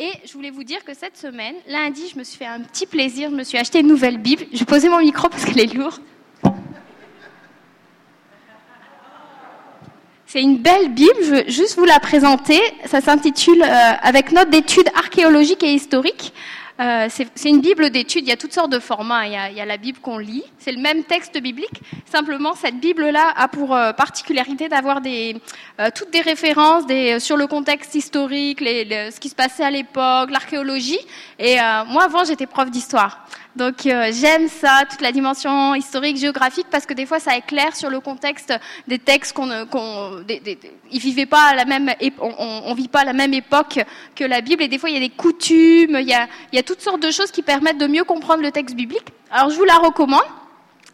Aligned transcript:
Et 0.00 0.12
je 0.24 0.32
voulais 0.34 0.50
vous 0.50 0.62
dire 0.62 0.84
que 0.84 0.94
cette 0.94 1.16
semaine, 1.16 1.56
lundi, 1.66 2.08
je 2.12 2.16
me 2.16 2.22
suis 2.22 2.38
fait 2.38 2.46
un 2.46 2.60
petit 2.60 2.86
plaisir, 2.86 3.30
je 3.30 3.34
me 3.34 3.42
suis 3.42 3.58
acheté 3.58 3.80
une 3.80 3.88
nouvelle 3.88 4.18
Bible. 4.18 4.44
Je 4.52 4.62
poser 4.62 4.88
mon 4.88 5.00
micro 5.00 5.28
parce 5.28 5.44
qu'elle 5.44 5.58
est 5.58 5.74
lourde. 5.74 6.00
C'est 10.24 10.40
une 10.40 10.58
belle 10.58 10.90
Bible, 10.90 11.16
je 11.20 11.30
veux 11.34 11.44
juste 11.48 11.76
vous 11.76 11.84
la 11.84 11.98
présenter. 11.98 12.60
Ça 12.84 13.00
s'intitule 13.00 13.60
euh, 13.60 13.92
Avec 14.00 14.30
note 14.30 14.50
d'études 14.50 14.88
archéologiques 14.94 15.64
et 15.64 15.72
historiques. 15.72 16.32
Euh, 16.80 17.08
c'est 17.10 17.48
une 17.48 17.60
Bible 17.60 17.90
d'études, 17.90 18.24
il 18.24 18.28
y 18.28 18.32
a 18.32 18.36
toutes 18.36 18.52
sortes 18.52 18.70
de 18.70 18.78
formats. 18.78 19.26
Il 19.26 19.32
y 19.32 19.36
a, 19.36 19.50
il 19.50 19.56
y 19.56 19.60
a 19.60 19.66
la 19.66 19.78
Bible 19.78 19.98
qu'on 19.98 20.18
lit, 20.18 20.44
c'est 20.58 20.70
le 20.70 20.80
même 20.80 21.02
texte 21.04 21.40
biblique. 21.40 21.82
Simplement, 22.04 22.54
cette 22.54 22.78
Bible-là 22.78 23.32
a 23.36 23.48
pour 23.48 23.74
euh, 23.74 23.92
particularité 23.92 24.68
d'avoir 24.68 25.00
des, 25.00 25.36
euh, 25.80 25.88
toutes 25.94 26.12
des 26.12 26.20
références 26.20 26.86
des, 26.86 27.18
sur 27.18 27.36
le 27.36 27.48
contexte 27.48 27.94
historique, 27.96 28.60
les, 28.60 29.10
ce 29.10 29.18
qui 29.18 29.28
se 29.28 29.34
passait 29.34 29.64
à 29.64 29.70
l'époque, 29.70 30.30
l'archéologie. 30.30 31.00
Et 31.38 31.56
moi, 31.86 32.04
avant, 32.04 32.24
j'étais 32.24 32.46
prof 32.46 32.70
d'histoire. 32.70 33.26
Donc 33.58 33.86
euh, 33.86 34.12
j'aime 34.12 34.46
ça, 34.46 34.84
toute 34.88 35.00
la 35.00 35.10
dimension 35.10 35.74
historique, 35.74 36.16
géographique, 36.16 36.68
parce 36.70 36.86
que 36.86 36.94
des 36.94 37.06
fois 37.06 37.18
ça 37.18 37.36
éclaire 37.36 37.74
sur 37.74 37.90
le 37.90 37.98
contexte 37.98 38.54
des 38.86 39.00
textes 39.00 39.32
qu'on, 39.32 39.66
qu'on 39.66 40.24
ils 40.92 41.00
vivaient 41.00 41.26
pas 41.26 41.56
la 41.56 41.64
même, 41.64 41.92
on, 42.20 42.72
vit 42.74 42.86
pas 42.86 43.00
à 43.00 43.04
la 43.04 43.12
même 43.12 43.34
époque 43.34 43.80
que 44.14 44.22
la 44.22 44.42
Bible, 44.42 44.62
et 44.62 44.68
des 44.68 44.78
fois 44.78 44.90
il 44.90 44.94
y 44.94 44.96
a 44.96 45.00
des 45.00 45.12
coutumes, 45.12 45.98
il 46.00 46.08
y 46.08 46.14
a, 46.14 46.62
toutes 46.62 46.80
sortes 46.80 47.02
de 47.02 47.10
choses 47.10 47.32
qui 47.32 47.42
permettent 47.42 47.78
de 47.78 47.88
mieux 47.88 48.04
comprendre 48.04 48.44
le 48.44 48.52
texte 48.52 48.76
biblique. 48.76 49.08
Alors 49.28 49.50
je 49.50 49.56
vous 49.56 49.64
la 49.64 49.78
recommande. 49.78 50.22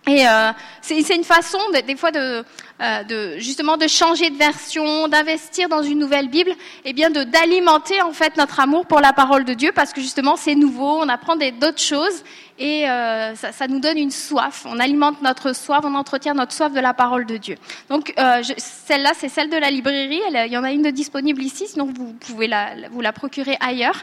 Et 0.07 0.27
euh, 0.29 0.53
c'est, 0.83 1.17
une 1.17 1.25
façon, 1.25 1.59
des 1.73 1.97
fois, 1.97 2.11
de, 2.11 2.45
euh, 2.83 3.03
de, 3.05 3.39
justement, 3.39 3.79
de 3.79 3.89
changer 3.89 4.29
de 4.29 4.37
version, 4.37 5.09
d'investir 5.09 5.71
dans 5.71 5.83
une 5.83 5.99
nouvelle 5.99 6.29
Bible, 6.29 6.53
et 6.85 6.93
bien 6.93 7.09
de 7.09 7.25
d'alimenter 7.25 8.03
en 8.03 8.13
fait 8.13 8.37
notre 8.37 8.61
amour 8.61 8.85
pour 8.85 9.01
la 9.01 9.15
parole 9.15 9.45
de 9.45 9.55
Dieu, 9.55 9.73
parce 9.75 9.95
que 9.95 10.03
justement, 10.03 10.37
c'est 10.37 10.55
nouveau, 10.55 10.99
on 11.01 11.09
apprend 11.09 11.37
d'autres 11.37 11.81
choses, 11.81 12.23
et 12.59 12.89
euh, 12.89 13.35
ça, 13.35 13.67
nous 13.69 13.81
donne 13.81 13.99
une 13.99 14.13
soif. 14.13 14.65
On 14.69 14.79
alimente 14.79 15.21
notre 15.23 15.55
soif, 15.55 15.81
on 15.85 15.95
entretient 15.95 16.35
notre 16.35 16.53
soif 16.53 16.73
de 16.73 16.79
la 16.79 16.95
parole 16.95 17.27
de 17.27 17.37
Dieu. 17.37 17.57
Donc 17.89 18.15
euh, 18.17 18.43
celle-là, 18.57 19.11
c'est 19.17 19.29
celle 19.29 19.51
de 19.51 19.57
la 19.57 19.71
librairie. 19.71 20.21
il 20.29 20.53
y 20.53 20.57
en 20.57 20.63
a 20.63 20.71
une 20.71 20.83
de 20.83 20.91
disponible 20.91 21.43
ici, 21.43 21.67
sinon 21.67 21.87
vous 21.87 22.13
pouvez 22.13 22.49
vous 22.91 23.01
la 23.01 23.13
procurer 23.13 23.57
ailleurs. 23.61 23.97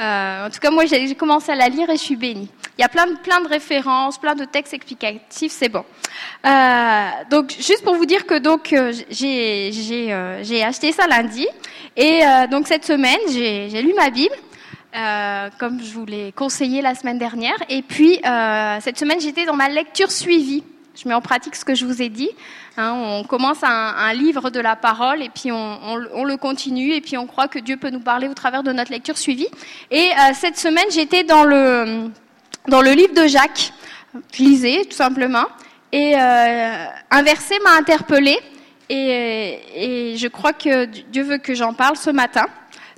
Euh, 0.00 0.46
en 0.46 0.50
tout 0.50 0.58
cas, 0.58 0.70
moi, 0.70 0.86
j'ai 0.86 1.14
commencé 1.14 1.52
à 1.52 1.54
la 1.54 1.68
lire 1.68 1.90
et 1.90 1.96
je 1.96 2.02
suis 2.02 2.16
bénie. 2.16 2.48
Il 2.78 2.82
y 2.82 2.84
a 2.84 2.88
plein 2.88 3.06
de, 3.06 3.16
plein 3.16 3.40
de 3.40 3.48
références, 3.48 4.18
plein 4.18 4.34
de 4.34 4.44
textes 4.44 4.72
explicatifs, 4.72 5.52
c'est 5.52 5.68
bon. 5.68 5.84
Donc 7.30 7.50
juste 7.58 7.84
pour 7.84 7.94
vous 7.94 8.06
dire 8.06 8.24
que 8.24 8.38
donc 8.38 8.74
j'ai 9.10 10.64
acheté 10.64 10.92
ça 10.92 11.06
lundi 11.06 11.46
et 11.96 12.20
donc 12.50 12.68
cette 12.68 12.84
semaine 12.84 13.18
j'ai 13.28 13.82
lu 13.82 13.92
ma 13.94 14.10
Bible. 14.10 14.34
Euh, 14.98 15.48
comme 15.58 15.80
je 15.80 15.92
vous 15.92 16.06
l'ai 16.06 16.32
conseillé 16.32 16.82
la 16.82 16.96
semaine 16.96 17.18
dernière. 17.18 17.56
Et 17.68 17.82
puis, 17.82 18.18
euh, 18.26 18.78
cette 18.80 18.98
semaine, 18.98 19.20
j'étais 19.20 19.44
dans 19.44 19.54
ma 19.54 19.68
lecture 19.68 20.10
suivie. 20.10 20.64
Je 20.96 21.06
mets 21.06 21.14
en 21.14 21.20
pratique 21.20 21.54
ce 21.54 21.64
que 21.64 21.76
je 21.76 21.84
vous 21.86 22.02
ai 22.02 22.08
dit. 22.08 22.30
Hein, 22.76 22.94
on 22.94 23.22
commence 23.22 23.58
un, 23.62 24.12
livre 24.12 24.50
de 24.50 24.58
la 24.58 24.74
parole 24.74 25.22
et 25.22 25.28
puis 25.28 25.52
on, 25.52 26.24
le 26.24 26.36
continue 26.36 26.92
et 26.92 27.00
puis 27.00 27.16
on 27.16 27.26
croit 27.26 27.46
que 27.46 27.60
Dieu 27.60 27.76
peut 27.76 27.90
nous 27.90 28.00
parler 28.00 28.26
au 28.26 28.34
travers 28.34 28.64
de 28.64 28.72
notre 28.72 28.90
lecture 28.90 29.16
suivie. 29.16 29.46
Et 29.92 30.10
euh, 30.10 30.32
cette 30.34 30.58
semaine, 30.58 30.86
j'étais 30.90 31.22
dans 31.22 31.44
le, 31.44 32.10
dans 32.66 32.82
le 32.82 32.90
livre 32.90 33.14
de 33.14 33.28
Jacques. 33.28 33.72
Je 34.32 34.42
lisais, 34.42 34.84
tout 34.84 34.96
simplement. 34.96 35.44
Et 35.92 36.16
un 36.16 37.22
verset 37.22 37.54
m'a 37.64 37.76
interpellée 37.78 38.38
et 38.90 40.14
je 40.16 40.28
crois 40.28 40.52
que 40.52 40.86
Dieu 40.86 41.22
veut 41.22 41.38
que 41.38 41.54
j'en 41.54 41.72
parle 41.72 41.96
ce 41.96 42.10
matin. 42.10 42.46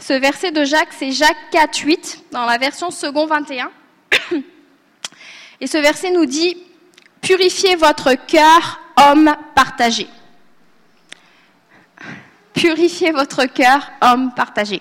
Ce 0.01 0.15
verset 0.15 0.51
de 0.51 0.65
Jacques, 0.65 0.95
c'est 0.99 1.13
Jacques 1.13 1.51
4, 1.53 1.77
8, 1.77 2.25
dans 2.33 2.47
la 2.47 2.57
version 2.57 2.91
second 2.91 3.27
21. 3.27 3.71
Et 5.61 5.67
ce 5.67 5.77
verset 5.77 6.11
nous 6.11 6.25
dit, 6.25 6.57
purifiez 7.21 7.77
votre 7.77 8.15
cœur, 8.15 8.81
homme 8.97 9.37
partagé. 9.55 10.07
Purifiez 12.55 13.13
votre 13.13 13.45
cœur, 13.45 13.91
homme 14.01 14.33
partagé. 14.35 14.81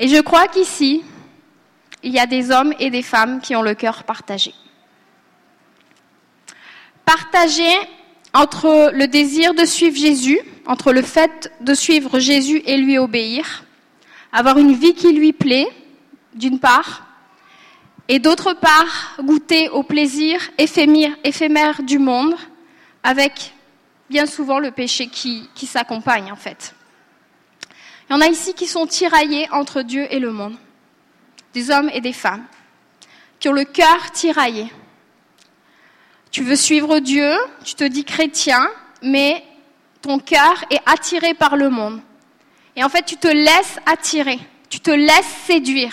Et 0.00 0.08
je 0.08 0.20
crois 0.20 0.48
qu'ici, 0.48 1.04
il 2.02 2.12
y 2.12 2.18
a 2.18 2.26
des 2.26 2.50
hommes 2.50 2.74
et 2.80 2.90
des 2.90 3.02
femmes 3.02 3.40
qui 3.40 3.54
ont 3.54 3.62
le 3.62 3.74
cœur 3.74 4.02
partagé. 4.02 4.52
Partagé 7.04 7.72
entre 8.34 8.90
le 8.94 9.06
désir 9.06 9.54
de 9.54 9.64
suivre 9.64 9.96
Jésus, 9.96 10.40
entre 10.66 10.92
le 10.92 11.02
fait 11.02 11.52
de 11.60 11.74
suivre 11.74 12.18
Jésus 12.18 12.62
et 12.64 12.76
lui 12.76 12.98
obéir, 12.98 13.64
avoir 14.32 14.58
une 14.58 14.74
vie 14.74 14.94
qui 14.94 15.12
lui 15.12 15.32
plaît, 15.32 15.68
d'une 16.34 16.58
part, 16.58 17.06
et 18.08 18.18
d'autre 18.18 18.54
part, 18.54 19.16
goûter 19.22 19.68
au 19.68 19.82
plaisir 19.82 20.40
éphémère, 20.58 21.82
du 21.82 21.98
monde, 21.98 22.34
avec 23.02 23.54
bien 24.08 24.26
souvent 24.26 24.58
le 24.58 24.70
péché 24.70 25.08
qui 25.08 25.66
s'accompagne 25.66 26.32
en 26.32 26.36
fait. 26.36 26.74
Il 28.08 28.14
y 28.14 28.16
en 28.16 28.20
a 28.20 28.26
ici 28.26 28.54
qui 28.54 28.66
sont 28.66 28.86
tiraillés 28.86 29.48
entre 29.52 29.82
Dieu 29.82 30.06
et 30.10 30.18
le 30.18 30.32
monde, 30.32 30.56
des 31.54 31.70
hommes 31.70 31.90
et 31.92 32.00
des 32.00 32.12
femmes, 32.12 32.44
qui 33.38 33.48
ont 33.48 33.52
le 33.52 33.64
cœur 33.64 34.10
tiraillé 34.12 34.70
tu 36.32 36.42
veux 36.42 36.56
suivre 36.56 36.98
Dieu, 36.98 37.30
tu 37.62 37.74
te 37.74 37.84
dis 37.84 38.04
chrétien, 38.04 38.68
mais 39.02 39.44
ton 40.00 40.18
cœur 40.18 40.64
est 40.70 40.80
attiré 40.86 41.34
par 41.34 41.56
le 41.56 41.68
monde. 41.68 42.00
Et 42.74 42.82
en 42.82 42.88
fait, 42.88 43.04
tu 43.04 43.18
te 43.18 43.28
laisses 43.28 43.78
attirer, 43.84 44.38
tu 44.70 44.80
te 44.80 44.90
laisses 44.90 45.34
séduire. 45.46 45.92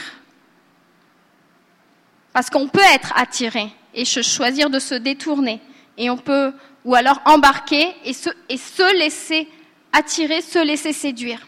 Parce 2.32 2.50
qu'on 2.50 2.70
peut 2.70 2.80
être 2.94 3.12
attiré 3.18 3.68
et 3.94 4.06
choisir 4.06 4.70
de 4.70 4.80
se 4.80 4.96
détourner. 4.96 5.60
Et 5.98 6.10
on 6.10 6.18
peut, 6.18 6.54
ou 6.86 6.96
alors 6.96 7.22
embarquer 7.26 7.94
et 8.06 8.14
se, 8.14 8.98
laisser 8.98 9.50
attirer, 9.92 10.42
se 10.42 10.60
laisser 10.60 10.94
séduire. 10.94 11.46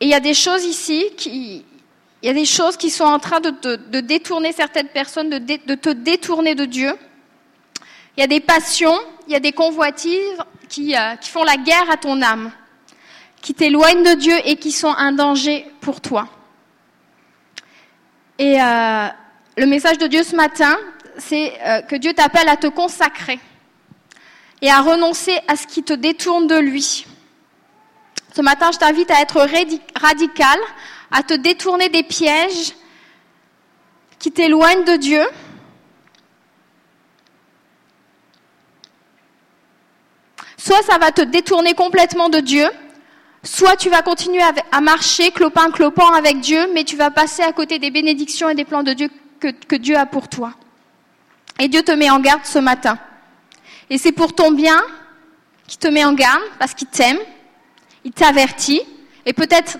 Et 0.00 0.06
il 0.06 0.10
y 0.10 0.14
a 0.14 0.20
des 0.20 0.34
choses 0.34 0.64
ici 0.64 1.06
qui, 1.16 1.64
il 2.22 2.26
y 2.26 2.28
a 2.28 2.34
des 2.34 2.44
choses 2.44 2.76
qui 2.76 2.90
sont 2.90 3.04
en 3.04 3.20
train 3.20 3.38
de, 3.38 4.00
détourner 4.00 4.50
certaines 4.50 4.88
personnes, 4.88 5.30
de 5.30 5.74
te 5.76 5.90
détourner 5.90 6.56
de 6.56 6.64
Dieu. 6.64 6.92
Il 8.16 8.20
y 8.20 8.24
a 8.24 8.26
des 8.26 8.40
passions, 8.40 8.98
il 9.26 9.32
y 9.32 9.36
a 9.36 9.40
des 9.40 9.52
convoitises 9.52 10.38
qui, 10.68 10.96
euh, 10.96 11.16
qui 11.16 11.30
font 11.30 11.44
la 11.44 11.56
guerre 11.56 11.90
à 11.90 11.96
ton 11.96 12.20
âme, 12.22 12.50
qui 13.40 13.54
t'éloignent 13.54 14.02
de 14.02 14.14
Dieu 14.14 14.34
et 14.44 14.56
qui 14.56 14.72
sont 14.72 14.94
un 14.96 15.12
danger 15.12 15.66
pour 15.80 16.00
toi. 16.00 16.28
Et 18.38 18.60
euh, 18.60 19.08
le 19.56 19.66
message 19.66 19.98
de 19.98 20.06
Dieu 20.06 20.22
ce 20.22 20.34
matin, 20.34 20.76
c'est 21.18 21.52
euh, 21.64 21.82
que 21.82 21.96
Dieu 21.96 22.14
t'appelle 22.14 22.48
à 22.48 22.56
te 22.56 22.66
consacrer 22.66 23.38
et 24.62 24.70
à 24.70 24.80
renoncer 24.80 25.38
à 25.48 25.56
ce 25.56 25.66
qui 25.66 25.82
te 25.82 25.92
détourne 25.92 26.46
de 26.46 26.56
lui. 26.56 27.06
Ce 28.34 28.42
matin, 28.42 28.70
je 28.72 28.78
t'invite 28.78 29.10
à 29.10 29.20
être 29.20 29.46
radical, 30.00 30.58
à 31.10 31.22
te 31.22 31.34
détourner 31.34 31.88
des 31.88 32.02
pièges 32.02 32.74
qui 34.18 34.30
t'éloignent 34.30 34.84
de 34.84 34.96
Dieu 34.96 35.22
Soit 40.62 40.82
ça 40.82 40.98
va 40.98 41.10
te 41.10 41.22
détourner 41.22 41.72
complètement 41.72 42.28
de 42.28 42.38
Dieu, 42.38 42.68
soit 43.42 43.76
tu 43.76 43.88
vas 43.88 44.02
continuer 44.02 44.42
à 44.70 44.80
marcher 44.82 45.30
clopin 45.30 45.70
clopin 45.70 46.12
avec 46.12 46.40
Dieu, 46.40 46.68
mais 46.74 46.84
tu 46.84 46.96
vas 46.96 47.10
passer 47.10 47.42
à 47.42 47.50
côté 47.52 47.78
des 47.78 47.90
bénédictions 47.90 48.50
et 48.50 48.54
des 48.54 48.66
plans 48.66 48.82
de 48.82 48.92
Dieu 48.92 49.08
que, 49.40 49.48
que 49.52 49.76
Dieu 49.76 49.96
a 49.96 50.04
pour 50.04 50.28
toi. 50.28 50.52
Et 51.58 51.68
Dieu 51.68 51.82
te 51.82 51.92
met 51.92 52.10
en 52.10 52.20
garde 52.20 52.44
ce 52.44 52.58
matin. 52.58 52.98
Et 53.88 53.96
c'est 53.96 54.12
pour 54.12 54.34
ton 54.34 54.50
bien 54.50 54.78
qu'il 55.66 55.78
te 55.78 55.88
met 55.88 56.04
en 56.04 56.12
garde, 56.12 56.42
parce 56.58 56.74
qu'il 56.74 56.88
t'aime, 56.88 57.18
il 58.04 58.12
t'avertit, 58.12 58.82
et 59.24 59.32
peut-être 59.32 59.78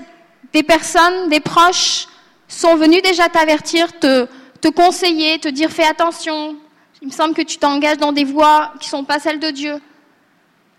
des 0.55 0.63
personnes, 0.63 1.29
des 1.29 1.41
proches 1.41 2.07
sont 2.49 2.77
venus 2.77 3.03
déjà 3.03 3.29
t'avertir, 3.29 3.99
te, 3.99 4.27
te 4.63 4.69
conseiller, 4.69 5.39
te 5.41 5.49
dire 5.49 5.71
fais 5.71 5.85
attention, 5.85 6.57
il 7.03 7.09
me 7.09 7.13
semble 7.13 7.35
que 7.35 7.43
tu 7.43 7.59
t'engages 7.59 7.99
dans 7.99 8.13
des 8.13 8.25
voies 8.25 8.73
qui 8.81 8.87
ne 8.87 8.91
sont 8.91 9.05
pas 9.05 9.19
celles 9.19 9.41
de 9.41 9.51
Dieu. 9.51 9.79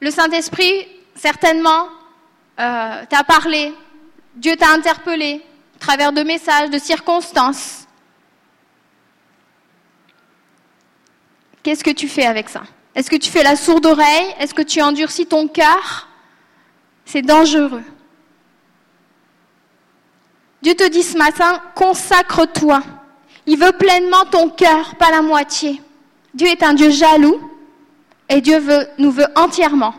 Le 0.02 0.10
Saint-Esprit, 0.10 0.88
certainement, 1.16 1.88
euh, 2.60 3.06
t'a 3.08 3.24
parlé, 3.24 3.72
Dieu 4.36 4.56
t'a 4.56 4.72
interpellé 4.72 5.44
à 5.76 5.80
travers 5.80 6.12
de 6.12 6.24
messages, 6.24 6.72
de 6.72 6.80
circonstances. 6.80 7.86
Qu'est-ce 11.62 11.84
que 11.84 11.92
tu 11.92 12.08
fais 12.08 12.26
avec 12.26 12.50
ça? 12.50 12.64
Est-ce 12.96 13.12
que 13.12 13.16
tu 13.16 13.30
fais 13.30 13.44
la 13.44 13.56
sourde 13.56 13.86
oreille? 13.86 14.34
Est-ce 14.40 14.56
que 14.56 14.64
tu 14.64 14.82
endurcis 14.82 15.28
ton 15.28 15.48
cœur? 15.48 16.08
C'est 17.06 17.22
dangereux. 17.22 17.84
Dieu 20.64 20.74
te 20.74 20.88
dit 20.90 21.04
ce 21.04 21.16
matin, 21.16 21.62
consacre-toi. 21.76 22.82
Il 23.46 23.60
veut 23.60 23.72
pleinement 23.72 24.26
ton 24.26 24.50
cœur, 24.50 24.96
pas 24.96 25.12
la 25.12 25.22
moitié. 25.22 25.80
Dieu 26.34 26.48
est 26.48 26.64
un 26.64 26.74
Dieu 26.74 26.90
jaloux 26.90 27.51
et 28.32 28.40
Dieu 28.40 28.64
nous 28.98 29.12
veut 29.12 29.28
entièrement. 29.36 29.94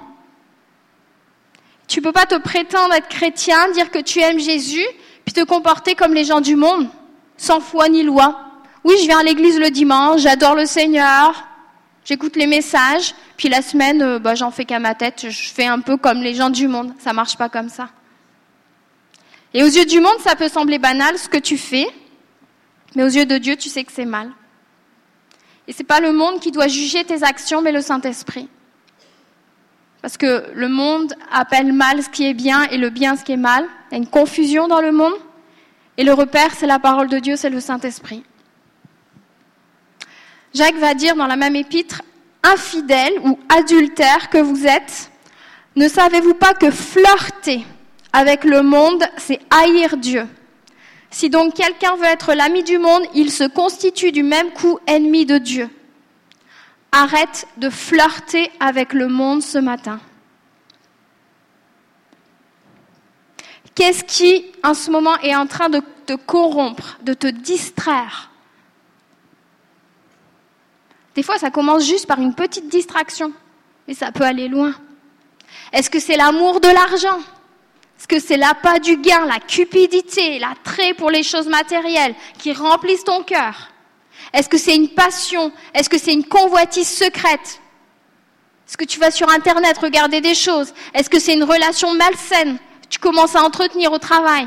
Tu 1.87 2.00
ne 2.00 2.05
peux 2.05 2.12
pas 2.12 2.25
te 2.25 2.37
prétendre 2.37 2.94
être 2.94 3.08
chrétien, 3.08 3.70
dire 3.73 3.90
que 3.90 3.99
tu 3.99 4.20
aimes 4.20 4.40
Jésus, 4.40 4.87
puis 5.26 5.34
te 5.34 5.44
comporter 5.44 5.94
comme 5.94 6.14
les 6.14 6.25
gens 6.25 6.40
du 6.40 6.56
monde, 6.56 6.88
sans 7.37 7.61
foi 7.61 7.90
ni 7.90 8.02
loi. 8.02 8.40
Oui, 8.84 8.94
je 9.00 9.05
viens 9.05 9.19
à 9.19 9.23
l'église 9.23 9.58
le 9.58 9.69
dimanche, 9.69 10.23
j'adore 10.23 10.55
le 10.55 10.64
Seigneur, 10.64 11.44
j'écoute 12.06 12.37
les 12.37 12.46
messages, 12.46 13.14
puis 13.37 13.50
la 13.50 13.61
semaine, 13.61 14.00
euh, 14.00 14.19
bah, 14.19 14.35
j'en 14.35 14.50
fais 14.50 14.64
qu'à 14.64 14.78
ma 14.78 14.94
tête, 14.94 15.26
je 15.28 15.50
fais 15.50 15.67
un 15.67 15.81
peu 15.81 15.99
comme 15.99 16.23
les 16.23 16.35
gens 16.35 16.50
du 16.50 16.69
monde. 16.69 16.94
Ça 16.99 17.12
marche 17.12 17.37
pas 17.37 17.50
comme 17.50 17.69
ça. 17.69 17.90
Et 19.52 19.62
aux 19.62 19.69
yeux 19.69 19.85
du 19.85 20.00
monde, 20.00 20.19
ça 20.20 20.37
peut 20.37 20.49
sembler 20.49 20.78
banal 20.78 21.19
ce 21.19 21.28
que 21.28 21.37
tu 21.37 21.58
fais, 21.58 21.87
mais 22.94 23.02
aux 23.02 23.08
yeux 23.08 23.26
de 23.26 23.37
Dieu, 23.37 23.56
tu 23.56 23.69
sais 23.69 23.85
que 23.85 23.93
c'est 23.93 24.06
mal. 24.06 24.31
Et 25.73 25.75
c'est 25.75 25.85
pas 25.85 26.01
le 26.01 26.13
monde 26.13 26.39
qui 26.39 26.51
doit 26.51 26.69
juger 26.69 27.03
tes 27.03 27.23
actions, 27.23 27.63
mais 27.63 27.73
le 27.73 27.81
Saint-Esprit. 27.81 28.47
Parce 30.03 30.19
que 30.19 30.51
le 30.53 30.69
monde 30.69 31.15
appelle 31.33 31.73
mal 31.73 32.03
ce 32.03 32.11
qui 32.11 32.27
est 32.27 32.35
bien 32.35 32.65
et 32.65 32.77
le 32.77 32.91
bien 32.91 33.17
ce 33.17 33.25
qui 33.25 33.33
est 33.33 33.39
mal. 33.39 33.65
Il 33.91 33.95
y 33.95 33.95
a 33.95 33.97
une 33.97 34.07
confusion 34.07 34.69
dans 34.69 34.83
le 34.83 34.93
monde. 34.93 35.15
Et 35.97 36.05
le 36.05 36.13
repère, 36.13 36.51
c'est 36.55 36.67
la 36.67 36.79
parole 36.79 37.09
de 37.09 37.19
Dieu, 37.19 37.37
c'est 37.37 37.49
le 37.49 37.59
Saint-Esprit. 37.59 38.23
Jacques 40.53 40.77
va 40.77 40.93
dire 40.93 41.17
dans 41.17 41.27
la 41.27 41.37
même 41.37 41.57
épître, 41.57 42.03
infidèle 42.43 43.15
ou 43.25 43.39
adultère 43.49 44.29
que 44.29 44.37
vous 44.37 44.67
êtes, 44.67 45.11
ne 45.75 45.89
savez-vous 45.89 46.35
pas 46.35 46.53
que 46.53 46.71
flirter 46.71 47.65
avec 48.13 48.45
le 48.45 48.61
monde, 48.61 49.05
c'est 49.17 49.41
haïr 49.49 49.97
Dieu? 49.97 50.27
Si 51.12 51.29
donc 51.29 51.55
quelqu'un 51.55 51.94
veut 51.97 52.06
être 52.06 52.32
l'ami 52.32 52.64
du 52.64 52.79
monde, 52.79 53.03
il 53.14 53.31
se 53.31 53.44
constitue 53.44 54.12
du 54.12 54.23
même 54.23 54.50
coup 54.50 54.79
ennemi 54.87 55.26
de 55.26 55.37
Dieu. 55.37 55.69
Arrête 56.91 57.47
de 57.59 57.69
flirter 57.69 58.50
avec 58.59 58.94
le 58.94 59.09
monde 59.09 59.43
ce 59.43 59.59
matin. 59.59 60.00
Qu'est-ce 63.75 64.05
qui, 64.05 64.47
en 64.64 64.73
ce 64.73 64.91
moment, 64.91 65.17
est 65.19 65.37
en 65.37 65.47
train 65.47 65.69
de 65.69 65.82
te 66.06 66.14
corrompre, 66.14 66.99
de 67.03 67.12
te 67.12 67.26
distraire? 67.26 68.31
Des 71.14 71.23
fois, 71.23 71.38
ça 71.38 71.50
commence 71.50 71.87
juste 71.87 72.06
par 72.06 72.20
une 72.20 72.35
petite 72.35 72.69
distraction, 72.69 73.32
mais 73.87 73.94
ça 73.94 74.12
peut 74.12 74.25
aller 74.25 74.49
loin. 74.49 74.75
Est-ce 75.75 75.91
que 75.91 76.00
c'est 76.00 76.17
l'amour 76.17 76.61
de 76.61 76.69
l'argent? 76.69 77.19
Que 78.12 78.19
c'est 78.19 78.37
l'appât 78.37 78.79
du 78.79 78.99
gain, 78.99 79.25
la 79.25 79.41
cupidité, 79.41 80.38
l'attrait 80.38 80.93
pour 80.93 81.11
les 81.11 81.23
choses 81.23 81.49
matérielles 81.49 82.14
qui 82.37 82.53
remplissent 82.53 83.05
ton 83.05 83.23
cœur. 83.23 83.70
Est-ce 84.35 84.50
que 84.50 84.59
c'est 84.59 84.76
une 84.76 84.91
passion? 84.91 85.50
Est-ce 85.73 85.88
que 85.88 85.97
c'est 85.97 86.12
une 86.12 86.26
convoitise 86.26 86.91
secrète? 86.91 87.62
Est-ce 88.69 88.76
que 88.76 88.85
tu 88.85 89.00
vas 89.00 89.11
sur 89.11 89.31
Internet 89.31 89.79
regarder 89.79 90.20
des 90.20 90.35
choses? 90.35 90.75
Est-ce 90.93 91.09
que 91.09 91.19
c'est 91.19 91.32
une 91.32 91.44
relation 91.44 91.94
malsaine? 91.94 92.59
Tu 92.91 92.99
commences 92.99 93.35
à 93.35 93.43
entretenir 93.43 93.91
au 93.93 93.99
travail? 93.99 94.47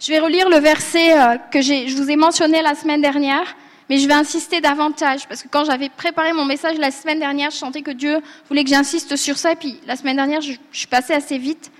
Je 0.00 0.08
vais 0.08 0.20
relire 0.20 0.48
le 0.48 0.56
verset 0.56 1.18
euh, 1.18 1.36
que 1.50 1.60
je 1.60 1.94
vous 1.94 2.10
ai 2.10 2.16
mentionné 2.16 2.62
la 2.62 2.74
semaine 2.74 3.02
dernière, 3.02 3.54
mais 3.88 3.98
je 3.98 4.08
vais 4.08 4.14
insister 4.14 4.60
davantage, 4.60 5.28
parce 5.28 5.42
que 5.42 5.48
quand 5.48 5.64
j'avais 5.64 5.88
préparé 5.88 6.32
mon 6.32 6.44
message 6.44 6.78
la 6.78 6.90
semaine 6.90 7.18
dernière, 7.18 7.50
je 7.50 7.56
sentais 7.56 7.82
que 7.82 7.90
Dieu 7.90 8.18
voulait 8.48 8.64
que 8.64 8.70
j'insiste 8.70 9.16
sur 9.16 9.36
ça, 9.36 9.52
et 9.52 9.56
puis 9.56 9.78
la 9.86 9.96
semaine 9.96 10.16
dernière, 10.16 10.40
je, 10.40 10.52
suis 10.72 10.86
passée 10.86 11.12
assez 11.12 11.38
vite. 11.38 11.70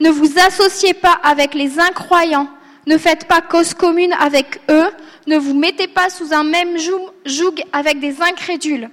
Ne 0.00 0.10
vous 0.10 0.38
associez 0.38 0.94
pas 0.94 1.18
avec 1.22 1.54
les 1.54 1.78
incroyants, 1.78 2.48
ne 2.86 2.98
faites 2.98 3.26
pas 3.26 3.40
cause 3.40 3.74
commune 3.74 4.12
avec 4.20 4.60
eux, 4.70 4.90
ne 5.26 5.36
vous 5.36 5.54
mettez 5.54 5.88
pas 5.88 6.10
sous 6.10 6.32
un 6.32 6.44
même 6.44 6.76
joug 7.24 7.54
avec 7.72 8.00
des 8.00 8.20
incrédules. 8.22 8.90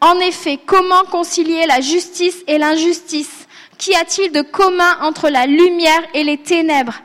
En 0.00 0.18
effet, 0.20 0.58
comment 0.64 1.04
concilier 1.10 1.66
la 1.66 1.80
justice 1.80 2.42
et 2.46 2.58
l'injustice? 2.58 3.46
Qu'y 3.78 3.94
a-t-il 3.94 4.32
de 4.32 4.42
commun 4.42 4.98
entre 5.00 5.28
la 5.28 5.46
lumière 5.46 6.02
et 6.14 6.24
les 6.24 6.38
ténèbres? 6.38 7.00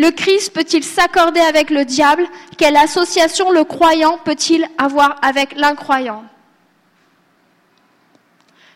Le 0.00 0.10
Christ 0.12 0.54
peut-il 0.54 0.82
s'accorder 0.82 1.40
avec 1.40 1.68
le 1.68 1.84
diable? 1.84 2.26
Quelle 2.56 2.78
association 2.78 3.50
le 3.50 3.64
croyant 3.64 4.16
peut-il 4.24 4.66
avoir 4.78 5.16
avec 5.20 5.54
l'incroyant? 5.56 6.24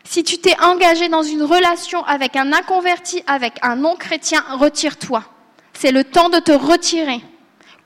Si 0.04 0.22
tu 0.22 0.36
t'es 0.36 0.54
engagé 0.60 1.08
dans 1.08 1.22
une 1.22 1.42
relation 1.42 2.04
avec 2.04 2.36
un 2.36 2.52
inconverti, 2.52 3.22
avec 3.26 3.54
un 3.62 3.76
non-chrétien, 3.76 4.44
retire-toi. 4.50 5.24
C'est 5.72 5.92
le 5.92 6.04
temps 6.04 6.28
de 6.28 6.40
te 6.40 6.52
retirer. 6.52 7.24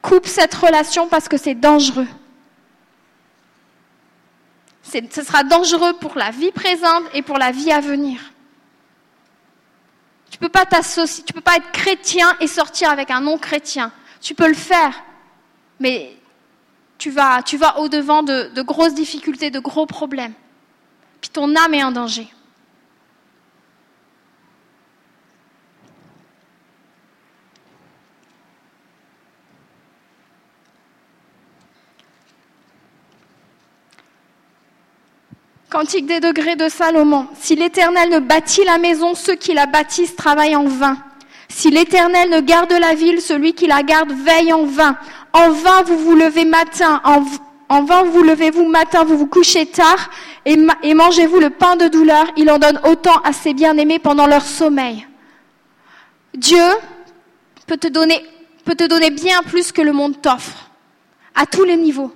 Coupe 0.02 0.26
cette 0.26 0.54
relation 0.54 1.06
parce 1.06 1.28
que 1.28 1.36
c'est 1.36 1.54
dangereux. 1.54 2.08
Ce 4.82 5.22
sera 5.22 5.44
dangereux 5.44 5.92
pour 6.00 6.18
la 6.18 6.32
vie 6.32 6.50
présente 6.50 7.04
et 7.14 7.22
pour 7.22 7.38
la 7.38 7.52
vie 7.52 7.70
à 7.70 7.78
venir. 7.78 8.18
Tu 10.38 10.42
peux 10.42 10.48
pas 10.50 10.66
t'associer, 10.66 11.24
tu 11.24 11.32
peux 11.32 11.40
pas 11.40 11.56
être 11.56 11.72
chrétien 11.72 12.36
et 12.38 12.46
sortir 12.46 12.90
avec 12.90 13.10
un 13.10 13.20
non-chrétien. 13.20 13.90
Tu 14.20 14.36
peux 14.36 14.46
le 14.46 14.54
faire, 14.54 14.94
mais 15.80 16.14
tu 16.96 17.10
vas, 17.10 17.42
au-devant 17.78 18.22
de, 18.22 18.48
de 18.54 18.62
grosses 18.62 18.94
difficultés, 18.94 19.50
de 19.50 19.58
gros 19.58 19.84
problèmes. 19.84 20.34
Puis 21.20 21.30
ton 21.30 21.56
âme 21.56 21.74
est 21.74 21.82
en 21.82 21.90
danger. 21.90 22.28
Cantique 35.70 36.06
des 36.06 36.20
degrés 36.20 36.56
de 36.56 36.70
Salomon. 36.70 37.26
Si 37.38 37.54
l'Éternel 37.54 38.08
ne 38.08 38.20
bâtit 38.20 38.64
la 38.64 38.78
maison, 38.78 39.14
ceux 39.14 39.34
qui 39.34 39.52
la 39.52 39.66
bâtissent 39.66 40.16
travaillent 40.16 40.56
en 40.56 40.64
vain. 40.64 40.96
Si 41.50 41.70
l'Éternel 41.70 42.30
ne 42.30 42.40
garde 42.40 42.72
la 42.72 42.94
ville, 42.94 43.20
celui 43.20 43.52
qui 43.52 43.66
la 43.66 43.82
garde 43.82 44.10
veille 44.10 44.50
en 44.54 44.64
vain. 44.64 44.96
En 45.34 45.50
vain 45.50 45.82
vous 45.82 45.98
vous 45.98 46.16
levez 46.16 46.46
matin, 46.46 47.02
en, 47.04 47.82
vain 47.82 48.02
vous 48.04 48.22
levez-vous 48.22 48.66
matin, 48.66 49.04
vous 49.04 49.18
vous 49.18 49.26
couchez 49.26 49.66
tard 49.66 50.08
et, 50.46 50.56
mangez-vous 50.94 51.38
le 51.38 51.50
pain 51.50 51.76
de 51.76 51.88
douleur. 51.88 52.24
Il 52.38 52.50
en 52.50 52.58
donne 52.58 52.80
autant 52.84 53.20
à 53.22 53.34
ses 53.34 53.52
bien-aimés 53.52 53.98
pendant 53.98 54.26
leur 54.26 54.42
sommeil. 54.42 55.06
Dieu 56.32 56.64
peut 57.66 57.76
te 57.76 57.88
donner, 57.88 58.24
peut 58.64 58.74
te 58.74 58.84
donner 58.84 59.10
bien 59.10 59.42
plus 59.42 59.70
que 59.72 59.82
le 59.82 59.92
monde 59.92 60.22
t'offre, 60.22 60.70
à 61.34 61.44
tous 61.44 61.64
les 61.64 61.76
niveaux. 61.76 62.10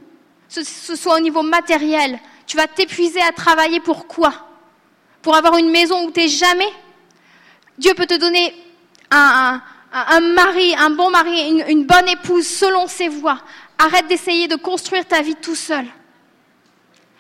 Ce 0.48 0.96
soit 0.96 1.16
au 1.16 1.20
niveau 1.20 1.42
matériel, 1.42 2.18
tu 2.46 2.56
vas 2.56 2.66
t'épuiser 2.66 3.20
à 3.22 3.32
travailler 3.32 3.80
pour 3.80 4.06
quoi? 4.06 4.32
Pour 5.22 5.34
avoir 5.36 5.56
une 5.56 5.70
maison 5.70 6.04
où 6.04 6.10
tu 6.10 6.20
n'es 6.20 6.28
jamais? 6.28 6.72
Dieu 7.78 7.94
peut 7.94 8.06
te 8.06 8.14
donner 8.14 8.54
un, 9.10 9.60
mari, 10.34 10.74
un 10.76 10.90
bon 10.90 11.10
mari, 11.10 11.64
une, 11.68 11.84
bonne 11.84 12.08
épouse 12.08 12.46
selon 12.46 12.86
ses 12.86 13.08
voies. 13.08 13.38
Arrête 13.78 14.06
d'essayer 14.06 14.48
de 14.48 14.56
construire 14.56 15.06
ta 15.06 15.22
vie 15.22 15.36
tout 15.36 15.54
seul. 15.54 15.84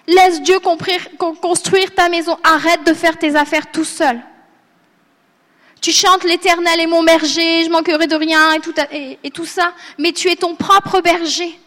Laisse 0.06 0.42
Dieu 0.42 0.58
construire 0.60 1.94
ta 1.94 2.08
maison. 2.08 2.36
Arrête 2.42 2.84
de 2.84 2.94
faire 2.94 3.18
tes 3.18 3.36
affaires 3.36 3.70
tout 3.70 3.84
seul. 3.84 4.20
Tu 5.80 5.90
chantes 5.90 6.22
l'éternel 6.22 6.78
est 6.78 6.86
mon 6.86 7.02
berger, 7.02 7.64
je 7.64 7.70
manquerai 7.70 8.06
de 8.06 8.14
rien 8.14 8.54
et 8.54 9.30
tout, 9.30 9.44
ça, 9.44 9.74
mais 9.98 10.12
tu 10.12 10.28
es 10.28 10.36
ton 10.36 10.54
propre 10.54 11.00
berger. 11.00 11.58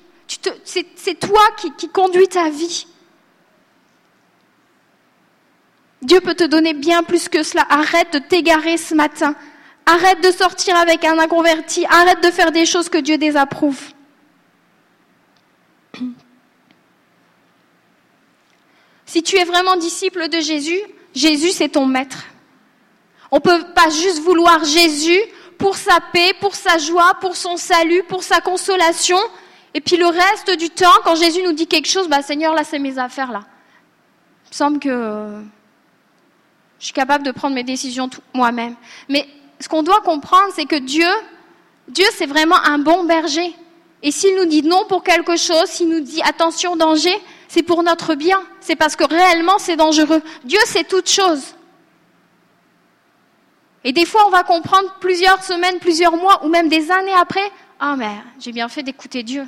C'est 0.64 1.20
toi 1.20 1.42
qui 1.78 1.90
conduis 1.90 2.30
ta 2.30 2.50
vie. 2.50 2.88
Dieu 6.06 6.22
peut 6.22 6.36
te 6.36 6.44
donner 6.44 6.74
bien 6.74 7.02
plus 7.02 7.28
que 7.30 7.42
cela. 7.42 7.66
Arrête 7.70 8.14
de 8.14 8.20
t'égarer 8.20 8.78
ce 8.78 8.94
matin. 8.94 9.36
Arrête 9.88 10.22
de 10.22 10.32
sortir 10.32 10.76
avec 10.78 11.04
un 11.04 11.18
inconverti. 11.18 11.86
Arrête 11.90 12.24
de 12.24 12.30
faire 12.30 12.52
des 12.52 12.68
choses 12.68 12.90
que 12.90 13.00
Dieu 13.00 13.18
désapprouve. 13.18 13.80
Si 19.08 19.22
tu 19.22 19.38
es 19.38 19.46
vraiment 19.46 19.78
disciple 19.78 20.28
de 20.30 20.40
Jésus, 20.40 20.80
Jésus 21.14 21.52
c'est 21.52 21.70
ton 21.70 21.86
maître. 21.86 22.26
On 23.32 23.38
ne 23.38 23.42
peut 23.42 23.64
pas 23.74 23.90
juste 23.90 24.20
vouloir 24.20 24.66
Jésus 24.66 25.22
pour 25.60 25.78
sa 25.78 26.00
paix, 26.12 26.34
pour 26.42 26.56
sa 26.56 26.80
joie, 26.80 27.14
pour 27.22 27.38
son 27.38 27.56
salut, 27.56 28.04
pour 28.04 28.24
sa 28.24 28.42
consolation. 28.42 29.20
Et 29.76 29.80
puis 29.80 29.96
le 29.96 30.08
reste 30.08 30.58
du 30.58 30.70
temps, 30.70 30.92
quand 31.04 31.16
Jésus 31.16 31.44
nous 31.44 31.54
dit 31.54 31.68
quelque 31.68 31.88
chose, 31.88 32.10
bah 32.10 32.24
Seigneur, 32.24 32.56
là 32.56 32.64
c'est 32.64 32.80
mes 32.80 32.98
affaires 32.98 33.32
là. 33.32 33.44
Il 34.52 34.56
semble 34.56 34.80
que 34.80 35.40
je 36.80 36.86
suis 36.86 36.94
capable 36.94 37.26
de 37.26 37.32
prendre 37.32 37.56
mes 37.56 37.64
décisions 37.64 38.10
moi-même. 38.34 38.76
Mais 39.10 39.28
ce 39.60 39.70
qu'on 39.70 39.84
doit 39.84 40.02
comprendre, 40.02 40.52
c'est 40.54 40.66
que 40.66 40.76
Dieu, 40.76 41.08
Dieu, 41.88 42.06
c'est 42.14 42.26
vraiment 42.26 42.58
un 42.64 42.78
bon 42.78 43.06
berger. 43.06 43.56
Et 44.04 44.12
s'il 44.12 44.36
nous 44.36 44.46
dit 44.46 44.62
non 44.62 44.86
pour 44.88 45.04
quelque 45.04 45.36
chose, 45.36 45.66
s'il 45.66 45.90
nous 45.90 46.02
dit 46.02 46.22
attention, 46.24 46.76
danger, 46.76 47.16
c'est 47.48 47.64
pour 47.64 47.82
notre 47.82 48.16
bien. 48.16 48.42
C'est 48.60 48.76
parce 48.76 48.96
que 48.96 49.04
réellement 49.04 49.58
c'est 49.58 49.78
dangereux. 49.78 50.22
Dieu 50.44 50.60
sait 50.66 50.84
toutes 50.84 51.10
choses. 51.10 51.56
Et 53.84 53.94
des 53.94 54.06
fois, 54.06 54.26
on 54.26 54.32
va 54.32 54.44
comprendre 54.44 54.96
plusieurs 55.00 55.44
semaines, 55.44 55.78
plusieurs 55.80 56.18
mois, 56.18 56.44
ou 56.44 56.50
même 56.50 56.70
des 56.70 56.92
années 56.92 57.14
après, 57.14 57.52
ah 57.80 57.92
oh, 57.94 57.98
mais 57.98 58.10
j'ai 58.40 58.52
bien 58.52 58.68
fait 58.68 58.82
d'écouter 58.82 59.22
Dieu. 59.22 59.46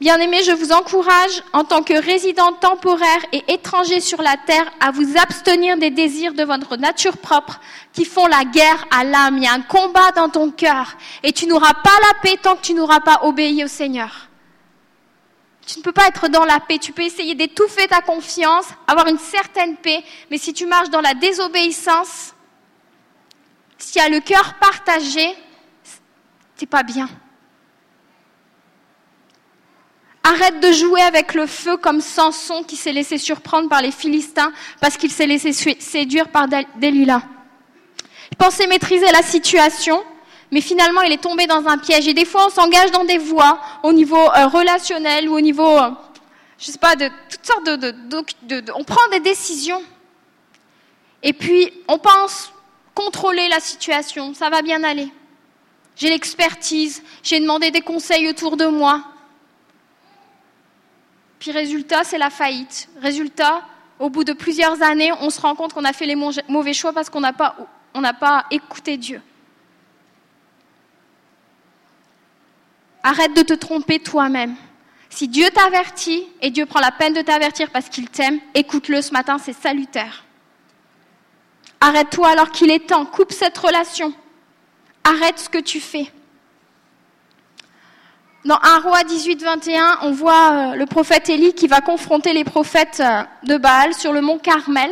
Bien-aimés, 0.00 0.42
je 0.42 0.50
vous 0.50 0.72
encourage, 0.72 1.42
en 1.52 1.62
tant 1.64 1.82
que 1.84 1.94
résident 1.94 2.52
temporaire 2.52 3.24
et 3.32 3.44
étranger 3.52 4.00
sur 4.00 4.20
la 4.22 4.36
terre, 4.36 4.70
à 4.80 4.90
vous 4.90 5.16
abstenir 5.16 5.76
des 5.76 5.90
désirs 5.90 6.34
de 6.34 6.42
votre 6.42 6.76
nature 6.76 7.16
propre 7.16 7.60
qui 7.92 8.04
font 8.04 8.26
la 8.26 8.44
guerre 8.44 8.84
à 8.90 9.04
l'âme. 9.04 9.36
Il 9.36 9.44
y 9.44 9.46
a 9.46 9.52
un 9.52 9.62
combat 9.62 10.10
dans 10.10 10.28
ton 10.28 10.50
cœur 10.50 10.96
et 11.22 11.32
tu 11.32 11.46
n'auras 11.46 11.74
pas 11.74 11.96
la 12.00 12.20
paix 12.22 12.36
tant 12.42 12.56
que 12.56 12.62
tu 12.62 12.74
n'auras 12.74 13.00
pas 13.00 13.20
obéi 13.22 13.62
au 13.62 13.68
Seigneur. 13.68 14.28
Tu 15.64 15.78
ne 15.78 15.84
peux 15.84 15.92
pas 15.92 16.08
être 16.08 16.28
dans 16.28 16.44
la 16.44 16.58
paix. 16.58 16.78
Tu 16.78 16.92
peux 16.92 17.02
essayer 17.02 17.36
d'étouffer 17.36 17.86
ta 17.86 18.00
confiance, 18.00 18.66
avoir 18.88 19.06
une 19.06 19.18
certaine 19.18 19.76
paix, 19.76 20.04
mais 20.30 20.38
si 20.38 20.52
tu 20.52 20.66
marches 20.66 20.90
dans 20.90 21.00
la 21.00 21.14
désobéissance, 21.14 22.34
s'il 23.78 24.02
y 24.02 24.04
a 24.04 24.08
le 24.08 24.20
cœur 24.20 24.54
partagé, 24.60 25.34
c'est 26.56 26.66
pas 26.66 26.82
bien. 26.82 27.08
Arrête 30.26 30.58
de 30.60 30.72
jouer 30.72 31.02
avec 31.02 31.34
le 31.34 31.46
feu 31.46 31.76
comme 31.76 32.00
Samson 32.00 32.62
qui 32.62 32.76
s'est 32.76 32.92
laissé 32.92 33.18
surprendre 33.18 33.68
par 33.68 33.82
les 33.82 33.90
Philistins 33.90 34.52
parce 34.80 34.96
qu'il 34.96 35.10
s'est 35.10 35.26
laissé 35.26 35.52
séduire 35.52 36.28
par 36.28 36.48
Delilah. 36.48 37.20
Il 38.32 38.36
pensait 38.38 38.66
maîtriser 38.66 39.10
la 39.12 39.22
situation, 39.22 40.02
mais 40.50 40.62
finalement 40.62 41.02
il 41.02 41.12
est 41.12 41.20
tombé 41.20 41.46
dans 41.46 41.66
un 41.66 41.76
piège. 41.76 42.08
Et 42.08 42.14
des 42.14 42.24
fois 42.24 42.46
on 42.46 42.48
s'engage 42.48 42.90
dans 42.90 43.04
des 43.04 43.18
voies 43.18 43.60
au 43.82 43.92
niveau 43.92 44.16
euh, 44.16 44.46
relationnel 44.46 45.28
ou 45.28 45.34
au 45.34 45.42
niveau, 45.42 45.76
je 45.76 45.82
euh, 45.82 45.90
je 46.58 46.70
sais 46.70 46.78
pas, 46.78 46.96
de 46.96 47.10
toutes 47.30 47.44
sortes 47.46 47.66
de, 47.66 47.90
de, 48.48 48.72
On 48.74 48.84
prend 48.84 49.06
des 49.10 49.20
décisions. 49.20 49.82
Et 51.22 51.34
puis 51.34 51.70
on 51.86 51.98
pense 51.98 52.50
contrôler 52.94 53.46
la 53.48 53.60
situation, 53.60 54.32
ça 54.32 54.48
va 54.48 54.62
bien 54.62 54.84
aller. 54.84 55.12
J'ai 55.96 56.08
l'expertise, 56.08 57.02
j'ai 57.22 57.40
demandé 57.40 57.70
des 57.70 57.82
conseils 57.82 58.26
autour 58.28 58.56
de 58.56 58.66
moi. 58.66 59.04
Puis 61.44 61.52
résultat, 61.52 62.04
c'est 62.04 62.16
la 62.16 62.30
faillite. 62.30 62.88
Résultat, 63.02 63.60
au 63.98 64.08
bout 64.08 64.24
de 64.24 64.32
plusieurs 64.32 64.80
années, 64.80 65.12
on 65.20 65.28
se 65.28 65.38
rend 65.38 65.54
compte 65.54 65.74
qu'on 65.74 65.84
a 65.84 65.92
fait 65.92 66.06
les 66.06 66.16
mauvais 66.16 66.72
choix 66.72 66.94
parce 66.94 67.10
qu'on 67.10 67.20
n'a 67.20 67.34
pas, 67.34 67.54
pas 68.18 68.46
écouté 68.50 68.96
Dieu. 68.96 69.20
Arrête 73.02 73.36
de 73.36 73.42
te 73.42 73.52
tromper 73.52 73.98
toi-même. 73.98 74.56
Si 75.10 75.28
Dieu 75.28 75.50
t'avertit, 75.50 76.26
et 76.40 76.50
Dieu 76.50 76.64
prend 76.64 76.80
la 76.80 76.92
peine 76.92 77.12
de 77.12 77.20
t'avertir 77.20 77.68
parce 77.70 77.90
qu'il 77.90 78.08
t'aime, 78.08 78.40
écoute-le 78.54 79.02
ce 79.02 79.12
matin, 79.12 79.36
c'est 79.36 79.52
salutaire. 79.52 80.24
Arrête-toi 81.78 82.26
alors 82.26 82.52
qu'il 82.52 82.70
est 82.70 82.86
temps, 82.86 83.04
coupe 83.04 83.32
cette 83.32 83.58
relation. 83.58 84.14
Arrête 85.04 85.38
ce 85.38 85.50
que 85.50 85.58
tu 85.58 85.80
fais. 85.80 86.10
Dans 88.44 88.58
1 88.62 88.80
roi 88.80 89.04
18, 89.04 89.42
21, 89.42 89.98
on 90.02 90.12
voit 90.12 90.52
euh, 90.52 90.74
le 90.74 90.84
prophète 90.84 91.30
Élie 91.30 91.54
qui 91.54 91.66
va 91.66 91.80
confronter 91.80 92.34
les 92.34 92.44
prophètes 92.44 93.00
euh, 93.00 93.22
de 93.44 93.56
Baal 93.56 93.94
sur 93.94 94.12
le 94.12 94.20
mont 94.20 94.38
Carmel. 94.38 94.90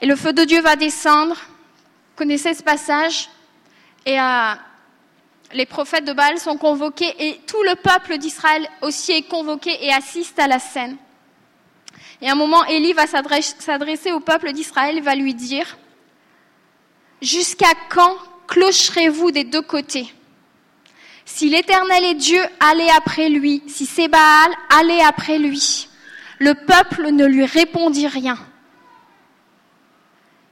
Et 0.00 0.06
le 0.06 0.14
feu 0.14 0.32
de 0.32 0.44
Dieu 0.44 0.60
va 0.60 0.76
descendre. 0.76 1.34
Vous 1.34 2.14
connaissez 2.14 2.54
ce 2.54 2.62
passage? 2.62 3.30
Et 4.06 4.20
euh, 4.20 4.54
les 5.52 5.66
prophètes 5.66 6.04
de 6.04 6.12
Baal 6.12 6.38
sont 6.38 6.56
convoqués 6.56 7.12
et 7.18 7.40
tout 7.48 7.62
le 7.64 7.74
peuple 7.74 8.18
d'Israël 8.18 8.68
aussi 8.80 9.10
est 9.10 9.28
convoqué 9.28 9.76
et 9.84 9.92
assiste 9.92 10.38
à 10.38 10.46
la 10.46 10.60
scène. 10.60 10.96
Et 12.22 12.28
à 12.28 12.32
un 12.32 12.36
moment, 12.36 12.64
Élie 12.66 12.92
va 12.92 13.08
s'adresser 13.08 14.12
au 14.12 14.20
peuple 14.20 14.52
d'Israël 14.52 14.98
et 14.98 15.00
va 15.00 15.16
lui 15.16 15.34
dire, 15.34 15.76
Jusqu'à 17.20 17.72
quand 17.88 18.14
clocherez-vous 18.46 19.32
des 19.32 19.42
deux 19.42 19.62
côtés? 19.62 20.14
Si 21.32 21.48
l'Éternel 21.48 22.04
est 22.04 22.14
Dieu, 22.14 22.42
allez 22.58 22.88
après 22.96 23.28
lui. 23.28 23.62
Si 23.66 23.86
c'est 23.86 24.08
Baal, 24.08 24.50
allez 24.68 25.00
après 25.00 25.38
lui. 25.38 25.88
Le 26.38 26.54
peuple 26.54 27.12
ne 27.12 27.24
lui 27.24 27.46
répondit 27.46 28.08
rien. 28.08 28.36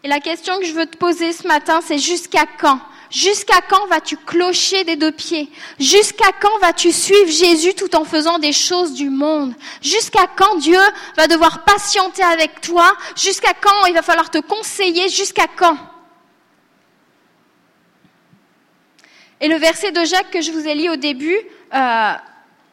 Et 0.04 0.08
la 0.08 0.20
question 0.20 0.58
que 0.60 0.64
je 0.64 0.72
veux 0.72 0.86
te 0.86 0.96
poser 0.96 1.32
ce 1.32 1.48
matin, 1.48 1.80
c'est 1.84 1.98
jusqu'à 1.98 2.46
quand? 2.60 2.78
Jusqu'à 3.10 3.60
quand 3.68 3.86
vas-tu 3.88 4.16
clocher 4.16 4.84
des 4.84 4.96
deux 4.96 5.10
pieds? 5.12 5.50
Jusqu'à 5.80 6.30
quand 6.40 6.56
vas-tu 6.60 6.92
suivre 6.92 7.30
Jésus 7.30 7.74
tout 7.74 7.96
en 7.96 8.04
faisant 8.04 8.38
des 8.38 8.52
choses 8.52 8.92
du 8.92 9.10
monde? 9.10 9.54
Jusqu'à 9.82 10.26
quand 10.36 10.56
Dieu 10.56 10.80
va 11.16 11.26
devoir 11.26 11.64
patienter 11.64 12.22
avec 12.22 12.60
toi? 12.60 12.96
Jusqu'à 13.16 13.52
quand 13.60 13.86
il 13.88 13.94
va 13.94 14.02
falloir 14.02 14.30
te 14.30 14.38
conseiller? 14.38 15.08
Jusqu'à 15.08 15.48
quand? 15.56 15.76
Et 19.40 19.48
le 19.48 19.56
verset 19.56 19.92
de 19.92 20.04
Jacques 20.04 20.30
que 20.30 20.40
je 20.40 20.50
vous 20.50 20.66
ai 20.66 20.74
lu 20.74 20.88
au 20.88 20.96
début, 20.96 21.38
euh, 21.74 22.12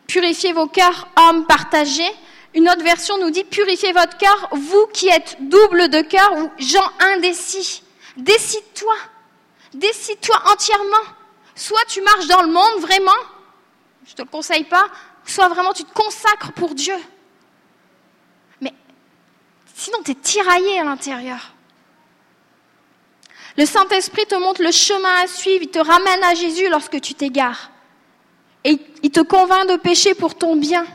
purifiez 0.08 0.54
vos 0.54 0.68
cœurs, 0.68 1.08
hommes 1.16 1.46
partagés. 1.46 2.12
Une 2.54 2.70
autre 2.70 2.84
version 2.84 3.18
nous 3.20 3.30
dit, 3.30 3.44
purifiez 3.44 3.92
votre 3.92 4.18
cœur, 4.18 4.50
vous 4.52 4.88
qui 4.88 5.10
êtes 5.10 5.38
double 5.42 5.90
de 5.90 6.02
cœur 6.02 6.32
ou 6.38 6.50
gens 6.58 6.90
indécis. 7.00 7.84
Décide-toi. 8.18 8.96
Décide-toi 9.74 10.42
entièrement. 10.52 11.12
Soit 11.56 11.84
tu 11.88 12.02
marches 12.02 12.28
dans 12.28 12.42
le 12.42 12.52
monde 12.52 12.82
vraiment, 12.82 13.12
je 14.08 14.14
te 14.14 14.22
le 14.22 14.28
conseille 14.28 14.64
pas, 14.64 14.88
soit 15.26 15.50
vraiment 15.50 15.74
tu 15.74 15.84
te 15.84 15.94
consacres 15.94 16.52
pour 16.54 16.76
Dieu. 16.76 16.96
Mais 18.62 18.74
sinon 19.74 20.00
tu 20.04 20.12
es 20.12 20.16
tiraillé 20.16 20.80
à 20.80 20.84
l'intérieur. 20.84 21.55
Le 23.58 23.66
Saint-Esprit 23.66 24.26
te 24.26 24.36
montre 24.36 24.62
le 24.62 24.72
chemin 24.72 25.24
à 25.24 25.28
suivre, 25.28 25.64
il 25.64 25.70
te 25.70 25.80
ramène 25.80 26.24
à 26.24 26.36
Jésus 26.36 26.68
lorsque 26.70 27.00
tu 27.00 27.14
t'égares. 27.14 27.72
Et 28.64 28.78
il 29.04 29.12
te 29.12 29.22
convainc 29.22 29.70
de 29.70 29.78
pécher 29.78 30.14
pour 30.14 30.36
ton 30.36 30.56
bien. 30.56 30.86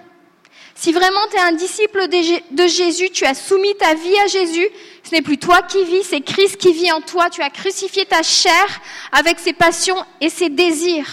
Si 0.74 0.92
vraiment 0.92 1.20
tu 1.30 1.36
es 1.36 1.40
un 1.40 1.52
disciple 1.52 2.08
de 2.08 2.66
Jésus, 2.66 3.10
tu 3.10 3.24
as 3.24 3.34
soumis 3.34 3.74
ta 3.76 3.94
vie 3.94 4.18
à 4.18 4.26
Jésus, 4.26 4.66
ce 5.02 5.14
n'est 5.14 5.22
plus 5.22 5.38
toi 5.38 5.62
qui 5.62 5.84
vis, 5.84 6.04
c'est 6.04 6.20
Christ 6.20 6.56
qui 6.56 6.72
vit 6.72 6.92
en 6.92 7.00
toi. 7.00 7.30
Tu 7.30 7.42
as 7.42 7.50
crucifié 7.50 8.06
ta 8.06 8.22
chair 8.22 8.80
avec 9.12 9.38
ses 9.38 9.52
passions 9.52 10.02
et 10.20 10.30
ses 10.30 10.48
désirs. 10.48 11.08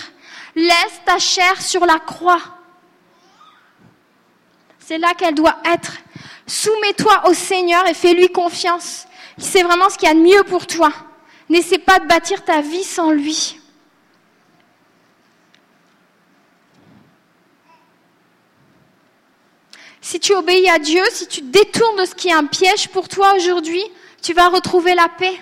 Laisse 0.55 1.01
ta 1.05 1.19
chair 1.19 1.61
sur 1.61 1.85
la 1.85 1.99
croix. 1.99 2.41
C'est 4.79 4.97
là 4.97 5.13
qu'elle 5.17 5.35
doit 5.35 5.57
être. 5.65 5.97
Soumets-toi 6.45 7.27
au 7.27 7.33
Seigneur 7.33 7.85
et 7.87 7.93
fais-lui 7.93 8.29
confiance. 8.29 9.05
C'est 9.37 9.63
vraiment 9.63 9.89
ce 9.89 9.97
qu'il 9.97 10.07
y 10.07 10.11
a 10.11 10.15
de 10.15 10.19
mieux 10.19 10.43
pour 10.43 10.65
toi. 10.65 10.91
N'essaie 11.49 11.77
pas 11.77 11.99
de 11.99 12.07
bâtir 12.07 12.43
ta 12.43 12.61
vie 12.61 12.83
sans 12.83 13.11
lui. 13.11 13.59
Si 20.01 20.19
tu 20.19 20.33
obéis 20.33 20.69
à 20.69 20.79
Dieu, 20.79 21.03
si 21.11 21.27
tu 21.27 21.41
détournes 21.41 21.97
de 21.97 22.05
ce 22.05 22.15
qui 22.15 22.29
est 22.29 22.33
un 22.33 22.45
piège 22.45 22.89
pour 22.89 23.09
toi 23.09 23.33
aujourd'hui, 23.35 23.83
tu 24.21 24.33
vas 24.33 24.47
retrouver 24.47 24.95
la 24.95 25.09
paix. 25.09 25.37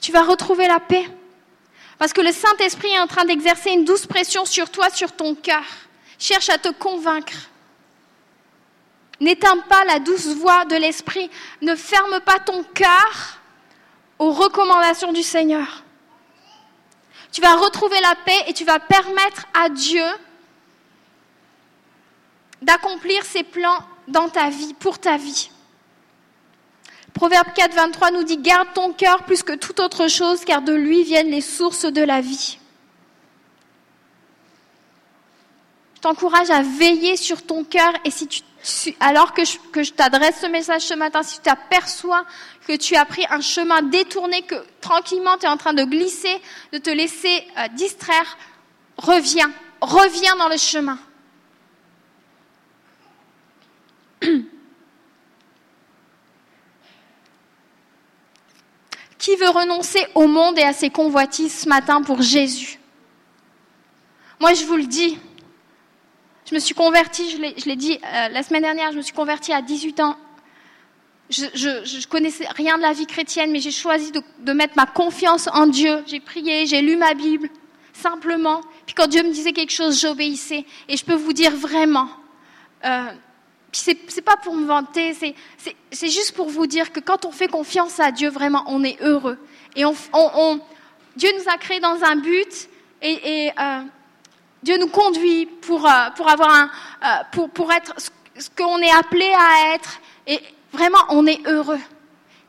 Tu 0.00 0.12
vas 0.12 0.22
retrouver 0.22 0.68
la 0.68 0.80
paix. 0.80 1.06
Parce 1.98 2.12
que 2.12 2.20
le 2.20 2.32
Saint-Esprit 2.32 2.90
est 2.90 2.98
en 2.98 3.06
train 3.06 3.24
d'exercer 3.24 3.70
une 3.70 3.84
douce 3.84 4.06
pression 4.06 4.44
sur 4.44 4.70
toi, 4.70 4.90
sur 4.90 5.12
ton 5.12 5.34
cœur. 5.34 5.64
Cherche 6.18 6.50
à 6.50 6.58
te 6.58 6.68
convaincre. 6.68 7.32
N'éteins 9.22 9.58
pas 9.58 9.84
la 9.84 10.00
douce 10.00 10.34
voix 10.34 10.64
de 10.64 10.74
l'Esprit. 10.74 11.30
Ne 11.60 11.76
ferme 11.76 12.18
pas 12.26 12.40
ton 12.40 12.64
cœur 12.74 13.38
aux 14.18 14.32
recommandations 14.32 15.12
du 15.12 15.22
Seigneur. 15.22 15.84
Tu 17.30 17.40
vas 17.40 17.54
retrouver 17.54 18.00
la 18.00 18.16
paix 18.24 18.44
et 18.48 18.52
tu 18.52 18.64
vas 18.64 18.80
permettre 18.80 19.46
à 19.54 19.68
Dieu 19.68 20.04
d'accomplir 22.62 23.24
ses 23.24 23.44
plans 23.44 23.78
dans 24.08 24.28
ta 24.28 24.50
vie, 24.50 24.74
pour 24.74 24.98
ta 24.98 25.16
vie. 25.16 25.50
Proverbe 27.14 27.52
4, 27.54 27.74
23 27.74 28.10
nous 28.10 28.24
dit 28.24 28.38
Garde 28.38 28.74
ton 28.74 28.92
cœur 28.92 29.22
plus 29.22 29.44
que 29.44 29.52
toute 29.52 29.78
autre 29.78 30.08
chose, 30.08 30.44
car 30.44 30.62
de 30.62 30.72
lui 30.72 31.04
viennent 31.04 31.30
les 31.30 31.40
sources 31.40 31.84
de 31.84 32.02
la 32.02 32.20
vie. 32.20 32.58
Je 35.94 36.00
t'encourage 36.00 36.50
à 36.50 36.62
veiller 36.62 37.16
sur 37.16 37.46
ton 37.46 37.62
cœur 37.62 37.92
et 38.04 38.10
si 38.10 38.26
tu 38.26 38.42
alors 39.00 39.32
que 39.34 39.44
je, 39.44 39.90
t'adresse 39.90 40.40
ce 40.40 40.46
message 40.46 40.82
ce 40.82 40.94
matin, 40.94 41.22
si 41.22 41.36
tu 41.36 41.42
t'aperçois 41.42 42.24
que 42.66 42.76
tu 42.76 42.94
as 42.94 43.04
pris 43.04 43.26
un 43.28 43.40
chemin 43.40 43.82
détourné, 43.82 44.42
que 44.42 44.54
tranquillement 44.80 45.36
tu 45.36 45.46
es 45.46 45.48
en 45.48 45.56
train 45.56 45.74
de 45.74 45.82
glisser, 45.84 46.40
de 46.72 46.78
te 46.78 46.90
laisser 46.90 47.44
euh, 47.58 47.66
distraire, 47.68 48.38
reviens, 48.96 49.50
reviens 49.80 50.36
dans 50.36 50.48
le 50.48 50.56
chemin. 50.56 50.98
Qui 59.18 59.36
veut 59.36 59.50
renoncer 59.50 60.06
au 60.14 60.28
monde 60.28 60.58
et 60.58 60.62
à 60.62 60.72
ses 60.72 60.90
convoitises 60.90 61.60
ce 61.62 61.68
matin 61.68 62.02
pour 62.02 62.22
Jésus? 62.22 62.78
Moi, 64.38 64.54
je 64.54 64.64
vous 64.64 64.76
le 64.76 64.86
dis, 64.86 65.18
je 66.52 66.56
me 66.56 66.60
suis 66.60 66.74
convertie, 66.74 67.30
je 67.30 67.66
l'ai 67.66 67.76
dit 67.76 67.98
euh, 68.04 68.28
la 68.28 68.42
semaine 68.42 68.60
dernière, 68.60 68.92
je 68.92 68.98
me 68.98 69.02
suis 69.02 69.14
convertie 69.14 69.54
à 69.54 69.62
18 69.62 70.00
ans. 70.00 70.18
Je, 71.30 71.46
ne 71.46 72.06
connaissais 72.08 72.46
rien 72.54 72.76
de 72.76 72.82
la 72.82 72.92
vie 72.92 73.06
chrétienne, 73.06 73.50
mais 73.52 73.60
j'ai 73.60 73.70
choisi 73.70 74.12
de, 74.12 74.52
mettre 74.52 74.74
ma 74.76 74.84
confiance 74.84 75.48
en 75.50 75.66
Dieu. 75.66 76.04
J'ai 76.06 76.20
prié, 76.20 76.66
j'ai 76.66 76.82
lu 76.82 76.96
ma 76.96 77.14
Bible. 77.14 77.48
simplement. 77.94 78.60
Puis 78.84 78.94
quand 78.94 79.06
Dieu 79.06 79.22
me 79.22 79.32
disait 79.32 79.54
quelque 79.54 79.72
chose, 79.72 79.98
j'obéissais. 79.98 80.66
Et 80.90 80.98
je 80.98 81.04
peux 81.06 81.14
vous 81.14 81.32
dire 81.32 81.56
vraiment, 81.56 82.10
euh, 82.84 83.06
c'est, 83.72 83.96
c'est 84.08 84.20
pas 84.20 84.36
pour 84.36 84.54
me 84.54 84.66
vanter, 84.66 85.14
c'est, 85.14 86.06
juste 86.10 86.32
pour 86.32 86.50
vous 86.50 86.66
dire 86.66 86.92
que 86.92 87.00
quand 87.00 87.24
on 87.24 87.32
fait 87.32 87.48
confiance 87.48 87.98
à 87.98 88.10
Dieu, 88.12 88.28
vraiment, 88.28 88.64
on 88.66 88.84
est 88.84 89.00
heureux. 89.00 89.38
Et 89.74 89.86
on, 89.86 89.94
on 90.12 90.60
Dieu 91.16 91.30
nous 91.38 91.50
a 91.50 91.56
créés 91.56 91.80
dans 91.80 92.04
un 92.04 92.16
but 92.16 92.68
et, 93.00 93.46
et 93.46 93.52
euh, 93.58 93.80
Dieu 94.62 94.78
nous 94.78 94.88
conduit 94.88 95.46
pour, 95.46 95.86
euh, 95.86 96.10
pour 96.16 96.30
avoir 96.30 96.50
un, 96.50 96.70
euh, 97.04 97.06
pour, 97.32 97.50
pour 97.50 97.72
être 97.72 97.94
ce, 97.98 98.48
qu'on 98.56 98.78
est 98.78 98.90
appelé 98.90 99.32
à 99.32 99.74
être. 99.74 100.00
Et 100.26 100.40
vraiment, 100.72 101.00
on 101.10 101.26
est 101.26 101.44
heureux. 101.46 101.80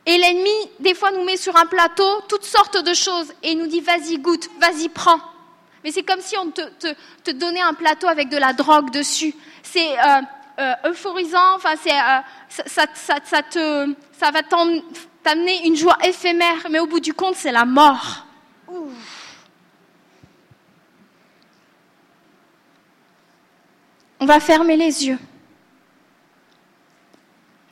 Et 0.05 0.17
l'ennemi, 0.17 0.51
des 0.79 0.93
fois, 0.93 1.11
nous 1.11 1.23
met 1.23 1.37
sur 1.37 1.55
un 1.55 1.65
plateau 1.65 2.21
toutes 2.27 2.43
sortes 2.43 2.83
de 2.83 2.93
choses 2.93 3.31
et 3.41 3.51
il 3.51 3.57
nous 3.57 3.67
dit 3.67 3.81
vas-y, 3.81 4.17
goûte, 4.17 4.49
vas-y, 4.59 4.89
prends. 4.89 5.19
Mais 5.83 5.91
c'est 5.91 6.03
comme 6.03 6.21
si 6.21 6.37
on 6.37 6.51
te, 6.51 6.61
te, 6.79 6.87
te, 7.23 7.31
donnait 7.31 7.61
un 7.61 7.73
plateau 7.73 8.07
avec 8.07 8.29
de 8.29 8.37
la 8.37 8.53
drogue 8.53 8.91
dessus. 8.91 9.33
C'est 9.63 9.97
euh, 9.99 10.73
euphorisant, 10.85 11.55
enfin, 11.55 11.73
c'est, 11.81 11.89
ça, 12.69 12.85
ça, 12.93 13.15
ça, 13.23 13.41
te, 13.41 13.93
ça 14.17 14.31
va 14.31 14.41
t'amener 14.43 15.65
une 15.65 15.75
joie 15.75 15.97
éphémère, 16.03 16.67
mais 16.69 16.79
au 16.79 16.87
bout 16.87 16.99
du 16.99 17.13
compte, 17.13 17.35
c'est 17.35 17.51
la 17.51 17.65
mort. 17.65 18.25
On 24.23 24.25
va 24.25 24.39
fermer 24.39 24.77
les 24.77 25.05
yeux. 25.05 25.19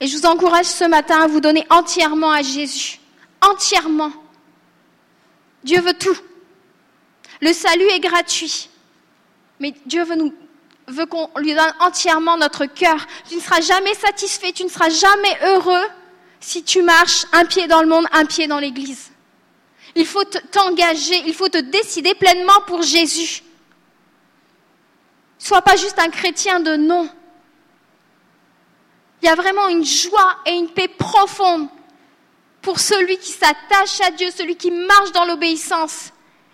Et 0.02 0.08
je 0.08 0.18
vous 0.18 0.26
encourage 0.26 0.66
ce 0.66 0.84
matin 0.84 1.22
à 1.22 1.28
vous 1.28 1.40
donner 1.40 1.66
entièrement 1.70 2.30
à 2.30 2.42
Jésus. 2.42 3.00
Entièrement. 3.40 4.12
Dieu 5.64 5.80
veut 5.80 5.94
tout. 5.94 6.18
Le 7.40 7.54
salut 7.54 7.88
est 7.92 8.02
gratuit. 8.02 8.70
Mais 9.62 9.74
Dieu 9.86 10.04
veut, 10.04 11.06
qu'on 11.06 11.30
lui 11.38 11.56
donne 11.56 11.74
entièrement 11.80 12.36
notre 12.36 12.66
cœur. 12.66 13.08
Tu 13.30 13.36
ne 13.38 13.40
seras 13.40 13.62
jamais 13.62 13.94
satisfait, 13.94 14.52
tu 14.52 14.66
ne 14.66 14.70
seras 14.70 14.90
jamais 14.90 15.38
heureux 15.46 15.88
si 16.42 16.66
tu 16.66 16.82
marches 16.82 17.28
un 17.32 17.46
pied 17.46 17.68
dans 17.68 17.82
le 17.82 17.88
monde, 17.88 18.08
un 18.12 18.26
pied 18.26 18.48
dans 18.48 18.60
l'église. 18.60 19.12
Il 19.96 20.06
faut 20.06 20.26
t'engager, 20.26 21.24
il 21.26 21.34
faut 21.34 21.48
te 21.48 21.60
décider 21.60 22.14
pleinement 22.14 22.60
pour 22.68 22.82
Jésus. 22.82 23.42
Sois 25.42 25.64
pas 25.64 25.76
juste 25.76 25.98
un 25.98 26.10
chrétien 26.10 26.60
de 26.60 26.76
nom. 26.76 27.10
Il 29.22 29.26
y 29.26 29.30
a 29.30 29.34
vraiment 29.34 29.70
une 29.70 29.84
joie 29.84 30.38
et 30.46 30.52
une 30.52 30.70
paix 30.70 30.88
profonde 30.88 31.68
pour 32.62 32.80
celui 32.80 33.18
qui 33.18 33.32
s'attache 33.32 34.02
à 34.06 34.12
Dieu, 34.12 34.30
celui 34.30 34.56
qui 34.56 34.70
marche 34.70 35.12
dans 35.14 35.26
l'obéissance. 35.26 36.12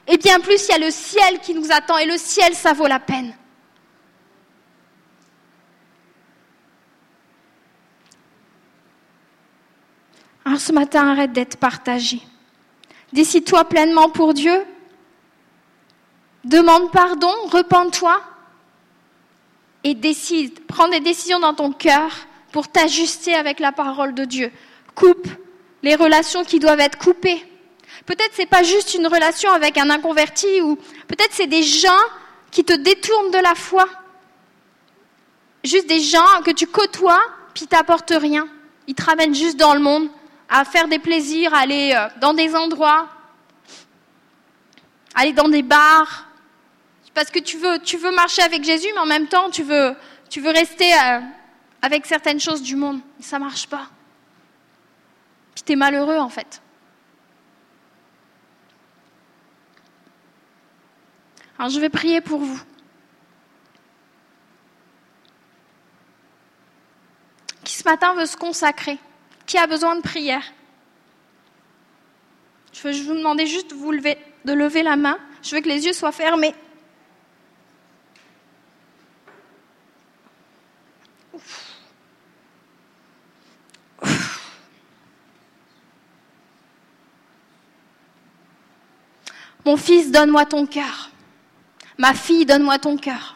Et 0.08 0.18
bien 0.18 0.40
plus, 0.40 0.68
il 0.68 0.72
y 0.72 0.76
a 0.76 0.78
le 0.78 0.90
ciel 0.90 1.42
qui 1.42 1.54
nous 1.54 1.70
attend. 1.70 1.98
Et 1.98 2.06
le 2.06 2.18
ciel, 2.18 2.56
ça 2.56 2.72
vaut 2.72 2.88
la 2.88 3.02
peine. 3.02 3.36
Alors 10.46 10.62
ce 10.62 10.72
matin, 10.72 11.10
arrête 11.10 11.34
d'être 11.34 11.58
partagé. 11.58 12.22
Décide-toi 13.12 13.66
pleinement 13.66 14.10
pour 14.10 14.34
Dieu. 14.34 14.66
Demande 16.46 16.90
pardon, 16.94 17.34
repens-toi. 17.52 18.37
Et 19.84 19.94
décide, 19.94 20.66
prends 20.66 20.88
des 20.88 21.00
décisions 21.00 21.40
dans 21.40 21.54
ton 21.54 21.72
cœur 21.72 22.12
pour 22.52 22.68
t'ajuster 22.68 23.36
avec 23.36 23.60
la 23.60 23.72
parole 23.72 24.14
de 24.14 24.26
Dieu. 24.26 24.52
Coupe 24.96 25.28
les 25.84 25.96
relations 25.96 26.44
qui 26.44 26.60
doivent 26.60 26.80
être 26.80 26.98
coupées. 26.98 27.44
Peut-être 28.06 28.32
c'est 28.34 28.48
pas 28.48 28.64
juste 28.64 28.94
une 28.94 29.08
relation 29.08 29.52
avec 29.52 29.78
un 29.78 29.90
inconverti 29.90 30.62
ou 30.62 30.76
peut-être 31.08 31.32
c'est 31.32 31.48
des 31.48 31.64
gens 31.64 32.04
qui 32.52 32.64
te 32.64 32.74
détournent 32.74 33.32
de 33.32 33.38
la 33.38 33.56
foi. 33.56 33.88
Juste 35.64 35.88
des 35.88 36.00
gens 36.00 36.42
que 36.46 36.52
tu 36.52 36.68
côtoies 36.68 37.22
puis 37.54 37.68
t'apportent 37.68 38.14
rien. 38.16 38.48
Ils 38.88 38.96
te 38.96 39.34
juste 39.34 39.58
dans 39.58 39.74
le 39.74 39.80
monde 39.80 40.10
à 40.50 40.64
faire 40.64 40.88
des 40.88 41.00
plaisirs, 41.00 41.54
à 41.54 41.60
aller 41.60 41.94
euh, 41.94 42.08
dans 42.22 42.34
des 42.34 42.56
endroits, 42.56 43.08
aller 45.14 45.34
dans 45.34 45.50
des 45.50 45.64
bars, 45.64 46.27
parce 47.18 47.32
que 47.32 47.40
tu 47.40 47.58
veux, 47.58 47.80
tu 47.80 47.98
veux 47.98 48.12
marcher 48.12 48.44
avec 48.44 48.64
Jésus, 48.64 48.90
mais 48.94 49.00
en 49.00 49.08
même 49.08 49.28
temps 49.28 49.50
tu 49.50 49.64
veux, 49.64 49.96
tu 50.30 50.40
veux 50.40 50.52
rester 50.52 50.94
euh, 50.94 51.20
avec 51.82 52.06
certaines 52.06 52.40
choses 52.40 52.62
du 52.62 52.76
monde. 52.76 53.00
Ça 53.20 53.40
marche 53.40 53.66
pas. 53.66 53.90
Puis 55.56 55.64
tu 55.66 55.72
es 55.72 55.76
malheureux 55.76 56.20
en 56.20 56.30
fait. 56.30 56.62
Alors 61.58 61.72
je 61.72 61.80
vais 61.80 61.90
prier 61.90 62.22
pour 62.22 62.40
vous. 62.40 62.62
Qui 67.64 67.74
ce 67.74 67.84
matin 67.84 68.14
veut 68.14 68.28
se 68.28 68.38
consacrer 68.38 69.00
Qui 69.48 69.58
a 69.58 69.66
besoin 69.66 69.96
de 69.96 70.02
prière 70.02 70.44
Je 72.74 72.84
veux 72.84 73.02
vous 73.02 73.16
demander 73.16 73.48
juste 73.48 73.72
de, 73.72 73.92
lever, 73.92 74.20
de 74.46 74.54
lever 74.54 74.84
la 74.84 74.96
main. 74.96 75.18
Je 75.42 75.56
veux 75.56 75.62
que 75.62 75.68
les 75.68 75.88
yeux 75.88 75.94
soient 75.94 76.12
fermés. 76.12 76.54
Mon 89.68 89.76
fils, 89.76 90.12
donne-moi 90.12 90.46
ton 90.46 90.66
cœur. 90.66 91.12
Ma 91.98 92.14
fille, 92.14 92.46
donne-moi 92.46 92.80
ton 92.80 92.96
cœur. 92.96 93.36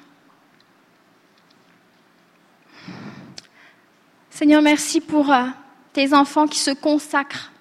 Seigneur, 4.29 4.61
merci 4.61 5.01
pour 5.01 5.29
euh, 5.29 5.47
tes 5.91 6.13
enfants 6.13 6.47
qui 6.47 6.59
se 6.59 6.71
consacrent. 6.71 7.51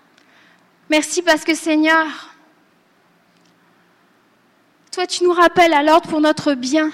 Merci 0.89 1.21
parce 1.21 1.43
que 1.43 1.57
Seigneur, 1.57 2.33
toi 4.93 5.05
tu 5.05 5.25
nous 5.25 5.33
rappelles 5.33 5.75
à 5.75 5.83
l'ordre 5.83 6.09
pour 6.09 6.21
notre 6.21 6.55
bien. 6.55 6.93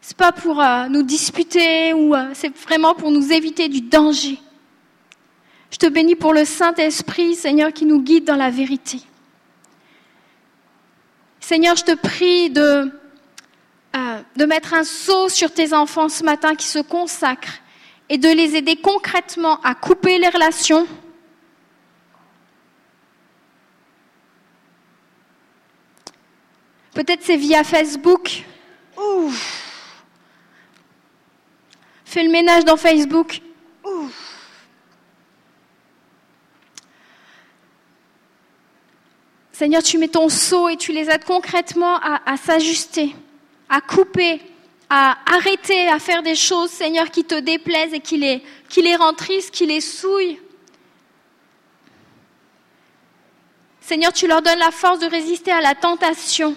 C'est 0.00 0.16
pas 0.16 0.32
pour 0.32 0.60
euh, 0.60 0.88
nous 0.88 1.04
disputer 1.04 1.92
ou 1.94 2.16
euh, 2.16 2.30
c'est 2.34 2.52
vraiment 2.58 2.96
pour 2.96 3.12
nous 3.12 3.30
éviter 3.30 3.68
du 3.68 3.80
danger. 3.80 4.40
Je 5.70 5.76
te 5.76 5.86
bénis 5.86 6.16
pour 6.16 6.34
le 6.34 6.44
Saint-Esprit, 6.44 7.36
Seigneur, 7.36 7.72
qui 7.72 7.86
nous 7.86 8.02
guide 8.02 8.24
dans 8.24 8.34
la 8.34 8.50
vérité. 8.50 9.02
Seigneur, 11.42 11.74
je 11.74 11.82
te 11.82 11.94
prie 11.94 12.50
de, 12.50 12.92
euh, 13.96 14.22
de 14.36 14.44
mettre 14.44 14.74
un 14.74 14.84
saut 14.84 15.28
sur 15.28 15.52
tes 15.52 15.74
enfants 15.74 16.08
ce 16.08 16.22
matin 16.22 16.54
qui 16.54 16.68
se 16.68 16.78
consacrent 16.78 17.58
et 18.08 18.16
de 18.16 18.28
les 18.28 18.54
aider 18.54 18.76
concrètement 18.76 19.60
à 19.62 19.74
couper 19.74 20.18
les 20.18 20.28
relations. 20.28 20.86
Peut-être 26.94 27.22
c'est 27.22 27.36
via 27.36 27.64
Facebook. 27.64 28.44
Ouf. 28.96 29.96
Fais 32.04 32.22
le 32.22 32.30
ménage 32.30 32.64
dans 32.64 32.76
Facebook. 32.76 33.42
Seigneur, 39.52 39.82
tu 39.82 39.98
mets 39.98 40.08
ton 40.08 40.30
seau 40.30 40.70
et 40.70 40.76
tu 40.76 40.92
les 40.92 41.10
aides 41.10 41.24
concrètement 41.24 41.96
à, 42.00 42.36
s'ajuster, 42.38 43.14
à 43.68 43.82
couper, 43.82 44.40
à 44.88 45.18
arrêter 45.26 45.88
à 45.88 45.98
faire 45.98 46.22
des 46.22 46.34
choses, 46.34 46.70
Seigneur, 46.70 47.10
qui 47.10 47.24
te 47.24 47.38
déplaisent 47.38 47.92
et 47.92 48.00
qui 48.00 48.16
les, 48.16 48.42
qui 48.70 48.80
les 48.80 48.96
rend 48.96 49.12
tristes, 49.12 49.50
qui 49.50 49.66
les 49.66 49.82
souillent. 49.82 50.40
Seigneur, 53.82 54.12
tu 54.12 54.26
leur 54.26 54.40
donnes 54.40 54.58
la 54.58 54.70
force 54.70 55.00
de 55.00 55.06
résister 55.06 55.52
à 55.52 55.60
la 55.60 55.74
tentation. 55.74 56.56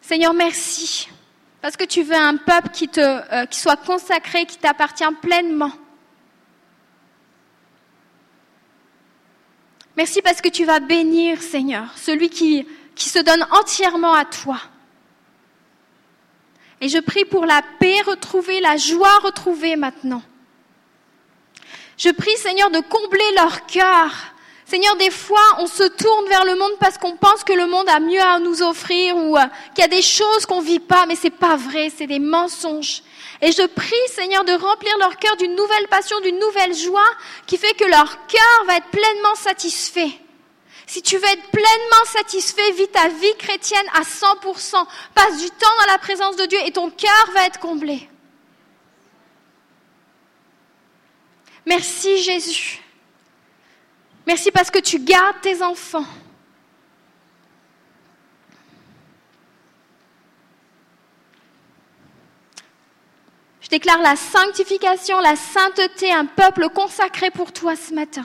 Seigneur, 0.00 0.32
merci, 0.32 1.10
parce 1.60 1.76
que 1.76 1.84
tu 1.84 2.02
veux 2.02 2.16
un 2.16 2.36
peuple 2.36 2.70
qui, 2.70 2.88
euh, 2.96 3.44
qui 3.44 3.60
soit 3.60 3.76
consacré, 3.76 4.46
qui 4.46 4.56
t'appartient 4.56 5.04
pleinement. 5.20 5.72
Merci 9.98 10.22
parce 10.22 10.40
que 10.40 10.48
tu 10.48 10.64
vas 10.64 10.78
bénir, 10.78 11.42
Seigneur, 11.42 11.86
celui 11.96 12.30
qui, 12.30 12.64
qui 12.94 13.08
se 13.08 13.18
donne 13.18 13.44
entièrement 13.50 14.12
à 14.12 14.24
toi. 14.24 14.60
Et 16.80 16.88
je 16.88 16.98
prie 16.98 17.24
pour 17.24 17.44
la 17.44 17.62
paix 17.80 18.00
retrouvée, 18.02 18.60
la 18.60 18.76
joie 18.76 19.18
retrouvée 19.24 19.74
maintenant. 19.74 20.22
Je 21.96 22.10
prie, 22.10 22.36
Seigneur, 22.36 22.70
de 22.70 22.78
combler 22.78 23.24
leur 23.34 23.66
cœur. 23.66 24.12
Seigneur, 24.66 24.94
des 24.98 25.10
fois, 25.10 25.42
on 25.58 25.66
se 25.66 25.88
tourne 25.88 26.28
vers 26.28 26.44
le 26.44 26.54
monde 26.54 26.78
parce 26.78 26.96
qu'on 26.96 27.16
pense 27.16 27.42
que 27.42 27.52
le 27.52 27.66
monde 27.66 27.88
a 27.88 27.98
mieux 27.98 28.22
à 28.22 28.38
nous 28.38 28.62
offrir 28.62 29.16
ou 29.16 29.36
euh, 29.36 29.46
qu'il 29.74 29.82
y 29.82 29.84
a 29.84 29.88
des 29.88 30.02
choses 30.02 30.46
qu'on 30.46 30.60
vit 30.60 30.78
pas, 30.78 31.06
mais 31.06 31.16
c'est 31.16 31.28
pas 31.28 31.56
vrai, 31.56 31.90
c'est 31.90 32.06
des 32.06 32.20
mensonges. 32.20 33.02
Et 33.40 33.52
je 33.52 33.66
prie, 33.66 33.94
Seigneur, 34.08 34.44
de 34.44 34.52
remplir 34.52 34.96
leur 34.98 35.16
cœur 35.16 35.36
d'une 35.36 35.54
nouvelle 35.54 35.88
passion, 35.88 36.18
d'une 36.20 36.38
nouvelle 36.38 36.74
joie 36.74 37.08
qui 37.46 37.56
fait 37.56 37.74
que 37.74 37.84
leur 37.84 38.26
cœur 38.26 38.64
va 38.66 38.76
être 38.76 38.88
pleinement 38.88 39.34
satisfait. 39.36 40.10
Si 40.86 41.02
tu 41.02 41.16
veux 41.16 41.24
être 41.24 41.50
pleinement 41.50 42.04
satisfait, 42.06 42.72
vis 42.72 42.88
ta 42.88 43.08
vie 43.08 43.36
chrétienne 43.38 43.86
à 43.94 44.02
100%. 44.02 44.86
Passe 45.14 45.38
du 45.38 45.50
temps 45.50 45.66
dans 45.80 45.92
la 45.92 45.98
présence 45.98 46.36
de 46.36 46.46
Dieu 46.46 46.58
et 46.64 46.72
ton 46.72 46.90
cœur 46.90 47.30
va 47.34 47.46
être 47.46 47.60
comblé. 47.60 48.08
Merci 51.66 52.22
Jésus. 52.22 52.80
Merci 54.26 54.50
parce 54.50 54.70
que 54.70 54.78
tu 54.78 54.98
gardes 54.98 55.40
tes 55.42 55.62
enfants. 55.62 56.06
Je 63.68 63.76
déclare 63.76 64.00
la 64.00 64.16
sanctification, 64.16 65.20
la 65.20 65.36
sainteté, 65.36 66.10
un 66.10 66.24
peuple 66.24 66.70
consacré 66.70 67.30
pour 67.30 67.52
toi 67.52 67.76
ce 67.76 67.92
matin. 67.92 68.24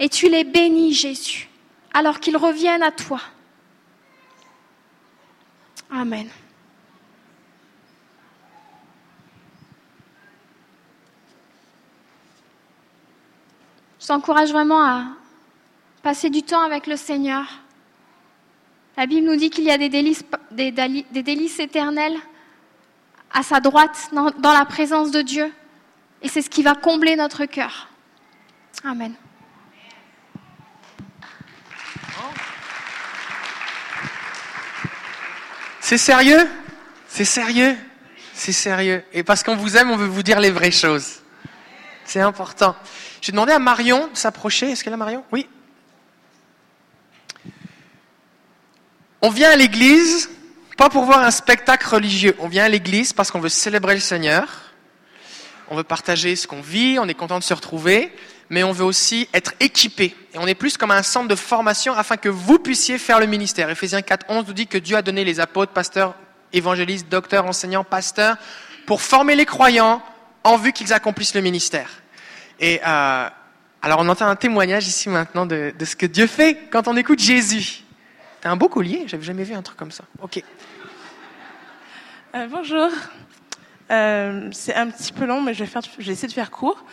Et 0.00 0.08
tu 0.08 0.28
les 0.28 0.42
bénis, 0.42 0.92
Jésus, 0.92 1.48
alors 1.94 2.18
qu'ils 2.18 2.36
reviennent 2.36 2.82
à 2.82 2.90
toi. 2.90 3.20
Amen. 5.88 6.28
Je 14.00 14.06
t'encourage 14.08 14.50
vraiment 14.50 14.82
à 14.82 15.04
passer 16.02 16.28
du 16.28 16.42
temps 16.42 16.62
avec 16.62 16.88
le 16.88 16.96
Seigneur. 16.96 17.46
La 18.96 19.06
Bible 19.06 19.28
nous 19.28 19.36
dit 19.36 19.50
qu'il 19.50 19.62
y 19.62 19.70
a 19.70 19.78
des 19.78 19.90
délices, 19.90 20.24
des, 20.50 20.72
délices 20.72 21.60
éternelles 21.60 22.18
à 23.36 23.42
sa 23.42 23.60
droite, 23.60 24.08
dans, 24.12 24.52
la 24.54 24.64
présence 24.64 25.10
de 25.10 25.20
Dieu. 25.20 25.52
Et 26.22 26.28
c'est 26.28 26.40
ce 26.40 26.48
qui 26.48 26.62
va 26.62 26.74
combler 26.74 27.16
notre 27.16 27.44
cœur. 27.44 27.88
Amen. 28.82 29.12
C'est 35.80 35.98
sérieux? 35.98 36.48
C'est 37.08 37.26
sérieux? 37.26 37.76
C'est 38.32 38.52
sérieux. 38.52 39.04
Et 39.12 39.22
parce 39.22 39.42
qu'on 39.42 39.56
vous 39.56 39.76
aime, 39.76 39.90
on 39.90 39.98
veut 39.98 40.06
vous 40.06 40.22
dire 40.22 40.40
les 40.40 40.50
vraies 40.50 40.70
choses. 40.70 41.20
C'est 42.06 42.20
important. 42.20 42.74
J'ai 43.20 43.32
demandé 43.32 43.52
à 43.52 43.58
Marion 43.58 44.08
de 44.08 44.16
s'approcher. 44.16 44.70
Est-ce 44.70 44.82
qu'elle 44.82 44.94
a 44.94 44.96
Marion? 44.96 45.22
Oui. 45.30 45.46
On 49.20 49.28
vient 49.28 49.50
à 49.50 49.56
l'église 49.56 50.30
pas 50.76 50.90
pour 50.90 51.04
voir 51.04 51.20
un 51.20 51.30
spectacle 51.30 51.88
religieux. 51.88 52.36
On 52.38 52.48
vient 52.48 52.64
à 52.64 52.68
l'église 52.68 53.12
parce 53.12 53.30
qu'on 53.30 53.40
veut 53.40 53.48
célébrer 53.48 53.94
le 53.94 54.00
Seigneur. 54.00 54.46
On 55.68 55.76
veut 55.76 55.84
partager 55.84 56.36
ce 56.36 56.46
qu'on 56.46 56.60
vit, 56.60 56.98
on 57.00 57.08
est 57.08 57.14
content 57.14 57.38
de 57.38 57.44
se 57.44 57.54
retrouver, 57.54 58.12
mais 58.50 58.62
on 58.62 58.72
veut 58.72 58.84
aussi 58.84 59.28
être 59.34 59.54
équipé. 59.58 60.14
Et 60.32 60.38
on 60.38 60.46
est 60.46 60.54
plus 60.54 60.76
comme 60.76 60.92
un 60.92 61.02
centre 61.02 61.28
de 61.28 61.34
formation 61.34 61.94
afin 61.94 62.16
que 62.16 62.28
vous 62.28 62.58
puissiez 62.58 62.98
faire 62.98 63.18
le 63.18 63.26
ministère. 63.26 63.68
Ephésiens 63.70 64.02
4, 64.02 64.26
11 64.28 64.44
nous 64.46 64.52
dit 64.52 64.66
que 64.66 64.78
Dieu 64.78 64.96
a 64.96 65.02
donné 65.02 65.24
les 65.24 65.40
apôtres, 65.40 65.72
pasteurs, 65.72 66.14
évangélistes, 66.52 67.08
docteurs, 67.08 67.46
enseignants, 67.46 67.82
pasteurs, 67.82 68.36
pour 68.86 69.02
former 69.02 69.34
les 69.34 69.46
croyants 69.46 70.02
en 70.44 70.56
vue 70.56 70.72
qu'ils 70.72 70.92
accomplissent 70.92 71.34
le 71.34 71.40
ministère. 71.40 71.90
Et 72.60 72.80
euh, 72.86 73.28
alors 73.82 73.98
on 74.00 74.08
entend 74.08 74.28
un 74.28 74.36
témoignage 74.36 74.86
ici 74.86 75.08
maintenant 75.08 75.46
de, 75.46 75.74
de 75.76 75.84
ce 75.84 75.96
que 75.96 76.06
Dieu 76.06 76.26
fait 76.26 76.68
quand 76.70 76.86
on 76.86 76.96
écoute 76.96 77.18
Jésus. 77.18 77.82
T'as 78.40 78.50
un 78.50 78.56
beau 78.56 78.68
collier, 78.68 79.04
j'avais 79.06 79.24
jamais 79.24 79.42
vu 79.42 79.54
un 79.54 79.62
truc 79.62 79.76
comme 79.76 79.90
ça. 79.90 80.04
Ok. 80.22 80.42
Euh, 82.36 82.48
bonjour. 82.50 82.90
Euh, 83.90 84.48
c'est 84.52 84.74
un 84.74 84.90
petit 84.90 85.10
peu 85.10 85.24
long, 85.24 85.40
mais 85.40 85.54
je 85.54 85.60
vais, 85.60 85.70
faire, 85.70 85.80
je 85.98 86.04
vais 86.04 86.12
essayer 86.12 86.28
de 86.28 86.34
faire 86.34 86.50
court. 86.50 86.84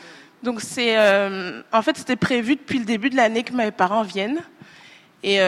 Donc 0.42 0.62
c'est, 0.62 0.98
euh, 0.98 1.62
en 1.74 1.82
fait, 1.82 1.98
c'était 1.98 2.16
prévu 2.16 2.56
depuis 2.56 2.80
le 2.80 2.86
début 2.86 3.10
de 3.10 3.18
l'année 3.18 3.44
que 3.44 3.52
mes 3.52 3.72
parents 3.72 4.04
viennent. 4.04 4.40
Et 5.22 5.40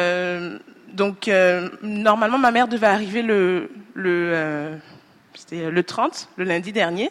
donc 0.93 1.29
normalement, 1.81 2.37
ma 2.37 2.51
mère 2.51 2.67
devait 2.67 2.87
arriver 2.87 3.21
le, 3.21 3.69
le, 3.93 4.77
c'était 5.33 5.69
le 5.69 5.83
30, 5.83 6.29
le 6.37 6.43
lundi 6.45 6.71
dernier. 6.71 7.09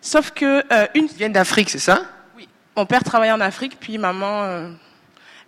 Sauf 0.00 0.30
que 0.30 0.62
une. 0.96 1.06
Ils 1.06 1.16
viennent 1.16 1.32
d'Afrique, 1.32 1.70
c'est 1.70 1.78
ça? 1.78 2.02
Oui. 2.36 2.48
Mon 2.76 2.86
père 2.86 3.02
travaille 3.04 3.30
en 3.30 3.40
Afrique, 3.40 3.76
puis 3.78 3.98
maman, 3.98 4.70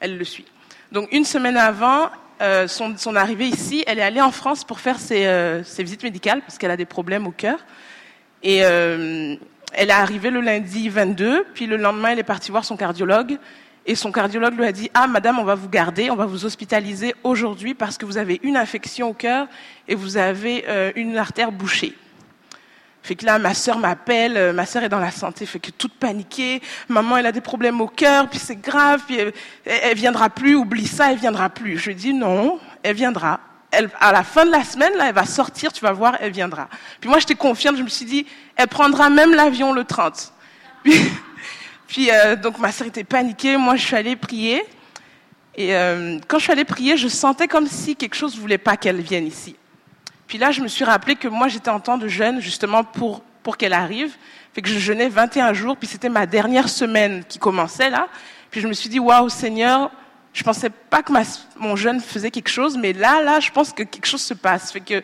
elle 0.00 0.18
le 0.18 0.24
suit. 0.24 0.46
Donc 0.92 1.08
une 1.12 1.24
semaine 1.24 1.56
avant, 1.56 2.10
euh, 2.42 2.66
son, 2.66 3.14
arrivée 3.14 3.46
ici, 3.46 3.84
elle 3.86 4.00
est 4.00 4.02
allée 4.02 4.20
en 4.20 4.32
France 4.32 4.64
pour 4.64 4.80
faire 4.80 4.98
ses, 4.98 5.26
euh, 5.26 5.62
visites 5.78 6.02
médicales 6.02 6.40
parce 6.40 6.58
qu'elle 6.58 6.72
a 6.72 6.76
des 6.76 6.86
problèmes 6.86 7.26
au 7.26 7.30
cœur. 7.30 7.64
Et 8.42 8.64
euh, 8.64 9.36
elle 9.72 9.90
est 9.90 9.92
arrivée 9.92 10.30
le 10.30 10.40
lundi 10.40 10.88
22, 10.88 11.46
puis 11.54 11.66
le 11.66 11.76
lendemain, 11.76 12.10
elle 12.10 12.18
est 12.18 12.24
partie 12.24 12.50
voir 12.50 12.64
son 12.64 12.76
cardiologue. 12.76 13.38
Et 13.86 13.94
son 13.94 14.10
cardiologue 14.10 14.56
lui 14.56 14.66
a 14.66 14.72
dit 14.72 14.90
Ah, 14.92 15.06
madame, 15.06 15.38
on 15.38 15.44
va 15.44 15.54
vous 15.54 15.68
garder, 15.68 16.10
on 16.10 16.16
va 16.16 16.26
vous 16.26 16.44
hospitaliser 16.44 17.14
aujourd'hui 17.22 17.74
parce 17.74 17.96
que 17.96 18.06
vous 18.06 18.18
avez 18.18 18.40
une 18.42 18.56
infection 18.56 19.10
au 19.10 19.14
cœur 19.14 19.46
et 19.86 19.94
vous 19.94 20.16
avez 20.16 20.92
une 20.96 21.16
artère 21.16 21.52
bouchée. 21.52 21.94
Fait 23.02 23.16
que 23.16 23.26
là, 23.26 23.38
ma 23.38 23.52
sœur 23.52 23.78
m'appelle, 23.78 24.36
euh, 24.36 24.52
ma 24.52 24.64
sœur 24.64 24.84
est 24.84 24.88
dans 24.88 25.00
la 25.00 25.10
santé, 25.10 25.44
fait 25.44 25.58
que 25.58 25.72
toute 25.72 25.94
paniquée, 25.94 26.62
maman, 26.88 27.16
elle 27.16 27.26
a 27.26 27.32
des 27.32 27.40
problèmes 27.40 27.80
au 27.80 27.88
cœur, 27.88 28.28
puis 28.28 28.38
c'est 28.38 28.56
grave, 28.56 29.02
puis 29.06 29.18
elle, 29.64 29.96
viendra 29.96 30.30
plus, 30.30 30.54
oublie 30.54 30.86
ça, 30.86 31.10
elle 31.10 31.18
viendra 31.18 31.50
plus. 31.50 31.78
Je 31.78 31.88
lui 31.88 31.96
dis 31.96 32.14
non, 32.14 32.60
elle 32.82 32.94
viendra. 32.94 33.40
Elle, 33.72 33.90
à 33.98 34.12
la 34.12 34.22
fin 34.22 34.44
de 34.46 34.50
la 34.50 34.62
semaine, 34.62 34.92
là, 34.96 35.08
elle 35.08 35.14
va 35.14 35.26
sortir, 35.26 35.72
tu 35.72 35.80
vas 35.80 35.92
voir, 35.92 36.16
elle 36.20 36.30
viendra. 36.30 36.68
Puis 37.00 37.10
moi, 37.10 37.18
j'étais 37.18 37.34
confiante, 37.34 37.76
je 37.76 37.82
me 37.82 37.88
suis 37.88 38.04
dit, 38.04 38.26
elle 38.54 38.68
prendra 38.68 39.10
même 39.10 39.34
l'avion 39.34 39.72
le 39.72 39.84
30. 39.84 40.32
Puis, 40.84 41.00
puis 41.86 42.10
euh, 42.10 42.36
donc 42.36 42.58
ma 42.58 42.72
sœur 42.72 42.86
était 42.86 43.04
paniquée, 43.04 43.56
moi, 43.56 43.76
je 43.76 43.84
suis 43.84 43.96
allée 43.96 44.16
prier. 44.16 44.62
Et 45.54 45.76
euh, 45.76 46.18
quand 46.26 46.38
je 46.38 46.44
suis 46.44 46.52
allée 46.52 46.64
prier, 46.64 46.96
je 46.96 47.08
sentais 47.08 47.46
comme 47.46 47.66
si 47.66 47.94
quelque 47.94 48.14
chose 48.14 48.38
voulait 48.38 48.58
pas 48.58 48.76
qu'elle 48.76 49.00
vienne 49.00 49.26
ici. 49.26 49.56
Puis 50.32 50.38
là, 50.38 50.50
je 50.50 50.62
me 50.62 50.68
suis 50.68 50.82
rappelé 50.86 51.14
que 51.14 51.28
moi, 51.28 51.48
j'étais 51.48 51.68
en 51.68 51.78
temps 51.78 51.98
de 51.98 52.08
jeûne 52.08 52.40
justement 52.40 52.84
pour, 52.84 53.20
pour 53.42 53.58
qu'elle 53.58 53.74
arrive. 53.74 54.16
Fait 54.54 54.62
que 54.62 54.68
je 54.70 54.78
jeûnais 54.78 55.10
21 55.10 55.52
jours, 55.52 55.76
puis 55.76 55.86
c'était 55.86 56.08
ma 56.08 56.24
dernière 56.24 56.70
semaine 56.70 57.22
qui 57.28 57.38
commençait 57.38 57.90
là. 57.90 58.08
Puis 58.50 58.62
je 58.62 58.66
me 58.66 58.72
suis 58.72 58.88
dit, 58.88 58.98
waouh, 58.98 59.28
Seigneur, 59.28 59.90
je 60.32 60.42
pensais 60.42 60.70
pas 60.70 61.02
que 61.02 61.12
mon 61.58 61.76
jeûne 61.76 62.00
faisait 62.00 62.30
quelque 62.30 62.48
chose, 62.48 62.78
mais 62.78 62.94
là, 62.94 63.22
là, 63.22 63.40
je 63.40 63.50
pense 63.50 63.74
que 63.74 63.82
quelque 63.82 64.06
chose 64.06 64.22
se 64.22 64.32
passe. 64.32 64.72
Fait 64.72 64.80
que 64.80 65.02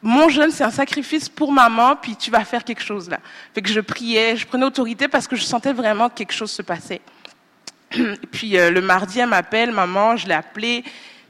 mon 0.00 0.30
jeûne, 0.30 0.50
c'est 0.50 0.64
un 0.64 0.70
sacrifice 0.70 1.28
pour 1.28 1.52
maman, 1.52 1.94
puis 1.94 2.16
tu 2.16 2.30
vas 2.30 2.42
faire 2.42 2.64
quelque 2.64 2.82
chose 2.82 3.10
là. 3.10 3.20
Fait 3.54 3.60
que 3.60 3.68
je 3.68 3.80
priais, 3.80 4.38
je 4.38 4.46
prenais 4.46 4.64
autorité 4.64 5.06
parce 5.06 5.28
que 5.28 5.36
je 5.36 5.42
sentais 5.42 5.74
vraiment 5.74 6.08
que 6.08 6.14
quelque 6.14 6.32
chose 6.32 6.50
se 6.50 6.62
passait. 6.62 7.02
Et 7.92 8.26
puis 8.32 8.56
euh, 8.56 8.70
le 8.70 8.80
mardi, 8.80 9.18
elle 9.18 9.28
m'appelle, 9.28 9.70
maman, 9.70 10.16
je 10.16 10.26
l'ai 10.26 10.32
appelée. 10.32 10.82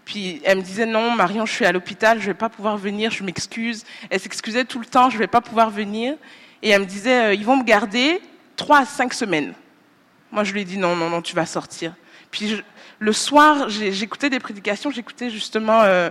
Puis 0.06 0.40
elle 0.44 0.58
me 0.58 0.62
disait 0.62 0.86
non, 0.86 1.10
Marion, 1.10 1.44
je 1.44 1.52
suis 1.52 1.66
à 1.66 1.72
l'hôpital, 1.72 2.20
je 2.20 2.26
vais 2.26 2.34
pas 2.34 2.48
pouvoir 2.48 2.78
venir, 2.78 3.10
je 3.10 3.24
m'excuse. 3.24 3.84
Elle 4.08 4.20
s'excusait 4.20 4.64
tout 4.64 4.78
le 4.78 4.86
temps, 4.86 5.10
je 5.10 5.18
vais 5.18 5.26
pas 5.26 5.40
pouvoir 5.40 5.68
venir. 5.68 6.14
Et 6.62 6.70
elle 6.70 6.82
me 6.82 6.86
disait, 6.86 7.26
euh, 7.26 7.34
ils 7.34 7.44
vont 7.44 7.56
me 7.56 7.64
garder 7.64 8.22
trois 8.54 8.78
à 8.78 8.84
cinq 8.84 9.12
semaines. 9.12 9.52
Moi, 10.30 10.44
je 10.44 10.52
lui 10.52 10.62
ai 10.62 10.64
dit 10.64 10.78
non, 10.78 10.94
non, 10.94 11.10
non, 11.10 11.20
tu 11.22 11.34
vas 11.34 11.44
sortir. 11.44 11.92
Puis 12.30 12.62
le 13.00 13.12
soir, 13.12 13.68
j'écoutais 13.68 14.30
des 14.30 14.38
prédications, 14.38 14.90
j'écoutais 14.92 15.28
justement 15.28 15.82
euh, 15.82 16.08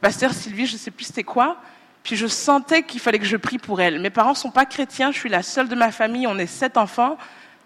Pasteur 0.00 0.32
Sylvie, 0.32 0.66
je 0.66 0.76
sais 0.76 0.90
plus 0.90 1.04
c'était 1.04 1.24
quoi. 1.24 1.58
Puis 2.02 2.16
je 2.16 2.26
sentais 2.26 2.82
qu'il 2.82 3.00
fallait 3.00 3.20
que 3.20 3.24
je 3.24 3.36
prie 3.36 3.58
pour 3.58 3.80
elle. 3.80 4.00
Mes 4.00 4.10
parents 4.10 4.34
sont 4.34 4.50
pas 4.50 4.66
chrétiens, 4.66 5.12
je 5.12 5.18
suis 5.18 5.28
la 5.28 5.44
seule 5.44 5.68
de 5.68 5.76
ma 5.76 5.92
famille, 5.92 6.26
on 6.26 6.38
est 6.38 6.46
sept 6.46 6.76
enfants. 6.76 7.16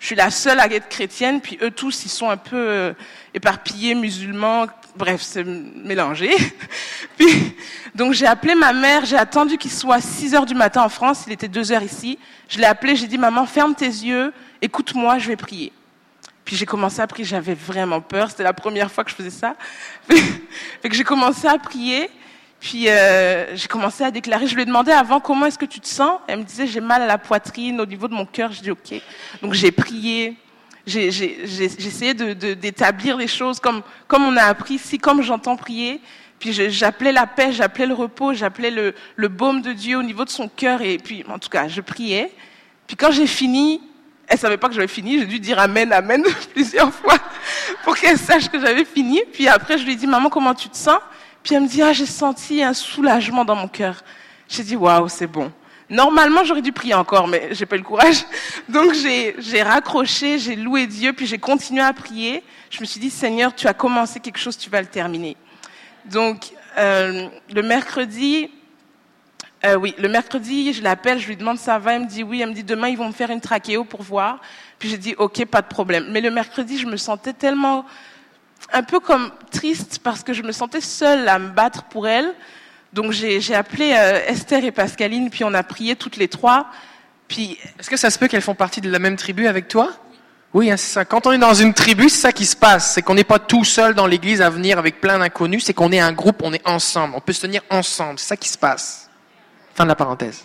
Je 0.01 0.07
suis 0.07 0.17
la 0.17 0.31
seule 0.31 0.59
à 0.59 0.67
être 0.67 0.89
chrétienne, 0.89 1.41
puis 1.41 1.59
eux 1.63 1.71
tous, 1.71 2.05
ils 2.05 2.09
sont 2.09 2.29
un 2.29 2.37
peu 2.37 2.57
euh, 2.57 2.93
éparpillés, 3.35 3.95
musulmans, 3.95 4.67
bref, 4.97 5.23
c'est 5.23 5.45
mélangé. 5.45 6.31
Puis, 7.19 7.55
donc 7.95 8.13
j'ai 8.13 8.27
appelé 8.27 8.55
ma 8.55 8.73
mère, 8.73 9.05
j'ai 9.05 9.17
attendu 9.17 9.59
qu'il 9.59 9.71
soit 9.71 10.01
6 10.01 10.35
heures 10.35 10.47
du 10.47 10.55
matin 10.55 10.83
en 10.83 10.89
France, 10.89 11.25
il 11.27 11.33
était 11.33 11.49
2 11.49 11.73
heures 11.73 11.83
ici. 11.83 12.19
Je 12.49 12.59
l'ai 12.59 12.65
appelé, 12.65 12.97
j'ai 12.97 13.07
dit, 13.07 13.19
maman, 13.19 13.47
ferme 13.47 13.75
tes 13.75 13.87
yeux, 13.87 14.33
écoute-moi, 14.61 15.19
je 15.19 15.29
vais 15.29 15.37
prier. 15.37 15.73
Puis 16.45 16.57
j'ai 16.57 16.67
commencé 16.67 17.01
à 17.01 17.07
prier, 17.07 17.25
j'avais 17.25 17.55
vraiment 17.55 18.01
peur, 18.01 18.31
c'était 18.31 18.43
la 18.43 18.53
première 18.53 18.91
fois 18.91 19.05
que 19.05 19.11
je 19.11 19.17
faisais 19.17 19.31
ça. 19.31 19.55
fait 20.09 20.89
que 20.89 20.95
j'ai 20.95 21.05
commencé 21.05 21.47
à 21.47 21.59
prier, 21.59 22.11
puis 22.61 22.89
euh, 22.89 23.57
j'ai 23.57 23.69
commencé 23.69 24.05
à 24.05 24.11
déclarer, 24.11 24.47
je 24.47 24.55
lui 24.55 24.63
ai 24.63 24.67
demandé 24.67 24.93
avant 24.93 25.21
comment 25.21 25.47
est-ce 25.47 25.59
que 25.59 25.65
tu 25.67 25.81
te 25.81 25.87
sens? 25.87 26.21
Elle 26.27 26.41
me 26.41 26.45
disait, 26.45 26.67
j'ai 26.67 26.81
mal 26.81 27.03
à 27.03 27.07
la 27.07 27.19
poitrine, 27.19 27.81
au 27.81 27.87
niveau 27.87 28.09
de 28.09 28.15
mon 28.15 28.27
cœur, 28.27 28.53
je 28.53 28.61
dis 28.61 28.71
ok. 28.71 29.01
Donc 29.41 29.53
j'ai 29.55 29.73
prié, 29.73 30.37
essayé 30.87 32.15
d'établir 32.15 33.17
de, 33.17 33.23
les 33.23 33.29
choses 33.29 33.61
comme, 33.61 33.83
on 34.11 34.37
a 34.37 34.43
appris 34.43 34.75
ici, 34.75 34.99
comme 34.99 35.23
j'entends 35.23 35.57
prier. 35.57 36.01
Puis 36.39 36.53
j'appelais 36.53 37.13
la 37.13 37.27
paix, 37.27 37.53
j'appelais 37.53 37.87
le 37.87 37.95
repos, 37.95 38.35
j'appelais 38.35 38.71
le, 38.71 39.29
baume 39.29 39.63
de 39.63 39.73
Dieu 39.73 39.99
au 39.99 40.03
niveau 40.03 40.25
de 40.25 40.31
son 40.31 40.49
cœur. 40.49 40.83
Et 40.83 40.99
puis, 40.99 41.25
en 41.29 41.39
tout 41.39 41.49
cas, 41.49 41.69
je 41.69 41.81
priais. 41.81 42.33
Puis 42.87 42.97
quand 42.97 43.13
j'ai 43.13 43.29
fini, 43.29 43.81
elle 44.27 44.39
savait 44.39 44.57
pas 44.57 44.69
que 44.69 44.75
j'avais 44.75 44.89
fini. 44.89 45.21
J'ai 45.21 45.27
dû 45.27 45.39
dire 45.39 45.59
Amen, 45.59 45.93
Amen 45.93 46.25
plusieurs 46.53 46.93
fois 46.93 47.17
pour 47.85 47.97
qu'elle 47.97 48.19
sache 48.19 48.49
que 48.49 48.61
j'avais 48.61 48.85
fini. 48.85 49.23
Puis 49.33 49.49
après, 49.49 49.79
je 49.79 49.85
lui 49.85 49.93
ai 49.93 49.97
dit, 49.97 50.07
maman, 50.07 50.29
comment 50.29 50.55
tu 50.55 50.69
te 50.69 50.77
sens? 50.77 50.99
Puis 51.43 51.55
elle 51.55 51.63
me 51.63 51.69
dit, 51.69 51.83
ah, 51.83 51.93
j'ai 51.93 52.07
senti 52.07 52.63
un 52.63 52.75
soulagement 52.75 53.45
dans 53.45 53.57
mon 53.57 53.69
cœur. 53.69 54.03
J'ai 54.49 54.63
dit, 54.63 54.77
waouh, 54.77 55.09
c'est 55.09 55.27
bon. 55.27 55.53
Normalement, 55.93 56.43
j'aurais 56.43 56.63
dû 56.63 56.73
prier 56.73 56.95
encore, 56.95 57.29
mais 57.29 57.49
j'ai 57.51 57.67
pas 57.67 57.77
eu 57.77 57.81
le 57.81 57.85
courage. 57.85 58.25
Donc 58.71 58.95
j'ai 58.95 59.63
raccroché, 59.63 60.39
j'ai 60.39 60.57
loué 60.57 60.87
Dieu, 60.87 61.13
puis 61.13 61.27
j'ai 61.27 61.37
continué 61.37 61.83
à 61.83 61.93
prier. 61.93 62.43
Je 62.71 62.81
me 62.81 62.87
suis 62.87 62.99
dit, 62.99 63.11
Seigneur, 63.11 63.55
tu 63.55 63.67
as 63.67 63.75
commencé 63.75 64.19
quelque 64.19 64.39
chose, 64.39 64.57
tu 64.57 64.71
vas 64.71 64.81
le 64.81 64.87
terminer. 64.87 65.37
Donc 66.07 66.55
euh, 66.79 67.29
le 67.55 67.63
mercredi, 67.63 68.51
euh, 69.67 69.75
oui, 69.75 69.95
le 69.99 70.09
mercredi, 70.09 70.73
je 70.73 70.83
l'appelle, 70.83 71.19
je 71.19 71.29
lui 71.29 71.37
demande 71.37 71.59
ça 71.59 71.79
va, 71.79 71.93
elle 71.93 72.03
me 72.03 72.07
dit 72.07 72.23
oui, 72.23 72.41
elle 72.41 72.49
me 72.49 72.55
dit 72.55 72.65
demain 72.65 72.89
ils 72.89 72.97
vont 72.97 73.09
me 73.09 73.13
faire 73.13 73.31
une 73.31 73.43
trachéo 73.43 73.85
pour 73.85 74.01
voir. 74.01 74.41
Puis 74.79 74.89
j'ai 74.89 74.97
dit 74.97 75.15
ok, 75.19 75.45
pas 75.45 75.61
de 75.61 75.69
problème. 75.69 76.07
Mais 76.09 76.23
le 76.23 76.31
mercredi, 76.31 76.79
je 76.79 76.87
me 76.87 76.97
sentais 76.97 77.35
tellement 77.35 77.85
un 78.73 78.83
peu 78.83 78.99
comme 78.99 79.31
triste 79.51 79.99
parce 80.03 80.23
que 80.23 80.33
je 80.33 80.43
me 80.43 80.53
sentais 80.53 80.81
seule 80.81 81.29
à 81.29 81.39
me 81.39 81.51
battre 81.51 81.85
pour 81.85 82.09
elle. 82.09 82.35
Donc 82.93 83.13
j'ai 83.13 83.55
appelé 83.55 83.95
euh, 83.97 84.21
Esther 84.27 84.65
et 84.65 84.71
Pascaline, 84.71 85.31
puis 85.31 85.45
on 85.45 85.55
a 85.55 85.63
prié 85.63 85.97
toutes 85.97 86.17
les 86.17 86.29
trois. 86.29 86.67
Puis 87.27 87.59
est-ce 87.79 87.89
que 87.89 87.97
ça 87.97 88.11
se 88.11 88.19
peut 88.19 88.29
qu'elles 88.29 88.43
font 88.43 88.55
partie 88.55 88.81
de 88.81 88.91
la 88.91 88.99
même 88.99 89.17
tribu 89.17 89.47
avec 89.47 89.69
toi? 89.69 89.91
Oui, 90.53 90.71
hein, 90.71 90.77
c'est 90.77 90.93
ça. 90.93 91.05
Quand 91.07 91.27
on 91.27 91.33
est 91.33 91.39
dans 91.39 91.55
une 91.55 91.73
tribu, 91.73 92.11
c'est 92.11 92.21
ça 92.21 92.33
qui 92.33 92.45
se 92.45 92.55
passe. 92.55 92.93
C'est 92.93 93.01
qu'on 93.01 93.15
n'est 93.15 93.25
pas 93.25 93.39
tout 93.39 93.65
seul 93.65 93.95
dans 93.95 94.07
l'église 94.07 94.43
à 94.43 94.51
venir 94.51 94.79
avec 94.79 95.01
plein 95.01 95.19
d'inconnus. 95.19 95.65
C'est 95.65 95.73
qu'on 95.73 95.91
est 95.93 96.01
un 96.01 96.13
groupe, 96.13 96.43
on 96.43 96.53
est 96.53 96.69
ensemble. 96.69 97.15
On 97.17 97.21
peut 97.21 97.33
se 97.33 97.41
tenir 97.41 97.63
ensemble. 97.71 98.19
C'est 98.19 98.29
ça 98.29 98.37
qui 98.37 98.51
se 98.51 98.59
passe. 98.59 99.09
Fin 99.75 99.85
de 99.85 99.89
la 99.89 99.95
parenthèse. 99.95 100.45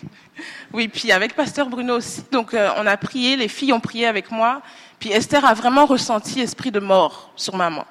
Oui, 0.72 0.88
puis 0.88 1.12
avec 1.12 1.34
Pasteur 1.34 1.68
Bruno 1.68 1.96
aussi. 1.96 2.24
Donc 2.32 2.54
euh, 2.54 2.70
on 2.78 2.86
a 2.86 2.96
prié, 2.96 3.36
les 3.36 3.48
filles 3.48 3.74
ont 3.74 3.80
prié 3.80 4.06
avec 4.06 4.30
moi. 4.30 4.62
Puis 4.98 5.12
Esther 5.12 5.44
a 5.44 5.52
vraiment 5.52 5.84
ressenti 5.84 6.40
esprit 6.40 6.70
de 6.70 6.80
mort 6.80 7.30
sur 7.36 7.54
maman. 7.54 7.84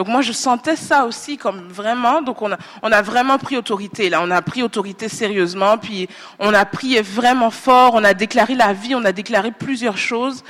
Donc 0.00 0.08
moi, 0.08 0.22
je 0.22 0.32
sentais 0.32 0.76
ça 0.76 1.04
aussi 1.04 1.36
comme 1.36 1.68
vraiment. 1.68 2.22
Donc 2.22 2.40
on 2.40 2.50
a, 2.50 3.02
vraiment 3.02 3.36
pris 3.36 3.58
autorité. 3.58 4.08
Là, 4.08 4.22
on 4.22 4.30
a 4.30 4.40
pris 4.40 4.62
autorité 4.62 5.10
sérieusement. 5.10 5.76
Puis 5.76 6.08
on 6.38 6.54
a 6.54 6.64
prié 6.64 7.02
vraiment 7.02 7.50
fort. 7.50 7.92
On 7.92 8.02
a 8.02 8.14
déclaré 8.14 8.54
la 8.54 8.72
vie. 8.72 8.94
On 8.94 9.04
a 9.04 9.12
déclaré 9.12 9.52
plusieurs 9.52 9.98
choses. 9.98 10.42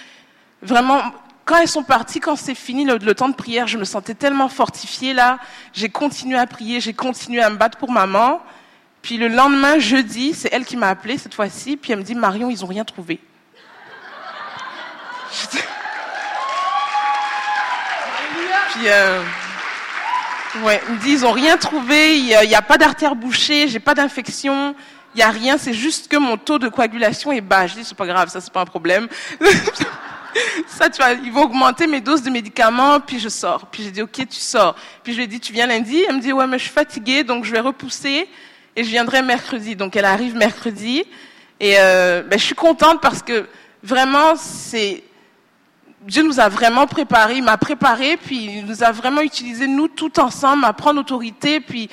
Vraiment, 0.62 1.02
quand 1.44 1.56
elles 1.56 1.66
sont 1.66 1.82
parties, 1.82 2.20
quand 2.20 2.36
c'est 2.36 2.54
fini 2.54 2.84
le, 2.84 2.98
le, 2.98 3.12
temps 3.12 3.28
de 3.28 3.34
prière, 3.34 3.66
je 3.66 3.76
me 3.76 3.82
sentais 3.82 4.14
tellement 4.14 4.48
fortifiée 4.48 5.14
là. 5.14 5.40
J'ai 5.72 5.88
continué 5.88 6.38
à 6.38 6.46
prier. 6.46 6.80
J'ai 6.80 6.94
continué 6.94 7.42
à 7.42 7.50
me 7.50 7.56
battre 7.56 7.76
pour 7.76 7.90
maman. 7.90 8.40
Puis 9.02 9.16
le 9.16 9.26
lendemain, 9.26 9.80
jeudi, 9.80 10.32
c'est 10.32 10.50
elle 10.52 10.64
qui 10.64 10.76
m'a 10.76 10.90
appelée 10.90 11.18
cette 11.18 11.34
fois-ci. 11.34 11.76
Puis 11.76 11.90
elle 11.90 11.98
me 11.98 12.04
dit 12.04 12.14
Marion, 12.14 12.50
ils 12.50 12.64
ont 12.64 12.68
rien 12.68 12.84
trouvé. 12.84 13.18
Puis, 18.72 18.86
euh, 18.86 19.22
ouais, 20.62 20.80
ils 20.88 20.94
me 20.94 21.00
disent, 21.00 21.20
ils 21.20 21.26
ont 21.26 21.32
rien 21.32 21.56
trouvé, 21.56 22.16
il 22.18 22.24
n'y 22.24 22.34
a, 22.54 22.58
a, 22.58 22.62
pas 22.62 22.78
d'artère 22.78 23.14
bouchée, 23.14 23.68
j'ai 23.68 23.80
pas 23.80 23.94
d'infection, 23.94 24.74
il 25.14 25.18
n'y 25.18 25.22
a 25.22 25.30
rien, 25.30 25.58
c'est 25.58 25.74
juste 25.74 26.08
que 26.08 26.16
mon 26.16 26.36
taux 26.36 26.58
de 26.58 26.68
coagulation 26.68 27.32
est 27.32 27.40
bas. 27.40 27.66
Je 27.66 27.74
dis, 27.74 27.84
c'est 27.84 27.96
pas 27.96 28.06
grave, 28.06 28.28
ça 28.28 28.40
c'est 28.40 28.52
pas 28.52 28.60
un 28.60 28.66
problème. 28.66 29.08
ça, 30.68 30.88
tu 30.88 31.02
vois, 31.02 31.12
ils 31.12 31.32
vont 31.32 31.42
augmenter 31.42 31.86
mes 31.86 32.00
doses 32.00 32.22
de 32.22 32.30
médicaments, 32.30 33.00
puis 33.00 33.18
je 33.18 33.28
sors. 33.28 33.66
Puis 33.66 33.82
j'ai 33.82 33.90
dit, 33.90 34.02
ok, 34.02 34.28
tu 34.28 34.38
sors. 34.38 34.76
Puis 35.02 35.12
je 35.12 35.18
lui 35.18 35.24
ai 35.24 35.26
dit, 35.26 35.40
tu 35.40 35.52
viens 35.52 35.66
lundi? 35.66 36.04
Elle 36.08 36.16
me 36.16 36.20
dit, 36.20 36.32
ouais, 36.32 36.46
mais 36.46 36.58
je 36.58 36.64
suis 36.64 36.72
fatiguée, 36.72 37.24
donc 37.24 37.44
je 37.44 37.50
vais 37.50 37.60
repousser 37.60 38.28
et 38.76 38.84
je 38.84 38.88
viendrai 38.88 39.22
mercredi. 39.22 39.74
Donc 39.74 39.96
elle 39.96 40.04
arrive 40.04 40.36
mercredi. 40.36 41.04
Et 41.58 41.74
euh, 41.78 42.22
ben, 42.22 42.38
je 42.38 42.44
suis 42.44 42.54
contente 42.54 43.00
parce 43.00 43.22
que 43.22 43.46
vraiment, 43.82 44.36
c'est 44.36 45.02
Dieu 46.02 46.22
nous 46.22 46.40
a 46.40 46.48
vraiment 46.48 46.86
préparé, 46.86 47.36
il 47.36 47.42
m'a 47.42 47.58
préparé, 47.58 48.16
puis 48.16 48.58
il 48.58 48.66
nous 48.66 48.82
a 48.82 48.90
vraiment 48.90 49.20
utilisé, 49.20 49.66
nous, 49.66 49.86
tout 49.86 50.18
ensemble, 50.18 50.64
à 50.64 50.72
prendre 50.72 51.00
autorité, 51.00 51.60
puis 51.60 51.90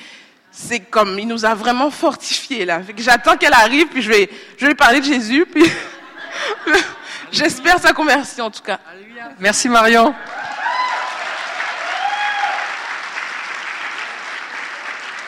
c'est 0.50 0.80
comme, 0.80 1.18
il 1.18 1.28
nous 1.28 1.44
a 1.44 1.54
vraiment 1.54 1.90
fortifiés, 1.90 2.64
là. 2.64 2.80
J'attends 2.96 3.36
qu'elle 3.36 3.52
arrive, 3.52 3.88
puis 3.88 4.00
je 4.00 4.08
vais, 4.08 4.30
je 4.56 4.66
vais 4.66 4.74
parler 4.74 5.00
de 5.00 5.04
Jésus, 5.04 5.44
puis 5.44 5.70
j'espère 7.32 7.78
sa 7.78 7.92
conversion, 7.92 8.46
en 8.46 8.50
tout 8.50 8.62
cas. 8.62 8.78
Merci, 9.38 9.68
Marion. 9.68 10.14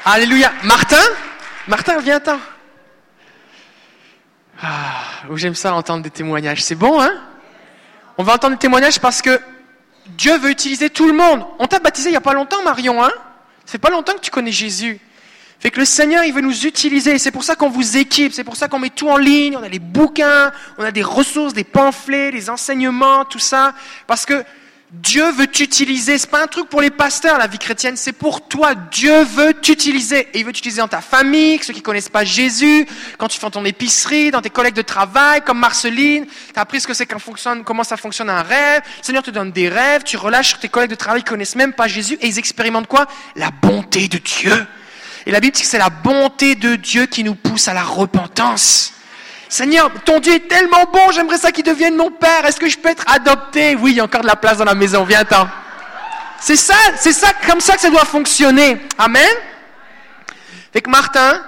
Alléluia. 0.07 0.53
Martin? 0.63 0.97
Martin, 1.69 1.99
viens-t'en. 2.01 2.39
Ah, 4.63 5.03
j'aime 5.35 5.55
ça 5.55 5.75
entendre 5.75 6.03
des 6.03 6.11
témoignages. 6.11 6.65
C'est 6.65 6.75
bon, 6.75 6.99
hein? 6.99 7.30
On 8.19 8.23
va 8.23 8.35
entendre 8.35 8.57
des 8.57 8.61
témoignages 8.61 8.99
parce 9.01 9.23
que 9.23 9.41
Dieu 10.07 10.37
veut 10.39 10.51
utiliser 10.51 10.91
tout 10.91 11.07
le 11.07 11.13
monde. 11.13 11.45
On 11.59 11.67
t'a 11.67 11.79
baptisé 11.79 12.09
il 12.09 12.13
n'y 12.13 12.17
a 12.17 12.21
pas 12.21 12.35
longtemps, 12.35 12.63
Marion, 12.63 13.03
hein? 13.03 13.13
C'est 13.65 13.79
pas 13.79 13.91
longtemps 13.91 14.15
que 14.15 14.21
tu 14.21 14.31
connais 14.31 14.53
Jésus. 14.53 15.01
Fait 15.61 15.71
que 15.71 15.79
le 15.79 15.85
Seigneur, 15.85 16.25
il 16.25 16.33
veut 16.33 16.41
nous 16.41 16.67
utiliser. 16.67 17.19
C'est 17.19 17.31
pour 17.31 17.45
ça 17.45 17.55
qu'on 17.55 17.69
vous 17.69 17.99
équipe. 17.99 18.33
C'est 18.33 18.45
pour 18.45 18.57
ça 18.57 18.67
qu'on 18.67 18.79
met 18.79 18.89
tout 18.89 19.09
en 19.09 19.19
ligne. 19.19 19.57
On 19.59 19.63
a 19.63 19.69
les 19.69 19.79
bouquins, 19.79 20.53
on 20.79 20.85
a 20.85 20.91
des 20.91 21.03
ressources, 21.03 21.53
des 21.53 21.65
pamphlets, 21.65 22.33
des 22.33 22.49
enseignements, 22.49 23.27
tout 23.27 23.39
ça. 23.39 23.75
Parce 24.07 24.25
que 24.25 24.43
Dieu 24.93 25.31
veut 25.31 25.47
t'utiliser. 25.47 26.19
C'est 26.19 26.31
pas 26.31 26.43
un 26.43 26.49
truc 26.49 26.69
pour 26.69 26.81
les 26.81 26.91
pasteurs, 26.91 27.39
la 27.39 27.47
vie 27.47 27.59
chrétienne. 27.59 27.97
C'est 27.97 28.13
pour 28.13 28.49
toi. 28.49 28.75
Dieu 28.75 29.23
veut 29.23 29.55
t'utiliser. 29.55 30.29
Et 30.35 30.41
il 30.41 30.45
veut 30.45 30.53
t'utiliser 30.53 30.81
dans 30.81 30.89
ta 30.89 31.01
famille, 31.01 31.61
ceux 31.63 31.73
qui 31.73 31.81
connaissent 31.81 32.09
pas 32.09 32.25
Jésus, 32.25 32.87
quand 33.17 33.29
tu 33.29 33.39
fais 33.39 33.51
ton 33.51 33.65
épicerie, 33.65 34.33
dans 34.33 34.43
tes 34.43 34.51
collègues 34.51 34.75
de 34.75 34.83
travail, 34.83 35.43
comme 35.43 35.61
Marceline. 35.61 36.27
T'as 36.53 36.63
appris 36.63 36.81
ce 36.81 36.89
que 36.89 36.95
c'est 36.95 37.07
qu'un 37.07 37.21
fonctionne, 37.21 37.63
comment 37.63 37.85
ça 37.85 37.97
fonctionne 37.97 38.31
un 38.31 38.43
rêve. 38.43 38.83
Seigneur 39.01 39.23
te 39.23 39.31
donne 39.31 39.53
des 39.53 39.69
rêves. 39.69 40.03
Tu 40.03 40.17
relâches 40.17 40.59
tes 40.59 40.69
collègues 40.69 40.91
de 40.91 40.97
travail 40.97 41.23
qui 41.23 41.31
connaissent 41.31 41.57
même 41.57 41.73
pas 41.73 41.87
Jésus 41.87 42.19
et 42.21 42.27
ils 42.27 42.39
expérimentent 42.39 42.89
quoi? 42.89 43.07
La 43.37 43.51
bonté 43.51 44.09
de 44.09 44.19
Dieu. 44.19 44.67
Et 45.27 45.31
la 45.31 45.39
Bible 45.39 45.55
dit 45.55 45.63
que 45.63 45.69
c'est 45.69 45.79
la 45.79 45.91
bonté 45.91 46.57
de 46.57 46.75
Dieu 46.75 47.07
qui 47.07 47.23
nous 47.23 47.37
pousse 47.37 47.69
à 47.69 47.75
la 47.75 47.85
repentance. 47.85 48.95
Seigneur, 49.51 49.91
ton 50.05 50.21
Dieu 50.21 50.35
est 50.35 50.47
tellement 50.49 50.85
bon, 50.85 51.11
j'aimerais 51.11 51.37
ça 51.37 51.51
qu'il 51.51 51.65
devienne 51.65 51.97
mon 51.97 52.13
père. 52.13 52.47
Est-ce 52.47 52.61
que 52.61 52.69
je 52.69 52.79
peux 52.79 52.89
être 52.89 53.05
adopté? 53.13 53.75
Oui, 53.75 53.91
il 53.91 53.97
y 53.97 54.01
a 54.01 54.05
encore 54.05 54.21
de 54.21 54.27
la 54.29 54.37
place 54.37 54.59
dans 54.59 54.65
la 54.65 54.77
maison, 54.77 55.03
viens-t'en. 55.03 55.49
C'est 56.39 56.55
ça, 56.55 56.77
c'est 56.97 57.13
ça, 57.13 57.33
comme 57.49 57.61
ça 57.61 57.75
que 57.75 57.81
ça 57.81 57.91
doit 57.91 58.05
fonctionner. 58.05 58.81
Amen. 58.97 59.29
Fait 60.73 60.81
que 60.81 60.89
Martin, 60.89 61.45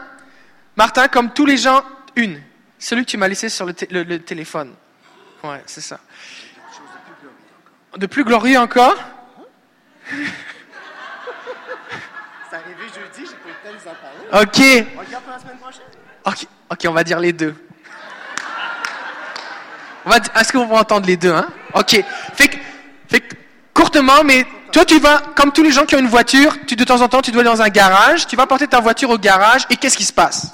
Martin, 0.77 1.07
comme 1.07 1.33
tous 1.33 1.47
les 1.47 1.57
gens, 1.57 1.85
une, 2.17 2.43
celui 2.77 3.05
que 3.05 3.11
tu 3.11 3.17
m'as 3.17 3.29
laissé 3.29 3.49
sur 3.49 3.67
le, 3.67 3.75
le, 3.91 4.03
le 4.03 4.19
téléphone. 4.19 4.75
Ouais, 5.45 5.63
c'est 5.67 5.81
ça. 5.81 6.01
De 7.97 8.07
plus 8.07 8.25
glorieux 8.25 8.59
encore 8.59 8.97
C'est 10.09 10.17
arrivé 12.57 12.83
jeudi, 12.89 13.31
j'ai 13.31 13.37
pas 13.37 13.49
eu 13.49 13.53
le 13.53 13.55
temps 13.63 13.73
de 13.73 13.79
vous 13.79 13.89
en 13.89 13.95
parler. 13.95 14.27
Ok. 14.43 14.59
On 14.97 15.01
regarde 15.01 15.23
pour 15.23 15.33
la 15.35 15.39
semaine 15.39 15.59
prochaine? 15.59 15.87
Ok, 16.25 16.47
ok, 16.69 16.81
on 16.89 16.93
va 16.93 17.05
dire 17.05 17.21
les 17.21 17.33
deux. 17.33 17.55
Est-ce 20.39 20.53
qu'on 20.53 20.67
va 20.67 20.77
entendre 20.77 21.07
les 21.07 21.17
deux, 21.17 21.33
hein? 21.33 21.47
Ok. 21.75 22.03
Fait 22.35 22.49
que, 22.49 22.57
fait 23.09 23.21
que, 23.21 23.35
courtement, 23.75 24.25
mais 24.25 24.47
toi, 24.73 24.85
tu 24.85 24.99
vas, 24.99 25.23
comme 25.35 25.53
tous 25.53 25.63
les 25.63 25.71
gens 25.71 25.85
qui 25.85 25.95
ont 25.95 25.99
une 25.99 26.09
voiture, 26.09 26.57
tu, 26.67 26.77
de 26.77 26.85
temps 26.85 27.01
en 27.01 27.09
temps, 27.09 27.23
tu 27.23 27.31
dois 27.31 27.43
aller 27.43 27.51
dans 27.51 27.63
un 27.63 27.69
garage, 27.69 28.27
tu 28.27 28.37
vas 28.37 28.47
porter 28.47 28.67
ta 28.67 28.81
voiture 28.81 29.11
au 29.11 29.19
garage, 29.19 29.67
et 29.71 29.77
qu'est-ce 29.77 29.97
qui 29.97 30.05
se 30.05 30.13
passe? 30.13 30.53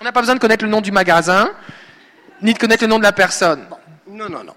On 0.00 0.04
n'a 0.04 0.12
pas 0.12 0.20
besoin 0.20 0.34
de 0.34 0.40
connaître 0.40 0.64
le 0.64 0.70
nom 0.70 0.80
du 0.80 0.92
magasin, 0.92 1.50
ni 2.42 2.54
de 2.54 2.58
connaître 2.58 2.84
le 2.84 2.88
nom 2.88 2.98
de 2.98 3.04
la 3.04 3.12
personne. 3.12 3.64
Non, 4.08 4.28
non, 4.28 4.42
non. 4.44 4.54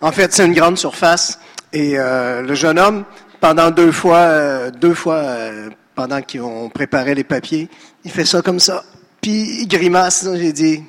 En 0.00 0.12
fait, 0.12 0.32
c'est 0.32 0.46
une 0.46 0.54
grande 0.54 0.78
surface, 0.78 1.38
et 1.72 1.98
euh, 1.98 2.42
le 2.42 2.54
jeune 2.54 2.78
homme, 2.78 3.04
pendant 3.40 3.70
deux 3.70 3.92
fois, 3.92 4.18
euh, 4.18 4.70
deux 4.70 4.94
fois, 4.94 5.16
euh, 5.16 5.70
pendant 5.94 6.22
qu'on 6.22 6.68
préparait 6.68 7.14
les 7.14 7.24
papiers, 7.24 7.68
il 8.04 8.10
fait 8.10 8.24
ça 8.24 8.42
comme 8.42 8.60
ça. 8.60 8.84
Puis 9.20 9.62
il 9.62 9.66
grimace. 9.68 10.26
J'ai 10.34 10.52
dit, 10.52 10.84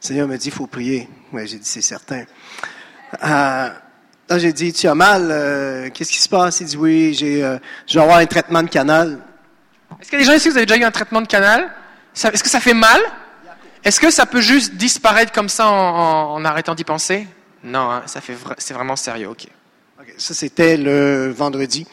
Seigneur 0.00 0.26
me 0.26 0.36
dit, 0.36 0.48
il 0.48 0.52
faut 0.54 0.66
prier. 0.66 1.08
Oui, 1.32 1.46
j'ai 1.46 1.58
dit, 1.58 1.68
c'est 1.68 1.82
certain. 1.82 2.24
Euh, 3.22 3.68
là, 4.28 4.38
j'ai 4.38 4.52
dit, 4.52 4.72
tu 4.72 4.88
as 4.88 4.94
mal, 4.94 5.28
euh, 5.30 5.90
qu'est-ce 5.92 6.10
qui 6.12 6.18
se 6.20 6.28
passe? 6.28 6.60
Il 6.60 6.66
dit, 6.66 6.76
oui, 6.76 7.14
j'ai, 7.14 7.44
euh, 7.44 7.58
je 7.86 7.94
vais 7.94 8.02
avoir 8.02 8.18
un 8.18 8.26
traitement 8.26 8.62
de 8.62 8.68
canal. 8.68 9.18
Est-ce 10.00 10.08
qu'il 10.08 10.18
y 10.18 10.22
a 10.22 10.24
des 10.24 10.30
gens 10.30 10.36
ici 10.36 10.48
vous 10.48 10.56
avez 10.56 10.66
déjà 10.66 10.80
eu 10.80 10.84
un 10.84 10.90
traitement 10.90 11.20
de 11.20 11.26
canal? 11.26 11.70
Est-ce 12.14 12.42
que 12.42 12.48
ça 12.48 12.60
fait 12.60 12.74
mal? 12.74 13.00
Est-ce 13.84 14.00
que 14.00 14.10
ça 14.10 14.26
peut 14.26 14.40
juste 14.40 14.74
disparaître 14.74 15.32
comme 15.32 15.48
ça 15.48 15.68
en, 15.68 15.72
en, 15.72 16.34
en 16.34 16.44
arrêtant 16.44 16.74
d'y 16.74 16.84
penser? 16.84 17.26
Non, 17.62 17.90
hein, 17.90 18.02
ça 18.06 18.20
fait 18.20 18.34
vra- 18.34 18.54
c'est 18.58 18.74
vraiment 18.74 18.96
sérieux, 18.96 19.28
ok. 19.28 19.46
Ça, 20.16 20.34
c'était 20.34 20.76
le 20.76 21.30
vendredi. 21.30 21.86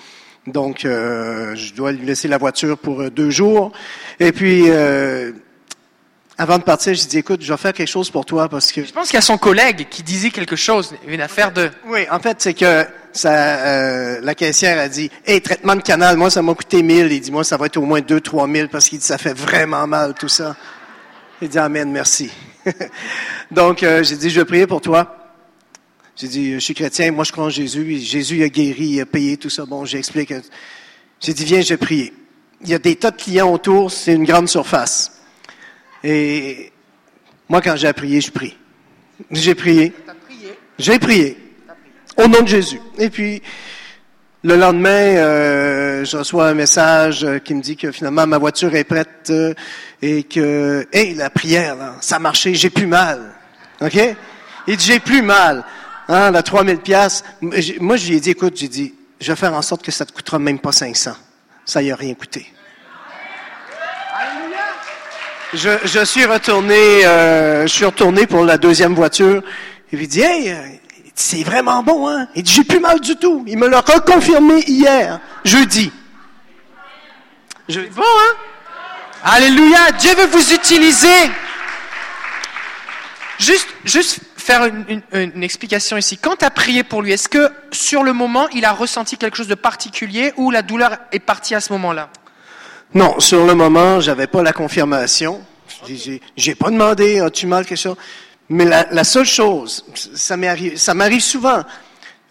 Donc, 0.47 0.85
euh, 0.85 1.55
je 1.55 1.73
dois 1.73 1.91
lui 1.91 2.05
laisser 2.05 2.27
la 2.29 2.37
voiture 2.37 2.77
pour 2.77 3.01
euh, 3.01 3.09
deux 3.09 3.29
jours. 3.29 3.73
Et 4.19 4.31
puis, 4.31 4.69
euh, 4.69 5.33
avant 6.37 6.59
de 6.59 6.63
partir, 6.63 6.93
j'ai 6.93 7.05
dit, 7.05 7.17
écoute, 7.17 7.41
je 7.41 7.51
vais 7.51 7.57
faire 7.57 7.73
quelque 7.73 7.87
chose 7.87 8.11
pour 8.11 8.23
toi 8.23 8.47
parce 8.47 8.71
que... 8.71 8.85
Je 8.85 8.91
pense 8.91 9.07
qu'il 9.07 9.15
y 9.15 9.17
a 9.17 9.21
son 9.21 9.39
collègue 9.39 9.87
qui 9.89 10.03
disait 10.03 10.29
quelque 10.29 10.55
chose, 10.55 10.93
une 11.07 11.21
affaire 11.21 11.51
de... 11.51 11.71
Oui, 11.87 12.01
en 12.11 12.19
fait, 12.19 12.37
c'est 12.39 12.53
que 12.53 12.85
ça, 13.11 13.33
euh, 13.33 14.19
la 14.21 14.35
caissière 14.35 14.77
a 14.77 14.87
dit, 14.87 15.09
hey, 15.25 15.41
traitement 15.41 15.75
de 15.75 15.81
canal, 15.81 16.15
moi, 16.15 16.29
ça 16.29 16.43
m'a 16.43 16.53
coûté 16.53 16.83
1000. 16.83 17.11
Il 17.11 17.21
dit, 17.21 17.31
moi, 17.31 17.43
ça 17.43 17.57
va 17.57 17.65
être 17.65 17.77
au 17.77 17.81
moins 17.81 18.01
2 18.01 18.21
trois 18.21 18.45
mille 18.45 18.69
parce 18.69 18.87
qu'il 18.87 18.99
dit, 18.99 19.05
ça 19.05 19.17
fait 19.17 19.33
vraiment 19.33 19.87
mal, 19.87 20.13
tout 20.13 20.27
ça. 20.27 20.55
Il 21.41 21.49
dit, 21.49 21.57
amen, 21.57 21.91
merci. 21.91 22.29
Donc, 23.51 23.81
euh, 23.81 24.03
j'ai 24.03 24.15
dit, 24.15 24.29
je 24.29 24.39
vais 24.39 24.45
prier 24.45 24.67
pour 24.67 24.81
toi. 24.81 25.15
J'ai 26.15 26.27
dit, 26.27 26.53
je 26.53 26.59
suis 26.59 26.75
chrétien, 26.75 27.11
moi, 27.11 27.23
je 27.23 27.31
crois 27.31 27.45
en 27.45 27.49
Jésus. 27.49 27.97
Jésus 27.97 28.43
a 28.43 28.49
guéri, 28.49 28.85
il 28.85 29.01
a 29.01 29.07
payé 29.07 29.37
tout 29.37 29.49
ça. 29.49 29.65
Bon, 29.65 29.85
j'explique. 29.85 30.31
J'ai 31.19 31.33
dit, 31.33 31.45
viens, 31.45 31.61
je 31.61 31.69
vais 31.69 31.77
prier. 31.77 32.13
Il 32.61 32.69
y 32.69 32.75
a 32.75 32.79
des 32.79 32.95
tas 32.95 33.09
de 33.09 33.17
clients 33.17 33.51
autour, 33.51 33.91
c'est 33.91 34.13
une 34.13 34.25
grande 34.25 34.47
surface. 34.47 35.16
Et 36.03 36.71
Moi, 37.49 37.61
quand 37.61 37.75
j'ai 37.75 37.87
à 37.87 37.93
prier, 37.93 38.21
je 38.21 38.31
prie. 38.31 38.57
J'ai 39.31 39.55
prié. 39.55 39.93
J'ai 40.77 40.99
prié. 40.99 41.37
Au 42.17 42.27
nom 42.27 42.41
de 42.41 42.47
Jésus. 42.47 42.79
Et 42.97 43.09
puis, 43.09 43.41
le 44.43 44.55
lendemain, 44.55 44.89
euh, 44.89 46.05
je 46.05 46.17
reçois 46.17 46.49
un 46.49 46.53
message 46.53 47.23
euh, 47.23 47.39
qui 47.39 47.53
me 47.53 47.61
dit 47.61 47.75
que 47.75 47.91
finalement 47.91 48.27
ma 48.27 48.37
voiture 48.37 48.73
est 48.75 48.83
prête 48.83 49.29
euh, 49.29 49.53
et 50.01 50.23
que, 50.23 50.87
hey, 50.93 51.15
la 51.15 51.29
prière, 51.29 51.75
ça 52.01 52.17
a 52.17 52.19
marché, 52.19 52.53
j'ai 52.53 52.69
plus 52.69 52.87
mal. 52.87 53.33
OK? 53.81 53.99
Il 54.67 54.77
dit, 54.77 54.85
j'ai 54.85 54.99
plus 54.99 55.21
mal. 55.21 55.63
Hein, 56.07 56.31
la 56.31 56.43
3000 56.43 56.77
pièces. 56.77 57.23
Moi, 57.41 57.97
je 57.97 58.07
lui 58.07 58.15
ai 58.15 58.19
dit, 58.19 58.31
écoute, 58.31 58.55
j'ai 58.55 58.67
dit, 58.67 58.93
je 59.19 59.31
vais 59.31 59.35
faire 59.35 59.53
en 59.53 59.61
sorte 59.61 59.83
que 59.83 59.91
ça 59.91 60.05
te 60.05 60.11
coûtera 60.11 60.39
même 60.39 60.59
pas 60.59 60.71
500. 60.71 61.11
Ça 61.65 61.81
y 61.81 61.91
a 61.91 61.95
rien 61.95 62.13
coûté. 62.13 62.47
Je, 65.53 65.69
je 65.85 66.03
suis 66.03 66.25
retourné, 66.25 67.05
euh, 67.05 67.61
je 67.63 67.67
suis 67.73 67.85
retourné 67.85 68.27
pour 68.27 68.43
la 68.43 68.57
deuxième 68.57 68.93
voiture. 68.93 69.41
Il 69.91 69.99
lui 69.99 70.07
dit, 70.07 70.21
hey, 70.21 70.49
euh, 70.49 70.55
c'est 71.15 71.43
vraiment 71.43 71.83
bon, 71.83 72.07
hein? 72.09 72.27
Il 72.35 72.43
dit, 72.43 72.51
j'ai 72.51 72.63
plus 72.65 72.81
mal 72.81 72.99
du 72.99 73.15
tout. 73.15 73.45
Il 73.47 73.57
me 73.57 73.67
l'a 73.67 73.79
reconfirmé 73.79 74.59
hier, 74.67 75.21
jeudi. 75.45 75.91
Je... 77.69 77.79
Bon, 77.79 78.03
hein? 78.03 78.35
Alléluia! 79.23 79.91
Dieu 79.97 80.13
veut 80.15 80.27
vous 80.27 80.53
utiliser. 80.53 81.31
Juste, 83.39 83.69
juste 83.85 84.19
faire 84.35 84.65
une, 84.65 85.01
une, 85.13 85.31
une 85.33 85.43
explication 85.43 85.95
ici. 85.95 86.17
Quand 86.17 86.35
tu 86.35 86.45
as 86.45 86.51
prié 86.51 86.83
pour 86.83 87.01
lui, 87.01 87.13
est-ce 87.13 87.29
que 87.29 87.49
sur 87.71 88.03
le 88.03 88.11
moment, 88.11 88.49
il 88.49 88.65
a 88.65 88.73
ressenti 88.73 89.17
quelque 89.17 89.37
chose 89.37 89.47
de 89.47 89.55
particulier 89.55 90.33
ou 90.35 90.51
la 90.51 90.61
douleur 90.61 90.97
est 91.13 91.19
partie 91.19 91.55
à 91.55 91.61
ce 91.61 91.71
moment-là? 91.73 92.09
Non, 92.93 93.19
sur 93.19 93.45
le 93.45 93.53
moment, 93.53 93.99
j'avais 93.99 94.27
pas 94.27 94.41
la 94.41 94.53
confirmation. 94.53 95.41
J'ai, 95.87 96.21
j'ai 96.35 96.55
pas 96.55 96.69
demandé, 96.69 97.19
as-tu 97.19 97.45
mal 97.45 97.65
quelque 97.65 97.77
chose? 97.77 97.97
Mais 98.49 98.63
la, 98.63 99.03
seule 99.03 99.25
chose, 99.25 99.83
ça 99.93 100.37
m'arrive, 100.37 101.19
souvent. 101.19 101.63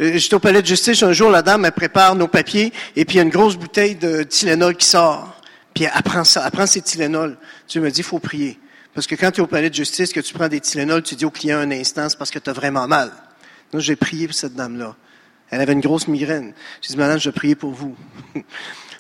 Euh, 0.01 0.13
J'étais 0.17 0.35
au 0.35 0.41
palais 0.41 0.63
de 0.63 0.67
justice 0.67 1.03
un 1.03 1.13
jour, 1.13 1.31
la 1.31 1.43
dame, 1.43 1.65
elle 1.67 1.73
prépare 1.73 2.15
nos 2.15 2.29
papiers, 2.29 2.73
et 2.97 3.05
puis 3.05 3.15
il 3.15 3.19
y 3.19 3.21
a 3.21 3.23
une 3.23 3.31
grosse 3.31 3.57
bouteille 3.57 3.97
de 3.97 4.23
Tylenol 4.23 4.77
qui 4.77 4.87
sort. 4.87 5.41
Puis 5.75 5.85
elle 5.85 6.03
prend 6.03 6.25
ça, 6.25 6.43
elle 6.45 6.51
prend 6.51 6.67
ses 6.67 6.81
Tylenol. 6.81 7.37
Tu 7.69 7.81
me 7.81 7.91
dis, 7.91 8.03
faut 8.03 8.19
prier. 8.19 8.59
Parce 8.95 9.07
que 9.07 9.15
quand 9.15 9.31
tu 9.31 9.41
es 9.41 9.45
au 9.45 9.47
palais 9.47 9.69
de 9.69 9.75
justice, 9.75 10.11
que 10.13 10.21
tu 10.21 10.33
prends 10.33 10.49
des 10.49 10.61
Tylenol, 10.61 11.03
tu 11.03 11.15
dis 11.17 11.27
au 11.27 11.31
client 11.31 11.59
un 11.59 11.71
instant, 11.71 12.09
c'est 12.09 12.17
parce 12.17 12.31
que 12.31 12.39
tu 12.39 12.49
as 12.49 12.55
vraiment 12.55 12.89
mal. 12.89 13.13
Donc, 13.73 13.83
j'ai 13.83 13.97
prié 13.97 14.27
pour 14.27 14.35
cette 14.35 14.55
dame-là. 14.55 14.97
Elle 15.51 15.61
avait 15.61 15.75
une 15.75 15.81
grosse 15.81 16.09
migraine. 16.09 16.55
J'ai 16.81 16.95
dit, 16.95 16.97
madame, 16.97 17.21
je 17.21 17.29
prier 17.29 17.55
pour 17.55 17.73
vous. 17.73 17.95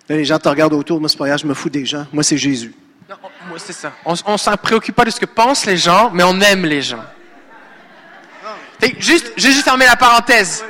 Là, 0.08 0.16
les 0.16 0.24
gens 0.24 0.38
te 0.38 0.48
regardent 0.48 0.74
autour. 0.74 1.00
Moi, 1.00 1.08
c'est 1.08 1.16
pas 1.18 1.26
grave, 1.26 1.38
je 1.40 1.46
me 1.46 1.54
fous 1.54 1.68
des 1.70 1.84
gens. 1.84 2.06
Moi, 2.12 2.22
c'est 2.22 2.38
Jésus. 2.38 2.72
Non, 3.08 3.16
on- 3.22 3.48
moi, 3.48 3.58
c'est 3.58 3.72
ça. 3.72 3.92
On, 4.04 4.14
on 4.26 4.36
s'en 4.36 4.56
préoccupe 4.56 4.94
pas 4.94 5.04
de 5.04 5.10
ce 5.10 5.18
que 5.20 5.26
pensent 5.26 5.66
les 5.66 5.76
gens, 5.76 6.10
mais 6.12 6.22
on 6.22 6.40
aime 6.40 6.64
les 6.64 6.82
gens. 6.82 7.04
Fait 8.80 8.94
juste, 8.98 9.32
j'ai 9.36 9.50
juste 9.52 9.64
fermé 9.64 9.86
la 9.86 9.96
parenthèse. 9.96 10.64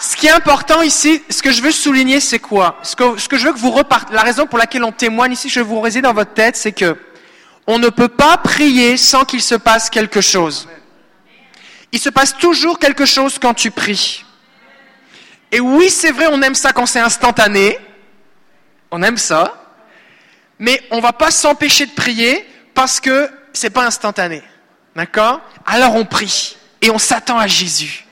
Ce 0.00 0.14
qui 0.14 0.26
est 0.28 0.30
important 0.30 0.82
ici, 0.82 1.22
ce 1.28 1.42
que 1.42 1.50
je 1.50 1.60
veux 1.60 1.72
souligner, 1.72 2.20
c'est 2.20 2.38
quoi? 2.38 2.78
Ce 2.84 2.94
que, 2.94 3.18
ce 3.18 3.28
que 3.28 3.36
je 3.36 3.46
veux 3.46 3.52
que 3.52 3.58
vous 3.58 3.70
repartez, 3.72 4.14
la 4.14 4.22
raison 4.22 4.46
pour 4.46 4.58
laquelle 4.58 4.84
on 4.84 4.92
témoigne 4.92 5.32
ici, 5.32 5.48
je 5.48 5.58
veux 5.58 5.66
vous 5.66 5.80
résider 5.80 6.02
dans 6.02 6.12
votre 6.14 6.32
tête, 6.34 6.56
c'est 6.56 6.70
que 6.72 6.96
on 7.66 7.78
ne 7.80 7.88
peut 7.88 8.08
pas 8.08 8.36
prier 8.36 8.96
sans 8.96 9.24
qu'il 9.24 9.42
se 9.42 9.56
passe 9.56 9.90
quelque 9.90 10.20
chose. 10.20 10.68
Il 11.90 11.98
se 11.98 12.10
passe 12.10 12.36
toujours 12.36 12.78
quelque 12.78 13.06
chose 13.06 13.38
quand 13.40 13.54
tu 13.54 13.70
pries. 13.72 14.24
Et 15.50 15.58
oui, 15.60 15.90
c'est 15.90 16.12
vrai, 16.12 16.26
on 16.30 16.40
aime 16.42 16.54
ça 16.54 16.72
quand 16.72 16.86
c'est 16.86 17.00
instantané. 17.00 17.78
On 18.90 19.02
aime 19.02 19.16
ça. 19.16 19.64
Mais 20.58 20.82
on 20.90 21.00
va 21.00 21.12
pas 21.12 21.30
s'empêcher 21.30 21.86
de 21.86 21.92
prier 21.92 22.44
parce 22.74 23.00
que 23.00 23.30
c'est 23.52 23.70
pas 23.70 23.86
instantané. 23.86 24.42
D'accord? 24.96 25.40
Alors 25.66 25.94
on 25.94 26.04
prie 26.04 26.56
et 26.82 26.90
on 26.90 26.98
s'attend 26.98 27.38
à 27.38 27.46
Jésus. 27.46 28.04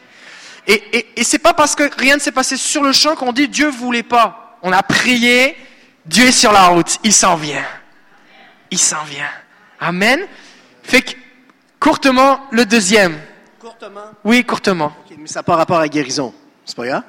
Et, 0.69 0.75
et, 0.93 1.21
et 1.21 1.25
c'est 1.25 1.39
pas 1.39 1.55
parce 1.55 1.75
que 1.75 1.89
rien 1.99 2.17
ne 2.17 2.21
s'est 2.21 2.33
passé 2.33 2.57
sur 2.57 2.83
le 2.83 2.93
champ 2.93 3.17
qu'on 3.17 3.33
dit 3.33 3.49
Dieu 3.49 3.69
voulait 3.69 4.03
pas. 4.03 4.59
On 4.63 4.73
a 4.73 4.83
prié, 4.83 5.57
Dieu 6.05 6.27
est 6.27 6.33
sur 6.33 6.53
la 6.53 6.67
route, 6.69 6.99
il 7.05 7.13
s'en 7.13 7.37
vient. 7.37 7.65
Il 8.71 8.79
s'en 8.79 9.03
vient. 9.05 9.31
Amen. 9.81 10.21
Fait 10.83 11.03
que, 11.03 11.13
courtement, 11.79 12.47
le 12.51 12.65
deuxième. 12.65 13.21
Courtement. 13.61 14.11
Oui, 14.25 14.45
courtement. 14.45 14.97
Mais 15.17 15.27
ça 15.29 15.41
n'a 15.41 15.43
pas 15.45 15.57
rapport 15.57 15.79
à 15.79 15.81
la 15.81 15.89
guérison. 15.89 16.35
C'est 16.65 16.77
pas 16.77 16.87
grave? 16.87 17.03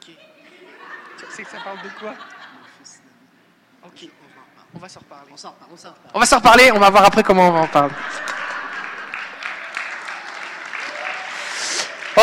Tu 0.00 0.12
sais 1.30 1.42
que 1.42 1.50
ça 1.50 1.58
parle 1.62 1.78
de 1.82 1.88
quoi? 1.98 2.14
Va 4.84 4.88
s'en 4.88 5.00
reparler. 5.00 5.32
On 6.12 6.20
va 6.20 6.26
s'en 6.26 6.36
reparler, 6.36 6.70
on 6.72 6.78
va 6.78 6.90
voir 6.90 7.04
après 7.04 7.22
comment 7.22 7.48
on 7.48 7.52
va 7.52 7.60
en 7.60 7.66
parler. 7.66 7.94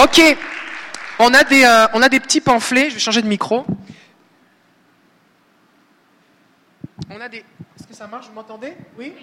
Ok, 0.03 0.21
on 1.19 1.33
a 1.33 1.43
des, 1.43 1.63
euh, 1.65 1.87
on 1.93 2.01
a 2.01 2.09
des 2.09 2.19
petits 2.19 2.39
pamphlets, 2.41 2.89
je 2.89 2.95
vais 2.95 2.99
changer 2.99 3.21
de 3.21 3.27
micro. 3.27 3.65
On 7.09 7.19
a 7.19 7.27
des... 7.27 7.39
Est-ce 7.39 7.87
que 7.87 7.93
ça 7.93 8.07
marche, 8.07 8.27
vous 8.27 8.33
m'entendez? 8.33 8.77
Oui? 8.97 9.13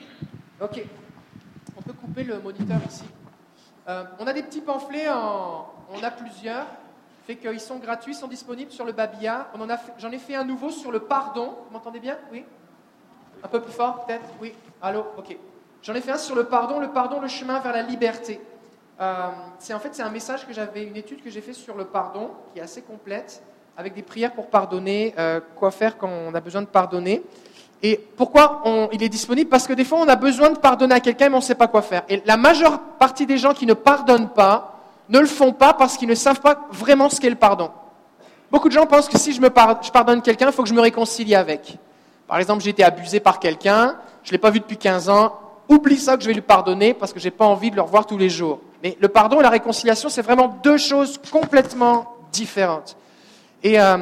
Ok. 0.61 0.83
On 1.77 1.83
peut 1.83 1.95
couper 1.95 2.25
le 2.25 2.41
moniteur 2.41 2.79
ici. 2.89 3.05
Euh, 3.89 4.05
on 4.19 4.27
a 4.27 4.33
des 4.33 4.43
petits 4.43 4.61
pamphlets, 4.61 5.09
en... 5.09 5.73
on 5.91 6.03
a 6.03 6.11
plusieurs, 6.11 6.67
fait 7.27 7.37
qu'ils 7.37 7.61
sont 7.61 7.79
gratuits, 7.79 8.15
sont 8.15 8.29
disponibles 8.29 8.73
sur 8.73 8.85
le 8.85 8.93
Babia. 8.93 9.49
On 9.55 9.61
en 9.63 9.71
a 9.71 9.79
fait- 9.79 9.93
J'en 9.99 10.11
ai 10.11 10.19
fait 10.19 10.35
un 10.35 10.45
nouveau 10.45 10.71
sur 10.71 10.93
le 10.93 11.01
pardon. 11.01 11.57
Vous 11.67 11.73
m'entendez 11.73 12.01
bien? 12.01 12.19
Oui? 12.31 12.45
Un 13.43 13.49
peu 13.49 13.61
plus 13.61 13.73
fort, 13.73 14.05
peut-être? 14.07 14.25
Oui. 14.41 14.55
Allô? 14.83 15.05
Ok. 15.17 15.37
J'en 15.83 15.95
ai 15.95 16.01
fait 16.01 16.13
un 16.13 16.19
sur 16.19 16.35
le 16.35 16.45
pardon, 16.45 16.81
le 16.81 16.89
pardon, 16.89 17.21
le 17.21 17.29
chemin 17.29 17.61
vers 17.61 17.73
la 17.73 17.83
liberté. 17.83 18.41
Euh, 19.01 19.29
c'est 19.59 19.75
en 19.75 19.79
fait 19.79 19.95
c'est 19.95 20.03
un 20.03 20.11
message 20.11 20.47
que 20.47 20.53
j'avais, 20.53 20.83
une 20.83 20.97
étude 20.97 21.23
que 21.23 21.31
j'ai 21.31 21.41
fait 21.41 21.53
sur 21.53 21.77
le 21.77 21.85
pardon, 21.85 22.31
qui 22.53 22.59
est 22.59 22.63
assez 22.63 22.83
complète, 22.83 23.43
avec 23.77 23.95
des 23.95 24.03
prières 24.03 24.33
pour 24.33 24.49
pardonner, 24.49 25.15
euh, 25.19 25.41
quoi 25.55 25.71
faire 25.71 25.97
quand 25.97 26.09
on 26.09 26.35
a 26.35 26.41
besoin 26.41 26.63
de 26.63 26.67
pardonner. 26.67 27.23
Et 27.81 27.97
pourquoi 28.17 28.65
il 28.93 29.01
est 29.05 29.09
disponible? 29.09 29.49
Parce 29.49 29.69
que 29.69 29.73
des 29.73 29.85
fois 29.85 29.99
on 30.01 30.09
a 30.09 30.17
besoin 30.17 30.51
de 30.51 30.59
pardonner 30.59 30.97
à 30.97 31.01
quelqu'un 31.01 31.29
mais 31.29 31.37
on 31.37 31.39
ne 31.39 31.45
sait 31.45 31.55
pas 31.55 31.69
quoi 31.69 31.83
faire. 31.83 32.03
Et 32.09 32.23
la 32.27 32.37
majeure 32.37 32.81
partie 32.99 33.25
des 33.25 33.39
gens 33.39 33.55
qui 33.55 33.67
ne 33.67 33.75
pardonnent 33.75 34.31
pas 34.31 34.81
ne 35.09 35.21
le 35.21 35.27
font 35.27 35.53
pas 35.53 35.75
parce 35.75 35.97
qu'ils 35.97 36.09
ne 36.09 36.17
savent 36.17 36.41
pas 36.41 36.67
vraiment 36.73 37.09
ce 37.09 37.21
qu'est 37.21 37.31
le 37.31 37.37
pardon. 37.37 37.71
Beaucoup 38.51 38.69
de 38.69 38.75
gens 38.75 38.87
pensent 38.87 39.09
que 39.09 39.17
si 39.17 39.33
je, 39.33 39.41
me 39.41 39.47
je 39.47 39.91
pardonne 39.93 40.23
quelqu'un, 40.23 40.47
il 40.47 40.53
faut 40.53 40.65
que 40.65 40.69
je 40.69 40.75
me 40.75 40.81
réconcilie 40.81 41.37
avec. 41.37 41.79
Par 42.29 42.39
exemple, 42.39 42.63
j'ai 42.63 42.71
été 42.71 42.85
abusé 42.85 43.21
par 43.21 43.41
quelqu'un, 43.41 43.97
je 44.23 44.29
ne 44.29 44.33
l'ai 44.33 44.39
pas 44.39 44.51
vu 44.51 44.61
depuis 44.61 44.77
15 44.77 45.09
ans, 45.09 45.41
oublie 45.69 45.97
ça 45.97 46.17
que 46.17 46.23
je 46.23 46.29
vais 46.29 46.35
lui 46.35 46.43
pardonner 46.43 46.93
parce 46.93 47.13
que 47.13 47.19
je 47.19 47.25
n'ai 47.25 47.31
pas 47.31 47.47
envie 47.47 47.71
de 47.71 47.77
le 47.77 47.83
revoir 47.83 48.07
tous 48.07 48.19
les 48.19 48.29
jours. 48.29 48.61
Mais 48.83 48.97
le 49.01 49.09
pardon 49.09 49.41
et 49.41 49.43
la 49.43 49.49
réconciliation, 49.49 50.11
c'est 50.11 50.23
vraiment 50.23 50.61
deux 50.63 50.77
choses 50.77 51.19
complètement 51.33 52.15
différentes. 52.31 52.97
Et 53.63 53.81
euh, 53.81 53.97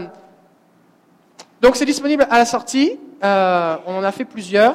donc 1.61 1.77
c'est 1.77 1.87
disponible 1.87 2.27
à 2.29 2.39
la 2.39 2.45
sortie, 2.45 2.99
euh, 3.23 3.77
on 3.87 3.97
en 3.97 4.03
a 4.03 4.13
fait 4.13 4.25
plusieurs, 4.25 4.75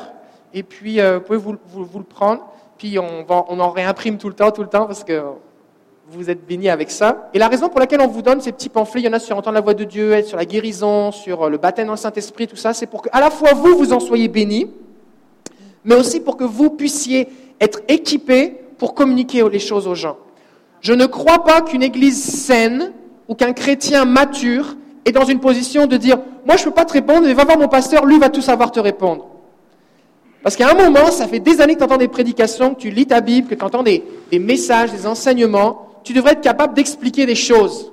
et 0.53 0.63
puis 0.63 0.99
euh, 0.99 1.19
vous 1.19 1.25
pouvez 1.25 1.37
vous, 1.37 1.99
le 1.99 2.05
prendre, 2.05 2.47
puis 2.77 2.97
on, 2.97 3.25
on 3.27 3.59
en 3.59 3.69
réimprime 3.69 4.17
tout 4.17 4.29
le 4.29 4.33
temps, 4.33 4.51
tout 4.51 4.63
le 4.63 4.69
temps, 4.69 4.85
parce 4.85 5.03
que 5.03 5.21
vous 6.13 6.30
êtes 6.30 6.45
bénis 6.45 6.69
avec 6.69 6.91
ça. 6.91 7.30
Et 7.34 7.39
la 7.39 7.47
raison 7.47 7.69
pour 7.69 7.80
laquelle 7.80 8.02
on 8.02 8.08
vous 8.08 8.21
donne 8.21 8.41
ces 8.41 8.52
petits 8.52 8.69
pamphlets, 8.69 9.02
il 9.02 9.06
y 9.06 9.08
en 9.08 9.13
a 9.13 9.19
sur 9.19 9.38
entendre 9.38 9.56
la 9.56 9.62
voix 9.62 9.74
de 9.74 9.86
Dieu, 9.86 10.21
sur 10.24 10.38
la 10.38 10.45
guérison, 10.45 11.12
sur 11.12 11.43
euh, 11.43 11.50
le 11.50 11.58
baptême 11.58 11.88
dans 11.88 11.93
le 11.93 11.97
Saint-Esprit, 11.97 12.47
tout 12.47 12.56
ça, 12.56 12.74
c'est 12.74 12.86
pour 12.86 13.02
que 13.02 13.10
à 13.12 13.21
la 13.21 13.30
fois 13.30 13.54
vous, 13.54 13.78
vous 13.78 13.93
en 13.93 14.00
soyez 14.00 14.28
bénis, 14.28 14.69
mais 15.86 15.95
aussi 15.95 16.19
pour 16.19 16.38
que 16.38 16.43
vous 16.43 16.69
puissiez 16.69 17.30
être 17.60 17.80
équipés 17.88 18.58
pour 18.78 18.93
communiquer 18.93 19.47
les 19.50 19.60
choses 19.60 19.88
aux 19.88 19.95
gens. 19.95 20.17
Je 20.82 20.93
ne 20.93 21.06
crois 21.06 21.43
pas 21.43 21.62
qu'une 21.62 21.84
église 21.84 22.21
saine 22.21 22.91
ou 23.28 23.36
qu'un 23.36 23.54
chrétien 23.54 24.06
mature 24.06 24.76
est 25.06 25.12
dans 25.12 25.26
une 25.26 25.39
position 25.39 25.88
de 25.88 25.95
dire 25.97 26.17
Moi, 26.45 26.57
je 26.57 26.64
ne 26.64 26.66
peux 26.66 26.76
pas 26.76 26.86
te 26.86 26.93
répondre, 26.93 27.22
mais 27.22 27.34
va 27.34 27.45
voir 27.45 27.57
mon 27.57 27.68
pasteur, 27.68 28.05
lui 28.05 28.20
va 28.20 28.30
tout 28.30 28.41
savoir 28.41 28.72
te 28.72 28.80
répondre. 28.80 29.28
Parce 30.43 30.55
qu'à 30.55 30.72
un 30.72 30.74
moment, 30.74 31.12
ça 31.12 31.28
fait 31.28 31.39
des 31.39 31.62
années 31.62 31.76
que 31.76 31.80
tu 31.80 31.86
entends 31.86 31.97
des 31.97 32.07
prédications, 32.07 32.74
que 32.74 32.80
tu 32.80 32.89
lis 32.89 33.05
ta 33.05 33.22
Bible, 33.22 33.47
que 33.47 33.55
tu 33.55 33.64
entends 33.64 33.84
des, 33.84 34.03
des 34.32 34.39
messages, 34.39 34.91
des 34.91 35.05
enseignements. 35.05 35.90
Tu 36.04 36.14
devrais 36.14 36.34
être 36.34 36.41
capable 36.41 36.74
d'expliquer 36.74 37.26
des 37.26 37.36
choses. 37.36 37.91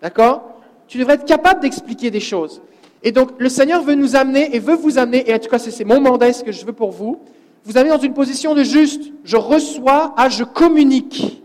D'accord? 0.00 0.42
Tu 0.86 0.98
devrais 0.98 1.14
être 1.14 1.24
capable 1.24 1.60
d'expliquer 1.60 2.10
des 2.10 2.20
choses. 2.20 2.62
Et 3.02 3.12
donc, 3.12 3.30
le 3.38 3.48
Seigneur 3.48 3.82
veut 3.82 3.94
nous 3.94 4.16
amener 4.16 4.54
et 4.54 4.58
veut 4.58 4.74
vous 4.74 4.98
amener, 4.98 5.28
et 5.28 5.34
en 5.34 5.38
tout 5.38 5.48
cas, 5.48 5.58
c'est 5.58 5.84
mon 5.84 6.00
mandat, 6.00 6.32
ce 6.32 6.42
que 6.42 6.52
je 6.52 6.64
veux 6.64 6.72
pour 6.72 6.90
vous, 6.90 7.20
vous 7.64 7.76
amener 7.76 7.90
dans 7.90 7.98
une 7.98 8.14
position 8.14 8.54
de 8.54 8.62
juste. 8.62 9.12
Je 9.24 9.36
reçois 9.36 10.14
à 10.16 10.28
je 10.28 10.44
communique. 10.44 11.42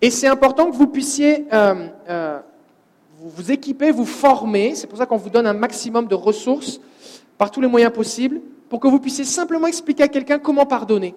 Et 0.00 0.10
c'est 0.10 0.26
important 0.26 0.70
que 0.70 0.76
vous 0.76 0.86
puissiez 0.86 1.46
euh, 1.52 1.86
euh, 2.08 2.40
vous 3.18 3.52
équiper, 3.52 3.90
vous 3.90 4.06
former. 4.06 4.74
C'est 4.74 4.86
pour 4.86 4.98
ça 4.98 5.06
qu'on 5.06 5.16
vous 5.16 5.30
donne 5.30 5.46
un 5.46 5.54
maximum 5.54 6.06
de 6.06 6.14
ressources 6.14 6.80
par 7.38 7.50
tous 7.50 7.60
les 7.60 7.68
moyens 7.68 7.92
possibles 7.92 8.40
pour 8.68 8.80
que 8.80 8.88
vous 8.88 8.98
puissiez 8.98 9.24
simplement 9.24 9.66
expliquer 9.66 10.04
à 10.04 10.08
quelqu'un 10.08 10.38
comment 10.38 10.66
pardonner. 10.66 11.14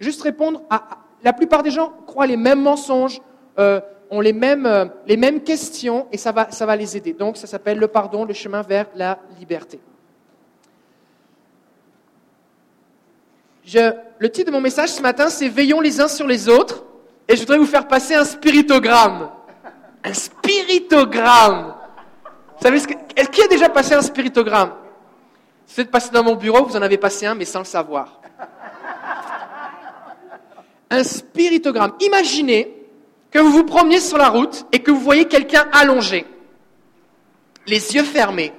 Juste 0.00 0.22
répondre 0.22 0.62
à. 0.70 1.03
La 1.24 1.32
plupart 1.32 1.62
des 1.62 1.70
gens 1.70 1.92
croient 2.06 2.26
les 2.26 2.36
mêmes 2.36 2.60
mensonges, 2.60 3.20
euh, 3.58 3.80
ont 4.10 4.20
les 4.20 4.34
mêmes, 4.34 4.66
euh, 4.66 4.84
les 5.06 5.16
mêmes 5.16 5.42
questions 5.42 6.06
et 6.12 6.18
ça 6.18 6.32
va, 6.32 6.76
les 6.76 6.96
aider. 6.98 7.14
Donc 7.14 7.38
ça 7.38 7.46
s'appelle 7.46 7.78
le 7.78 7.88
pardon, 7.88 8.26
le 8.26 8.34
chemin 8.34 8.60
vers 8.60 8.86
la 8.94 9.18
liberté. 9.38 9.80
Le 14.18 14.28
titre 14.28 14.48
de 14.48 14.52
mon 14.52 14.60
message 14.60 14.90
ce 14.90 15.00
matin, 15.00 15.30
c'est 15.30 15.48
Veillons 15.48 15.80
les 15.80 15.98
uns 15.98 16.08
sur 16.08 16.26
les 16.26 16.48
autres. 16.48 16.84
Et 17.26 17.36
je 17.36 17.40
voudrais 17.40 17.56
vous 17.56 17.66
faire 17.66 17.88
passer 17.88 18.14
un 18.14 18.24
spiritogramme. 18.24 19.30
Un 20.04 20.12
spiritogramme. 20.12 21.74
Vous 22.58 22.62
savez 22.62 22.76
est-ce 23.16 23.28
qui 23.30 23.42
a 23.42 23.48
déjà 23.48 23.70
passé 23.70 23.94
un 23.94 24.02
spiritogramme? 24.02 24.72
Si 25.66 25.76
vous 25.76 25.80
êtes 25.80 25.90
passé 25.90 26.10
dans 26.12 26.22
mon 26.22 26.36
bureau, 26.36 26.66
vous 26.66 26.76
en 26.76 26.82
avez 26.82 26.98
passé 26.98 27.24
un, 27.24 27.34
mais 27.34 27.46
sans 27.46 27.60
le 27.60 27.64
savoir. 27.64 28.20
Un 30.94 31.02
spiritogramme. 31.02 31.94
Imaginez 31.98 32.72
que 33.32 33.40
vous 33.40 33.50
vous 33.50 33.64
promeniez 33.64 33.98
sur 33.98 34.16
la 34.16 34.28
route 34.28 34.64
et 34.70 34.78
que 34.78 34.92
vous 34.92 35.00
voyez 35.00 35.24
quelqu'un 35.24 35.66
allongé, 35.72 36.24
les 37.66 37.96
yeux 37.96 38.04
fermés. 38.04 38.52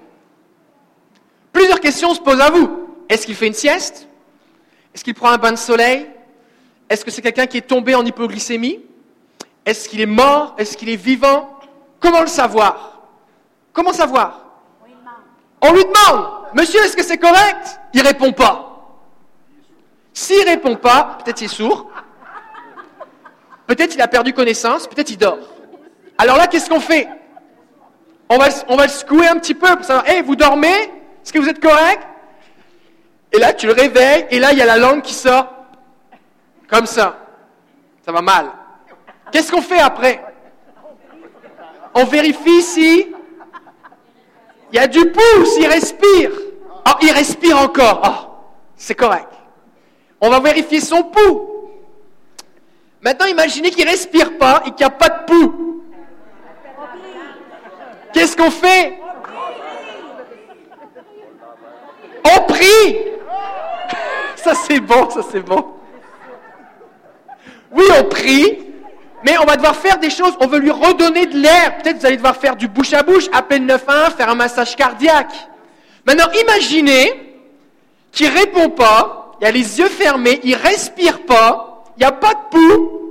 Plusieurs 1.54 1.80
questions 1.80 2.14
se 2.14 2.20
posent 2.20 2.42
à 2.42 2.50
vous. 2.50 2.90
Est-ce 3.08 3.26
qu'il 3.26 3.36
fait 3.36 3.48
une 3.48 3.54
sieste? 3.54 4.10
Est-ce 4.94 5.06
qu'il 5.06 5.14
prend 5.14 5.30
un 5.30 5.38
bain 5.38 5.54
de 5.54 5.58
soleil? 5.58 6.08
Est-ce 6.90 7.06
que 7.06 7.12
c'est 7.12 7.22
quelqu'un 7.22 7.46
qui 7.48 7.56
est 7.56 7.68
tombé 7.68 7.96
en 7.96 8.04
hypoglycémie? 8.04 8.82
Est-ce 9.66 9.88
qu'il 9.88 10.02
est 10.02 10.06
mort? 10.06 10.56
Est-ce 10.58 10.76
qu'il 10.76 10.90
est 10.90 10.98
vivant? 10.98 11.58
Comment 12.02 12.20
le 12.20 12.28
savoir? 12.28 13.00
Comment 13.72 13.94
savoir? 13.94 14.42
On 15.62 15.72
lui 15.72 15.86
demande, 15.86 16.28
monsieur, 16.54 16.82
est-ce 16.82 16.98
que 16.98 17.04
c'est 17.04 17.18
correct? 17.18 17.80
Il 17.94 18.02
répond 18.02 18.34
pas. 18.34 18.74
S'il 20.14 20.44
répond 20.46 20.76
pas, 20.76 21.18
peut-être 21.24 21.42
il 21.42 21.46
est 21.46 21.48
sourd, 21.48 21.90
peut-être 23.68 23.96
il 23.96 24.02
a 24.02 24.08
perdu 24.08 24.34
connaissance, 24.34 24.88
peut-être 24.88 25.10
il 25.10 25.18
dort. 25.18 25.40
Alors 26.18 26.38
là, 26.38 26.48
qu'est-ce 26.48 26.70
qu'on 26.70 26.80
fait? 26.80 27.08
On 28.30 28.38
va, 28.38 28.48
on 28.68 28.76
va 28.76 28.84
le 28.84 28.90
secouer 28.92 29.28
un 29.28 29.38
petit 29.38 29.54
peu 29.54 29.76
pour 29.76 29.86
savoir, 29.86 30.08
hé, 30.10 30.22
vous 30.22 30.36
dormez? 30.36 30.68
Est-ce 30.68 31.34
que 31.34 31.40
vous 31.40 31.50
êtes 31.50 31.62
correct? 31.62 32.02
Et 33.32 33.38
là, 33.38 33.54
tu 33.54 33.68
le 33.68 33.74
réveilles, 33.74 34.28
et 34.30 34.40
là, 34.40 34.52
il 34.54 34.58
y 34.58 34.62
a 34.62 34.66
la 34.66 34.78
langue 34.78 35.02
qui 35.02 35.14
sort 35.14 35.48
comme 36.70 36.86
ça. 36.86 37.18
Ça 38.06 38.12
va 38.12 38.22
mal. 38.22 38.52
Qu'est-ce 39.32 39.52
qu'on 39.52 39.62
fait 39.62 39.80
après? 39.80 40.24
On 41.94 42.06
vérifie 42.06 42.62
si 42.62 43.08
il 44.72 44.76
y 44.76 44.80
a 44.80 44.88
du 44.88 45.12
pouls, 45.12 45.46
s'il 45.46 45.68
respire. 45.68 46.32
Oh, 46.88 46.92
il 47.02 47.12
respire 47.12 47.58
encore. 47.58 48.02
Oh, 48.06 48.46
c'est 48.76 48.96
correct. 48.96 49.30
On 50.22 50.30
va 50.30 50.40
vérifier 50.40 50.80
son 50.82 51.04
pouls. 51.04 51.55
Maintenant, 53.06 53.28
imaginez 53.28 53.70
qu'il 53.70 53.88
respire 53.88 54.36
pas 54.40 54.64
et 54.66 54.72
qu'il 54.72 54.78
n'y 54.80 54.86
a 54.86 54.90
pas 54.90 55.10
de 55.10 55.26
pouls. 55.26 55.84
Qu'est-ce 58.12 58.36
qu'on 58.36 58.50
fait? 58.50 58.98
On 62.24 62.42
prie. 62.46 62.98
Ça 64.38 64.56
c'est 64.56 64.80
bon, 64.80 65.08
ça 65.12 65.22
c'est 65.32 65.42
bon. 65.42 65.74
Oui, 67.72 67.84
on 68.00 68.06
prie, 68.06 68.58
mais 69.24 69.38
on 69.38 69.46
va 69.46 69.56
devoir 69.56 69.76
faire 69.76 70.00
des 70.00 70.10
choses. 70.10 70.36
On 70.40 70.48
veut 70.48 70.58
lui 70.58 70.72
redonner 70.72 71.28
de 71.28 71.38
l'air. 71.38 71.78
Peut-être 71.78 72.00
vous 72.00 72.06
allez 72.08 72.18
devoir 72.18 72.38
faire 72.38 72.56
du 72.56 72.68
bouche 72.68 72.94
à 72.94 73.04
bouche, 73.04 73.26
appel 73.32 73.64
911, 73.68 74.16
faire 74.16 74.30
un 74.30 74.36
massage 74.36 74.76
cardiaque. 74.76 75.48
Maintenant, 76.08 76.32
imaginez 76.42 77.38
qu'il 78.12 78.30
répond 78.30 78.70
pas, 78.70 79.36
il 79.42 79.46
a 79.46 79.52
les 79.52 79.78
yeux 79.78 79.90
fermés, 79.90 80.40
il 80.44 80.56
respire 80.56 81.24
pas, 81.26 81.75
il 81.98 82.00
n'y 82.00 82.06
a 82.06 82.12
pas 82.12 82.34
de 82.34 82.50
pouls, 82.50 83.02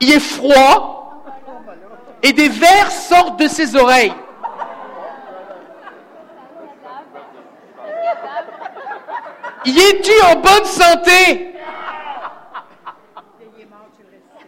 il 0.00 0.12
est 0.12 0.20
froid, 0.20 1.24
et 2.22 2.32
des 2.32 2.48
vers 2.48 2.90
sortent 2.90 3.38
de 3.38 3.46
ses 3.48 3.76
oreilles. 3.76 4.14
Y 9.64 9.78
es-tu 9.78 10.12
en 10.22 10.36
bonne 10.36 10.64
santé. 10.64 11.54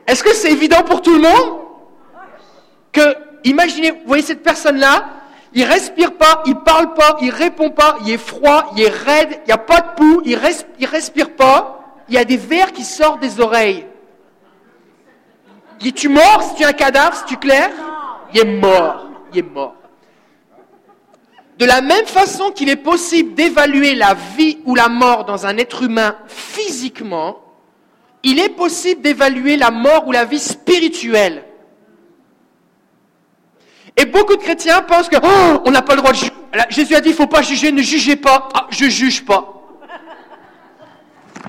Est-ce 0.06 0.22
que 0.22 0.32
c'est 0.32 0.50
évident 0.50 0.82
pour 0.82 1.02
tout 1.02 1.12
le 1.12 1.20
monde? 1.20 1.58
Que, 2.92 3.16
imaginez, 3.44 3.90
vous 3.90 4.06
voyez 4.06 4.22
cette 4.22 4.42
personne-là, 4.42 5.06
il 5.52 5.64
respire 5.64 6.16
pas, 6.16 6.42
il 6.46 6.56
parle 6.56 6.94
pas, 6.94 7.16
il 7.20 7.30
répond 7.30 7.70
pas, 7.70 7.98
il 8.02 8.12
est 8.12 8.18
froid, 8.18 8.70
il 8.76 8.82
est 8.82 8.88
raide, 8.88 9.40
il 9.44 9.46
n'y 9.46 9.52
a 9.52 9.58
pas 9.58 9.80
de 9.80 9.88
pouls, 9.96 10.22
il, 10.24 10.38
il 10.78 10.86
respire 10.86 11.34
pas, 11.36 11.77
il 12.08 12.14
y 12.14 12.18
a 12.18 12.24
des 12.24 12.36
vers 12.36 12.72
qui 12.72 12.84
sortent 12.84 13.20
des 13.20 13.40
oreilles. 13.40 13.86
Il 15.80 15.92
tu 15.92 16.08
mort 16.08 16.42
si 16.42 16.56
tu 16.56 16.62
es 16.62 16.66
un 16.66 16.72
cadavre, 16.72 17.16
si 17.16 17.24
tu 17.24 17.36
clair 17.36 17.70
Il 18.34 18.40
est 18.40 18.44
mort. 18.44 19.06
Il 19.32 19.38
est 19.38 19.42
mort. 19.42 19.74
De 21.58 21.64
la 21.64 21.80
même 21.80 22.06
façon 22.06 22.50
qu'il 22.50 22.68
est 22.68 22.76
possible 22.76 23.34
d'évaluer 23.34 23.94
la 23.94 24.14
vie 24.36 24.58
ou 24.64 24.74
la 24.74 24.88
mort 24.88 25.24
dans 25.24 25.46
un 25.46 25.56
être 25.58 25.82
humain 25.82 26.16
physiquement, 26.26 27.38
il 28.22 28.38
est 28.38 28.48
possible 28.48 29.02
d'évaluer 29.02 29.56
la 29.56 29.70
mort 29.70 30.06
ou 30.06 30.12
la 30.12 30.24
vie 30.24 30.38
spirituelle. 30.38 31.44
Et 33.96 34.04
beaucoup 34.06 34.36
de 34.36 34.42
chrétiens 34.42 34.82
pensent 34.82 35.08
que 35.08 35.16
oh, 35.16 35.62
on 35.64 35.70
n'a 35.72 35.82
pas 35.82 35.94
le 35.94 36.00
droit 36.00 36.12
de 36.12 36.16
juger. 36.16 36.32
Jésus 36.70 36.94
a 36.94 37.00
dit 37.00 37.08
il 37.08 37.12
ne 37.12 37.16
faut 37.16 37.26
pas 37.26 37.42
juger, 37.42 37.72
ne 37.72 37.82
jugez 37.82 38.14
pas. 38.14 38.48
Ah, 38.54 38.66
je 38.70 38.88
juge 38.88 39.24
pas. 39.24 39.57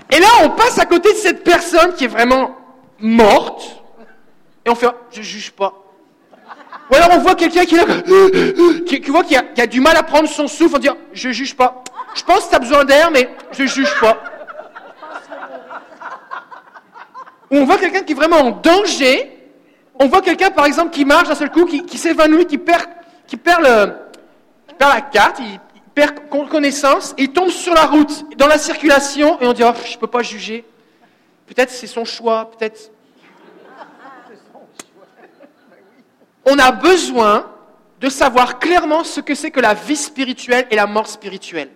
Et 0.09 0.19
là, 0.19 0.27
on 0.43 0.49
passe 0.51 0.79
à 0.79 0.85
côté 0.85 1.13
de 1.13 1.17
cette 1.17 1.43
personne 1.43 1.93
qui 1.93 2.05
est 2.05 2.07
vraiment 2.07 2.55
morte 2.99 3.79
et 4.65 4.69
on 4.69 4.75
fait, 4.75 4.87
je 5.11 5.21
juge 5.21 5.51
pas. 5.51 5.73
Ou 6.91 6.95
alors 6.95 7.09
on 7.13 7.19
voit 7.19 7.35
quelqu'un 7.35 7.65
qui, 7.65 7.77
qui, 9.01 9.11
voit 9.11 9.23
qui 9.23 9.35
a, 9.35 9.67
du 9.67 9.79
mal 9.79 9.95
à 9.95 10.03
prendre 10.03 10.27
son 10.27 10.47
souffle, 10.47 10.75
on 10.75 10.79
dit, 10.79 10.89
je 11.13 11.29
juge 11.29 11.55
pas. 11.55 11.83
Je 12.15 12.23
pense 12.23 12.45
que 12.45 12.49
tu 12.49 12.55
as 12.55 12.59
besoin 12.59 12.83
d'air, 12.83 13.11
mais 13.11 13.29
je 13.51 13.65
juge 13.65 13.93
pas. 13.99 14.17
Ou 17.51 17.57
on 17.57 17.65
voit 17.65 17.77
quelqu'un 17.77 18.01
qui 18.01 18.13
est 18.13 18.15
vraiment 18.15 18.37
en 18.37 18.51
danger. 18.51 19.35
On 19.99 20.07
voit 20.07 20.21
quelqu'un, 20.21 20.49
par 20.49 20.65
exemple, 20.65 20.91
qui 20.91 21.05
marche 21.05 21.27
d'un 21.27 21.35
seul 21.35 21.51
coup, 21.51 21.65
qui, 21.65 21.97
s'évanouit, 21.97 22.45
qui 22.45 22.59
qui 23.27 23.37
perd 23.37 23.63
la 24.79 25.01
carte, 25.01 25.39
il, 25.39 25.59
connaissance, 26.49 27.13
il 27.17 27.31
tombe 27.31 27.49
sur 27.49 27.73
la 27.73 27.85
route, 27.85 28.25
dans 28.37 28.47
la 28.47 28.57
circulation, 28.57 29.39
et 29.41 29.47
on 29.47 29.53
dit, 29.53 29.63
oh, 29.63 29.71
je 29.85 29.95
ne 29.95 29.99
peux 29.99 30.07
pas 30.07 30.21
juger. 30.21 30.65
Peut-être 31.47 31.71
c'est 31.71 31.87
son 31.87 32.05
choix, 32.05 32.49
peut-être 32.51 32.91
on 36.49 36.57
a 36.57 36.71
besoin 36.71 37.51
de 37.99 38.09
savoir 38.09 38.59
clairement 38.59 39.03
ce 39.03 39.21
que 39.21 39.35
c'est 39.35 39.51
que 39.51 39.59
la 39.59 39.73
vie 39.73 39.95
spirituelle 39.95 40.65
et 40.71 40.75
la 40.75 40.87
mort 40.87 41.07
spirituelle. 41.07 41.69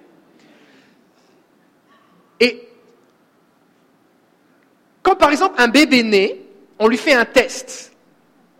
Et 2.39 2.67
quand 5.01 5.15
par 5.15 5.31
exemple 5.31 5.55
un 5.57 5.67
bébé 5.67 6.01
naît, 6.01 6.41
on 6.79 6.87
lui 6.87 6.97
fait 6.97 7.13
un 7.13 7.25
test. 7.25 7.93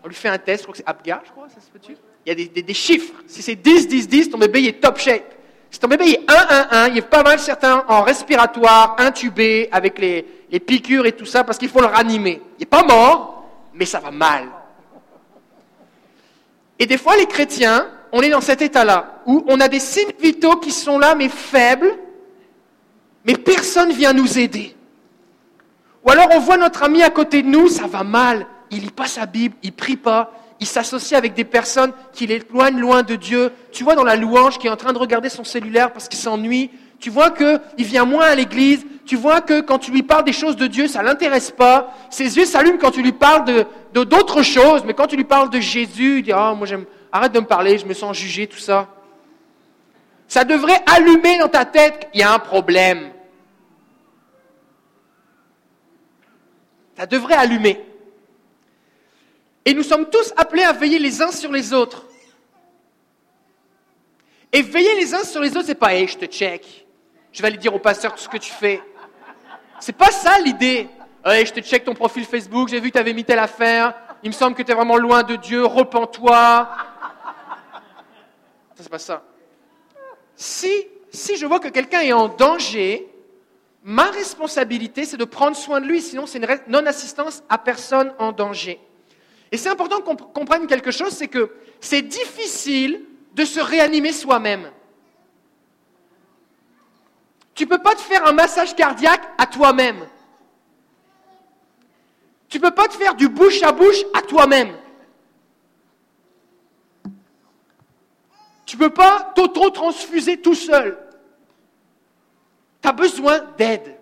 On 0.02 0.08
lui 0.08 0.14
fait 0.14 0.28
un 0.28 0.38
test, 0.38 0.60
je 0.60 0.64
crois 0.64 0.72
que 0.72 0.78
c'est 0.78 0.88
Apgar, 0.88 1.22
je 1.24 1.30
crois, 1.30 1.48
ça 1.48 1.60
se 1.60 1.70
peut-tu? 1.70 1.96
Il 2.26 2.38
y 2.38 2.60
a 2.60 2.62
des, 2.62 2.74
chiffres. 2.74 3.22
Si 3.26 3.42
c'est 3.42 3.54
10, 3.54 3.88
10, 3.88 4.08
10, 4.08 4.30
ton 4.30 4.38
bébé 4.38 4.64
est 4.64 4.80
top 4.80 4.98
shape. 4.98 5.33
Si 5.74 5.80
ton 5.80 5.88
bébé 5.88 6.08
est 6.08 6.30
1, 6.30 6.34
1, 6.34 6.84
1, 6.84 6.88
il 6.90 6.98
est 6.98 7.02
pas 7.02 7.24
mal 7.24 7.40
certain 7.40 7.84
en 7.88 8.02
respiratoire, 8.02 8.94
intubé, 9.00 9.68
avec 9.72 9.98
les, 9.98 10.22
piqûres 10.60 11.04
et 11.04 11.10
tout 11.10 11.24
ça, 11.24 11.42
parce 11.42 11.58
qu'il 11.58 11.68
faut 11.68 11.80
le 11.80 11.86
ranimer. 11.86 12.40
Il 12.58 12.60
n'est 12.60 12.66
pas 12.66 12.84
mort, 12.84 13.44
mais 13.74 13.84
ça 13.84 13.98
va 13.98 14.12
mal. 14.12 14.44
Et 16.78 16.86
des 16.86 16.96
fois, 16.96 17.16
les 17.16 17.26
chrétiens, 17.26 17.88
on 18.12 18.20
est 18.20 18.30
dans 18.30 18.40
cet 18.40 18.62
état-là, 18.62 19.22
où 19.26 19.44
on 19.48 19.58
a 19.58 19.66
des 19.66 19.80
signes 19.80 20.12
vitaux 20.20 20.58
qui 20.58 20.70
sont 20.70 20.96
là, 20.96 21.16
mais 21.16 21.28
faibles, 21.28 21.92
mais 23.24 23.34
personne 23.34 23.90
vient 23.90 24.12
nous 24.12 24.38
aider. 24.38 24.76
Ou 26.06 26.10
alors 26.12 26.28
on 26.36 26.38
voit 26.38 26.56
notre 26.56 26.84
ami 26.84 27.02
à 27.02 27.10
côté 27.10 27.42
de 27.42 27.48
nous, 27.48 27.66
ça 27.66 27.88
va 27.88 28.04
mal, 28.04 28.46
il 28.70 28.82
lit 28.82 28.90
pas 28.92 29.08
sa 29.08 29.26
Bible, 29.26 29.56
il 29.64 29.72
prie 29.72 29.96
pas, 29.96 30.30
il 30.60 30.66
s'associe 30.66 31.16
avec 31.18 31.34
des 31.34 31.44
personnes 31.44 31.92
qui 32.12 32.26
l'éloignent 32.26 32.78
loin 32.78 33.02
de 33.02 33.16
Dieu. 33.16 33.52
Tu 33.72 33.84
vois 33.84 33.94
dans 33.94 34.04
la 34.04 34.16
louange 34.16 34.58
qui 34.58 34.66
est 34.66 34.70
en 34.70 34.76
train 34.76 34.92
de 34.92 34.98
regarder 34.98 35.28
son 35.28 35.44
cellulaire 35.44 35.92
parce 35.92 36.08
qu'il 36.08 36.18
s'ennuie, 36.18 36.70
tu 37.00 37.10
vois 37.10 37.30
qu'il 37.30 37.84
vient 37.84 38.04
moins 38.04 38.26
à 38.26 38.34
l'église, 38.34 38.86
tu 39.04 39.16
vois 39.16 39.40
que 39.40 39.60
quand 39.60 39.78
tu 39.78 39.90
lui 39.90 40.02
parles 40.02 40.24
des 40.24 40.32
choses 40.32 40.56
de 40.56 40.66
Dieu, 40.66 40.86
ça 40.86 41.00
ne 41.00 41.04
l'intéresse 41.04 41.50
pas. 41.50 41.92
Ses 42.08 42.36
yeux 42.36 42.46
s'allument 42.46 42.78
quand 42.78 42.92
tu 42.92 43.02
lui 43.02 43.12
parles 43.12 43.44
de, 43.44 44.04
d'autres 44.04 44.42
choses, 44.42 44.84
mais 44.84 44.94
quand 44.94 45.06
tu 45.06 45.16
lui 45.16 45.24
parles 45.24 45.50
de 45.50 45.60
Jésus, 45.60 46.18
il 46.18 46.22
dit 46.22 46.32
Ah, 46.32 46.54
moi 46.56 46.66
arrête 47.12 47.32
de 47.32 47.40
me 47.40 47.46
parler, 47.46 47.78
je 47.78 47.86
me 47.86 47.94
sens 47.94 48.16
jugé, 48.16 48.46
tout 48.46 48.58
ça. 48.58 48.88
Ça 50.28 50.44
devrait 50.44 50.82
allumer 50.86 51.38
dans 51.38 51.48
ta 51.48 51.64
tête 51.64 52.08
qu'il 52.10 52.22
y 52.22 52.24
a 52.24 52.32
un 52.32 52.38
problème. 52.38 53.10
Ça 56.96 57.06
devrait 57.06 57.34
allumer. 57.34 57.84
Et 59.64 59.74
nous 59.74 59.82
sommes 59.82 60.08
tous 60.10 60.32
appelés 60.36 60.62
à 60.62 60.72
veiller 60.72 60.98
les 60.98 61.22
uns 61.22 61.32
sur 61.32 61.50
les 61.50 61.72
autres. 61.72 62.06
Et 64.52 64.62
veiller 64.62 64.94
les 64.96 65.14
uns 65.14 65.24
sur 65.24 65.40
les 65.40 65.56
autres, 65.56 65.66
c'est 65.66 65.74
pas, 65.74 65.94
hey, 65.94 66.06
je 66.06 66.18
te 66.18 66.26
check 66.26 66.84
je 67.34 67.42
vais 67.42 67.48
aller 67.48 67.58
dire 67.58 67.74
au 67.74 67.80
pasteur 67.80 68.14
tout 68.14 68.20
ce 68.20 68.28
que 68.28 68.38
tu 68.38 68.52
fais. 68.52 68.80
C'est 69.80 69.96
pas 69.96 70.12
ça 70.12 70.38
l'idée. 70.38 70.88
je 71.26 71.52
te 71.52 71.60
check 71.60 71.84
ton 71.84 71.94
profil 71.94 72.24
Facebook, 72.24 72.68
j'ai 72.68 72.78
vu 72.78 72.88
que 72.88 72.94
tu 72.94 72.98
avais 72.98 73.12
mis 73.12 73.24
telle 73.24 73.40
affaire, 73.40 73.92
il 74.22 74.28
me 74.28 74.32
semble 74.32 74.54
que 74.54 74.62
tu 74.62 74.70
es 74.70 74.74
vraiment 74.74 74.96
loin 74.96 75.24
de 75.24 75.34
Dieu, 75.34 75.64
repens-toi. 75.64 76.68
Ça, 78.76 78.82
c'est 78.82 78.88
pas 78.88 78.98
ça. 78.98 79.24
Si, 80.36 80.86
si 81.10 81.36
je 81.36 81.44
vois 81.44 81.58
que 81.58 81.68
quelqu'un 81.68 82.00
est 82.00 82.12
en 82.12 82.28
danger, 82.28 83.08
ma 83.82 84.04
responsabilité, 84.04 85.04
c'est 85.04 85.16
de 85.16 85.24
prendre 85.24 85.56
soin 85.56 85.80
de 85.80 85.86
lui, 85.86 86.00
sinon 86.00 86.26
c'est 86.26 86.38
une 86.38 86.46
non-assistance 86.68 87.42
à 87.48 87.58
personne 87.58 88.14
en 88.20 88.30
danger. 88.30 88.80
Et 89.52 89.56
c'est 89.56 89.68
important 89.68 90.00
qu'on 90.00 90.16
comprenne 90.16 90.66
quelque 90.66 90.90
chose, 90.90 91.12
c'est 91.12 91.28
que 91.28 91.52
c'est 91.80 92.02
difficile 92.02 93.04
de 93.34 93.44
se 93.44 93.60
réanimer 93.60 94.12
soi-même. 94.12 94.70
Tu 97.54 97.64
ne 97.64 97.68
peux 97.68 97.78
pas 97.78 97.94
te 97.94 98.00
faire 98.00 98.26
un 98.26 98.32
massage 98.32 98.74
cardiaque 98.74 99.22
à 99.38 99.46
toi-même. 99.46 100.08
Tu 102.48 102.58
ne 102.58 102.62
peux 102.62 102.74
pas 102.74 102.88
te 102.88 102.94
faire 102.94 103.14
du 103.14 103.28
bouche 103.28 103.62
à 103.62 103.72
bouche 103.72 104.02
à 104.12 104.22
toi-même. 104.22 104.76
Tu 108.66 108.76
ne 108.76 108.80
peux 108.80 108.94
pas 108.94 109.32
t'auto-transfuser 109.34 110.40
tout 110.40 110.54
seul. 110.54 110.98
Tu 112.82 112.88
as 112.88 112.92
besoin 112.92 113.40
d'aide. 113.56 113.98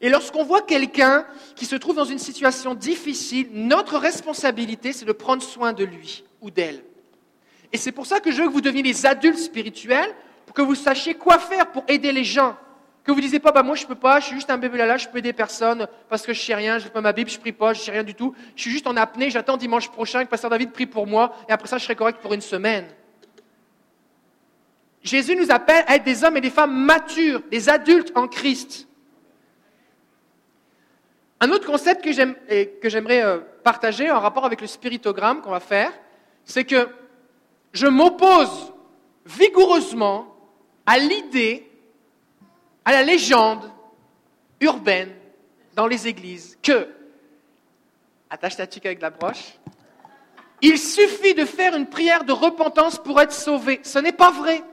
Et 0.00 0.08
lorsqu'on 0.08 0.44
voit 0.44 0.62
quelqu'un 0.62 1.26
qui 1.56 1.64
se 1.64 1.74
trouve 1.74 1.96
dans 1.96 2.04
une 2.04 2.18
situation 2.18 2.74
difficile, 2.74 3.48
notre 3.52 3.98
responsabilité, 3.98 4.92
c'est 4.92 5.04
de 5.04 5.12
prendre 5.12 5.42
soin 5.42 5.72
de 5.72 5.84
lui 5.84 6.24
ou 6.40 6.50
d'elle. 6.50 6.84
Et 7.72 7.76
c'est 7.76 7.92
pour 7.92 8.06
ça 8.06 8.20
que 8.20 8.30
je 8.30 8.42
veux 8.42 8.48
que 8.48 8.52
vous 8.52 8.60
deveniez 8.60 8.82
des 8.82 9.06
adultes 9.06 9.38
spirituels, 9.38 10.14
pour 10.46 10.54
que 10.54 10.62
vous 10.62 10.74
sachiez 10.74 11.14
quoi 11.14 11.38
faire 11.38 11.70
pour 11.70 11.84
aider 11.88 12.12
les 12.12 12.24
gens. 12.24 12.56
Que 13.04 13.12
vous 13.12 13.18
ne 13.18 13.22
disiez 13.22 13.38
pas, 13.38 13.52
bah, 13.52 13.62
moi 13.62 13.74
je 13.74 13.82
ne 13.84 13.88
peux 13.88 13.94
pas, 13.94 14.20
je 14.20 14.26
suis 14.26 14.34
juste 14.34 14.50
un 14.50 14.58
bébé 14.58 14.78
là, 14.78 14.96
je 14.96 15.08
peux 15.08 15.18
aider 15.18 15.32
personne 15.32 15.86
parce 16.08 16.24
que 16.24 16.32
je 16.32 16.40
ne 16.40 16.44
sais 16.44 16.54
rien, 16.54 16.78
je 16.78 16.84
ne 16.84 16.90
pas 16.90 17.00
ma 17.00 17.12
Bible, 17.12 17.30
je 17.30 17.36
ne 17.36 17.40
prie 17.40 17.52
pas, 17.52 17.72
je 17.72 17.80
ne 17.80 17.84
sais 17.84 17.90
rien 17.90 18.04
du 18.04 18.14
tout. 18.14 18.34
Je 18.54 18.62
suis 18.62 18.70
juste 18.70 18.86
en 18.86 18.96
apnée, 18.96 19.30
j'attends 19.30 19.56
dimanche 19.56 19.90
prochain 19.90 20.24
que 20.24 20.30
Pasteur 20.30 20.50
David 20.50 20.72
prie 20.72 20.86
pour 20.86 21.06
moi, 21.06 21.34
et 21.48 21.52
après 21.52 21.68
ça 21.68 21.78
je 21.78 21.84
serai 21.84 21.96
correct 21.96 22.20
pour 22.20 22.34
une 22.34 22.40
semaine. 22.40 22.86
Jésus 25.02 25.36
nous 25.36 25.50
appelle 25.50 25.84
à 25.86 25.96
être 25.96 26.04
des 26.04 26.24
hommes 26.24 26.36
et 26.36 26.40
des 26.40 26.50
femmes 26.50 26.74
matures, 26.74 27.42
des 27.50 27.68
adultes 27.68 28.12
en 28.14 28.26
Christ. 28.26 28.87
Un 31.40 31.50
autre 31.50 31.66
concept 31.66 32.02
que 32.02 32.88
j'aimerais 32.88 33.22
euh, 33.22 33.38
partager 33.62 34.10
en 34.10 34.18
rapport 34.18 34.44
avec 34.44 34.60
le 34.60 34.66
spiritogramme 34.66 35.40
qu'on 35.40 35.50
va 35.50 35.60
faire, 35.60 35.92
c'est 36.44 36.64
que 36.64 36.88
je 37.72 37.86
m'oppose 37.86 38.72
vigoureusement 39.24 40.34
à 40.84 40.98
l'idée, 40.98 41.70
à 42.84 42.92
la 42.92 43.02
légende 43.04 43.70
urbaine 44.60 45.12
dans 45.76 45.86
les 45.86 46.08
églises 46.08 46.58
que, 46.60 46.88
attache 48.30 48.56
ta 48.56 48.66
tique 48.66 48.86
avec 48.86 49.00
la 49.00 49.10
broche, 49.10 49.58
il 50.60 50.76
suffit 50.76 51.34
de 51.34 51.44
faire 51.44 51.76
une 51.76 51.86
prière 51.86 52.24
de 52.24 52.32
repentance 52.32 52.98
pour 52.98 53.20
être 53.20 53.32
sauvé. 53.32 53.78
Ce 53.84 54.00
n'est 54.00 54.12
pas 54.12 54.32
vrai. 54.32 54.64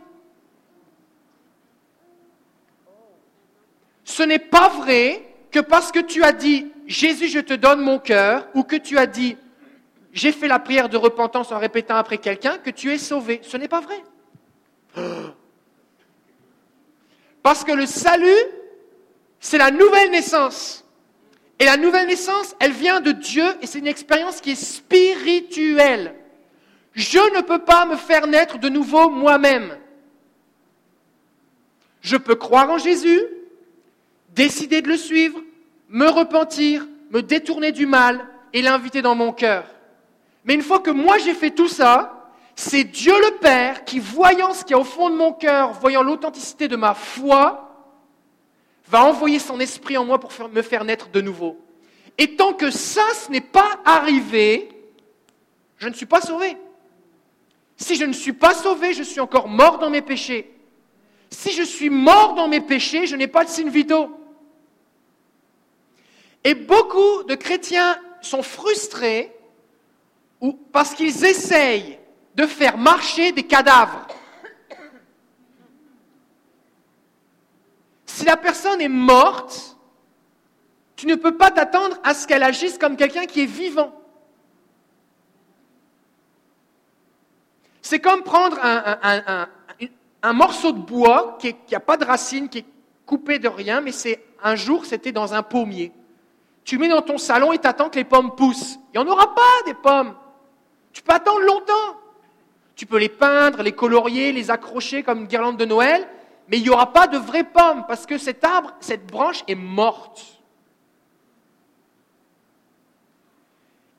Ce 4.04 4.24
n'est 4.24 4.40
pas 4.40 4.70
vrai 4.70 5.35
que 5.56 5.62
parce 5.62 5.94
que 5.94 6.00
tu 6.00 6.22
as 6.22 6.34
dit 6.34 6.68
Jésus, 6.86 7.30
je 7.30 7.40
te 7.40 7.54
donne 7.54 7.80
mon 7.80 7.98
cœur, 7.98 8.46
ou 8.56 8.64
que 8.64 8.76
tu 8.76 8.98
as 8.98 9.06
dit 9.06 9.38
j'ai 10.12 10.34
fait 10.34 10.50
la 10.50 10.60
prière 10.60 10.90
de 10.90 10.98
repentance 10.98 11.54
en 11.54 11.60
répétant 11.60 11.96
après 11.96 12.18
quelqu'un, 12.18 12.58
que 12.58 12.70
tu 12.70 12.92
es 12.92 12.98
sauvé. 12.98 13.40
Ce 13.42 13.56
n'est 13.56 13.70
pas 13.70 13.80
vrai. 13.80 14.04
Parce 17.44 17.64
que 17.64 17.72
le 17.72 17.86
salut, 17.86 18.28
c'est 19.40 19.58
la 19.58 19.72
nouvelle 19.72 20.12
naissance. 20.12 20.84
Et 21.60 21.66
la 21.66 21.78
nouvelle 21.78 22.08
naissance, 22.08 22.54
elle 22.60 22.74
vient 22.74 23.00
de 23.00 23.14
Dieu 23.14 23.46
et 23.62 23.68
c'est 23.68 23.80
une 23.80 23.88
expérience 23.88 24.42
qui 24.42 24.52
est 24.52 24.56
spirituelle. 24.56 26.16
Je 26.92 27.20
ne 27.34 27.42
peux 27.42 27.60
pas 27.60 27.86
me 27.86 27.96
faire 27.96 28.28
naître 28.28 28.58
de 28.58 28.68
nouveau 28.68 29.10
moi-même. 29.10 29.78
Je 32.02 32.18
peux 32.18 32.36
croire 32.36 32.70
en 32.70 32.78
Jésus, 32.78 33.22
décider 34.34 34.82
de 34.82 34.90
le 34.90 34.98
suivre, 34.98 35.42
me 35.90 36.08
repentir, 36.08 36.86
me 37.12 37.22
détourner 37.22 37.72
du 37.72 37.86
mal 37.86 38.28
et 38.54 38.62
l'inviter 38.62 39.02
dans 39.02 39.16
mon 39.16 39.32
cœur. 39.32 39.66
Mais 40.44 40.54
une 40.54 40.62
fois 40.62 40.80
que 40.80 40.92
moi 40.92 41.18
j'ai 41.18 41.34
fait 41.34 41.52
tout 41.52 41.68
ça, 41.68 42.32
c'est 42.56 42.86
Dieu 42.86 43.14
le 43.14 43.38
Père 43.40 43.84
qui, 43.84 44.00
voyant 44.00 44.54
ce 44.54 44.64
qu'il 44.64 44.72
y 44.72 44.74
a 44.76 44.80
au 44.80 44.86
fond 44.86 45.10
de 45.10 45.16
mon 45.16 45.34
cœur, 45.34 45.74
voyant 45.74 46.04
l'authenticité 46.04 46.68
de 46.68 46.76
ma 46.76 46.94
foi, 46.94 47.62
va 48.88 49.04
envoyer 49.04 49.40
son 49.40 49.60
esprit 49.60 49.98
en 49.98 50.06
moi 50.06 50.20
pour 50.20 50.32
me 50.50 50.62
faire 50.62 50.86
naître 50.86 51.10
de 51.10 51.22
nouveau. 51.22 51.60
Et 52.18 52.36
tant 52.36 52.54
que 52.54 52.72
ça, 52.72 53.04
ce 53.14 53.32
n'est 53.32 53.42
pas 53.42 53.80
arrivé, 53.84 54.70
je 55.78 55.90
ne 55.90 55.94
suis 55.94 56.06
pas 56.06 56.22
sauvé. 56.22 56.56
Si 57.78 57.96
je 57.96 58.06
ne 58.06 58.14
suis 58.14 58.34
pas 58.34 58.54
sauvé, 58.54 58.94
je 58.94 59.04
suis 59.04 59.20
encore 59.20 59.50
mort 59.50 59.80
dans 59.80 59.90
mes 59.90 60.02
péchés. 60.02 60.56
Si 61.30 61.52
je 61.52 61.64
suis 61.64 61.90
mort 61.90 62.36
dans 62.36 62.48
mes 62.48 62.62
péchés, 62.62 63.06
je 63.06 63.18
n'ai 63.18 63.28
pas 63.28 63.44
de 63.44 63.50
signe 63.50 63.70
vitaux. 63.70 64.10
Et 66.46 66.54
beaucoup 66.54 67.24
de 67.24 67.34
chrétiens 67.34 68.00
sont 68.22 68.44
frustrés 68.44 69.36
parce 70.72 70.94
qu'ils 70.94 71.26
essayent 71.26 71.98
de 72.36 72.46
faire 72.46 72.78
marcher 72.78 73.32
des 73.32 73.44
cadavres. 73.44 74.06
Si 78.06 78.26
la 78.26 78.38
personne 78.38 78.80
est 78.80 78.88
morte, 78.88 79.76
tu 80.96 81.08
ne 81.08 81.16
peux 81.16 81.36
pas 81.36 81.50
t'attendre 81.50 81.98
à 82.04 82.14
ce 82.14 82.28
qu'elle 82.28 82.44
agisse 82.44 82.78
comme 82.78 82.96
quelqu'un 82.96 83.26
qui 83.26 83.42
est 83.42 83.48
vivant. 83.48 84.00
C'est 87.82 88.00
comme 88.00 88.22
prendre 88.22 88.60
un, 88.62 90.34
morceau 90.34 90.72
de 90.72 90.80
bois 90.80 91.38
qui 91.40 91.56
n'a 91.72 91.80
pas 91.80 91.98
de 91.98 92.06
racines, 92.06 92.50
qui 92.50 92.60
est 92.60 92.66
coupé 93.08 93.40
de 93.40 93.48
rien, 93.48 93.82
mais 93.82 93.92
c'est 93.92 94.24
un 94.44 94.56
jour 94.56 94.86
c'était 94.86 95.12
dans 95.12 95.34
un 95.34 95.42
pommier 95.42 95.92
tu 96.66 96.80
mets 96.80 96.90
dans 96.90 97.04
ton 97.04 97.20
salon 97.20 97.54
et 97.54 97.60
t'attends 97.60 97.90
que 97.90 97.96
les 97.96 98.04
pommes 98.04 98.36
poussent. 98.36 98.80
Il 98.94 99.00
n'y 99.00 99.08
en 99.08 99.10
aura 99.10 99.34
pas 99.34 99.42
des 99.68 99.76
pommes. 99.76 100.16
Tu 100.92 101.04
peux 101.04 101.14
attendre 101.14 101.42
longtemps. 101.42 102.00
Tu 102.76 102.88
peux 102.88 102.98
les 102.98 103.08
peindre, 103.08 103.62
les 103.62 103.72
colorier, 103.72 104.32
les 104.32 104.52
accrocher 104.52 105.04
comme 105.04 105.20
une 105.20 105.28
guirlande 105.28 105.58
de 105.58 105.66
Noël, 105.66 106.06
mais 106.50 106.58
il 106.58 106.64
n'y 106.64 106.70
aura 106.70 106.92
pas 106.92 107.08
de 107.08 107.18
vraies 107.18 107.46
pommes 107.46 107.86
parce 107.88 108.06
que 108.06 108.18
cet 108.18 108.44
arbre, 108.44 108.74
cette 108.80 109.06
branche 109.06 109.44
est 109.48 109.56
morte. 109.56 110.42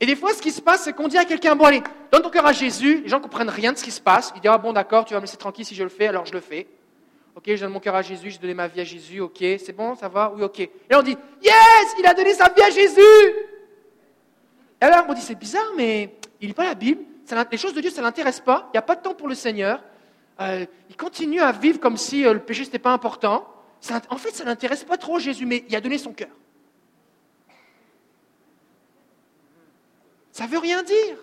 Et 0.00 0.04
des 0.04 0.16
fois, 0.16 0.34
ce 0.34 0.42
qui 0.42 0.50
se 0.50 0.60
passe, 0.60 0.82
c'est 0.82 0.92
qu'on 0.92 1.08
dit 1.08 1.16
à 1.16 1.24
quelqu'un, 1.24 1.56
bon 1.56 1.64
allez, 1.64 1.82
donne 2.12 2.22
ton 2.22 2.30
cœur 2.30 2.44
à 2.44 2.52
Jésus, 2.52 3.00
les 3.02 3.08
gens 3.08 3.18
ne 3.18 3.22
comprennent 3.22 3.48
rien 3.48 3.72
de 3.72 3.78
ce 3.78 3.84
qui 3.84 3.90
se 3.90 4.00
passe, 4.00 4.32
ils 4.34 4.42
disent, 4.42 4.50
ah 4.52 4.58
bon 4.58 4.74
d'accord, 4.74 5.06
tu 5.06 5.14
vas 5.14 5.20
me 5.20 5.24
laisser 5.24 5.38
tranquille 5.38 5.64
si 5.64 5.74
je 5.74 5.82
le 5.84 5.88
fais, 5.88 6.08
alors 6.08 6.26
je 6.26 6.32
le 6.32 6.40
fais. 6.40 6.66
Ok, 7.36 7.44
je 7.48 7.60
donne 7.60 7.72
mon 7.72 7.80
cœur 7.80 7.94
à 7.94 8.00
Jésus, 8.00 8.30
je 8.30 8.40
donne 8.40 8.54
ma 8.54 8.66
vie 8.66 8.80
à 8.80 8.84
Jésus, 8.84 9.20
ok, 9.20 9.36
c'est 9.38 9.74
bon, 9.74 9.94
ça 9.94 10.08
va? 10.08 10.32
Oui, 10.34 10.42
ok. 10.42 10.58
Et 10.60 10.70
on 10.94 11.02
dit, 11.02 11.14
yes, 11.42 11.94
il 11.98 12.06
a 12.06 12.14
donné 12.14 12.32
sa 12.32 12.48
vie 12.48 12.62
à 12.62 12.70
Jésus 12.70 13.02
Et 14.80 14.84
alors 14.86 15.04
on 15.06 15.12
dit, 15.12 15.20
c'est 15.20 15.34
bizarre, 15.34 15.70
mais 15.76 16.16
il 16.40 16.48
lit 16.48 16.54
pas 16.54 16.64
la 16.64 16.74
Bible, 16.74 17.02
les 17.52 17.58
choses 17.58 17.74
de 17.74 17.82
Dieu, 17.82 17.90
ça 17.90 18.00
l'intéresse 18.00 18.40
pas, 18.40 18.68
il 18.68 18.76
n'y 18.76 18.78
a 18.78 18.82
pas 18.82 18.96
de 18.96 19.02
temps 19.02 19.14
pour 19.14 19.28
le 19.28 19.34
Seigneur, 19.34 19.82
euh, 20.40 20.64
il 20.88 20.96
continue 20.96 21.42
à 21.42 21.52
vivre 21.52 21.78
comme 21.78 21.98
si 21.98 22.24
euh, 22.24 22.32
le 22.32 22.40
péché, 22.40 22.62
n'était 22.62 22.78
pas 22.78 22.92
important. 22.92 23.46
en 24.08 24.16
fait, 24.16 24.34
ça 24.34 24.44
n'intéresse 24.44 24.84
pas 24.84 24.96
trop 24.96 25.18
Jésus, 25.18 25.44
mais 25.44 25.62
il 25.68 25.76
a 25.76 25.82
donné 25.82 25.98
son 25.98 26.14
cœur. 26.14 26.30
Ça 30.32 30.46
veut 30.46 30.58
rien 30.58 30.82
dire. 30.82 31.16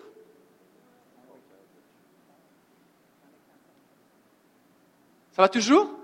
Ça 5.32 5.42
va 5.42 5.48
toujours? 5.48 6.03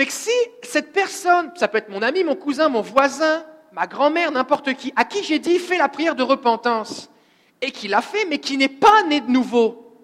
Fait 0.00 0.06
que 0.06 0.12
si 0.12 0.30
cette 0.62 0.94
personne, 0.94 1.52
ça 1.56 1.68
peut 1.68 1.76
être 1.76 1.90
mon 1.90 2.00
ami, 2.00 2.24
mon 2.24 2.34
cousin, 2.34 2.70
mon 2.70 2.80
voisin, 2.80 3.44
ma 3.72 3.86
grand-mère, 3.86 4.32
n'importe 4.32 4.72
qui, 4.72 4.94
à 4.96 5.04
qui 5.04 5.22
j'ai 5.22 5.38
dit 5.38 5.58
fais 5.58 5.76
la 5.76 5.90
prière 5.90 6.14
de 6.14 6.22
repentance, 6.22 7.10
et 7.60 7.70
qui 7.70 7.86
l'a 7.86 8.00
fait, 8.00 8.24
mais 8.24 8.38
qui 8.38 8.56
n'est 8.56 8.70
pas 8.70 9.02
né 9.02 9.20
de 9.20 9.30
nouveau, 9.30 9.94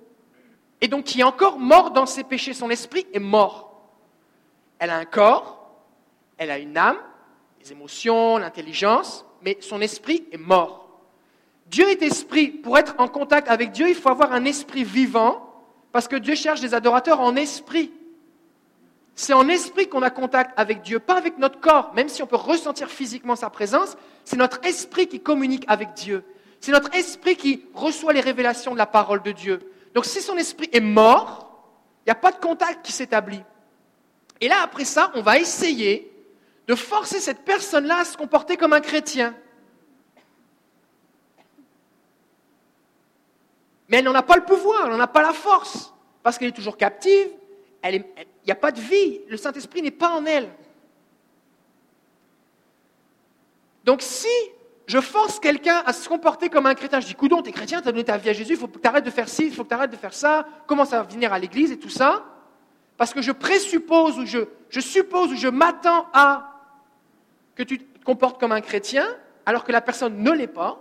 et 0.82 0.88
donc 0.88 1.05
qui 1.05 1.20
est 1.20 1.24
encore 1.24 1.59
mort 1.59 1.92
dans 1.92 2.05
ses 2.05 2.24
péchés, 2.24 2.53
son 2.53 2.68
esprit 2.68 3.07
est 3.14 3.20
mort. 3.20 3.88
Elle 4.78 4.90
a 4.90 4.99
un 4.99 5.07
corps, 5.07 5.66
elle 6.36 6.51
a 6.51 6.59
une 6.59 6.76
âme, 6.76 6.99
les 7.64 7.72
émotions, 7.72 8.36
l'intelligence, 8.36 9.24
mais 9.40 9.57
son 9.62 9.80
esprit 9.80 10.26
est 10.30 10.36
mort. 10.36 10.90
Dieu 11.68 11.88
est 11.88 12.03
esprit. 12.03 12.49
Pour 12.49 12.76
être 12.76 12.97
en 12.99 13.09
contact 13.09 13.49
avec 13.49 13.72
Dieu, 13.72 13.88
il 13.88 13.94
faut 13.94 14.11
avoir 14.11 14.34
un 14.34 14.44
esprit 14.44 14.84
vivant, 14.84 15.51
parce 15.90 16.07
que 16.07 16.16
Dieu 16.16 16.34
cherche 16.34 16.61
des 16.61 16.74
adorateurs 16.74 17.20
en 17.20 17.34
esprit. 17.34 17.90
C'est 19.19 19.33
en 19.33 19.49
esprit 19.49 19.89
qu'on 19.89 20.03
a 20.03 20.11
contact 20.11 20.53
avec 20.59 20.83
Dieu, 20.83 21.01
pas 21.01 21.17
avec 21.17 21.39
notre 21.39 21.59
corps, 21.59 21.95
même 21.95 22.11
si 22.11 22.23
on 22.23 22.27
peut 22.27 22.37
ressentir 22.37 22.91
physiquement 22.91 23.35
sa 23.35 23.49
présence, 23.49 23.97
c'est 24.27 24.37
notre 24.37 24.62
esprit 24.62 25.09
qui 25.09 25.21
communique 25.21 25.64
avec 25.69 25.95
Dieu. 25.95 26.23
C'est 26.61 26.71
notre 26.71 26.95
esprit 26.95 27.35
qui 27.35 27.64
reçoit 27.73 28.12
les 28.12 28.21
révélations 28.21 28.75
de 28.75 28.79
la 28.79 28.85
parole 28.85 29.23
de 29.23 29.33
Dieu. 29.33 29.73
Donc 29.95 30.05
si 30.05 30.21
son 30.21 30.37
esprit 30.37 30.69
est 30.71 30.81
mort, 30.81 31.51
il 32.01 32.11
n'y 32.11 32.12
a 32.12 32.17
pas 32.17 32.31
de 32.31 32.37
contact 32.37 32.85
qui 32.85 32.93
s'établit. 32.93 33.43
Et 34.43 34.49
là, 34.49 34.57
après 34.62 34.85
ça, 34.85 35.11
on 35.14 35.23
va 35.23 35.39
essayer 35.39 36.12
de 36.67 36.75
forcer 36.75 37.19
cette 37.19 37.43
personne-là 37.43 38.01
à 38.01 38.05
se 38.05 38.19
comporter 38.19 38.59
comme 38.59 38.75
un 38.75 38.81
chrétien. 38.81 39.35
Mais 43.89 43.99
elle 43.99 44.05
n'en 44.05 44.14
a 44.14 44.23
pas 44.23 44.37
le 44.37 44.45
pouvoir, 44.45 44.85
elle 44.85 44.93
n'en 44.93 45.01
a 45.01 45.07
pas 45.07 45.23
la 45.23 45.33
force, 45.33 45.95
parce 46.23 46.37
qu'elle 46.37 46.49
est 46.49 46.53
toujours 46.53 46.77
captive, 46.77 47.31
il 47.95 48.05
n'y 48.47 48.53
a 48.53 48.57
pas 48.57 48.72
de 48.72 48.80
vie. 48.80 49.20
Le 49.28 49.37
Saint-Esprit 49.37 49.82
n'est 49.82 49.91
pas 49.91 50.11
en 50.11 50.26
elle. 50.26 50.49
Donc 53.84 54.03
si 54.03 54.28
je 54.87 55.01
force 55.01 55.41
quelqu'un 55.41 55.82
à 55.84 55.93
se 55.93 56.09
comporter 56.09 56.49
comme 56.49 56.66
un 56.66 56.74
chrétien, 56.74 57.01
je 57.01 57.07
dis, 57.07 57.14
coudon, 57.14 57.43
t'es 57.43 57.53
chrétien, 57.53 57.80
t'as 57.80 57.93
donné 57.93 58.05
ta 58.05 58.16
vie 58.16 58.30
à 58.30 58.32
Jésus, 58.32 58.53
il 58.53 58.59
faut 58.59 58.68
que 58.68 58.78
tu 58.78 58.87
arrêtes 58.87 59.05
de 59.05 59.11
faire 59.11 59.28
ci, 59.28 59.47
il 59.47 59.55
faut 59.55 59.64
que 59.64 59.68
tu 59.68 59.74
arrêtes 59.74 59.91
de 59.91 59.97
faire 59.97 60.14
ça, 60.14 60.47
commence 60.66 60.93
à 60.93 61.03
venir 61.03 61.32
à 61.32 61.39
l'église 61.39 61.72
et 61.72 61.78
tout 61.78 61.89
ça, 61.89 62.24
parce 62.97 63.12
que 63.12 63.20
je 63.20 63.32
présuppose 63.32 64.18
ou 64.18 64.26
je, 64.26 64.39
je 64.68 64.80
suppose 64.80 65.32
ou 65.32 65.37
je 65.37 65.49
m'attends 65.49 66.07
à 66.12 66.53
que 67.55 67.62
tu 67.62 67.78
te 67.78 68.05
comportes 68.05 68.39
comme 68.39 68.53
un 68.53 68.61
chrétien, 68.61 69.07
alors 69.45 69.64
que 69.64 69.72
la 69.72 69.80
personne 69.80 70.22
ne 70.22 70.30
l'est 70.30 70.47
pas, 70.47 70.80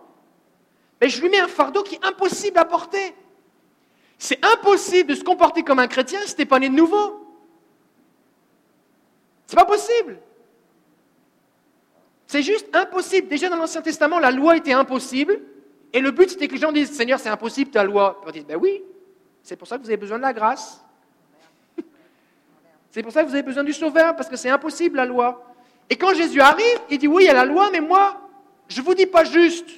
mais 1.02 1.10
je 1.10 1.22
lui 1.22 1.30
mets 1.30 1.40
un 1.40 1.48
fardeau 1.48 1.84
qui 1.84 1.96
est 1.96 2.06
impossible 2.06 2.58
à 2.58 2.66
porter. 2.66 3.16
C'est 4.18 4.44
impossible 4.46 5.10
de 5.10 5.16
se 5.16 5.24
comporter 5.24 5.64
comme 5.64 5.80
un 5.80 5.88
chrétien 5.88 6.20
si 6.26 6.36
tu 6.36 6.42
n'es 6.42 6.46
pas 6.46 6.60
né 6.60 6.70
de 6.70 6.76
nouveau. 6.76 7.22
C'est 9.48 9.56
pas 9.56 9.66
possible. 9.66 10.18
C'est 12.28 12.42
juste 12.42 12.74
impossible. 12.76 13.28
Déjà 13.28 13.50
dans 13.50 13.58
l'Ancien 13.58 13.82
Testament, 13.82 14.20
la 14.20 14.32
loi 14.32 14.58
était 14.58 14.74
impossible. 14.74 15.40
Et 15.94 16.00
le 16.00 16.12
but, 16.12 16.30
c'était 16.30 16.48
que 16.48 16.54
les 16.54 16.60
gens 16.60 16.72
disent 16.72 16.92
Seigneur, 16.92 17.20
c'est 17.20 17.30
impossible 17.30 17.72
ta 17.72 17.84
loi. 17.84 18.22
Ils 18.28 18.32
disent 18.34 18.46
Ben 18.46 18.58
oui, 18.58 18.84
c'est 19.44 19.56
pour 19.56 19.68
ça 19.68 19.78
que 19.78 19.84
vous 19.84 19.90
avez 19.90 19.98
besoin 19.98 20.18
de 20.18 20.24
la 20.24 20.34
grâce. 20.34 20.84
c'est 22.92 23.04
pour 23.04 23.12
ça 23.12 23.24
que 23.24 23.28
vous 23.28 23.36
avez 23.36 23.44
besoin 23.44 23.64
du 23.64 23.74
Sauveur, 23.74 24.16
parce 24.16 24.28
que 24.28 24.36
c'est 24.36 24.50
impossible 24.50 24.98
la 24.98 25.06
loi. 25.06 25.46
Et 25.90 25.96
quand 25.96 26.14
Jésus 26.14 26.42
arrive, 26.42 26.80
il 26.90 26.98
dit 26.98 27.08
Oui, 27.08 27.24
il 27.24 27.28
y 27.28 27.30
a 27.30 27.34
la 27.34 27.46
loi, 27.46 27.70
mais 27.72 27.82
moi, 27.82 28.20
je 28.68 28.82
ne 28.82 28.86
vous 28.86 28.96
dis 28.96 29.06
pas 29.06 29.24
juste 29.24 29.70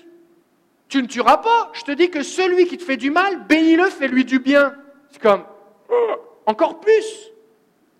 Tu 0.89 1.01
ne 1.01 1.07
tueras 1.07 1.37
pas. 1.37 1.71
Je 1.73 1.83
te 1.83 1.91
dis 1.91 2.09
que 2.09 2.23
celui 2.23 2.67
qui 2.67 2.77
te 2.77 2.83
fait 2.83 2.97
du 2.97 3.11
mal, 3.11 3.45
bénis-le, 3.47 3.89
fais-lui 3.89 4.25
du 4.25 4.39
bien. 4.39 4.75
C'est 5.11 5.21
comme 5.21 5.43
oh, 5.89 6.11
Encore 6.45 6.79
plus. 6.79 7.31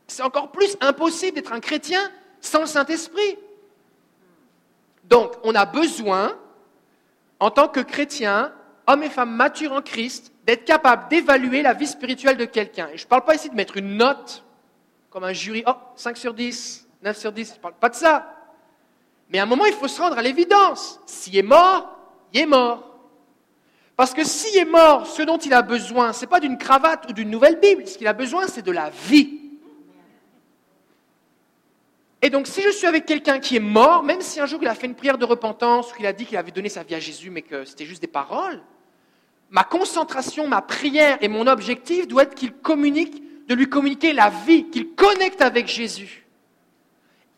C'est 0.08 0.24
encore 0.24 0.52
plus 0.52 0.78
impossible 0.80 1.36
d'être 1.36 1.52
un 1.52 1.60
chrétien 1.60 2.00
sans 2.40 2.62
le 2.62 2.66
Saint-Esprit. 2.66 3.38
Donc, 5.04 5.34
on 5.44 5.54
a 5.56 5.66
besoin, 5.66 6.38
en 7.40 7.52
tant 7.52 7.68
que 7.68 7.82
chrétien, 7.82 8.54
hommes 8.88 9.04
et 9.04 9.10
femmes 9.10 9.36
matures 9.36 9.74
en 9.74 9.82
Christ, 9.82 10.32
d'être 10.46 10.64
capable 10.64 11.10
d'évaluer 11.10 11.62
la 11.62 11.74
vie 11.74 11.88
spirituelle 11.88 12.38
de 12.38 12.46
quelqu'un. 12.46 12.88
Et 12.94 12.98
je 12.98 13.04
ne 13.04 13.10
parle 13.10 13.26
pas 13.26 13.36
ici 13.36 13.50
de 13.50 13.56
mettre 13.56 13.76
une 13.76 13.98
note, 13.98 14.46
comme 15.10 15.26
un 15.26 15.34
jury, 15.34 15.64
oh, 15.68 15.74
5 15.96 16.16
sur 16.16 16.34
10, 16.34 16.88
9 17.04 17.18
sur 17.18 17.32
10, 17.32 17.50
je 17.50 17.54
ne 17.56 17.60
parle 17.60 17.74
pas 17.74 17.90
de 17.90 17.96
ça. 17.96 18.34
Mais 19.30 19.40
à 19.40 19.44
un 19.44 19.46
moment, 19.46 19.66
il 19.66 19.74
faut 19.74 19.90
se 19.90 20.02
rendre 20.02 20.18
à 20.18 20.22
l'évidence. 20.22 21.02
S'il 21.06 21.36
est 21.36 21.44
mort, 21.44 21.97
il 22.34 22.42
est 22.42 22.46
mort. 22.46 22.84
Parce 23.96 24.14
que 24.14 24.24
s'il 24.24 24.56
est 24.58 24.66
mort, 24.66 25.08
ce 25.08 25.24
dont 25.24 25.38
il 25.38 25.54
a 25.54 25.64
besoin, 25.64 26.14
ce 26.14 26.22
n'est 26.22 26.28
pas 26.28 26.40
d'une 26.40 26.58
cravate 26.58 27.10
ou 27.10 27.14
d'une 27.14 27.32
nouvelle 27.32 27.60
Bible. 27.60 27.88
Ce 27.88 27.98
qu'il 27.98 28.08
a 28.08 28.14
besoin, 28.14 28.48
c'est 28.48 28.62
de 28.62 28.72
la 28.72 28.92
vie. 28.92 29.42
Et 32.22 32.30
donc, 32.30 32.48
si 32.48 32.62
je 32.62 32.70
suis 32.70 32.88
avec 32.88 33.06
quelqu'un 33.06 33.40
qui 33.40 33.56
est 33.56 33.62
mort, 33.62 34.04
même 34.04 34.22
si 34.22 34.40
un 34.40 34.46
jour 34.46 34.60
il 34.62 34.68
a 34.68 34.76
fait 34.76 34.88
une 34.88 34.96
prière 34.96 35.18
de 35.18 35.26
repentance 35.26 35.94
qu'il 35.94 36.06
a 36.06 36.14
dit 36.14 36.26
qu'il 36.26 36.38
avait 36.38 36.52
donné 36.52 36.70
sa 36.70 36.84
vie 36.84 36.96
à 36.96 37.00
Jésus, 37.00 37.30
mais 37.30 37.42
que 37.42 37.66
c'était 37.66 37.86
juste 37.86 38.02
des 38.02 38.08
paroles, 38.08 38.62
ma 39.50 39.64
concentration, 39.64 40.48
ma 40.48 40.62
prière 40.62 41.18
et 41.22 41.28
mon 41.28 41.48
objectif 41.48 42.08
doit 42.08 42.24
être 42.24 42.36
qu'il 42.36 42.54
communique, 42.54 43.48
de 43.48 43.56
lui 43.56 43.70
communiquer 43.70 44.14
la 44.14 44.30
vie, 44.30 44.70
qu'il 44.70 44.94
connecte 44.94 45.42
avec 45.42 45.68
Jésus. 45.68 46.28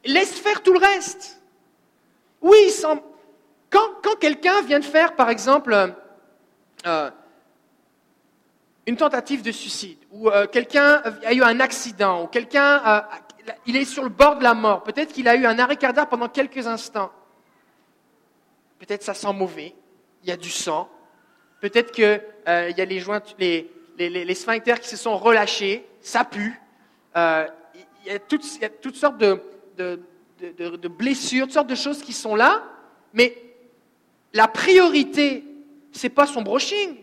Laisse 0.06 0.34
faire 0.34 0.64
tout 0.64 0.74
le 0.74 0.80
reste. 0.80 1.42
Oui, 2.42 2.72
quand, 3.70 4.16
quelqu'un 4.20 4.62
vient 4.64 4.80
de 4.80 4.86
faire, 4.86 5.16
par 5.16 5.30
exemple, 5.30 5.94
euh, 6.86 7.12
une 8.86 8.98
tentative 8.98 9.42
de 9.42 9.52
suicide, 9.52 10.00
ou 10.12 10.30
euh, 10.30 10.48
quelqu'un 10.48 11.02
a 11.26 11.34
eu 11.34 11.44
un 11.44 11.60
accident, 11.60 12.24
ou 12.24 12.28
quelqu'un 12.28 13.04
est 13.68 13.86
sur 13.86 14.04
le 14.04 14.10
bord 14.10 14.38
de 14.38 14.44
la 14.44 14.54
mort. 14.54 14.84
Peut-être 14.84 15.14
qu'il 15.14 15.28
a 15.28 15.36
eu 15.36 15.46
un 15.46 15.60
arrêt 15.60 15.78
cardiaque 15.78 16.10
pendant 16.10 16.30
quelques 16.30 16.68
instants. 16.68 17.12
Peut-être 18.80 19.04
ça 19.04 19.14
sent 19.14 19.34
mauvais. 19.34 19.76
Il 20.24 20.30
y 20.30 20.32
a 20.32 20.38
du 20.38 20.50
sang. 20.50 20.90
Peut-être 21.62 21.92
qu'il 21.92 22.22
euh, 22.48 22.72
y 22.76 22.82
a 22.82 22.86
les 22.86 23.00
joints, 23.00 23.22
sphincters 24.34 24.80
qui 24.80 24.88
se 24.88 24.98
sont 24.98 25.18
relâchés. 25.18 25.86
Ça 26.02 26.24
pue. 26.24 26.60
Euh, 27.16 27.46
il, 28.06 28.12
y 28.12 28.16
a 28.16 28.20
toutes, 28.20 28.44
sortes 28.96 29.18
de, 29.18 29.42
blessures, 30.88 31.46
toutes 31.46 31.54
sortes 31.54 31.68
de 31.70 31.76
choses 31.76 32.02
qui 32.02 32.14
sont 32.14 32.36
là. 32.36 32.64
Mais 33.14 33.36
la 34.34 34.48
priorité, 34.48 35.44
c'est 35.92 36.10
pas 36.10 36.28
son 36.28 36.42
brushing. 36.42 36.98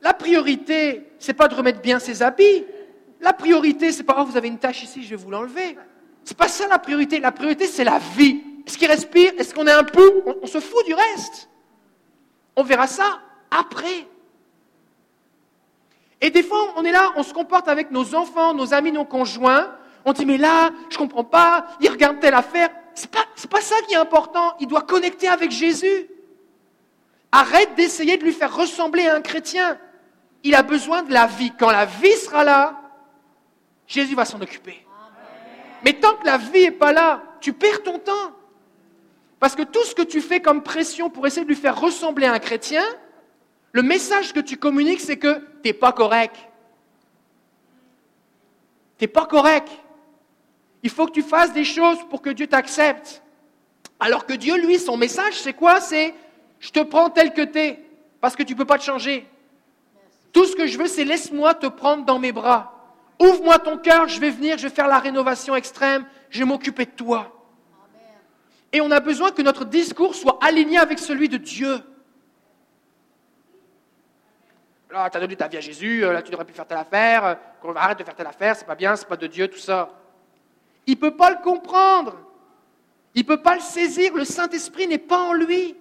La 0.00 0.14
priorité, 0.14 1.06
c'est 1.18 1.34
pas 1.34 1.48
de 1.48 1.54
remettre 1.54 1.80
bien 1.80 1.98
ses 1.98 2.22
habits. 2.22 2.64
La 3.20 3.32
priorité, 3.32 3.92
c'est 3.92 4.02
pas 4.02 4.16
oh, 4.18 4.24
vous 4.24 4.36
avez 4.36 4.48
une 4.48 4.58
tâche 4.58 4.82
ici, 4.82 5.02
je 5.02 5.10
vais 5.10 5.16
vous 5.16 5.30
l'enlever. 5.30 5.76
C'est 6.24 6.36
pas 6.36 6.48
ça 6.48 6.66
la 6.68 6.78
priorité. 6.78 7.20
La 7.20 7.32
priorité, 7.32 7.66
c'est 7.66 7.84
la 7.84 7.98
vie. 8.16 8.42
Est-ce 8.66 8.78
qu'il 8.78 8.88
respire? 8.88 9.32
Est-ce 9.38 9.54
qu'on 9.54 9.66
est 9.66 9.72
un 9.72 9.84
peu? 9.84 10.22
On, 10.42 10.46
se 10.46 10.60
fout 10.60 10.84
du 10.86 10.94
reste. 10.94 11.48
On 12.56 12.62
verra 12.62 12.86
ça 12.86 13.20
après. 13.50 14.06
Et 16.20 16.30
des 16.30 16.42
fois, 16.42 16.74
on 16.76 16.84
est 16.84 16.92
là, 16.92 17.12
on 17.16 17.22
se 17.22 17.32
comporte 17.32 17.68
avec 17.68 17.90
nos 17.90 18.14
enfants, 18.14 18.54
nos 18.54 18.72
amis, 18.74 18.92
nos 18.92 19.04
conjoints. 19.04 19.74
On 20.04 20.12
dit, 20.12 20.24
mais 20.24 20.38
là, 20.38 20.70
je 20.88 20.96
comprends 20.96 21.24
pas, 21.24 21.66
il 21.80 21.90
regarde 21.90 22.20
telle 22.20 22.34
affaire. 22.34 22.70
C'est 22.94 23.10
pas, 23.10 23.24
pas 23.50 23.60
ça 23.60 23.76
qui 23.86 23.94
est 23.94 23.98
important. 23.98 24.54
Il 24.60 24.66
doit 24.66 24.82
connecter 24.82 25.28
avec 25.28 25.50
Jésus. 25.50 26.06
Arrête 27.32 27.74
d'essayer 27.76 28.16
de 28.16 28.24
lui 28.24 28.32
faire 28.32 28.54
ressembler 28.54 29.06
à 29.06 29.14
un 29.14 29.20
chrétien. 29.20 29.78
Il 30.42 30.54
a 30.54 30.62
besoin 30.62 31.02
de 31.02 31.12
la 31.12 31.26
vie. 31.26 31.52
Quand 31.58 31.70
la 31.70 31.86
vie 31.86 32.16
sera 32.16 32.44
là, 32.44 32.80
Jésus 33.86 34.14
va 34.14 34.24
s'en 34.24 34.40
occuper. 34.40 34.84
Mais 35.84 35.94
tant 35.94 36.16
que 36.16 36.26
la 36.26 36.38
vie 36.38 36.62
n'est 36.62 36.70
pas 36.70 36.92
là, 36.92 37.22
tu 37.40 37.52
perds 37.52 37.82
ton 37.82 37.98
temps. 37.98 38.32
Parce 39.38 39.54
que 39.54 39.62
tout 39.62 39.82
ce 39.84 39.94
que 39.94 40.02
tu 40.02 40.20
fais 40.20 40.40
comme 40.40 40.62
pression 40.62 41.08
pour 41.08 41.26
essayer 41.26 41.44
de 41.44 41.48
lui 41.48 41.56
faire 41.56 41.80
ressembler 41.80 42.26
à 42.26 42.32
un 42.32 42.38
chrétien, 42.38 42.84
le 43.72 43.82
message 43.82 44.32
que 44.32 44.40
tu 44.40 44.56
communiques, 44.56 45.00
c'est 45.00 45.16
que 45.16 45.38
tu 45.38 45.44
n'es 45.68 45.72
pas 45.72 45.92
correct. 45.92 46.36
Tu 48.98 49.04
n'es 49.04 49.08
pas 49.08 49.26
correct. 49.26 49.68
Il 50.82 50.90
faut 50.90 51.06
que 51.06 51.12
tu 51.12 51.22
fasses 51.22 51.52
des 51.52 51.64
choses 51.64 51.98
pour 52.10 52.20
que 52.20 52.30
Dieu 52.30 52.46
t'accepte. 52.46 53.22
Alors 53.98 54.26
que 54.26 54.32
Dieu, 54.32 54.56
lui, 54.56 54.78
son 54.78 54.96
message, 54.96 55.40
c'est 55.40 55.52
quoi? 55.52 55.80
C'est 55.80 56.14
je 56.60 56.70
te 56.70 56.80
prends 56.80 57.10
tel 57.10 57.32
que 57.32 57.42
tu 57.42 57.58
es, 57.58 57.84
parce 58.20 58.36
que 58.36 58.42
tu 58.42 58.52
ne 58.52 58.58
peux 58.58 58.64
pas 58.64 58.78
te 58.78 58.84
changer. 58.84 59.26
Tout 60.32 60.44
ce 60.44 60.54
que 60.54 60.66
je 60.66 60.78
veux, 60.78 60.86
c'est 60.86 61.04
laisse-moi 61.04 61.54
te 61.54 61.66
prendre 61.66 62.04
dans 62.04 62.18
mes 62.18 62.32
bras. 62.32 62.76
Ouvre-moi 63.18 63.58
ton 63.58 63.76
cœur, 63.78 64.08
je 64.08 64.20
vais 64.20 64.30
venir, 64.30 64.56
je 64.58 64.68
vais 64.68 64.74
faire 64.74 64.86
la 64.86 64.98
rénovation 64.98 65.56
extrême, 65.56 66.06
je 66.28 66.38
vais 66.38 66.44
m'occuper 66.44 66.84
de 66.84 66.90
toi. 66.90 67.34
Et 68.72 68.80
on 68.80 68.90
a 68.90 69.00
besoin 69.00 69.32
que 69.32 69.42
notre 69.42 69.64
discours 69.64 70.14
soit 70.14 70.38
aligné 70.40 70.78
avec 70.78 70.98
celui 70.98 71.28
de 71.28 71.36
Dieu. 71.36 71.80
Là, 74.90 75.08
tu 75.10 75.16
as 75.16 75.20
donné 75.20 75.36
ta 75.36 75.48
vie 75.48 75.56
à 75.56 75.60
Jésus, 75.60 76.04
euh, 76.04 76.12
là, 76.12 76.22
tu 76.22 76.30
devrais 76.30 76.44
plus 76.44 76.54
faire 76.54 76.66
telle 76.66 76.78
affaire, 76.78 77.24
euh, 77.24 77.74
arrête 77.74 77.98
de 77.98 78.04
faire 78.04 78.14
telle 78.14 78.26
affaire, 78.26 78.56
c'est 78.56 78.66
pas 78.66 78.74
bien, 78.74 78.96
c'est 78.96 79.06
pas 79.06 79.16
de 79.16 79.26
Dieu, 79.26 79.48
tout 79.48 79.58
ça. 79.58 79.90
Il 80.86 80.94
ne 80.94 81.00
peut 81.00 81.16
pas 81.16 81.30
le 81.30 81.36
comprendre. 81.36 82.16
Il 83.14 83.22
ne 83.22 83.26
peut 83.26 83.42
pas 83.42 83.54
le 83.54 83.60
saisir. 83.60 84.14
Le 84.14 84.24
Saint-Esprit 84.24 84.86
n'est 84.86 84.98
pas 84.98 85.18
en 85.18 85.32
lui. 85.32 85.76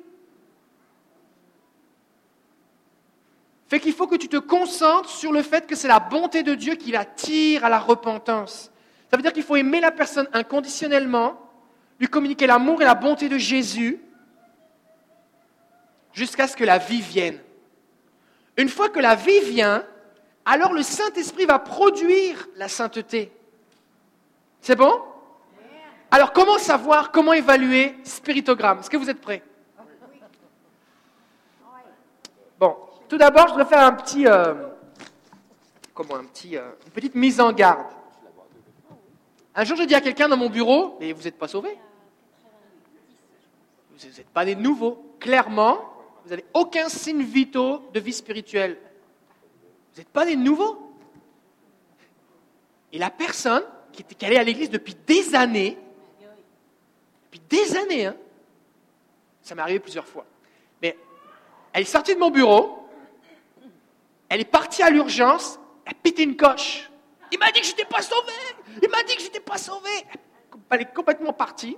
Fait 3.70 3.80
qu'il 3.80 3.94
faut 3.94 4.08
que 4.08 4.16
tu 4.16 4.28
te 4.28 4.38
concentres 4.38 5.10
sur 5.10 5.32
le 5.32 5.44
fait 5.44 5.68
que 5.68 5.76
c'est 5.76 5.88
la 5.88 6.00
bonté 6.00 6.42
de 6.42 6.56
Dieu 6.56 6.74
qui 6.74 6.92
l'attire 6.92 7.64
à 7.64 7.70
la 7.70 7.78
repentance. 7.78 8.72
Ça 9.12 9.16
veut 9.16 9.22
dire 9.22 9.32
qu'il 9.32 9.44
faut 9.44 9.56
aimer 9.56 9.80
la 9.80 9.92
personne 9.92 10.28
inconditionnellement, 10.34 11.40
lui 12.00 12.08
communiquer 12.08 12.48
l'amour 12.48 12.82
et 12.82 12.86
la 12.86 12.96
bonté 12.96 13.30
de 13.30 13.38
Jésus, 13.38 14.02
jusqu'à 16.14 16.48
ce 16.48 16.56
que 16.56 16.64
la 16.64 16.80
vie 16.80 17.02
vienne. 17.02 17.40
Une 18.58 18.70
fois 18.70 18.90
que 18.90 19.00
la 19.00 19.14
vie 19.14 19.40
vient, 19.42 19.86
alors 20.46 20.74
le 20.74 20.82
Saint-Esprit 20.82 21.46
va 21.46 21.60
produire 21.60 22.48
la 22.56 22.68
sainteté. 22.68 23.32
C'est 24.62 24.76
bon? 24.76 25.00
Alors 26.10 26.34
comment 26.34 26.58
savoir, 26.58 27.12
comment 27.12 27.34
évaluer? 27.34 27.96
Spiritogramme 28.04 28.80
Est-ce 28.80 28.90
que 28.90 28.98
vous 28.98 29.12
êtes 29.12 29.22
prêts 29.22 29.44
Bon, 32.58 32.76
tout 33.10 33.18
d'abord, 33.18 33.48
je 33.48 33.54
voudrais 33.54 33.66
faire 33.66 33.82
un 33.82 33.92
petit, 33.92 34.28
euh, 34.28 34.54
comment, 35.94 36.16
un 36.16 36.26
petit, 36.26 36.56
euh, 36.56 36.72
une 36.86 36.92
petite 36.92 37.16
mise 37.16 37.42
en 37.42 37.52
garde. 37.52 37.88
Un 39.56 39.64
jour, 39.64 39.76
j'ai 39.76 39.88
dit 39.88 39.96
à 39.96 40.02
quelqu'un 40.02 40.30
dans 40.30 40.38
mon 40.38 40.50
bureau, 40.50 40.96
mais 41.00 41.12
vous 41.12 41.24
n'êtes 41.24 41.38
pas 41.38 41.48
sauvé. 41.48 41.76
Vous 43.92 44.08
n'êtes 44.08 44.30
pas 44.30 44.46
des 44.46 44.56
nouveaux. 44.56 45.16
Clairement, 45.20 45.80
vous 46.24 46.30
n'avez 46.30 46.46
aucun 46.54 46.88
signe 46.88 47.24
vitaux 47.24 47.82
de 47.92 48.00
vie 48.00 48.14
spirituelle. 48.14 48.78
Vous 49.94 50.00
n'êtes 50.00 50.10
pas 50.10 50.26
des 50.26 50.36
nouveaux. 50.36 50.94
Et 52.94 53.00
la 53.00 53.10
personne 53.10 53.64
qui 53.92 54.04
était 54.04 54.26
allée 54.28 54.38
à 54.38 54.44
l'église 54.44 54.70
depuis 54.70 54.96
des 55.08 55.36
années, 55.36 55.78
depuis 57.32 57.42
des 57.50 57.76
années, 57.76 58.06
hein, 58.06 58.16
ça 59.42 59.56
m'est 59.56 59.62
arrivé 59.62 59.80
plusieurs 59.80 60.08
fois, 60.08 60.26
mais 60.82 60.96
elle 61.74 61.82
est 61.82 61.86
sortie 61.86 62.14
de 62.14 62.20
mon 62.20 62.30
bureau, 62.30 62.89
elle 64.30 64.42
est 64.42 64.46
partie 64.46 64.84
à 64.84 64.90
l'urgence, 64.90 65.60
elle 65.86 65.94
a 65.94 66.22
une 66.22 66.36
coche. 66.36 66.90
Il 67.32 67.40
m'a 67.40 67.52
dit 67.52 67.62
que 67.62 67.66
je 67.66 67.72
n'étais 67.72 67.86
pas 67.86 68.02
sauvé. 68.02 68.34
Il 68.82 68.90
m'a 68.90 69.04
dit 69.04 69.16
que 69.16 69.22
je 69.22 69.28
n'étais 69.28 69.40
pas 69.40 69.58
sauvé. 69.58 69.90
Elle 70.70 70.82
est 70.82 70.94
complètement 70.94 71.34
partie. 71.34 71.78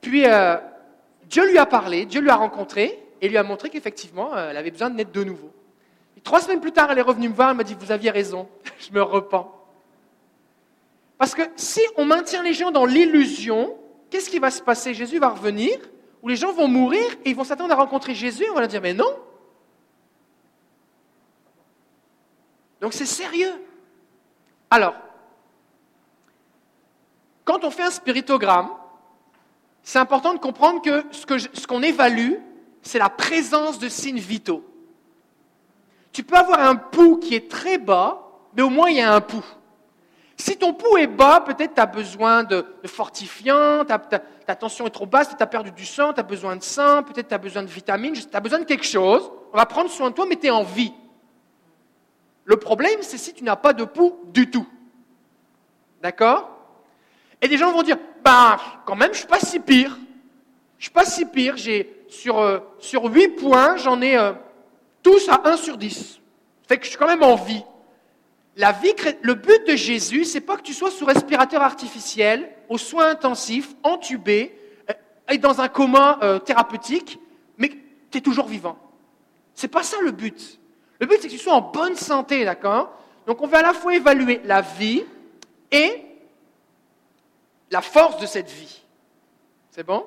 Puis 0.00 0.26
euh, 0.26 0.56
Dieu 1.24 1.48
lui 1.48 1.58
a 1.58 1.66
parlé, 1.66 2.04
Dieu 2.04 2.20
lui 2.20 2.30
a 2.30 2.36
rencontré 2.36 3.02
et 3.20 3.28
lui 3.28 3.36
a 3.36 3.42
montré 3.42 3.70
qu'effectivement, 3.70 4.34
euh, 4.34 4.50
elle 4.50 4.56
avait 4.56 4.70
besoin 4.70 4.90
de 4.90 4.96
naître 4.96 5.12
de 5.12 5.24
nouveau. 5.24 5.52
Trois 6.22 6.40
semaines 6.40 6.60
plus 6.60 6.72
tard, 6.72 6.90
elle 6.90 6.98
est 6.98 7.02
revenue 7.02 7.28
me 7.28 7.34
voir, 7.34 7.50
elle 7.50 7.56
m'a 7.56 7.64
dit, 7.64 7.76
vous 7.78 7.92
aviez 7.92 8.10
raison, 8.10 8.48
je 8.78 8.92
me 8.92 9.02
repens. 9.02 9.52
Parce 11.18 11.34
que 11.34 11.42
si 11.56 11.80
on 11.96 12.04
maintient 12.04 12.42
les 12.42 12.52
gens 12.52 12.70
dans 12.70 12.84
l'illusion, 12.84 13.76
qu'est-ce 14.10 14.28
qui 14.28 14.38
va 14.38 14.50
se 14.50 14.60
passer? 14.60 14.92
Jésus 14.92 15.18
va 15.18 15.30
revenir, 15.30 15.78
où 16.22 16.28
les 16.28 16.36
gens 16.36 16.52
vont 16.52 16.68
mourir 16.68 17.04
et 17.24 17.30
ils 17.30 17.36
vont 17.36 17.44
s'attendre 17.44 17.72
à 17.72 17.76
rencontrer 17.76 18.14
Jésus, 18.14 18.44
on 18.50 18.54
va 18.54 18.60
leur 18.60 18.68
dire, 18.68 18.82
mais 18.82 18.92
non. 18.92 19.16
Donc 22.80 22.92
c'est 22.92 23.06
sérieux. 23.06 23.52
Alors, 24.70 24.94
quand 27.44 27.64
on 27.64 27.70
fait 27.70 27.84
un 27.84 27.90
spiritogramme, 27.90 28.70
c'est 29.82 29.98
important 29.98 30.34
de 30.34 30.38
comprendre 30.38 30.82
que 30.82 31.04
ce 31.12 31.66
qu'on 31.66 31.82
évalue, 31.82 32.34
c'est 32.82 32.98
la 32.98 33.08
présence 33.08 33.78
de 33.78 33.88
signes 33.88 34.18
vitaux. 34.18 34.64
Tu 36.12 36.24
peux 36.24 36.36
avoir 36.36 36.60
un 36.60 36.76
pouls 36.76 37.18
qui 37.18 37.34
est 37.34 37.50
très 37.50 37.78
bas, 37.78 38.22
mais 38.54 38.62
au 38.62 38.70
moins 38.70 38.90
il 38.90 38.96
y 38.96 39.00
a 39.00 39.14
un 39.14 39.20
pouls. 39.20 39.44
Si 40.36 40.56
ton 40.56 40.74
pouls 40.74 40.98
est 40.98 41.06
bas, 41.06 41.40
peut-être 41.40 41.74
tu 41.74 41.80
as 41.80 41.86
besoin 41.86 42.42
de, 42.44 42.64
fortifiants, 42.84 43.84
ta, 43.84 43.98
tension 44.54 44.86
est 44.86 44.90
trop 44.90 45.06
basse, 45.06 45.28
tu 45.36 45.42
as 45.42 45.46
perdu 45.46 45.70
du 45.70 45.86
sang, 45.86 46.12
tu 46.12 46.20
as 46.20 46.22
besoin 46.22 46.56
de 46.56 46.62
sang, 46.62 47.02
peut-être 47.02 47.28
tu 47.28 47.34
as 47.34 47.38
besoin 47.38 47.62
de 47.62 47.68
vitamines, 47.68 48.14
tu 48.14 48.26
as 48.32 48.40
besoin 48.40 48.58
de 48.58 48.64
quelque 48.64 48.84
chose. 48.84 49.30
On 49.52 49.56
va 49.56 49.66
prendre 49.66 49.90
soin 49.90 50.10
de 50.10 50.14
toi, 50.14 50.26
mais 50.28 50.36
tu 50.36 50.46
es 50.46 50.50
en 50.50 50.62
vie. 50.62 50.92
Le 52.46 52.56
problème, 52.56 53.02
c'est 53.02 53.18
si 53.18 53.34
tu 53.34 53.44
n'as 53.44 53.56
pas 53.56 53.72
de 53.74 53.84
pouls 53.84 54.18
du 54.32 54.50
tout. 54.50 54.66
D'accord? 56.00 56.48
Et 57.42 57.48
des 57.48 57.58
gens 57.58 57.72
vont 57.72 57.82
dire, 57.82 57.98
ben, 58.24 58.56
quand 58.86 58.94
même, 58.94 59.08
je 59.08 59.16
ne 59.16 59.18
suis 59.18 59.26
pas 59.26 59.40
si 59.40 59.60
pire. 59.60 59.98
Je 60.78 60.84
suis 60.84 60.92
pas 60.92 61.04
si 61.04 61.26
pire. 61.26 61.56
J'ai, 61.56 62.04
sur, 62.08 62.38
euh, 62.38 62.60
sur 62.78 63.04
8 63.04 63.28
points, 63.30 63.76
j'en 63.76 64.00
ai 64.00 64.16
euh, 64.16 64.32
tous 65.02 65.28
à 65.28 65.42
1 65.44 65.56
sur 65.56 65.76
10. 65.76 66.20
Fait 66.68 66.78
que 66.78 66.84
je 66.84 66.90
suis 66.90 66.98
quand 66.98 67.08
même 67.08 67.24
en 67.24 67.34
vie. 67.34 67.64
La 68.56 68.72
vie, 68.72 68.94
le 69.20 69.34
but 69.34 69.66
de 69.66 69.76
Jésus, 69.76 70.24
c'est 70.24 70.40
pas 70.40 70.56
que 70.56 70.62
tu 70.62 70.72
sois 70.72 70.90
sous 70.90 71.04
respirateur 71.04 71.60
artificiel, 71.62 72.50
aux 72.68 72.78
soins 72.78 73.10
intensifs, 73.10 73.74
entubé, 73.82 74.58
euh, 74.88 74.94
et 75.30 75.38
dans 75.38 75.60
un 75.60 75.68
coma 75.68 76.18
euh, 76.22 76.38
thérapeutique, 76.38 77.18
mais 77.58 77.70
tu 78.10 78.18
es 78.18 78.20
toujours 78.20 78.46
vivant. 78.46 78.78
C'est 79.52 79.68
pas 79.68 79.82
ça 79.82 79.96
le 80.00 80.10
but. 80.10 80.58
Le 81.00 81.06
but, 81.06 81.18
c'est 81.20 81.28
tu 81.28 81.38
sois 81.38 81.54
en 81.54 81.60
bonne 81.60 81.96
santé, 81.96 82.44
d'accord? 82.44 82.90
Donc 83.26 83.42
on 83.42 83.46
va 83.46 83.58
à 83.58 83.62
la 83.62 83.74
fois 83.74 83.94
évaluer 83.94 84.40
la 84.44 84.60
vie 84.60 85.04
et 85.70 86.02
la 87.70 87.80
force 87.80 88.18
de 88.20 88.26
cette 88.26 88.50
vie. 88.50 88.82
C'est 89.70 89.84
bon? 89.84 90.06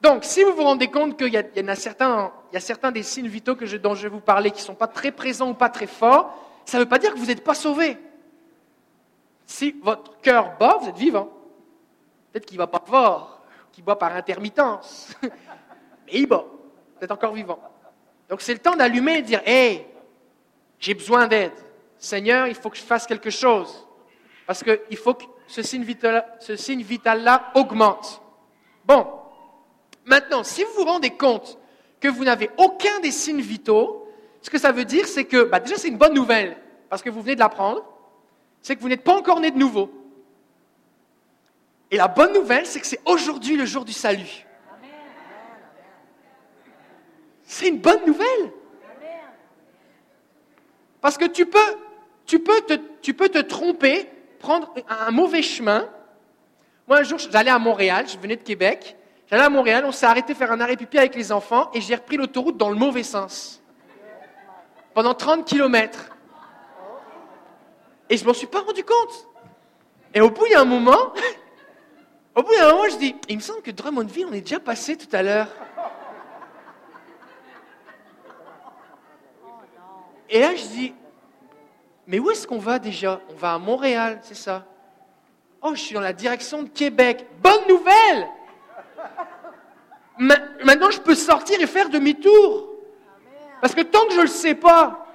Donc, 0.00 0.24
si 0.24 0.44
vous 0.44 0.52
vous 0.52 0.62
rendez 0.62 0.88
compte 0.88 1.18
qu'il 1.18 1.32
y, 1.32 1.36
a 1.36 1.74
certains, 1.74 2.92
des 2.92 3.02
signes 3.02 3.28
vitaux 3.28 3.54
dont 3.54 3.94
je 3.94 4.02
vais 4.02 4.08
vous 4.08 4.20
parler 4.20 4.50
qui 4.50 4.58
ne 4.60 4.66
sont 4.66 4.74
pas 4.74 4.86
très 4.86 5.10
présents 5.10 5.50
ou 5.50 5.54
pas 5.54 5.70
très 5.70 5.86
forts, 5.86 6.32
ça 6.64 6.78
ne 6.78 6.82
veut 6.84 6.88
pas 6.88 6.98
dire 6.98 7.12
que 7.12 7.18
vous 7.18 7.26
n'êtes 7.26 7.42
pas 7.42 7.54
sauvé. 7.54 7.96
Si 9.46 9.74
votre 9.82 10.18
cœur 10.20 10.56
bat, 10.58 10.76
vous 10.80 10.88
êtes 10.88 10.96
vivant. 10.98 11.28
Peut-être 12.30 12.46
qu'il 12.46 12.56
ne 12.56 12.62
va 12.62 12.66
pas 12.66 12.82
fort, 12.84 13.40
qu'il 13.72 13.84
bat 13.84 13.96
par 13.96 14.14
intermittence, 14.14 15.12
mais 15.22 16.12
il 16.12 16.26
bat. 16.26 16.44
Vous 16.96 17.04
êtes 17.04 17.10
encore 17.10 17.32
vivant. 17.32 17.58
Donc 18.28 18.40
c'est 18.40 18.52
le 18.52 18.58
temps 18.58 18.76
d'allumer 18.76 19.18
et 19.18 19.22
de 19.22 19.26
dire 19.26 19.42
Hé, 19.46 19.86
j'ai 20.78 20.94
besoin 20.94 21.26
d'aide. 21.26 21.52
Seigneur, 21.98 22.46
il 22.46 22.54
faut 22.54 22.70
que 22.70 22.76
je 22.76 22.82
fasse 22.82 23.06
quelque 23.06 23.30
chose. 23.30 23.86
Parce 24.46 24.62
qu'il 24.62 24.96
faut 24.96 25.14
que 25.14 25.24
ce 25.46 25.62
signe 25.62 25.82
vital-là 26.82 27.50
augmente. 27.54 28.22
Bon, 28.84 29.06
maintenant, 30.04 30.44
si 30.44 30.62
vous 30.62 30.70
vous 30.76 30.84
rendez 30.84 31.10
compte 31.10 31.58
que 32.00 32.08
vous 32.08 32.24
n'avez 32.24 32.50
aucun 32.58 33.00
des 33.00 33.10
signes 33.10 33.40
vitaux, 33.40 34.08
ce 34.42 34.50
que 34.50 34.58
ça 34.58 34.70
veut 34.70 34.84
dire, 34.84 35.08
c'est 35.08 35.24
que, 35.24 35.44
bah, 35.44 35.58
déjà, 35.58 35.76
c'est 35.76 35.88
une 35.88 35.96
bonne 35.96 36.14
nouvelle, 36.14 36.56
parce 36.88 37.02
que 37.02 37.10
vous 37.10 37.20
venez 37.22 37.34
de 37.34 37.40
l'apprendre, 37.40 37.84
c'est 38.62 38.76
que 38.76 38.80
vous 38.80 38.88
n'êtes 38.88 39.02
pas 39.02 39.16
encore 39.16 39.40
né 39.40 39.50
de 39.50 39.58
nouveau. 39.58 39.90
Et 41.90 41.96
la 41.96 42.08
bonne 42.08 42.32
nouvelle, 42.32 42.66
c'est 42.66 42.80
que 42.80 42.86
c'est 42.86 43.00
aujourd'hui 43.04 43.56
le 43.56 43.64
jour 43.64 43.84
du 43.84 43.92
salut. 43.92 44.45
C'est 47.46 47.68
une 47.68 47.78
bonne 47.78 48.04
nouvelle. 48.06 48.52
Parce 51.00 51.16
que 51.16 51.24
tu 51.24 51.46
peux, 51.46 51.60
te, 52.26 53.40
tromper, 53.40 54.10
prendre 54.40 54.74
un 54.88 55.12
mauvais 55.12 55.42
chemin. 55.42 55.88
Moi, 56.88 56.98
un 56.98 57.02
jour, 57.04 57.18
j'allais 57.18 57.50
à 57.50 57.58
Montréal, 57.58 58.06
je 58.08 58.18
venais 58.18 58.36
de 58.36 58.42
Québec. 58.42 58.96
J'allais 59.30 59.44
à 59.44 59.48
Montréal, 59.48 59.84
on 59.86 59.92
s'est 59.92 60.06
arrêté 60.06 60.34
faire 60.34 60.52
un 60.52 60.60
arrêt 60.60 60.76
pipi 60.76 60.98
avec 60.98 61.14
les 61.14 61.32
enfants 61.32 61.70
et 61.72 61.80
j'ai 61.80 61.94
repris 61.94 62.16
l'autoroute 62.16 62.56
dans 62.56 62.68
le 62.70 62.76
mauvais 62.76 63.02
sens 63.02 63.62
pendant 64.94 65.14
30 65.14 65.44
kilomètres. 65.44 66.16
Et 68.08 68.16
je 68.16 68.24
m'en 68.24 68.32
suis 68.32 68.46
pas 68.46 68.60
rendu 68.60 68.82
compte. 68.82 69.28
Et 70.14 70.20
au 70.20 70.30
bout, 70.30 70.46
il 70.46 70.52
y 70.52 70.54
a 70.54 70.60
un 70.60 70.64
moment, 70.64 71.12
au 72.34 72.42
bout 72.42 72.54
d'un 72.54 72.72
moment, 72.72 72.88
je 72.88 72.96
dis, 72.96 73.14
il 73.28 73.36
me 73.36 73.42
semble 73.42 73.62
que 73.62 73.70
Drummondville, 73.70 74.26
on 74.26 74.32
est 74.32 74.40
déjà 74.40 74.58
passé 74.58 74.96
tout 74.96 75.14
à 75.14 75.22
l'heure. 75.22 75.48
Et 80.28 80.40
là, 80.40 80.54
je 80.54 80.64
dis, 80.66 80.94
mais 82.06 82.18
où 82.18 82.30
est-ce 82.30 82.46
qu'on 82.46 82.58
va 82.58 82.78
déjà? 82.78 83.20
On 83.30 83.34
va 83.34 83.54
à 83.54 83.58
Montréal, 83.58 84.20
c'est 84.22 84.36
ça? 84.36 84.64
Oh, 85.62 85.74
je 85.74 85.80
suis 85.80 85.94
dans 85.94 86.00
la 86.00 86.12
direction 86.12 86.62
de 86.62 86.68
Québec. 86.68 87.26
Bonne 87.42 87.66
nouvelle 87.68 88.28
Maintenant, 90.18 90.90
je 90.90 91.00
peux 91.00 91.14
sortir 91.14 91.60
et 91.60 91.66
faire 91.66 91.90
demi-tour. 91.90 92.70
Parce 93.60 93.74
que 93.74 93.82
tant 93.82 94.06
que 94.06 94.12
je 94.12 94.18
ne 94.18 94.22
le 94.22 94.28
sais 94.28 94.54
pas, 94.54 95.06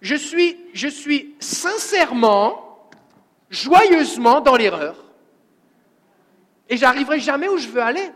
je 0.00 0.14
suis, 0.14 0.58
je 0.72 0.88
suis 0.88 1.34
sincèrement, 1.38 2.88
joyeusement 3.50 4.40
dans 4.40 4.56
l'erreur. 4.56 4.96
Et 6.68 6.76
j'arriverai 6.76 7.20
jamais 7.20 7.48
où 7.48 7.56
je 7.56 7.68
veux 7.68 7.82
aller. 7.82 8.10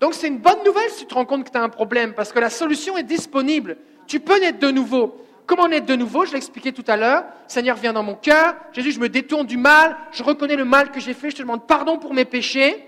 Donc 0.00 0.12
c'est 0.12 0.28
une 0.28 0.38
bonne 0.38 0.62
nouvelle 0.64 0.90
si 0.90 1.00
tu 1.00 1.06
te 1.06 1.14
rends 1.14 1.24
compte 1.24 1.44
que 1.44 1.50
tu 1.50 1.56
as 1.56 1.62
un 1.62 1.70
problème, 1.70 2.12
parce 2.12 2.32
que 2.32 2.38
la 2.38 2.50
solution 2.50 2.98
est 2.98 3.02
disponible. 3.02 3.78
Tu 4.06 4.20
peux 4.20 4.38
naître 4.40 4.58
de 4.58 4.70
nouveau. 4.70 5.24
Comment 5.46 5.68
naître 5.68 5.86
de 5.86 5.96
nouveau? 5.96 6.24
Je 6.24 6.32
l'ai 6.32 6.38
expliqué 6.38 6.72
tout 6.72 6.84
à 6.86 6.96
l'heure. 6.96 7.24
Seigneur, 7.46 7.76
viens 7.76 7.92
dans 7.92 8.02
mon 8.02 8.14
cœur. 8.14 8.54
Jésus, 8.72 8.92
je 8.92 9.00
me 9.00 9.08
détourne 9.08 9.46
du 9.46 9.56
mal. 9.56 9.96
Je 10.12 10.22
reconnais 10.22 10.56
le 10.56 10.64
mal 10.64 10.90
que 10.90 11.00
j'ai 11.00 11.14
fait. 11.14 11.30
Je 11.30 11.36
te 11.36 11.42
demande 11.42 11.66
pardon 11.66 11.98
pour 11.98 12.14
mes 12.14 12.24
péchés. 12.24 12.84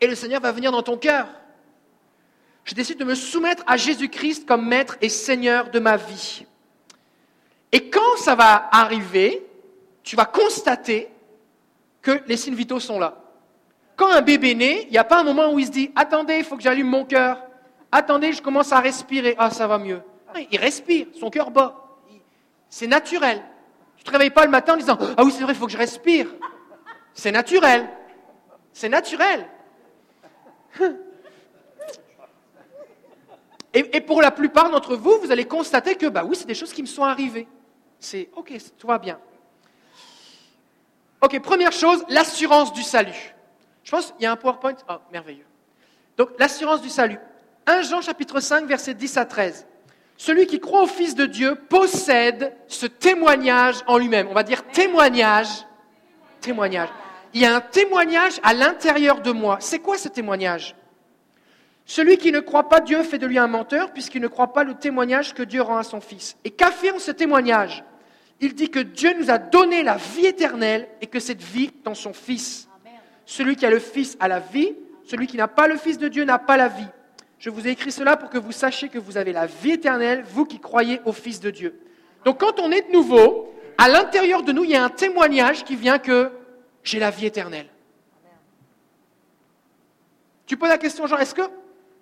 Et 0.00 0.06
le 0.06 0.14
Seigneur 0.14 0.40
va 0.40 0.52
venir 0.52 0.72
dans 0.72 0.82
ton 0.82 0.96
cœur 0.96 1.26
je 2.64 2.74
décide 2.74 2.98
de 2.98 3.04
me 3.04 3.14
soumettre 3.14 3.62
à 3.66 3.76
Jésus-Christ 3.76 4.46
comme 4.46 4.66
maître 4.66 4.96
et 5.00 5.08
seigneur 5.08 5.70
de 5.70 5.78
ma 5.78 5.96
vie. 5.96 6.46
Et 7.72 7.90
quand 7.90 8.16
ça 8.18 8.34
va 8.34 8.68
arriver, 8.72 9.44
tu 10.02 10.16
vas 10.16 10.24
constater 10.24 11.08
que 12.00 12.22
les 12.26 12.36
signes 12.36 12.54
vitaux 12.54 12.80
sont 12.80 12.98
là. 12.98 13.20
Quand 13.96 14.10
un 14.10 14.22
bébé 14.22 14.54
naît, 14.54 14.84
il 14.84 14.90
n'y 14.90 14.98
a 14.98 15.04
pas 15.04 15.20
un 15.20 15.24
moment 15.24 15.52
où 15.52 15.58
il 15.58 15.66
se 15.66 15.70
dit 15.70 15.90
Attendez, 15.94 16.38
il 16.38 16.44
faut 16.44 16.56
que 16.56 16.62
j'allume 16.62 16.88
mon 16.88 17.04
cœur. 17.04 17.42
Attendez, 17.96 18.32
je 18.32 18.42
commence 18.42 18.72
à 18.72 18.80
respirer. 18.80 19.36
Ah, 19.38 19.50
ça 19.50 19.68
va 19.68 19.78
mieux. 19.78 20.02
Il 20.50 20.58
respire, 20.58 21.06
son 21.16 21.30
cœur 21.30 21.52
bat. 21.52 21.80
C'est 22.68 22.88
naturel. 22.88 23.40
Tu 23.96 24.02
ne 24.02 24.06
te 24.06 24.10
réveilles 24.10 24.30
pas 24.30 24.44
le 24.44 24.50
matin 24.50 24.74
en 24.74 24.76
disant 24.76 24.98
Ah 25.16 25.22
oui, 25.22 25.30
c'est 25.30 25.44
vrai, 25.44 25.52
il 25.52 25.56
faut 25.56 25.66
que 25.66 25.72
je 25.72 25.78
respire. 25.78 26.26
C'est 27.12 27.30
naturel. 27.30 27.88
C'est 28.72 28.88
naturel. 28.88 29.46
Et, 33.72 34.00
pour 34.00 34.20
la 34.22 34.32
plupart 34.32 34.70
d'entre 34.70 34.96
vous, 34.96 35.20
vous 35.20 35.30
allez 35.30 35.44
constater 35.44 35.94
que, 35.94 36.06
bah 36.06 36.24
oui, 36.24 36.34
c'est 36.34 36.48
des 36.48 36.54
choses 36.54 36.72
qui 36.72 36.82
me 36.82 36.88
sont 36.88 37.04
arrivées. 37.04 37.46
C'est 38.00 38.28
OK, 38.34 38.52
tout 38.76 38.88
va 38.88 38.98
bien. 38.98 39.20
OK, 41.20 41.40
première 41.40 41.70
chose, 41.70 42.04
l'assurance 42.08 42.72
du 42.72 42.82
salut. 42.82 43.36
Je 43.84 43.92
pense 43.92 44.10
qu'il 44.10 44.22
y 44.22 44.26
a 44.26 44.32
un 44.32 44.36
PowerPoint? 44.36 44.74
Oh, 44.88 44.94
merveilleux. 45.12 45.46
Donc, 46.16 46.30
l'assurance 46.40 46.82
du 46.82 46.88
salut. 46.88 47.20
1 47.66 47.82
Jean 47.82 48.00
chapitre 48.00 48.40
5, 48.40 48.66
versets 48.66 48.94
10 48.94 49.16
à 49.16 49.24
13. 49.24 49.66
Celui 50.16 50.46
qui 50.46 50.60
croit 50.60 50.82
au 50.82 50.86
Fils 50.86 51.14
de 51.14 51.26
Dieu 51.26 51.54
possède 51.54 52.54
ce 52.68 52.86
témoignage 52.86 53.76
en 53.86 53.98
lui-même. 53.98 54.28
On 54.28 54.34
va 54.34 54.42
dire 54.42 54.66
témoignage. 54.66 55.48
Témoignage. 56.40 56.88
Il 57.32 57.40
y 57.40 57.46
a 57.46 57.54
un 57.54 57.60
témoignage 57.60 58.34
à 58.42 58.54
l'intérieur 58.54 59.20
de 59.20 59.32
moi. 59.32 59.58
C'est 59.60 59.80
quoi 59.80 59.98
ce 59.98 60.08
témoignage? 60.08 60.76
Celui 61.86 62.16
qui 62.16 62.32
ne 62.32 62.40
croit 62.40 62.68
pas 62.68 62.80
Dieu 62.80 63.02
fait 63.02 63.18
de 63.18 63.26
lui 63.26 63.38
un 63.38 63.48
menteur, 63.48 63.92
puisqu'il 63.92 64.22
ne 64.22 64.28
croit 64.28 64.52
pas 64.52 64.64
le 64.64 64.74
témoignage 64.74 65.34
que 65.34 65.42
Dieu 65.42 65.60
rend 65.60 65.76
à 65.76 65.82
son 65.82 66.00
Fils. 66.00 66.36
Et 66.44 66.50
qu'affirme 66.50 66.98
ce 66.98 67.10
témoignage? 67.10 67.82
Il 68.40 68.54
dit 68.54 68.70
que 68.70 68.78
Dieu 68.78 69.14
nous 69.18 69.30
a 69.30 69.38
donné 69.38 69.82
la 69.82 69.96
vie 69.96 70.26
éternelle 70.26 70.88
et 71.00 71.06
que 71.06 71.20
cette 71.20 71.42
vie 71.42 71.64
est 71.64 71.84
dans 71.84 71.94
son 71.94 72.12
Fils. 72.12 72.68
Celui 73.26 73.56
qui 73.56 73.66
a 73.66 73.70
le 73.70 73.78
Fils 73.78 74.16
a 74.20 74.28
la 74.28 74.38
vie, 74.38 74.74
celui 75.06 75.26
qui 75.26 75.36
n'a 75.36 75.48
pas 75.48 75.66
le 75.66 75.76
Fils 75.76 75.98
de 75.98 76.08
Dieu 76.08 76.24
n'a 76.24 76.38
pas 76.38 76.56
la 76.56 76.68
vie. 76.68 76.86
Je 77.38 77.50
vous 77.50 77.66
ai 77.66 77.70
écrit 77.70 77.92
cela 77.92 78.16
pour 78.16 78.30
que 78.30 78.38
vous 78.38 78.52
sachiez 78.52 78.88
que 78.88 78.98
vous 78.98 79.16
avez 79.16 79.32
la 79.32 79.46
vie 79.46 79.72
éternelle, 79.72 80.24
vous 80.26 80.44
qui 80.44 80.60
croyez 80.60 81.00
au 81.04 81.12
Fils 81.12 81.40
de 81.40 81.50
Dieu. 81.50 81.78
Donc 82.24 82.40
quand 82.40 82.60
on 82.60 82.70
est 82.70 82.88
de 82.88 82.92
nouveau, 82.92 83.52
à 83.78 83.88
l'intérieur 83.88 84.42
de 84.42 84.52
nous, 84.52 84.64
il 84.64 84.70
y 84.70 84.76
a 84.76 84.84
un 84.84 84.90
témoignage 84.90 85.64
qui 85.64 85.76
vient 85.76 85.98
que 85.98 86.30
j'ai 86.82 86.98
la 86.98 87.10
vie 87.10 87.26
éternelle. 87.26 87.68
Tu 90.46 90.56
poses 90.56 90.68
la 90.68 90.78
question, 90.78 91.06
genre, 91.06 91.20
est-ce 91.20 91.34
que, 91.34 91.42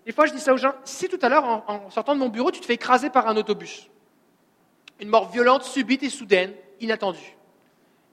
des 0.05 0.13
fois 0.13 0.27
je 0.27 0.33
dis 0.33 0.41
ça 0.41 0.53
aux 0.53 0.57
gens, 0.57 0.75
si 0.85 1.09
tout 1.09 1.19
à 1.23 1.29
l'heure, 1.29 1.45
en, 1.45 1.91
sortant 1.91 2.15
de 2.15 2.21
mon 2.21 2.29
bureau, 2.29 2.51
tu 2.51 2.61
te 2.61 2.67
fais 2.67 2.75
écraser 2.75 3.09
par 3.09 3.29
un 3.29 3.37
autobus, 3.37 3.89
une 5.01 5.09
mort 5.09 5.31
violente, 5.31 5.63
subite 5.63 6.03
et 6.03 6.11
soudaine, 6.11 6.53
inattendue, 6.81 7.37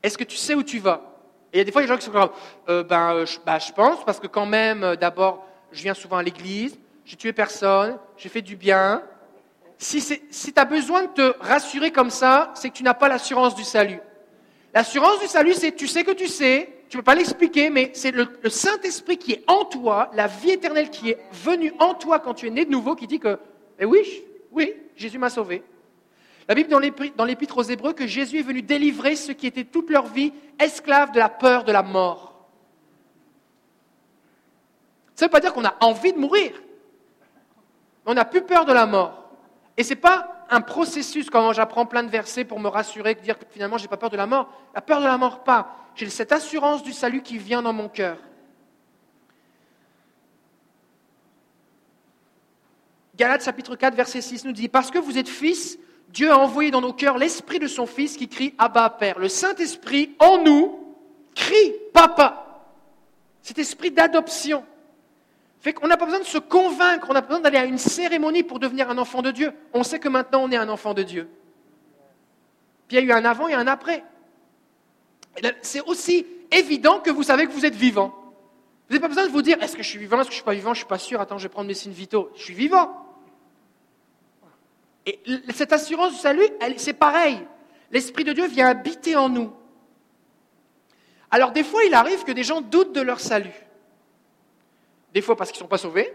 est-ce 0.04 0.18
que 0.18 0.24
tu 0.24 0.38
sais 0.38 0.54
où 0.54 0.64
tu 0.64 0.80
vas? 0.80 1.02
Et 1.52 1.58
il 1.58 1.60
y 1.60 1.62
a 1.62 1.64
des 1.64 1.72
fois, 1.72 1.82
il 1.82 1.88
y 1.88 1.92
a 1.92 1.96
des 1.96 1.96
gens 1.96 2.00
qui 2.00 2.06
sont 2.06 2.12
comme, 2.12 2.30
euh, 2.70 2.84
ben, 2.84 3.14
euh, 3.14 3.26
je, 3.26 3.40
bah, 3.44 3.58
je 3.58 3.72
pense, 3.72 4.06
parce 4.06 4.20
que 4.20 4.28
quand 4.28 4.46
même, 4.46 4.84
euh, 4.84 4.96
d'abord, 4.96 5.46
je 5.72 5.82
viens 5.82 5.96
souvent 5.96 6.18
à 6.18 6.24
l'église, 6.24 6.78
j'ai 7.10 7.16
tué 7.16 7.34
personne, 7.34 7.98
j'ai 8.18 8.30
fait 8.30 8.44
du 8.44 8.56
bien. 8.56 9.02
Si, 9.80 10.00
si 10.00 10.54
tu 10.54 10.60
as 10.60 10.66
besoin 10.66 11.06
de 11.06 11.08
te 11.08 11.34
rassurer 11.40 11.90
comme 11.90 12.12
ça, 12.12 12.52
c'est 12.54 12.70
que 12.70 12.76
tu 12.76 12.84
n'as 12.84 12.94
pas 12.94 13.10
l'assurance 13.10 13.56
du 13.56 13.64
salut. 13.64 14.00
L'assurance 14.76 15.20
du 15.20 15.26
salut, 15.26 15.56
c'est 15.56 15.72
tu 15.72 15.88
sais 15.88 16.04
que 16.04 16.12
tu 16.12 16.28
sais, 16.28 16.70
tu 16.88 16.98
ne 16.98 17.02
peux 17.02 17.06
pas 17.06 17.16
l'expliquer, 17.16 17.72
mais 17.72 17.90
c'est 17.96 18.12
le, 18.12 18.28
le 18.44 18.50
Saint-Esprit 18.52 19.18
qui 19.18 19.32
est 19.32 19.44
en 19.48 19.66
toi, 19.66 20.12
la 20.14 20.28
vie 20.28 20.52
éternelle 20.52 20.92
qui 20.92 21.10
est 21.10 21.18
venue 21.32 21.74
en 21.80 21.96
toi 21.96 22.20
quand 22.20 22.36
tu 22.36 22.46
es 22.46 22.52
né 22.52 22.64
de 22.64 22.70
nouveau, 22.70 22.94
qui 22.94 23.08
dit 23.08 23.20
que, 23.20 23.40
eh 23.80 23.86
oui, 23.86 24.24
oui, 24.52 24.76
Jésus 24.96 25.18
m'a 25.18 25.32
sauvé. 25.32 25.64
La 26.48 26.54
Bible 26.54 26.70
dans 26.70 27.26
l'Épître 27.26 27.58
aux 27.58 27.64
Hébreux 27.64 27.94
que 27.94 28.06
Jésus 28.06 28.38
est 28.38 28.44
venu 28.44 28.62
délivrer 28.62 29.16
ceux 29.16 29.34
qui 29.34 29.48
étaient 29.48 29.64
toute 29.64 29.90
leur 29.90 30.06
vie 30.06 30.32
esclaves 30.60 31.12
de 31.12 31.18
la 31.18 31.30
peur 31.30 31.64
de 31.64 31.72
la 31.72 31.82
mort. 31.82 32.48
Ça 35.16 35.26
ne 35.26 35.28
veut 35.30 35.32
pas 35.32 35.40
dire 35.40 35.54
qu'on 35.54 35.66
a 35.66 35.76
envie 35.82 36.14
de 36.14 36.20
mourir. 36.20 36.52
On 38.10 38.16
n'a 38.16 38.26
plus 38.26 38.42
peur 38.42 38.66
de 38.66 38.74
la 38.74 38.88
mort. 38.88 39.30
Et 39.78 39.84
ce 39.84 39.92
n'est 39.92 39.96
pas 39.96 40.48
un 40.50 40.62
processus 40.62 41.30
quand 41.30 41.54
j'apprends 41.54 41.86
plein 41.86 42.02
de 42.02 42.10
versets 42.10 42.44
pour 42.44 42.60
me 42.60 42.68
rassurer, 42.68 43.14
dire 43.14 43.38
que 43.38 43.46
finalement 43.48 43.78
je 43.78 43.84
n'ai 43.84 43.88
pas 43.88 43.98
peur 43.98 44.10
de 44.10 44.18
la 44.18 44.26
mort. 44.26 44.52
La 44.74 44.82
peur 44.82 45.00
de 45.00 45.06
la 45.06 45.16
mort, 45.20 45.44
pas. 45.44 45.76
J'ai 45.94 46.10
cette 46.10 46.32
assurance 46.32 46.82
du 46.82 46.92
salut 46.92 47.22
qui 47.22 47.38
vient 47.38 47.62
dans 47.62 47.72
mon 47.72 47.88
cœur. 47.88 48.18
Galates 53.16 53.46
chapitre 53.46 53.76
4, 53.76 53.94
verset 53.94 54.22
6 54.22 54.44
nous 54.44 54.54
dit, 54.54 54.70
Parce 54.70 54.90
que 54.90 54.98
vous 54.98 55.20
êtes 55.20 55.30
fils, 55.30 55.78
Dieu 56.08 56.32
a 56.32 56.38
envoyé 56.40 56.72
dans 56.72 56.82
nos 56.82 56.94
cœurs 56.94 57.20
l'esprit 57.20 57.60
de 57.60 57.68
son 57.68 57.86
fils 57.86 58.18
qui 58.18 58.28
crie 58.28 58.56
Abba 58.58 58.90
Père. 58.90 59.20
Le 59.20 59.30
Saint-Esprit 59.30 60.16
en 60.18 60.40
nous 60.44 60.96
crie 61.36 61.76
Papa. 61.94 62.64
Cet 63.44 63.60
esprit 63.60 63.92
d'adoption. 63.92 64.66
Fait 65.62 65.76
n'a 65.84 65.98
pas 65.98 66.06
besoin 66.06 66.20
de 66.20 66.26
se 66.26 66.38
convaincre, 66.38 67.08
on 67.10 67.14
n'a 67.14 67.22
pas 67.22 67.28
besoin 67.28 67.42
d'aller 67.42 67.58
à 67.58 67.66
une 67.66 67.78
cérémonie 67.78 68.44
pour 68.44 68.60
devenir 68.60 68.90
un 68.90 68.98
enfant 68.98 69.22
de 69.22 69.32
Dieu. 69.32 69.52
On 69.74 69.84
sait 69.84 70.00
que 70.00 70.08
maintenant 70.08 70.42
on 70.44 70.52
est 70.52 70.58
un 70.58 70.70
enfant 70.70 70.94
de 70.94 71.04
Dieu. 71.04 71.30
Puis 72.88 72.98
il 72.98 73.06
y 73.06 73.12
a 73.12 73.16
eu 73.16 73.18
un 73.18 73.26
avant 73.26 73.48
et 73.48 73.54
un 73.54 73.68
après. 73.68 74.04
C'est 75.62 75.82
aussi 75.82 76.26
évident 76.52 77.00
que 77.00 77.10
vous 77.10 77.24
savez 77.24 77.46
que 77.46 77.52
vous 77.52 77.66
êtes 77.66 77.76
vivant. 77.76 78.16
Vous 78.88 78.96
n'avez 78.96 79.02
pas 79.02 79.10
besoin 79.10 79.28
de 79.28 79.32
vous 79.32 79.42
dire 79.42 79.62
est-ce 79.62 79.76
que 79.76 79.84
je 79.84 79.90
suis 79.90 80.00
vivant, 80.00 80.20
est-ce 80.22 80.30
que 80.30 80.34
je 80.34 80.38
ne 80.38 80.42
suis 80.42 80.46
pas 80.46 80.54
vivant, 80.54 80.74
je 80.74 80.80
ne 80.80 80.86
suis 80.86 80.88
pas 80.88 80.98
sûr, 80.98 81.20
attends, 81.20 81.38
je 81.38 81.44
vais 81.44 81.50
prendre 81.50 81.68
mes 81.68 81.74
signes 81.74 81.92
vitaux. 81.92 82.32
Je 82.36 82.42
suis 82.42 82.54
vivant. 82.54 83.06
Et 85.06 85.20
cette 85.54 85.74
assurance 85.74 86.14
du 86.14 86.20
salut, 86.20 86.48
c'est 86.78 86.94
pareil. 86.94 87.46
L'Esprit 87.92 88.24
de 88.24 88.34
Dieu 88.34 88.48
vient 88.48 88.68
habiter 88.68 89.16
en 89.16 89.28
nous. 89.28 89.52
Alors 91.32 91.52
des 91.52 91.64
fois, 91.64 91.84
il 91.84 91.94
arrive 91.94 92.24
que 92.24 92.32
des 92.32 92.44
gens 92.44 92.62
doutent 92.62 92.94
de 92.94 93.02
leur 93.02 93.20
salut. 93.20 93.69
Des 95.14 95.22
fois 95.22 95.36
parce 95.36 95.52
qu'ils 95.52 95.60
ne 95.60 95.64
sont 95.64 95.70
pas 95.70 95.78
sauvés. 95.78 96.14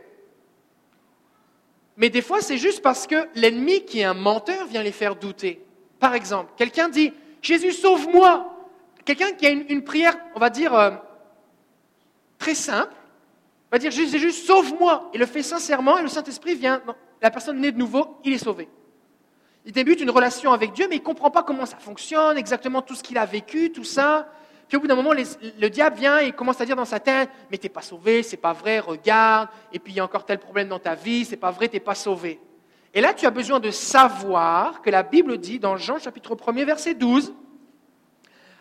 Mais 1.96 2.10
des 2.10 2.22
fois, 2.22 2.40
c'est 2.40 2.58
juste 2.58 2.82
parce 2.82 3.06
que 3.06 3.28
l'ennemi, 3.34 3.84
qui 3.84 4.00
est 4.00 4.04
un 4.04 4.14
menteur, 4.14 4.66
vient 4.66 4.82
les 4.82 4.92
faire 4.92 5.16
douter. 5.16 5.64
Par 6.00 6.14
exemple, 6.14 6.52
quelqu'un 6.56 6.88
dit 6.88 7.12
Jésus, 7.40 7.72
sauve-moi. 7.72 8.50
Quelqu'un 9.04 9.32
qui 9.32 9.46
a 9.46 9.50
une, 9.50 9.84
prière, 9.84 10.16
on 10.34 10.40
va 10.40 10.48
dire, 10.48 10.74
euh, 10.74 10.90
très 12.38 12.54
simple, 12.54 12.94
va 13.74 13.78
dire 13.78 13.90
Jésus, 13.90 14.32
sauve-moi. 14.32 15.10
Et 15.12 15.18
le 15.18 15.26
fait 15.26 15.42
sincèrement, 15.42 15.98
et 15.98 16.02
le 16.02 16.08
Saint-Esprit 16.08 16.54
vient. 16.54 16.80
la 17.20 17.30
personne 17.30 17.60
née 17.60 17.72
de 17.72 17.78
nouveau, 17.78 18.18
il 18.24 18.32
est 18.32 18.38
sauvé. 18.38 18.68
Il 19.66 19.72
débute 19.72 20.00
une 20.00 20.10
relation 20.10 20.52
avec 20.52 20.72
Dieu, 20.72 20.86
mais 20.88 20.96
il 20.96 21.00
ne 21.00 21.04
comprend 21.04 21.30
pas 21.30 21.42
comment 21.42 21.66
ça 21.66 21.78
fonctionne, 21.78 22.38
exactement 22.38 22.82
tout 22.82 22.94
ce 22.94 23.02
qu'il 23.02 23.18
a 23.18 23.26
vécu, 23.26 23.72
tout 23.72 23.84
ça. 23.84 24.28
Puis 24.68 24.76
au 24.76 24.80
bout 24.80 24.86
d'un 24.86 24.96
moment, 24.96 25.12
le 25.12 25.68
diable 25.68 25.96
vient 25.96 26.18
et 26.18 26.32
commence 26.32 26.60
à 26.60 26.64
dire 26.64 26.76
dans 26.76 26.84
sa 26.84 27.00
tête, 27.00 27.28
mais 27.50 27.58
t'es 27.58 27.68
pas 27.68 27.82
sauvé, 27.82 28.22
c'est 28.22 28.36
pas 28.36 28.52
vrai, 28.52 28.78
regarde, 28.78 29.48
et 29.72 29.78
puis 29.78 29.92
il 29.92 29.96
y 29.96 30.00
a 30.00 30.04
encore 30.04 30.24
tel 30.24 30.38
problème 30.38 30.68
dans 30.68 30.78
ta 30.78 30.94
vie, 30.94 31.24
c'est 31.24 31.36
pas 31.36 31.50
vrai, 31.50 31.68
t'es 31.68 31.80
pas 31.80 31.94
sauvé. 31.94 32.40
Et 32.94 33.00
là, 33.00 33.12
tu 33.12 33.26
as 33.26 33.30
besoin 33.30 33.60
de 33.60 33.70
savoir 33.70 34.80
que 34.80 34.90
la 34.90 35.02
Bible 35.02 35.38
dit 35.38 35.58
dans 35.58 35.76
Jean 35.76 35.98
chapitre 35.98 36.34
1er, 36.34 36.64
verset 36.64 36.94
12, 36.94 37.34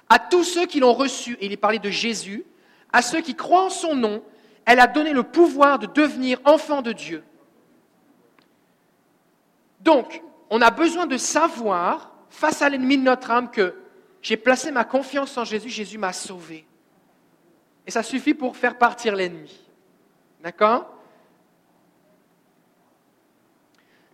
à 0.10 0.20
tous 0.20 0.44
ceux 0.44 0.66
qui 0.66 0.80
l'ont 0.80 0.94
reçu, 0.94 1.38
et 1.40 1.46
il 1.46 1.52
est 1.52 1.58
parlé 1.58 1.80
de 1.80 1.90
Jésus, 1.90 2.44
à 2.92 3.02
ceux 3.02 3.22
qui 3.22 3.36
croient 3.36 3.66
en 3.66 3.70
son 3.70 3.96
nom, 3.96 4.24
elle 4.66 4.80
a 4.80 4.88
donné 4.88 5.14
le 5.14 5.24
pouvoir 5.24 5.80
de 5.80 5.88
devenir 5.88 6.40
enfants 6.46 6.82
de 6.82 6.92
Dieu. 6.92 7.24
Donc, 9.82 10.22
on 10.50 10.62
a 10.62 10.72
besoin 10.72 11.06
de 11.08 11.18
savoir, 11.18 12.12
face 12.30 12.62
à 12.62 12.70
l'ennemi 12.70 12.98
de 12.98 13.04
notre 13.04 13.32
âme, 13.32 13.52
que 13.52 13.76
j'ai 14.24 14.38
placé 14.38 14.72
ma 14.72 14.86
confiance 14.86 15.38
en 15.38 15.44
Jésus, 15.44 15.70
Jésus 15.70 15.98
m'a 15.98 16.14
sauvé. 16.14 16.66
Et 17.86 17.92
ça 17.92 18.02
suffit 18.02 18.34
pour 18.34 18.56
faire 18.56 18.78
partir 18.78 19.16
l'ennemi. 19.16 19.54
D'accord? 20.42 20.90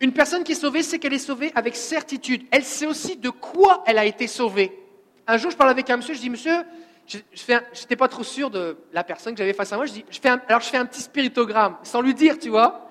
Une 0.00 0.12
personne 0.12 0.42
qui 0.42 0.52
est 0.52 0.56
sauvée 0.56 0.82
sait 0.82 0.98
qu'elle 0.98 1.12
est 1.12 1.18
sauvée 1.18 1.52
avec 1.54 1.76
certitude. 1.76 2.44
Elle 2.50 2.64
sait 2.64 2.86
aussi 2.86 3.16
de 3.16 3.30
quoi 3.30 3.84
elle 3.86 3.98
a 3.98 4.04
été 4.04 4.26
sauvée. 4.26 4.76
Un 5.28 5.36
jour, 5.36 5.52
je 5.52 5.56
parle 5.56 5.70
avec 5.70 5.88
un 5.90 5.98
monsieur, 5.98 6.14
je 6.14 6.20
dis, 6.20 6.30
monsieur, 6.30 6.64
je 7.06 7.18
n'étais 7.52 7.96
pas 7.96 8.08
trop 8.08 8.24
sûr 8.24 8.50
de 8.50 8.78
la 8.92 9.04
personne 9.04 9.34
que 9.34 9.38
j'avais 9.38 9.52
face 9.52 9.72
à 9.72 9.76
moi. 9.76 9.86
Je 9.86 10.20
fais 10.20 10.28
alors 10.28 10.60
je 10.60 10.68
fais 10.68 10.76
un 10.76 10.86
petit 10.86 11.02
spiritogramme, 11.02 11.76
sans 11.84 12.00
lui 12.00 12.14
dire, 12.14 12.36
tu 12.38 12.48
vois. 12.48 12.88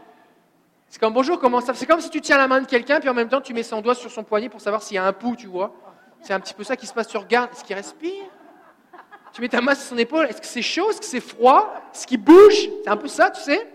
C'est 0.87 0.99
comme 0.99 1.13
bonjour, 1.13 1.37
comment 1.37 1.59
ça 1.59 1.73
C'est 1.73 1.85
comme 1.85 1.99
si 1.99 2.09
tu 2.09 2.21
tiens 2.21 2.37
la 2.37 2.47
main 2.47 2.61
de 2.61 2.67
quelqu'un, 2.67 3.01
puis 3.01 3.09
en 3.09 3.13
même 3.13 3.29
temps 3.29 3.41
tu 3.41 3.53
mets 3.53 3.63
son 3.63 3.81
doigt 3.81 3.95
sur 3.95 4.09
son 4.09 4.23
poignet 4.23 4.47
pour 4.47 4.61
savoir 4.61 4.81
s'il 4.81 4.95
y 4.95 4.97
a 4.97 5.05
un 5.05 5.13
pouls, 5.13 5.35
tu 5.35 5.47
vois. 5.47 5.75
C'est 6.21 6.33
un 6.33 6.39
petit 6.39 6.53
peu 6.53 6.63
ça 6.63 6.75
qui 6.75 6.87
se 6.87 6.93
passe. 6.93 7.07
Tu 7.07 7.17
regardes, 7.17 7.51
est-ce 7.51 7.63
qu'il 7.63 7.75
respire? 7.75 8.25
Tu 9.31 9.41
mets 9.41 9.49
ta 9.49 9.61
main 9.61 9.75
sur 9.75 9.89
son 9.89 9.97
épaule, 9.97 10.25
est-ce 10.25 10.41
que 10.41 10.47
c'est 10.47 10.61
chaud? 10.61 10.89
Est-ce 10.89 10.99
que 10.99 11.05
c'est 11.05 11.21
froid? 11.21 11.73
Est-ce 11.93 12.07
qu'il 12.07 12.21
bouge? 12.21 12.69
C'est 12.83 12.89
un 12.89 12.97
peu 12.97 13.07
ça, 13.07 13.29
tu 13.29 13.41
sais 13.41 13.67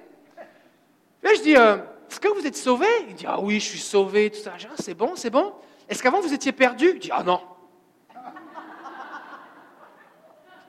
Là, 1.22 1.30
je 1.34 1.42
dis, 1.42 1.57
euh, 1.57 1.76
est-ce 2.11 2.20
que 2.20 2.28
vous 2.28 2.47
êtes 2.47 2.57
sauvé 2.57 2.86
Il 3.09 3.14
dit, 3.14 3.24
ah 3.26 3.40
oui, 3.40 3.61
je 3.61 3.66
suis 3.66 3.78
sauvé, 3.78 4.30
tout 4.30 4.40
ça. 4.40 4.53
Ah, 4.55 4.74
c'est 4.78 4.95
bon, 4.95 5.14
c'est 5.14 5.30
bon. 5.30 5.55
Est-ce 5.88 6.03
qu'avant 6.03 6.20
vous 6.20 6.34
étiez 6.34 6.53
perdu? 6.53 6.90
Il 6.95 6.99
dit, 6.99 7.11
ah 7.12 7.22
non. 7.22 7.40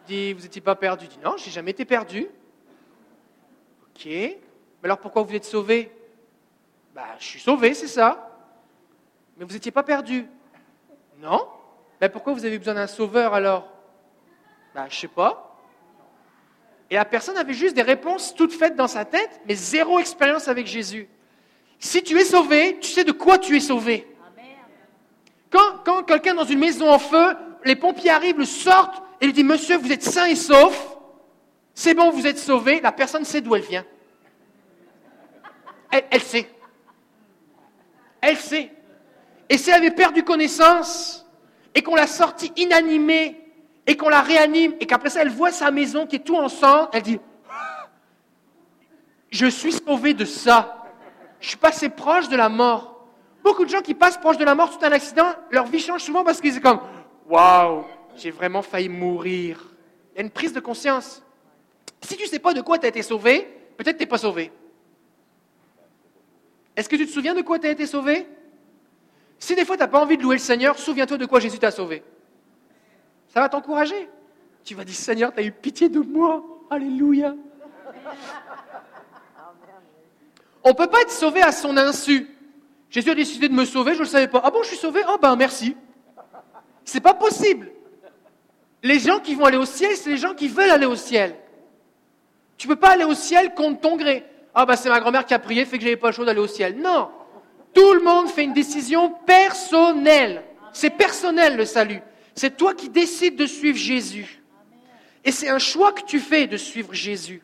Je 0.04 0.08
dis, 0.08 0.34
vous 0.34 0.44
n'étiez 0.44 0.62
pas 0.62 0.76
perdu 0.76 1.06
Il 1.06 1.10
dit, 1.10 1.20
non, 1.24 1.36
j'ai 1.38 1.52
jamais 1.52 1.72
été 1.72 1.84
perdu. 1.84 2.28
Ok. 3.90 4.06
Mais 4.06 4.40
alors 4.84 5.00
pourquoi 5.00 5.24
vous 5.24 5.34
êtes 5.34 5.46
sauvé 5.46 5.92
bah, 6.96 7.04
je 7.20 7.26
suis 7.26 7.42
sauvé, 7.42 7.74
c'est 7.74 7.90
ça. 7.90 8.40
Mais 9.36 9.44
vous 9.44 9.52
n'étiez 9.52 9.72
pas 9.72 9.84
perdu. 9.84 10.26
Non 11.18 11.46
Ben 12.06 12.12
pourquoi 12.12 12.34
vous 12.34 12.46
avez 12.46 12.60
besoin 12.60 12.76
d'un 12.76 12.86
sauveur 12.86 13.34
alors? 13.34 13.68
Bah, 14.76 14.86
je 14.88 14.96
sais 14.96 15.08
pas. 15.08 15.58
Et 16.92 16.94
la 16.94 17.04
personne 17.04 17.36
avait 17.36 17.56
juste 17.56 17.76
des 17.76 17.82
réponses 17.82 18.36
toutes 18.36 18.54
faites 18.54 18.76
dans 18.76 18.88
sa 18.88 19.06
tête, 19.06 19.42
mais 19.48 19.56
zéro 19.56 19.98
expérience 19.98 20.48
avec 20.48 20.68
Jésus. 20.68 21.10
Si 21.80 22.04
tu 22.04 22.16
es 22.20 22.26
sauvé, 22.26 22.78
tu 22.80 22.92
sais 22.92 23.06
de 23.06 23.12
quoi 23.12 23.40
tu 23.40 23.58
es 23.58 23.60
sauvé. 23.60 24.08
Quand, 25.50 25.80
quand 25.84 26.04
quelqu'un 26.04 26.36
dans 26.36 26.44
une 26.44 26.60
maison 26.60 26.92
en 26.92 27.00
feu, 27.00 27.36
les 27.64 27.76
pompiers 27.76 28.12
arrivent, 28.12 28.38
le 28.38 28.46
sortent 28.46 29.02
et 29.20 29.26
lui 29.26 29.34
disent 29.34 29.44
Monsieur, 29.44 29.78
vous 29.78 29.92
êtes 29.92 30.04
sain 30.04 30.26
et 30.26 30.36
sauf, 30.36 30.96
c'est 31.74 31.96
bon, 31.96 32.12
vous 32.12 32.28
êtes 32.28 32.38
sauvé, 32.38 32.82
la 32.82 32.92
personne 32.92 33.26
sait 33.26 33.42
d'où 33.42 33.56
elle 33.56 33.64
vient. 33.64 33.86
Elle, 35.90 36.04
elle 36.12 36.22
sait. 36.22 36.48
Elle 38.22 38.38
sait. 38.38 38.72
Et 39.50 39.58
si 39.58 39.72
elle 39.72 39.78
avait 39.78 39.90
perdu 39.90 40.22
connaissance, 40.22 41.25
et 41.76 41.84
qu'on 41.84 41.96
l'a 41.96 42.08
sortie 42.08 42.52
inanimée, 42.56 43.42
et 43.86 43.98
qu'on 43.98 44.10
la 44.10 44.22
réanime, 44.22 44.74
et 44.80 44.88
qu'après 44.88 45.10
ça, 45.10 45.22
elle 45.22 45.30
voit 45.30 45.52
sa 45.52 45.70
maison 45.70 46.08
qui 46.08 46.16
est 46.16 46.20
tout 46.20 46.38
en 46.38 46.50
sang, 46.50 46.90
elle 46.94 47.04
dit 47.04 47.20
Je 49.30 49.46
suis 49.46 49.74
sauvé 49.74 50.14
de 50.14 50.26
ça. 50.26 50.84
Je 51.42 51.50
suis 51.50 51.58
passé 51.58 51.90
proche 51.90 52.30
de 52.30 52.38
la 52.38 52.50
mort. 52.50 53.06
Beaucoup 53.44 53.66
de 53.66 53.70
gens 53.70 53.82
qui 53.82 53.94
passent 53.94 54.18
proche 54.18 54.38
de 54.38 54.46
la 54.46 54.56
mort 54.56 54.80
à 54.82 54.88
un 54.88 54.92
accident, 54.92 55.34
leur 55.52 55.66
vie 55.66 55.80
change 55.80 56.02
souvent 56.02 56.24
parce 56.24 56.42
qu'ils 56.42 56.54
sont 56.54 56.62
comme 56.62 56.80
Waouh, 57.28 57.84
j'ai 58.16 58.32
vraiment 58.32 58.62
failli 58.62 58.90
mourir. 58.90 59.64
Il 60.14 60.18
y 60.18 60.22
a 60.22 60.24
une 60.24 60.32
prise 60.32 60.54
de 60.54 60.60
conscience. 60.60 61.22
Si 62.02 62.16
tu 62.16 62.24
ne 62.24 62.28
sais 62.28 62.40
pas 62.40 62.54
de 62.54 62.62
quoi 62.62 62.80
tu 62.80 62.86
as 62.86 62.90
été 62.90 63.04
sauvé, 63.04 63.48
peut-être 63.78 63.98
tu 63.98 64.04
n'es 64.04 64.10
pas 64.10 64.18
sauvé. 64.18 64.52
Est-ce 66.76 66.90
que 66.90 66.96
tu 66.96 67.06
te 67.06 67.12
souviens 67.12 67.36
de 67.36 67.42
quoi 67.42 67.60
tu 67.60 67.68
as 67.68 67.72
été 67.72 67.86
sauvé 67.86 68.28
Si 69.40 69.56
des 69.56 69.66
fois 69.66 69.76
tu 69.76 69.82
n'as 69.82 69.88
pas 69.88 70.00
envie 70.00 70.18
de 70.18 70.24
louer 70.24 70.36
le 70.36 70.42
Seigneur, 70.42 70.78
souviens-toi 70.78 71.18
de 71.18 71.26
quoi 71.26 71.40
Jésus 71.40 71.60
t'a 71.60 71.72
sauvé. 71.72 72.04
Ça 73.34 73.42
va 73.42 73.50
t'encourager. 73.50 74.10
Tu 74.64 74.76
vas 74.76 74.84
dire 74.84 74.96
Seigneur, 74.96 75.34
tu 75.34 75.40
as 75.40 75.44
eu 75.44 75.52
pitié 75.52 75.90
de 75.90 76.00
moi. 76.00 76.44
Alléluia. 76.70 77.36
On 80.64 80.70
ne 80.70 80.74
peut 80.74 80.88
pas 80.88 81.02
être 81.02 81.12
sauvé 81.12 81.42
à 81.42 81.52
son 81.52 81.78
insu. 81.78 82.28
Jésus 82.90 83.12
a 83.12 83.16
décidé 83.16 83.50
de 83.50 83.54
me 83.54 83.66
sauver, 83.66 83.92
je 83.92 84.00
ne 84.00 84.04
le 84.04 84.10
savais 84.10 84.28
pas. 84.28 84.42
Ah 84.44 84.50
bon, 84.52 84.64
je 84.64 84.70
suis 84.70 84.78
sauvé? 84.78 85.02
Ah 85.06 85.18
ben 85.22 85.36
merci. 85.36 85.76
C'est 86.84 87.02
pas 87.02 87.14
possible. 87.14 87.72
Les 88.82 89.00
gens 89.00 89.20
qui 89.20 89.36
vont 89.36 89.46
aller 89.46 89.58
au 89.58 89.66
ciel, 89.66 89.96
c'est 89.96 90.12
les 90.12 90.18
gens 90.18 90.34
qui 90.34 90.48
veulent 90.48 90.72
aller 90.72 90.86
au 90.86 90.96
ciel. 90.96 91.36
Tu 92.58 92.68
peux 92.68 92.76
pas 92.76 92.92
aller 92.92 93.04
au 93.04 93.14
ciel 93.14 93.54
contre 93.54 93.82
ton 93.82 93.98
gré. 93.98 94.26
Ah 94.54 94.66
bah 94.66 94.78
c'est 94.78 94.90
ma 94.90 95.00
grand-mère 95.00 95.26
qui 95.26 95.34
a 95.34 95.40
prié, 95.40 95.66
fait 95.66 95.78
que 95.78 95.84
j'avais 95.84 95.98
pas 95.98 96.08
le 96.08 96.14
choix 96.14 96.26
d'aller 96.26 96.40
au 96.40 96.48
ciel. 96.48 96.78
Non. 96.80 97.10
Tout 97.76 97.94
le 97.94 98.02
monde 98.02 98.30
fait 98.30 98.46
une 98.46 98.54
décision 98.54 99.12
personnelle. 99.12 100.44
C'est 100.72 100.92
personnel 100.92 101.58
le 101.58 101.66
salut. 101.66 102.02
C'est 102.34 102.56
toi 102.56 102.74
qui 102.74 102.90
décides 102.90 103.36
de 103.36 103.46
suivre 103.46 103.78
Jésus. 103.78 104.42
Et 105.26 105.32
c'est 105.32 105.50
un 105.50 105.60
choix 105.60 105.92
que 105.92 106.04
tu 106.06 106.20
fais 106.20 106.48
de 106.48 106.56
suivre 106.56 106.94
Jésus. 106.94 107.44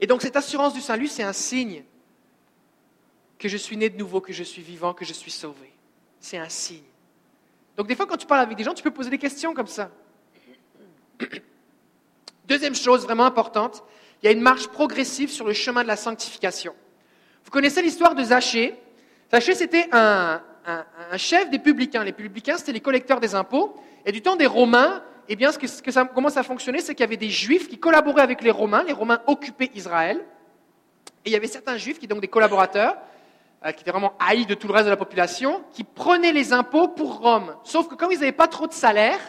Et 0.00 0.06
donc 0.06 0.22
cette 0.22 0.36
assurance 0.36 0.72
du 0.72 0.80
salut, 0.80 1.08
c'est 1.08 1.24
un 1.24 1.32
signe 1.32 1.82
que 3.38 3.48
je 3.48 3.56
suis 3.56 3.76
né 3.76 3.90
de 3.90 3.98
nouveau, 3.98 4.20
que 4.20 4.32
je 4.32 4.44
suis 4.44 4.62
vivant, 4.62 4.94
que 4.94 5.04
je 5.04 5.12
suis 5.12 5.30
sauvé. 5.30 5.72
C'est 6.20 6.38
un 6.38 6.48
signe. 6.48 6.82
Donc 7.76 7.88
des 7.88 7.96
fois, 7.96 8.06
quand 8.06 8.16
tu 8.16 8.26
parles 8.26 8.40
avec 8.40 8.56
des 8.56 8.64
gens, 8.64 8.72
tu 8.72 8.82
peux 8.82 8.90
poser 8.90 9.10
des 9.10 9.18
questions 9.18 9.52
comme 9.52 9.66
ça. 9.66 9.90
Deuxième 12.46 12.76
chose 12.76 13.02
vraiment 13.02 13.24
importante, 13.24 13.82
il 14.22 14.26
y 14.26 14.28
a 14.28 14.32
une 14.32 14.40
marche 14.40 14.68
progressive 14.68 15.30
sur 15.30 15.44
le 15.44 15.52
chemin 15.52 15.82
de 15.82 15.88
la 15.88 15.96
sanctification. 15.96 16.74
Vous 17.46 17.52
connaissez 17.52 17.80
l'histoire 17.80 18.16
de 18.16 18.24
Zachée. 18.24 18.74
Zachée, 19.30 19.54
c'était 19.54 19.88
un, 19.92 20.42
chef 21.16 21.48
des 21.48 21.60
publicains. 21.60 22.02
Les 22.02 22.12
publicains, 22.12 22.56
c'était 22.56 22.72
les 22.72 22.80
collecteurs 22.80 23.20
des 23.20 23.36
impôts. 23.36 23.76
Et 24.04 24.10
du 24.10 24.20
temps 24.20 24.34
des 24.34 24.46
Romains, 24.46 25.00
eh 25.28 25.36
bien, 25.36 25.52
ce 25.52 25.58
que, 25.58 25.92
ça, 25.92 26.04
comment 26.06 26.28
ça 26.28 26.42
fonctionnait, 26.42 26.80
c'est 26.80 26.96
qu'il 26.96 27.04
y 27.04 27.06
avait 27.06 27.16
des 27.16 27.30
Juifs 27.30 27.68
qui 27.68 27.78
collaboraient 27.78 28.22
avec 28.22 28.42
les 28.42 28.50
Romains. 28.50 28.82
Les 28.82 28.92
Romains 28.92 29.20
occupaient 29.28 29.70
Israël. 29.76 30.24
Et 31.24 31.30
il 31.30 31.32
y 31.32 31.36
avait 31.36 31.46
certains 31.46 31.76
Juifs 31.76 32.00
qui, 32.00 32.08
donc 32.08 32.20
des 32.20 32.26
collaborateurs, 32.26 32.96
euh, 33.64 33.70
qui 33.70 33.82
étaient 33.82 33.92
vraiment 33.92 34.14
haïs 34.18 34.48
de 34.48 34.54
tout 34.54 34.66
le 34.66 34.72
reste 34.72 34.86
de 34.86 34.90
la 34.90 34.96
population, 34.96 35.62
qui 35.72 35.84
prenaient 35.84 36.32
les 36.32 36.52
impôts 36.52 36.88
pour 36.88 37.20
Rome. 37.20 37.54
Sauf 37.62 37.86
que 37.86 37.94
comme 37.94 38.10
ils 38.10 38.18
n'avaient 38.18 38.32
pas 38.32 38.48
trop 38.48 38.66
de 38.66 38.72
salaire 38.72 39.20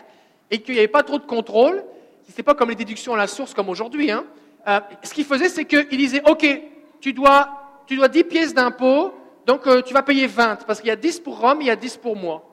et 0.49 0.63
qu'il 0.63 0.73
n'y 0.73 0.79
avait 0.79 0.87
pas 0.87 1.03
trop 1.03 1.19
de 1.19 1.25
contrôle, 1.25 1.83
ce 2.23 2.31
n'était 2.31 2.43
pas 2.43 2.55
comme 2.55 2.69
les 2.69 2.75
déductions 2.75 3.13
à 3.13 3.17
la 3.17 3.27
source 3.27 3.53
comme 3.53 3.69
aujourd'hui, 3.69 4.09
hein, 4.09 4.25
euh, 4.67 4.79
ce 5.03 5.13
qu'ils 5.13 5.25
faisaient, 5.25 5.49
c'est 5.49 5.65
qu'ils 5.65 5.87
disaient, 5.87 6.23
OK, 6.25 6.47
tu 6.99 7.13
dois, 7.13 7.66
tu 7.87 7.95
dois 7.95 8.07
10 8.07 8.23
pièces 8.25 8.53
d'impôts, 8.53 9.13
donc 9.45 9.65
euh, 9.65 9.81
tu 9.81 9.93
vas 9.93 10.03
payer 10.03 10.27
20, 10.27 10.65
parce 10.65 10.79
qu'il 10.79 10.89
y 10.89 10.91
a 10.91 10.95
10 10.95 11.21
pour 11.21 11.39
Rome 11.39 11.61
il 11.61 11.67
y 11.67 11.71
a 11.71 11.75
10 11.75 11.97
pour 11.97 12.15
moi. 12.15 12.43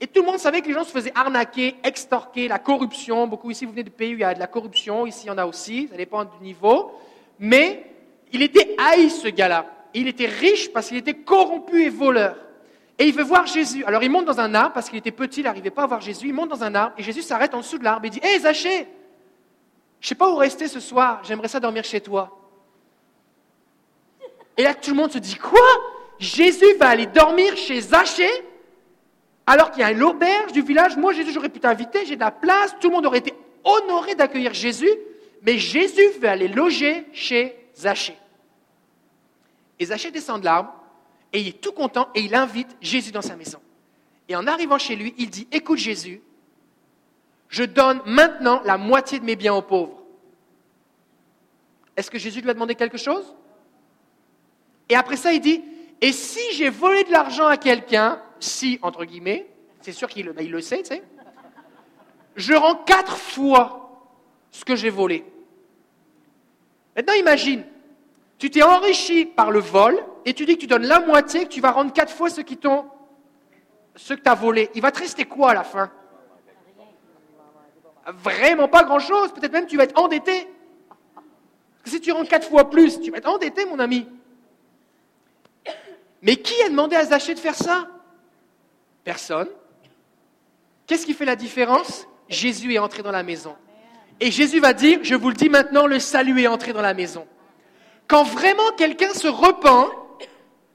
Et 0.00 0.06
tout 0.06 0.20
le 0.20 0.26
monde 0.26 0.38
savait 0.38 0.60
que 0.60 0.68
les 0.68 0.74
gens 0.74 0.84
se 0.84 0.90
faisaient 0.90 1.12
arnaquer, 1.14 1.76
extorquer, 1.84 2.48
la 2.48 2.58
corruption. 2.58 3.26
Beaucoup 3.26 3.50
ici, 3.50 3.64
vous 3.64 3.70
venez 3.70 3.84
de 3.84 3.90
pays 3.90 4.14
où 4.14 4.18
il 4.18 4.20
y 4.20 4.24
a 4.24 4.34
de 4.34 4.40
la 4.40 4.46
corruption, 4.46 5.06
ici 5.06 5.26
il 5.26 5.28
y 5.28 5.30
en 5.30 5.38
a 5.38 5.46
aussi, 5.46 5.88
ça 5.90 5.96
dépend 5.96 6.24
du 6.24 6.38
niveau. 6.42 6.92
Mais 7.38 7.84
il 8.32 8.42
était 8.42 8.74
haï, 8.78 9.10
ce 9.10 9.28
gars-là 9.28 9.66
il 9.94 10.08
était 10.08 10.26
riche 10.26 10.72
parce 10.72 10.88
qu'il 10.88 10.96
était 10.96 11.14
corrompu 11.14 11.84
et 11.84 11.88
voleur. 11.88 12.36
Et 12.98 13.06
il 13.06 13.14
veut 13.14 13.22
voir 13.22 13.46
Jésus. 13.46 13.84
Alors 13.84 14.02
il 14.02 14.10
monte 14.10 14.26
dans 14.26 14.40
un 14.40 14.54
arbre 14.54 14.74
parce 14.74 14.88
qu'il 14.88 14.98
était 14.98 15.10
petit, 15.10 15.40
il 15.40 15.44
n'arrivait 15.44 15.70
pas 15.70 15.84
à 15.84 15.86
voir 15.86 16.00
Jésus. 16.00 16.28
Il 16.28 16.34
monte 16.34 16.50
dans 16.50 16.62
un 16.62 16.74
arbre 16.74 16.94
et 16.98 17.02
Jésus 17.02 17.22
s'arrête 17.22 17.54
en 17.54 17.58
dessous 17.58 17.78
de 17.78 17.84
l'arbre 17.84 18.06
et 18.06 18.10
dit 18.10 18.20
Hé 18.22 18.38
Zachée, 18.40 18.86
je 20.00 20.06
ne 20.06 20.08
sais 20.08 20.14
pas 20.14 20.30
où 20.30 20.36
rester 20.36 20.68
ce 20.68 20.80
soir, 20.80 21.20
j'aimerais 21.24 21.48
ça 21.48 21.60
dormir 21.60 21.84
chez 21.84 22.00
toi. 22.00 22.43
Et 24.56 24.62
là 24.62 24.74
tout 24.74 24.90
le 24.90 24.96
monde 24.96 25.12
se 25.12 25.18
dit 25.18 25.36
Quoi? 25.36 25.60
Jésus 26.18 26.74
va 26.78 26.88
aller 26.88 27.06
dormir 27.06 27.56
chez 27.56 27.80
Zachée? 27.80 28.30
Alors 29.46 29.70
qu'il 29.70 29.80
y 29.80 29.84
a 29.84 29.90
une 29.90 30.02
auberge 30.02 30.52
du 30.52 30.62
village. 30.62 30.96
Moi, 30.96 31.12
Jésus, 31.12 31.32
j'aurais 31.32 31.50
pu 31.50 31.60
t'inviter, 31.60 32.06
j'ai 32.06 32.14
de 32.14 32.20
la 32.20 32.30
place, 32.30 32.74
tout 32.80 32.88
le 32.88 32.94
monde 32.94 33.06
aurait 33.06 33.18
été 33.18 33.34
honoré 33.62 34.14
d'accueillir 34.14 34.54
Jésus, 34.54 34.90
mais 35.42 35.58
Jésus 35.58 36.08
veut 36.20 36.28
aller 36.28 36.48
loger 36.48 37.06
chez 37.12 37.54
Zachée. 37.76 38.16
Et 39.78 39.86
Zachée 39.86 40.10
descend 40.10 40.40
de 40.40 40.46
l'arbre 40.46 40.72
et 41.32 41.40
il 41.40 41.48
est 41.48 41.60
tout 41.60 41.72
content 41.72 42.08
et 42.14 42.20
il 42.20 42.34
invite 42.34 42.68
Jésus 42.80 43.10
dans 43.10 43.22
sa 43.22 43.36
maison. 43.36 43.58
Et 44.28 44.36
en 44.36 44.46
arrivant 44.46 44.78
chez 44.78 44.96
lui, 44.96 45.14
il 45.18 45.28
dit, 45.28 45.46
écoute 45.52 45.78
Jésus, 45.78 46.22
je 47.48 47.64
donne 47.64 48.00
maintenant 48.06 48.62
la 48.64 48.78
moitié 48.78 49.18
de 49.18 49.24
mes 49.24 49.36
biens 49.36 49.54
aux 49.54 49.62
pauvres. 49.62 50.02
Est-ce 51.96 52.10
que 52.10 52.18
Jésus 52.18 52.40
lui 52.40 52.50
a 52.50 52.54
demandé 52.54 52.74
quelque 52.74 52.98
chose? 52.98 53.34
Et 54.88 54.96
après 54.96 55.16
ça, 55.16 55.32
il 55.32 55.40
dit, 55.40 55.62
et 56.00 56.12
si 56.12 56.40
j'ai 56.52 56.68
volé 56.68 57.04
de 57.04 57.12
l'argent 57.12 57.46
à 57.46 57.56
quelqu'un, 57.56 58.20
si, 58.38 58.78
entre 58.82 59.04
guillemets, 59.04 59.46
c'est 59.80 59.92
sûr 59.92 60.08
qu'il 60.08 60.28
ben, 60.30 60.48
le 60.48 60.60
sait, 60.60 60.82
tu 60.82 60.94
sais, 60.94 61.02
je 62.36 62.54
rends 62.54 62.76
quatre 62.76 63.16
fois 63.16 64.02
ce 64.50 64.64
que 64.64 64.76
j'ai 64.76 64.90
volé. 64.90 65.24
Maintenant, 66.96 67.14
imagine, 67.14 67.64
tu 68.38 68.50
t'es 68.50 68.62
enrichi 68.62 69.24
par 69.24 69.50
le 69.50 69.60
vol 69.60 69.98
et 70.24 70.34
tu 70.34 70.44
dis 70.44 70.56
que 70.56 70.60
tu 70.60 70.66
donnes 70.66 70.86
la 70.86 71.00
moitié, 71.00 71.44
que 71.44 71.50
tu 71.50 71.60
vas 71.60 71.70
rendre 71.70 71.92
quatre 71.92 72.12
fois 72.12 72.30
ce 72.30 72.40
qui 72.40 72.58
ce 73.96 74.14
que 74.14 74.20
tu 74.20 74.28
as 74.28 74.34
volé. 74.34 74.70
Il 74.74 74.82
va 74.82 74.90
te 74.90 74.98
rester 74.98 75.24
quoi 75.24 75.50
à 75.50 75.54
la 75.54 75.64
fin? 75.64 75.90
Vraiment 78.06 78.68
pas 78.68 78.84
grand-chose. 78.84 79.32
Peut-être 79.32 79.52
même 79.52 79.66
tu 79.66 79.76
vas 79.76 79.84
être 79.84 79.98
endetté. 79.98 80.48
si 81.84 82.00
tu 82.00 82.12
rends 82.12 82.24
quatre 82.24 82.48
fois 82.48 82.68
plus, 82.68 83.00
tu 83.00 83.10
vas 83.10 83.18
être 83.18 83.28
endetté, 83.28 83.64
mon 83.66 83.78
ami. 83.78 84.06
Mais 86.24 86.36
qui 86.36 86.60
a 86.62 86.68
demandé 86.70 86.96
à 86.96 87.04
Zachée 87.04 87.34
de 87.34 87.38
faire 87.38 87.54
ça? 87.54 87.86
Personne. 89.04 89.48
Qu'est-ce 90.86 91.06
qui 91.06 91.12
fait 91.14 91.26
la 91.26 91.36
différence? 91.36 92.08
Jésus 92.28 92.72
est 92.72 92.78
entré 92.78 93.02
dans 93.02 93.12
la 93.12 93.22
maison. 93.22 93.54
Et 94.20 94.30
Jésus 94.30 94.58
va 94.58 94.72
dire, 94.72 95.00
je 95.02 95.14
vous 95.14 95.28
le 95.28 95.34
dis 95.34 95.50
maintenant, 95.50 95.86
le 95.86 95.98
salut 95.98 96.40
est 96.40 96.46
entré 96.46 96.72
dans 96.72 96.80
la 96.80 96.94
maison. 96.94 97.26
Quand 98.08 98.24
vraiment 98.24 98.70
quelqu'un 98.76 99.12
se 99.12 99.28
repent, 99.28 99.90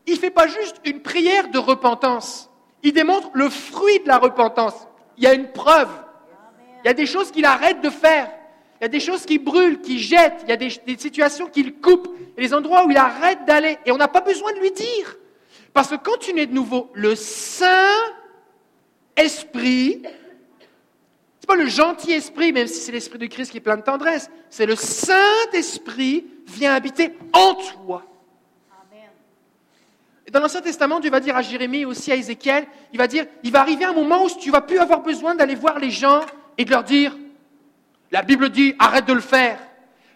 il 0.05 0.13
ne 0.13 0.19
fait 0.19 0.29
pas 0.29 0.47
juste 0.47 0.77
une 0.85 1.01
prière 1.01 1.49
de 1.49 1.57
repentance. 1.57 2.49
Il 2.83 2.93
démontre 2.93 3.29
le 3.33 3.49
fruit 3.49 3.99
de 4.01 4.07
la 4.07 4.17
repentance. 4.17 4.87
Il 5.17 5.23
y 5.23 5.27
a 5.27 5.33
une 5.33 5.51
preuve. 5.51 5.89
Il 6.83 6.87
y 6.87 6.89
a 6.89 6.93
des 6.93 7.05
choses 7.05 7.31
qu'il 7.31 7.45
arrête 7.45 7.81
de 7.81 7.89
faire. 7.89 8.31
Il 8.79 8.83
y 8.83 8.85
a 8.85 8.89
des 8.89 8.99
choses 8.99 9.25
qui 9.25 9.39
brûlent, 9.39 9.81
qui 9.81 9.99
jettent. 9.99 10.41
Il 10.43 10.49
y 10.49 10.53
a 10.53 10.57
des, 10.57 10.69
situations 10.97 11.47
qu'il 11.47 11.75
coupe. 11.81 12.07
Il 12.37 12.43
y 12.43 12.45
a 12.45 12.49
des 12.49 12.53
endroits 12.53 12.85
où 12.85 12.91
il 12.91 12.97
arrête 12.97 13.45
d'aller. 13.45 13.77
Et 13.85 13.91
on 13.91 13.97
n'a 13.97 14.07
pas 14.07 14.21
besoin 14.21 14.53
de 14.53 14.59
lui 14.59 14.71
dire. 14.71 15.17
Parce 15.73 15.89
que 15.89 15.95
quand 15.95 16.17
tu 16.19 16.33
nais 16.33 16.45
de 16.45 16.53
nouveau, 16.53 16.91
le 16.93 17.15
Saint-Esprit 17.15 17.69
pas 21.49 21.55
le 21.55 21.65
gentil 21.65 22.11
esprit, 22.11 22.53
même 22.53 22.67
si 22.67 22.79
c'est 22.79 22.91
l'esprit 22.91 23.17
de 23.17 23.25
Christ 23.25 23.49
qui 23.49 23.57
est 23.57 23.61
plein 23.61 23.75
de 23.75 23.81
tendresse. 23.81 24.29
C'est 24.51 24.67
le 24.67 24.75
Saint-Esprit 24.75 26.27
vient 26.45 26.75
habiter 26.75 27.17
en 27.33 27.55
toi. 27.55 28.05
Et 30.27 30.31
dans 30.31 30.39
l'Ancien 30.39 30.61
Testament, 30.61 30.99
Dieu 30.99 31.09
va 31.09 31.19
dire 31.19 31.35
à 31.35 31.41
Jérémie, 31.41 31.85
aussi 31.85 32.11
à 32.11 32.15
Ézéchiel, 32.15 32.67
il 32.93 32.99
va 32.99 33.07
dire, 33.07 33.25
il 33.41 33.51
va 33.51 33.61
arriver 33.61 33.83
un 33.83 33.93
moment 33.93 34.23
où 34.25 34.29
tu 34.29 34.51
vas 34.51 34.61
plus 34.61 34.77
avoir 34.77 35.01
besoin 35.01 35.33
d'aller 35.33 35.55
voir 35.55 35.79
les 35.79 35.89
gens 35.89 36.21
et 36.59 36.65
de 36.65 36.69
leur 36.69 36.83
dire, 36.83 37.17
la 38.11 38.21
Bible 38.21 38.51
dit, 38.51 38.75
arrête 38.77 39.05
de 39.05 39.13
le 39.13 39.19
faire. 39.19 39.57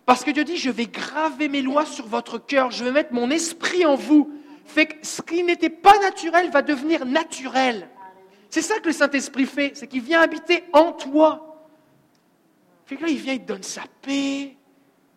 Parce 0.05 0.23
que 0.23 0.29
Dieu 0.29 0.43
dit, 0.43 0.57
je 0.57 0.69
vais 0.69 0.85
graver 0.85 1.47
mes 1.47 1.63
lois 1.63 1.87
sur 1.87 2.05
votre 2.05 2.37
cœur, 2.37 2.69
je 2.69 2.83
vais 2.83 2.91
mettre 2.91 3.11
mon 3.11 3.31
esprit 3.31 3.87
en 3.87 3.95
vous. 3.95 4.31
Fait 4.65 4.85
que 4.85 5.05
ce 5.05 5.21
qui 5.21 5.43
n'était 5.43 5.69
pas 5.69 5.97
naturel 5.99 6.49
va 6.49 6.61
devenir 6.61 7.05
naturel. 7.05 7.89
C'est 8.49 8.61
ça 8.61 8.79
que 8.79 8.87
le 8.87 8.93
Saint-Esprit 8.93 9.45
fait, 9.45 9.71
c'est 9.75 9.87
qu'il 9.87 10.01
vient 10.01 10.21
habiter 10.21 10.63
en 10.73 10.91
toi. 10.91 11.67
Fait 12.85 12.95
que 12.95 13.01
là, 13.01 13.09
il 13.09 13.17
vient, 13.17 13.33
il 13.33 13.41
te 13.41 13.47
donne 13.47 13.63
sa 13.63 13.83
paix, 14.01 14.55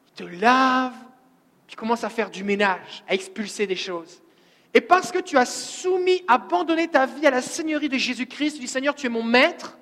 il 0.09 0.13
te 0.15 0.25
lave, 0.25 0.95
tu 1.67 1.77
commences 1.77 2.05
à 2.05 2.09
faire 2.09 2.31
du 2.31 2.45
ménage, 2.45 3.05
à 3.09 3.15
expulser 3.15 3.67
des 3.67 3.77
choses. 3.77 4.23
Et 4.73 4.81
parce 4.81 5.11
que 5.11 5.19
tu 5.19 5.37
as 5.37 5.47
soumis, 5.47 6.23
abandonné 6.29 6.89
ta 6.89 7.07
vie 7.07 7.27
à 7.27 7.31
la 7.31 7.43
Seigneurie 7.43 7.89
de 7.89 7.99
Jésus-Christ, 7.99 8.55
tu 8.55 8.61
dis 8.61 8.69
Seigneur, 8.69 8.95
tu 8.95 9.07
es 9.07 9.11
mon 9.11 9.23
maître. 9.23 9.79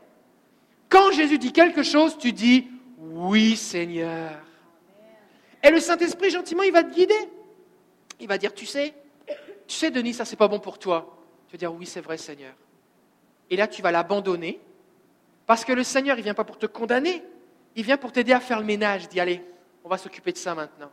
Quand 0.88 1.12
Jésus 1.12 1.38
dit 1.38 1.52
quelque 1.52 1.82
chose, 1.82 2.16
tu 2.18 2.32
dis 2.32 2.68
oui, 2.98 3.56
Seigneur. 3.56 4.32
Et 5.62 5.70
le 5.70 5.80
Saint-Esprit, 5.80 6.30
gentiment, 6.30 6.62
il 6.62 6.72
va 6.72 6.82
te 6.82 6.94
guider. 6.94 7.14
Il 8.20 8.28
va 8.28 8.38
dire, 8.38 8.54
tu 8.54 8.66
sais, 8.66 8.94
tu 9.66 9.76
sais, 9.76 9.90
Denis, 9.90 10.14
ça 10.14 10.24
c'est 10.24 10.36
pas 10.36 10.48
bon 10.48 10.58
pour 10.58 10.78
toi. 10.78 11.16
Tu 11.48 11.52
vas 11.52 11.58
dire, 11.58 11.74
oui, 11.74 11.86
c'est 11.86 12.00
vrai, 12.00 12.16
Seigneur. 12.18 12.52
Et 13.50 13.56
là, 13.56 13.66
tu 13.68 13.82
vas 13.82 13.90
l'abandonner. 13.90 14.60
Parce 15.46 15.64
que 15.64 15.72
le 15.72 15.84
Seigneur, 15.84 16.18
il 16.18 16.22
vient 16.22 16.34
pas 16.34 16.44
pour 16.44 16.58
te 16.58 16.66
condamner. 16.66 17.22
Il 17.76 17.84
vient 17.84 17.96
pour 17.96 18.12
t'aider 18.12 18.32
à 18.32 18.40
faire 18.40 18.60
le 18.60 18.64
ménage. 18.64 19.08
Dit, 19.08 19.20
allez, 19.20 19.44
on 19.84 19.88
va 19.88 19.98
s'occuper 19.98 20.32
de 20.32 20.38
ça 20.38 20.54
maintenant. 20.54 20.90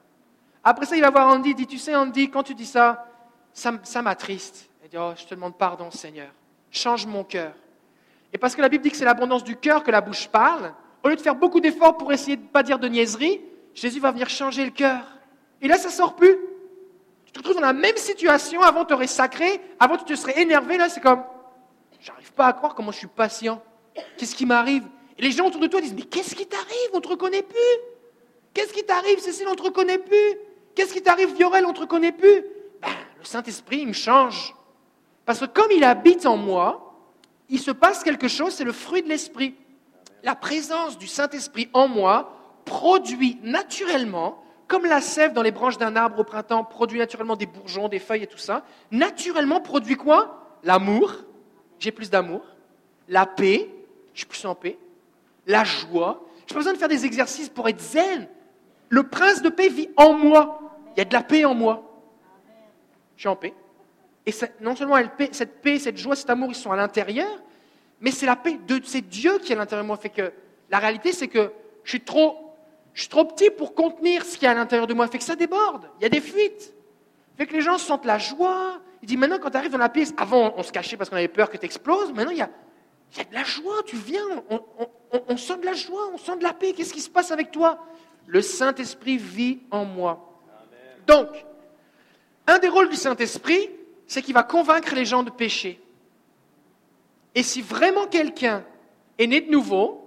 Après 0.64 0.86
ça, 0.86 0.96
il 0.96 1.02
va 1.02 1.10
voir 1.10 1.28
Andy. 1.28 1.52
Il 1.52 1.56
dit, 1.56 1.68
tu 1.68 1.78
sais, 1.78 1.96
Andy, 1.96 2.30
quand 2.30 2.44
tu 2.44 2.54
dis 2.54 2.66
ça, 2.66 3.08
ça, 3.54 4.02
m'attriste. 4.02 4.70
Il 4.84 4.90
dit, 4.90 4.98
oh, 4.98 5.14
je 5.16 5.26
te 5.26 5.36
demande 5.36 5.58
pardon, 5.58 5.90
Seigneur. 5.92 6.30
Change 6.70 7.06
mon 7.06 7.24
cœur. 7.24 7.54
Et 8.34 8.38
parce 8.38 8.56
que 8.56 8.62
la 8.62 8.70
Bible 8.70 8.84
dit 8.84 8.92
que 8.92 8.98
c'est 8.98 9.06
l'abondance 9.06 9.44
du 9.44 9.56
cœur 9.56 9.84
que 9.84 9.92
la 9.92 10.02
bouche 10.02 10.28
parle, 10.28 10.74
au 11.04 11.10
lieu 11.10 11.16
de 11.16 11.22
faire 11.22 11.36
beaucoup 11.36 11.60
d'efforts 11.60 11.98
pour 11.98 12.14
essayer 12.14 12.38
de 12.38 12.44
ne 12.44 12.48
pas 12.48 12.64
dire 12.64 12.80
de 12.80 12.88
niaiserie, 12.88 13.42
Jésus 13.74 14.00
va 14.00 14.12
venir 14.12 14.30
changer 14.30 14.64
le 14.64 14.72
cœur. 14.72 15.04
Et 15.62 15.68
là, 15.68 15.78
ça 15.78 15.90
sort 15.90 16.16
plus. 16.16 16.38
Tu 17.32 17.34
te 17.34 17.38
retrouves 17.40 17.62
dans 17.62 17.68
la 17.68 17.74
même 17.74 17.98
situation. 17.98 18.62
Avant, 18.62 18.86
tu 18.86 18.94
aurais 18.94 19.08
sacré. 19.08 19.62
Avant, 19.80 19.98
tu 19.98 20.06
te 20.06 20.16
serais 20.16 20.42
énervé. 20.42 20.78
Là, 20.78 20.90
c'est 20.90 21.02
comme, 21.02 21.24
J'arrive 22.02 22.34
pas 22.34 22.48
à 22.48 22.54
croire 22.54 22.74
comment 22.74 22.92
je 22.92 22.98
suis 22.98 23.08
patient. 23.08 23.62
Qu'est-ce 24.18 24.36
qui 24.36 24.46
m'arrive? 24.46 24.84
Et 25.18 25.22
les 25.22 25.32
gens 25.32 25.46
autour 25.46 25.62
de 25.62 25.68
toi 25.68 25.82
disent 25.82 25.94
Mais 25.94 26.02
qu'est-ce 26.02 26.36
qui 26.36 26.48
t'arrive? 26.48 26.90
On 26.94 26.98
ne 26.98 27.02
te 27.02 27.08
reconnaît 27.08 27.44
plus. 27.44 27.58
Qu'est-ce 28.54 28.74
qui 28.74 28.84
t'arrive, 28.84 29.20
Cécile? 29.20 29.48
On 29.48 29.52
ne 29.52 29.56
te 29.56 29.64
reconnaît 29.64 30.00
plus. 30.00 30.38
Qu'est-ce 30.76 30.94
qui 30.94 31.02
t'arrive, 31.02 31.34
Viorel? 31.36 31.66
On 31.66 31.70
ne 31.70 31.74
te 31.76 31.82
reconnaît 31.82 32.12
plus. 32.12 32.44
Ben, 32.82 32.90
le 33.20 33.24
Saint-Esprit, 33.24 33.80
il 33.82 33.88
me 33.88 33.94
change. 33.94 34.56
Parce 35.26 35.40
que 35.40 35.46
comme 35.46 35.72
il 35.72 35.84
habite 35.84 36.26
en 36.26 36.38
moi, 36.38 36.96
il 37.50 37.60
se 37.60 37.72
passe 37.72 38.04
quelque 38.04 38.28
chose, 38.28 38.54
c'est 38.54 38.64
le 38.64 38.72
fruit 38.72 39.04
de 39.04 39.10
l'esprit. 39.10 39.54
La 40.24 40.36
présence 40.36 40.98
du 40.98 41.08
Saint-Esprit 41.08 41.70
en 41.74 41.88
moi 41.88 42.36
produit 42.66 43.38
naturellement, 43.44 44.44
comme 44.72 44.86
la 44.86 45.02
sève 45.02 45.34
dans 45.34 45.42
les 45.42 45.52
branches 45.52 45.78
d'un 45.78 45.98
arbre 45.98 46.20
au 46.20 46.24
printemps 46.24 46.64
produit 46.64 46.98
naturellement 46.98 47.36
des 47.36 47.46
bourgeons, 47.46 47.90
des 47.90 48.00
feuilles 48.00 48.24
et 48.24 48.28
tout 48.28 48.38
ça, 48.38 48.64
naturellement 48.90 49.60
produit 49.60 49.98
quoi? 49.98 50.58
L'amour, 50.64 51.14
j'ai 51.78 51.92
plus 51.92 52.10
d'amour, 52.10 52.42
la 53.10 53.26
paix, 53.26 53.70
je 54.14 54.20
suis 54.20 54.28
plus 54.28 54.46
en 54.46 54.56
paix, 54.56 54.78
la 55.46 55.66
joie. 55.66 56.26
Je 56.48 56.54
n'ai 56.54 56.54
pas 56.54 56.60
besoin 56.60 56.72
de 56.72 56.78
faire 56.78 56.88
des 56.88 57.06
exercices 57.06 57.50
pour 57.50 57.68
être 57.68 57.82
zen. 57.82 58.30
Le 58.88 59.04
prince 59.04 59.42
de 59.42 59.50
paix 59.50 59.68
vit 59.68 59.90
en 59.98 60.14
moi. 60.14 60.62
Il 60.96 61.00
y 61.00 61.02
a 61.02 61.06
de 61.06 61.14
la 61.14 61.24
paix 61.24 61.44
en 61.44 61.54
moi. 61.54 61.84
Je 63.18 63.24
suis 63.24 63.28
en 63.28 63.36
paix. 63.36 63.54
Et 64.26 64.32
non 64.62 64.78
seulement 64.78 64.96
cette 65.34 65.62
paix, 65.62 65.80
cette 65.80 65.98
joie, 65.98 66.16
cet 66.16 66.30
amour, 66.30 66.48
ils 66.50 66.56
sont 66.56 66.72
à 66.72 66.78
l'intérieur, 66.78 67.28
mais 68.00 68.12
c'est 68.12 68.26
la 68.26 68.38
paix 68.38 68.58
de 68.66 68.80
c'est 68.86 69.02
Dieu 69.02 69.38
qui 69.40 69.52
est 69.52 69.56
à 69.56 69.60
l'intérieur 69.60 69.84
de 69.84 69.88
moi. 69.88 69.98
Fait 69.98 70.08
que 70.08 70.32
la 70.70 70.80
réalité, 70.80 71.12
c'est 71.12 71.28
que 71.28 71.52
je 71.84 71.90
suis 71.90 72.02
trop, 72.02 72.51
je 72.94 73.02
suis 73.02 73.10
trop 73.10 73.26
petit 73.26 73.50
pour 73.50 73.74
contenir 73.74 74.26
ce 74.26 74.38
qui 74.38 74.46
est 74.46 74.50
à 74.50 74.54
l'intérieur 74.54 74.88
de 74.88 74.94
moi. 74.94 75.08
Fait 75.08 75.18
que 75.18 75.24
ça 75.24 75.36
déborde. 75.36 75.90
Il 76.00 76.04
y 76.04 76.06
a 76.06 76.10
des 76.10 76.22
fuites. 76.22 76.74
Fait 77.38 77.46
que 77.46 77.54
les 77.54 77.62
gens 77.62 77.78
sentent 77.78 78.06
la 78.06 78.18
joie. 78.18 78.80
Il 79.02 79.08
dit 79.08 79.18
maintenant, 79.18 79.40
quand 79.40 79.50
tu 79.50 79.58
arrives 79.58 79.72
dans 79.72 79.78
la 79.78 79.90
pièce, 79.90 80.14
avant 80.18 80.54
on 80.58 80.64
se 80.64 80.72
cachait 80.72 80.98
parce 80.98 81.10
qu'on 81.10 81.16
avait 81.16 81.28
peur 81.28 81.50
que 81.50 81.58
tu 81.58 81.66
exploses. 81.66 82.12
Maintenant, 82.12 82.32
il 82.32 82.38
y 82.38 82.42
a, 82.42 82.50
il 83.14 83.18
y 83.18 83.22
a 83.22 83.24
de 83.24 83.34
la 83.34 83.44
joie. 83.44 83.82
Tu 83.86 83.96
viens, 83.96 84.44
on, 84.50 84.62
on 85.28 85.38
sent 85.38 85.58
de 85.58 85.66
la 85.66 85.74
joie, 85.74 86.10
on 86.14 86.18
sent 86.18 86.38
de 86.38 86.44
la 86.44 86.54
paix. 86.54 86.74
Qu'est-ce 86.74 86.94
qui 86.94 87.02
se 87.02 87.10
passe 87.10 87.32
avec 87.32 87.52
toi? 87.52 87.80
Le 88.28 88.42
Saint-Esprit 88.42 89.18
vit 89.18 89.60
en 89.72 89.86
moi. 89.86 90.40
Donc, 91.08 91.28
un 92.48 92.60
des 92.60 92.68
rôles 92.68 92.90
du 92.90 92.96
Saint-Esprit, 92.96 93.70
c'est 94.06 94.22
qu'il 94.22 94.34
va 94.34 94.44
convaincre 94.44 94.94
les 94.94 95.06
gens 95.06 95.24
de 95.24 95.30
pécher. 95.30 95.82
Et 97.34 97.44
si 97.44 97.62
vraiment 97.62 98.08
quelqu'un 98.08 98.64
est 99.18 99.28
né 99.28 99.42
de 99.42 99.50
nouveau, 99.50 100.01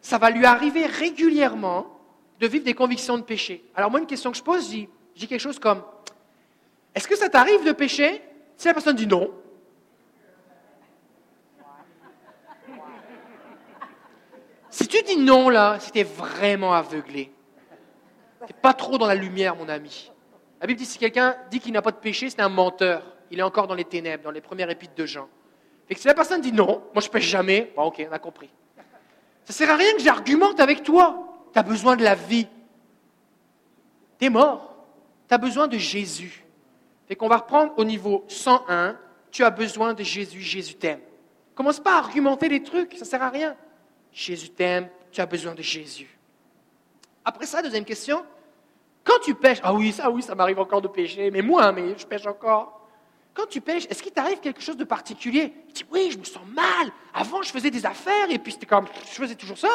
ça 0.00 0.18
va 0.18 0.30
lui 0.30 0.46
arriver 0.46 0.86
régulièrement 0.86 1.86
de 2.38 2.46
vivre 2.46 2.64
des 2.64 2.74
convictions 2.74 3.18
de 3.18 3.22
péché. 3.22 3.64
Alors 3.74 3.90
moi, 3.90 4.00
une 4.00 4.06
question 4.06 4.30
que 4.30 4.38
je 4.38 4.42
pose, 4.42 4.64
je 4.64 4.86
dis, 5.14 5.28
quelque 5.28 5.40
chose 5.40 5.58
comme, 5.58 5.82
est-ce 6.94 7.06
que 7.06 7.16
ça 7.16 7.28
t'arrive 7.28 7.64
de 7.64 7.72
pécher 7.72 8.22
Si 8.56 8.66
la 8.66 8.74
personne 8.74 8.96
dit 8.96 9.06
non, 9.06 9.30
si 14.70 14.86
tu 14.86 15.02
dis 15.02 15.16
non 15.16 15.48
là, 15.48 15.78
es 15.94 16.04
vraiment 16.04 16.72
aveuglé, 16.72 17.32
tu 18.46 18.54
pas 18.54 18.72
trop 18.72 18.96
dans 18.96 19.06
la 19.06 19.14
lumière, 19.14 19.56
mon 19.56 19.68
ami. 19.68 20.10
La 20.60 20.66
Bible 20.66 20.78
dit 20.78 20.86
si 20.86 20.98
quelqu'un 20.98 21.36
dit 21.50 21.60
qu'il 21.60 21.72
n'a 21.72 21.82
pas 21.82 21.90
de 21.90 21.96
péché, 21.96 22.30
c'est 22.30 22.40
un 22.40 22.48
menteur. 22.48 23.02
Il 23.30 23.38
est 23.38 23.42
encore 23.42 23.66
dans 23.66 23.74
les 23.74 23.84
ténèbres, 23.84 24.24
dans 24.24 24.30
les 24.30 24.40
premières 24.40 24.70
épîtres 24.70 24.94
de 24.94 25.06
Jean. 25.06 25.28
Et 25.88 25.94
que 25.94 26.00
si 26.00 26.06
la 26.06 26.14
personne 26.14 26.40
dit 26.40 26.52
non, 26.52 26.84
moi 26.94 27.02
je 27.02 27.08
pêche 27.08 27.26
jamais, 27.26 27.72
bon 27.76 27.84
ok, 27.84 28.06
on 28.08 28.12
a 28.12 28.18
compris. 28.18 28.50
Ça 29.50 29.56
sert 29.56 29.70
à 29.70 29.76
rien 29.76 29.94
que 29.94 30.00
j'argumente 30.00 30.60
avec 30.60 30.84
toi. 30.84 31.26
Tu 31.52 31.58
as 31.58 31.64
besoin 31.64 31.96
de 31.96 32.04
la 32.04 32.14
vie. 32.14 32.46
Tu 34.20 34.26
es 34.26 34.30
mort. 34.30 34.76
Tu 35.26 35.34
as 35.34 35.38
besoin 35.38 35.66
de 35.66 35.76
Jésus. 35.76 36.44
Et 37.08 37.16
qu'on 37.16 37.26
va 37.26 37.38
reprendre 37.38 37.72
au 37.76 37.82
niveau 37.82 38.24
101. 38.28 38.96
Tu 39.32 39.42
as 39.42 39.50
besoin 39.50 39.92
de 39.92 40.04
Jésus, 40.04 40.40
Jésus 40.40 40.76
t'aime. 40.76 41.00
Commence 41.56 41.80
pas 41.80 41.96
à 41.96 41.98
argumenter 41.98 42.48
les 42.48 42.62
trucs, 42.62 42.94
ça 42.96 43.04
sert 43.04 43.24
à 43.24 43.28
rien. 43.28 43.56
Jésus 44.12 44.50
t'aime, 44.50 44.88
tu 45.10 45.20
as 45.20 45.26
besoin 45.26 45.56
de 45.56 45.62
Jésus. 45.62 46.16
Après 47.24 47.46
ça, 47.46 47.60
deuxième 47.60 47.84
question, 47.84 48.24
quand 49.02 49.18
tu 49.20 49.34
pêches, 49.34 49.58
ah 49.64 49.74
oui, 49.74 49.90
ça, 49.90 50.12
oui, 50.12 50.22
ça 50.22 50.36
m'arrive 50.36 50.60
encore 50.60 50.80
de 50.80 50.86
pêcher, 50.88 51.28
mais 51.32 51.42
moi, 51.42 51.72
mais 51.72 51.98
je 51.98 52.06
pêche 52.06 52.24
encore. 52.24 52.79
Tu 53.48 53.60
pêches, 53.60 53.86
est-ce 53.88 54.02
qu'il 54.02 54.12
t'arrive 54.12 54.40
quelque 54.40 54.60
chose 54.60 54.76
de 54.76 54.84
particulier? 54.84 55.52
Tu 55.68 55.84
dis, 55.84 55.86
oui, 55.90 56.10
je 56.10 56.18
me 56.18 56.24
sens 56.24 56.46
mal. 56.52 56.90
Avant, 57.14 57.42
je 57.42 57.50
faisais 57.50 57.70
des 57.70 57.86
affaires 57.86 58.30
et 58.30 58.38
puis 58.38 58.52
c'était 58.52 58.66
comme, 58.66 58.86
je 59.04 59.14
faisais 59.14 59.34
toujours 59.34 59.58
ça. 59.58 59.68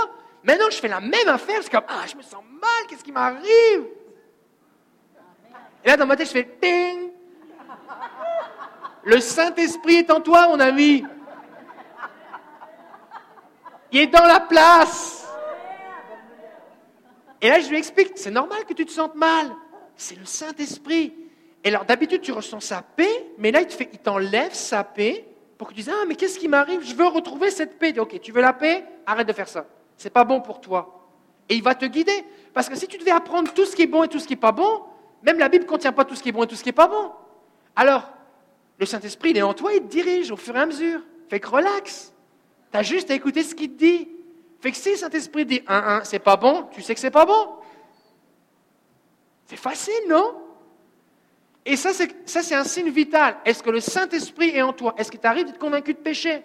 Maintenant, 0.44 0.70
je 0.70 0.78
fais 0.78 0.88
la 0.88 1.00
même 1.00 1.28
affaire, 1.28 1.64
c'est 1.64 1.72
comme, 1.72 1.86
ah, 1.88 2.06
je 2.10 2.16
me 2.16 2.22
sens 2.22 2.44
mal, 2.62 2.88
qu'est-ce 2.88 3.04
qui 3.04 3.12
m'arrive? 3.12 3.86
Et 5.84 5.90
là, 5.90 5.98
dans 5.98 6.06
ma 6.06 6.16
tête, 6.16 6.28
je 6.28 6.34
fais, 6.34 6.58
ding 6.62 7.12
Le 9.04 9.20
Saint-Esprit 9.20 9.96
est 9.98 10.12
en 10.12 10.22
toi, 10.22 10.48
mon 10.50 10.60
ami. 10.60 11.04
Il 13.92 14.02
est 14.02 14.08
dans 14.08 14.26
la 14.26 14.40
place. 14.40 15.28
Et 17.42 17.50
là, 17.50 17.60
je 17.60 17.70
lui 17.70 17.78
explique, 17.78 18.14
c'est 18.16 18.32
normal 18.32 18.66
que 18.66 18.74
tu 18.74 18.86
te 18.86 18.92
sentes 18.92 19.16
mal. 19.16 19.52
C'est 19.96 20.18
le 20.18 20.26
Saint-Esprit. 20.26 21.25
Et 21.66 21.70
alors, 21.70 21.84
d'habitude, 21.84 22.22
tu 22.22 22.32
ressens 22.32 22.60
sa 22.60 22.84
paix, 22.84 23.26
mais 23.40 23.52
là, 23.52 23.60
il, 23.62 23.68
te 23.68 23.84
il 23.84 23.98
t'enlève 23.98 24.54
sa 24.54 24.84
paix 24.84 25.26
pour 25.58 25.68
que 25.68 25.74
tu 25.74 25.82
dises, 25.82 25.92
ah, 25.92 26.06
mais 26.08 26.16
qu'est-ce 26.16 26.38
qui 26.38 26.48
m'arrive? 26.48 26.82
Je 26.84 26.94
veux 26.94 27.08
retrouver 27.08 27.50
cette 27.50 27.80
paix. 27.80 27.98
ok, 27.98 28.22
tu 28.22 28.32
veux 28.32 28.42
la 28.42 28.54
paix? 28.54 28.86
Arrête 29.08 29.28
de 29.28 29.34
faire 29.34 29.48
ça. 29.48 29.66
C'est 29.98 30.12
pas 30.12 30.24
bon 30.24 30.42
pour 30.42 30.62
toi. 30.62 31.10
Et 31.50 31.56
il 31.56 31.64
va 31.64 31.74
te 31.74 31.86
guider. 31.86 32.24
Parce 32.54 32.70
que 32.70 32.76
si 32.76 32.88
tu 32.88 33.00
devais 33.00 33.12
apprendre 33.12 33.52
tout 33.52 33.66
ce 33.66 33.76
qui 33.76 33.82
est 33.82 33.88
bon 33.88 34.04
et 34.04 34.08
tout 34.08 34.20
ce 34.20 34.28
qui 34.28 34.34
n'est 34.34 34.40
pas 34.40 34.52
bon, 34.52 34.84
même 35.24 35.40
la 35.40 35.50
Bible 35.50 35.64
ne 35.64 35.70
contient 35.70 35.92
pas 35.92 36.06
tout 36.06 36.14
ce 36.14 36.22
qui 36.22 36.30
est 36.30 36.32
bon 36.32 36.44
et 36.44 36.48
tout 36.48 36.56
ce 36.56 36.62
qui 36.62 36.70
n'est 36.70 36.74
pas 36.74 36.88
bon. 36.88 37.12
Alors, 37.76 38.12
le 38.78 38.86
Saint-Esprit, 38.86 39.32
il 39.32 39.38
est 39.38 39.42
en 39.42 39.56
toi, 39.56 39.74
il 39.74 39.82
te 39.82 39.88
dirige 39.88 40.30
au 40.30 40.38
fur 40.38 40.56
et 40.56 40.60
à 40.60 40.68
mesure. 40.68 41.02
Fait 41.30 41.40
que 41.40 41.48
relax. 41.48 42.14
Tu 42.72 42.78
as 42.78 42.84
juste 42.84 43.10
à 43.10 43.16
écouter 43.16 43.42
ce 43.42 43.56
qu'il 43.56 43.72
te 43.72 43.80
dit. 43.80 44.08
Fait 44.60 44.70
que 44.70 44.78
si 44.78 44.92
le 44.92 44.98
Saint-Esprit 44.98 45.46
dit 45.48 45.62
un, 45.68 45.98
un, 45.98 46.04
c'est 46.04 46.20
pas 46.20 46.36
bon, 46.36 46.68
tu 46.72 46.84
sais 46.84 46.94
que 46.94 47.00
c'est 47.00 47.10
pas 47.10 47.26
bon. 47.26 47.56
C'est 49.48 49.58
facile, 49.58 49.94
non? 50.08 50.45
Et 51.66 51.76
ça, 51.76 51.92
c'est 51.94 52.56
un 52.56 52.64
signe 52.64 52.90
vital. 52.90 53.38
Est-ce 53.44 53.64
que 53.64 53.70
le 53.70 53.80
Saint-Esprit 53.80 54.50
est 54.50 54.62
en 54.62 54.74
toi? 54.74 54.94
Est-ce 54.98 55.10
qu'il 55.10 55.20
t'arrive 55.20 55.46
d'être 55.46 55.58
convaincu 55.58 55.94
de 55.94 56.00
péché? 56.00 56.44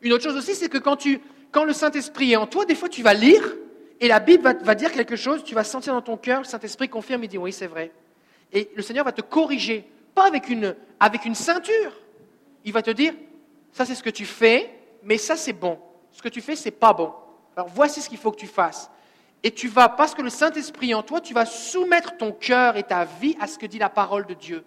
Une 0.00 0.12
autre 0.12 0.22
chose 0.22 0.36
aussi, 0.36 0.54
c'est 0.54 0.68
que 0.68 0.78
quand, 0.78 1.64
le 1.64 1.72
Saint-Esprit 1.72 2.32
est 2.32 2.36
en 2.36 2.46
toi, 2.46 2.64
des 2.64 2.74
fois, 2.74 2.88
tu 2.88 3.02
vas 3.02 3.14
lire 3.14 3.42
et 3.98 4.08
la 4.08 4.20
Bible 4.20 4.44
va, 4.44 4.52
va 4.52 4.74
dire 4.74 4.92
quelque 4.92 5.16
chose, 5.16 5.42
tu 5.42 5.54
vas 5.54 5.64
sentir 5.64 5.94
dans 5.94 6.02
ton 6.02 6.16
cœur, 6.16 6.40
le 6.40 6.44
Saint-Esprit 6.44 6.88
confirme, 6.88 7.24
il 7.24 7.28
dit 7.28 7.38
oui, 7.38 7.52
c'est 7.52 7.66
vrai. 7.66 7.90
Et 8.52 8.70
le 8.76 8.82
Seigneur 8.82 9.04
va 9.04 9.12
te 9.12 9.22
corriger, 9.22 9.84
pas 10.14 10.26
avec 10.26 10.48
une, 10.48 10.76
avec 11.00 11.24
une 11.24 11.34
ceinture. 11.34 11.92
Il 12.64 12.72
va 12.72 12.82
te 12.82 12.90
dire, 12.90 13.14
ça 13.72 13.84
c'est 13.84 13.94
ce 13.94 14.02
que 14.02 14.10
tu 14.10 14.26
fais, 14.26 14.70
mais 15.02 15.18
ça 15.18 15.34
c'est 15.34 15.52
bon 15.52 15.78
ce 16.16 16.22
que 16.22 16.28
tu 16.30 16.40
fais, 16.40 16.56
c'est 16.56 16.70
pas 16.70 16.94
bon. 16.94 17.12
Alors 17.54 17.68
voici 17.68 18.00
ce 18.00 18.08
qu'il 18.08 18.16
faut 18.16 18.32
que 18.32 18.38
tu 18.38 18.46
fasses. 18.46 18.90
Et 19.46 19.52
tu 19.52 19.68
vas, 19.68 19.88
parce 19.88 20.12
que 20.12 20.22
le 20.22 20.28
Saint-Esprit 20.28 20.92
en 20.92 21.04
toi, 21.04 21.20
tu 21.20 21.32
vas 21.32 21.46
soumettre 21.46 22.16
ton 22.16 22.32
cœur 22.32 22.76
et 22.76 22.82
ta 22.82 23.04
vie 23.04 23.36
à 23.40 23.46
ce 23.46 23.60
que 23.60 23.66
dit 23.66 23.78
la 23.78 23.88
parole 23.88 24.26
de 24.26 24.34
Dieu. 24.34 24.64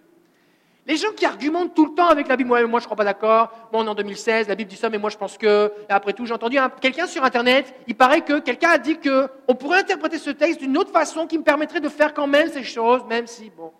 Les 0.86 0.96
gens 0.96 1.12
qui 1.14 1.26
argumentent 1.26 1.74
tout 1.74 1.84
le 1.84 1.94
temps 1.94 2.08
avec 2.08 2.28
la 2.28 2.36
Bible, 2.38 2.48
moi, 2.48 2.60
je 2.62 2.84
ne 2.84 2.86
crois 2.86 2.96
pas 2.96 3.04
d'accord, 3.04 3.50
moi 3.70 3.82
on 3.82 3.84
est 3.84 3.90
en 3.90 3.94
2016, 3.94 4.48
la 4.48 4.54
Bible 4.54 4.70
dit 4.70 4.76
ça, 4.76 4.88
mais 4.88 4.96
moi 4.96 5.10
je 5.10 5.18
pense 5.18 5.36
que, 5.36 5.70
après 5.90 6.14
tout, 6.14 6.24
j'ai 6.24 6.32
entendu 6.32 6.56
quelqu'un 6.80 7.06
sur 7.06 7.22
Internet, 7.22 7.74
il 7.88 7.94
paraît 7.94 8.22
que 8.22 8.38
quelqu'un 8.38 8.70
a 8.70 8.78
dit 8.78 8.96
qu'on 8.98 9.54
pourrait 9.54 9.80
interpréter 9.80 10.16
ce 10.16 10.30
texte 10.30 10.60
d'une 10.60 10.78
autre 10.78 10.92
façon 10.92 11.26
qui 11.26 11.36
me 11.36 11.44
permettrait 11.44 11.80
de 11.80 11.90
faire 11.90 12.14
quand 12.14 12.26
même 12.26 12.48
ces 12.48 12.64
choses, 12.64 13.04
même 13.04 13.26
si, 13.26 13.50
bon. 13.50 13.74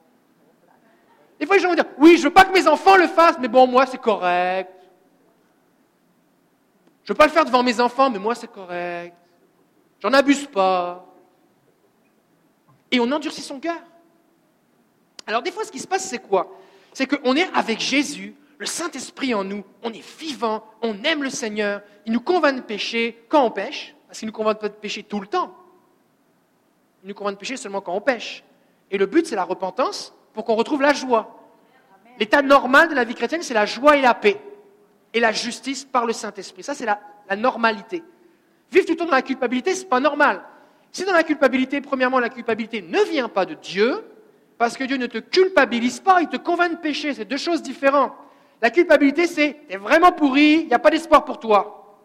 Des 1.39 1.47
fois 1.47 1.57
les 1.57 1.63
gens 1.63 1.71
vont 1.71 1.77
dire, 1.77 1.87
oui, 1.97 2.19
je 2.19 2.25
veux 2.25 2.31
pas 2.31 2.45
que 2.45 2.53
mes 2.53 2.69
enfants 2.69 2.97
le 2.97 3.07
fassent, 3.07 3.39
mais 3.41 3.49
bon, 3.49 3.67
moi 3.67 3.87
c'est 3.87 3.97
correct. 3.97 4.71
Je 7.05 7.11
ne 7.11 7.15
veux 7.15 7.19
pas 7.19 7.25
le 7.25 7.33
faire 7.33 7.47
devant 7.47 7.63
mes 7.63 7.81
enfants, 7.81 8.11
mais 8.11 8.19
moi 8.19 8.35
c'est 8.35 8.53
correct. 8.53 9.17
J'en 10.01 10.13
abuse 10.13 10.47
pas. 10.47 11.07
Et 12.91 13.01
on 13.01 13.11
endurcit 13.13 13.43
son 13.43 13.61
cœur. 13.61 13.81
Alors 15.27 15.43
des 15.43 15.53
fois, 15.53 15.65
ce 15.65 15.71
qui 15.71 15.79
se 15.79 15.87
passe, 15.87 16.09
c'est 16.09 16.19
quoi? 16.19 16.59
C'est 16.93 17.07
qu'on 17.07 17.37
est 17.37 17.49
avec 17.55 17.79
Jésus, 17.79 18.35
le 18.59 18.67
Saint-Esprit 18.67 19.33
en 19.35 19.45
nous, 19.45 19.65
on 19.83 19.93
est 19.93 20.05
vivant, 20.19 20.65
on 20.83 21.03
aime 21.05 21.23
le 21.23 21.31
Seigneur, 21.31 21.83
il 22.05 22.13
nous 22.13 22.21
convainc 22.21 22.57
de 22.57 22.61
pécher 22.63 23.25
quand 23.29 23.45
on 23.45 23.51
pêche, 23.51 23.95
parce 24.07 24.19
qu'il 24.19 24.27
ne 24.27 24.33
nous 24.33 24.37
convainc 24.37 24.59
pas 24.59 24.69
de 24.69 24.75
pécher 24.75 25.03
tout 25.03 25.21
le 25.21 25.27
temps. 25.27 25.55
Il 27.03 27.09
nous 27.09 27.15
convainc 27.15 27.35
de 27.35 27.39
pécher 27.39 27.57
seulement 27.57 27.81
quand 27.81 27.95
on 27.95 28.01
pêche. 28.01 28.43
Et 28.91 28.99
le 28.99 29.07
but, 29.07 29.27
c'est 29.27 29.37
la 29.37 29.45
repentance 29.45 30.13
pour 30.35 30.45
qu'on 30.45 30.57
retrouve 30.57 30.83
la 30.83 30.93
joie. 30.93 31.37
L'état 32.19 32.43
normal 32.43 32.89
de 32.89 32.95
la 32.95 33.05
vie 33.05 33.15
chrétienne, 33.15 33.43
c'est 33.43 33.55
la 33.55 33.67
joie 33.67 33.97
et 33.97 34.03
la 34.03 34.15
paix 34.15 34.41
et 35.13 35.21
la 35.21 35.33
justice 35.33 35.85
par 35.85 36.07
le 36.07 36.13
Saint-Esprit. 36.13 36.63
Ça, 36.63 36.75
c'est 36.75 36.87
la, 36.87 37.01
normalité. 37.37 38.03
Vivre 38.71 38.87
tout 38.87 38.93
le 38.93 38.99
temps 38.99 39.07
dans 39.07 39.13
la 39.13 39.23
culpabilité, 39.23 39.75
ce 39.75 39.83
n'est 39.83 39.89
pas 39.89 40.01
normal. 40.01 40.43
Si 40.93 41.05
dans 41.05 41.13
la 41.13 41.23
culpabilité, 41.23 41.81
premièrement, 41.81 42.19
la 42.19 42.29
culpabilité 42.29 42.83
ne 42.83 43.01
vient 43.11 43.29
pas 43.29 43.47
de 43.47 43.55
Dieu, 43.55 44.05
parce 44.59 44.77
que 44.77 44.85
Dieu 44.85 44.97
ne 44.97 45.07
te 45.07 45.19
culpabilise 45.19 46.01
pas, 46.01 46.21
il 46.21 46.29
te 46.29 46.37
convainc 46.37 46.73
de 46.73 46.77
pécher, 46.77 47.15
c'est 47.15 47.25
deux 47.25 47.37
choses 47.37 47.63
différentes. 47.63 48.13
La 48.61 48.71
culpabilité, 48.71 49.27
c'est 49.27 49.57
t'es 49.69 49.77
vraiment 49.77 50.13
pourri, 50.13 50.61
il 50.63 50.67
n'y 50.67 50.75
a 50.75 50.79
pas 50.79 50.91
d'espoir 50.91 51.25
pour 51.25 51.39
toi. 51.39 51.99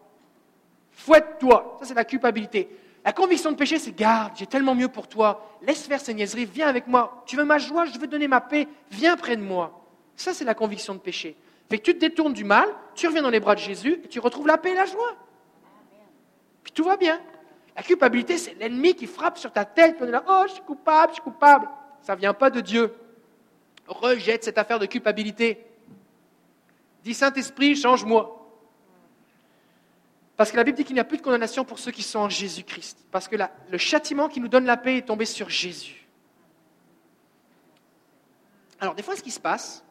Fouette-toi. 0.92 1.78
Ça, 1.80 1.86
c'est 1.86 1.94
la 1.94 2.06
culpabilité. 2.06 2.70
La 3.04 3.12
conviction 3.12 3.52
de 3.52 3.58
péché, 3.58 3.78
c'est 3.78 3.96
garde, 3.96 4.34
j'ai 4.36 4.48
tellement 4.48 4.74
mieux 4.74 4.88
pour 4.88 5.08
toi, 5.08 5.58
laisse 5.62 5.86
faire 5.86 6.00
ces 6.00 6.14
niaiseries, 6.14 6.46
viens 6.46 6.68
avec 6.68 6.88
moi. 6.88 7.24
Tu 7.28 7.36
veux 7.36 7.44
ma 7.44 7.58
joie, 7.58 7.86
je 7.86 8.00
veux 8.00 8.08
donner 8.08 8.28
ma 8.28 8.42
paix, 8.42 8.68
viens 8.90 9.16
près 9.16 9.36
de 9.36 9.44
moi. 9.44 9.86
Ça, 10.16 10.34
c'est 10.34 10.46
la 10.46 10.56
conviction 10.56 10.96
de 10.96 11.00
péché. 11.00 11.36
Fait 11.70 11.78
que 11.78 11.84
tu 11.84 11.94
te 11.94 12.00
détournes 12.00 12.34
du 12.34 12.44
mal, 12.44 12.68
tu 12.96 13.08
reviens 13.08 13.22
dans 13.22 13.30
les 13.30 13.40
bras 13.40 13.56
de 13.56 13.60
Jésus 13.60 14.02
tu 14.10 14.20
retrouves 14.20 14.48
la 14.48 14.58
paix 14.58 14.72
et 14.72 14.76
la 14.76 14.86
joie. 14.86 15.14
Puis 16.66 16.74
tout 16.74 16.84
va 16.84 16.98
bien. 16.98 17.22
La 17.76 17.84
culpabilité, 17.84 18.38
c'est 18.38 18.56
l'ennemi 18.56 18.96
qui 18.96 19.06
frappe 19.06 19.38
sur 19.38 19.52
ta 19.52 19.64
tête. 19.64 19.98
On 20.02 20.08
est 20.08 20.12
là, 20.12 20.24
oh, 20.28 20.44
je 20.48 20.54
suis 20.54 20.64
coupable, 20.64 21.12
je 21.12 21.16
suis 21.16 21.24
coupable. 21.24 21.70
Ça 22.02 22.16
ne 22.16 22.20
vient 22.20 22.34
pas 22.34 22.50
de 22.50 22.60
Dieu. 22.60 22.94
Rejette 23.88 24.44
cette 24.44 24.58
affaire 24.58 24.80
de 24.80 24.88
culpabilité. 24.88 25.64
Dis 27.04 27.14
Saint-Esprit, 27.14 27.76
change-moi. 27.76 28.42
Parce 30.36 30.52
que 30.52 30.58
la 30.58 30.64
Bible 30.64 30.78
dit 30.78 30.84
qu'il 30.84 30.96
n'y 30.96 31.00
a 31.00 31.06
plus 31.06 31.18
de 31.18 31.22
condamnation 31.22 31.64
pour 31.64 31.80
ceux 31.80 31.92
qui 31.92 32.02
sont 32.02 32.20
en 32.20 32.30
Jésus-Christ. 32.30 33.06
Parce 33.12 33.28
que 33.28 33.36
le 33.70 33.78
châtiment 33.78 34.28
qui 34.28 34.42
nous 34.42 34.48
donne 34.48 34.66
la 34.66 34.76
paix 34.76 34.98
est 34.98 35.06
tombé 35.06 35.26
sur 35.26 35.50
Jésus. 35.50 36.08
Alors, 38.80 38.96
des 38.96 39.04
fois, 39.04 39.16
ce 39.16 39.22
qui 39.22 39.32
se 39.32 39.40
passe, 39.40 39.84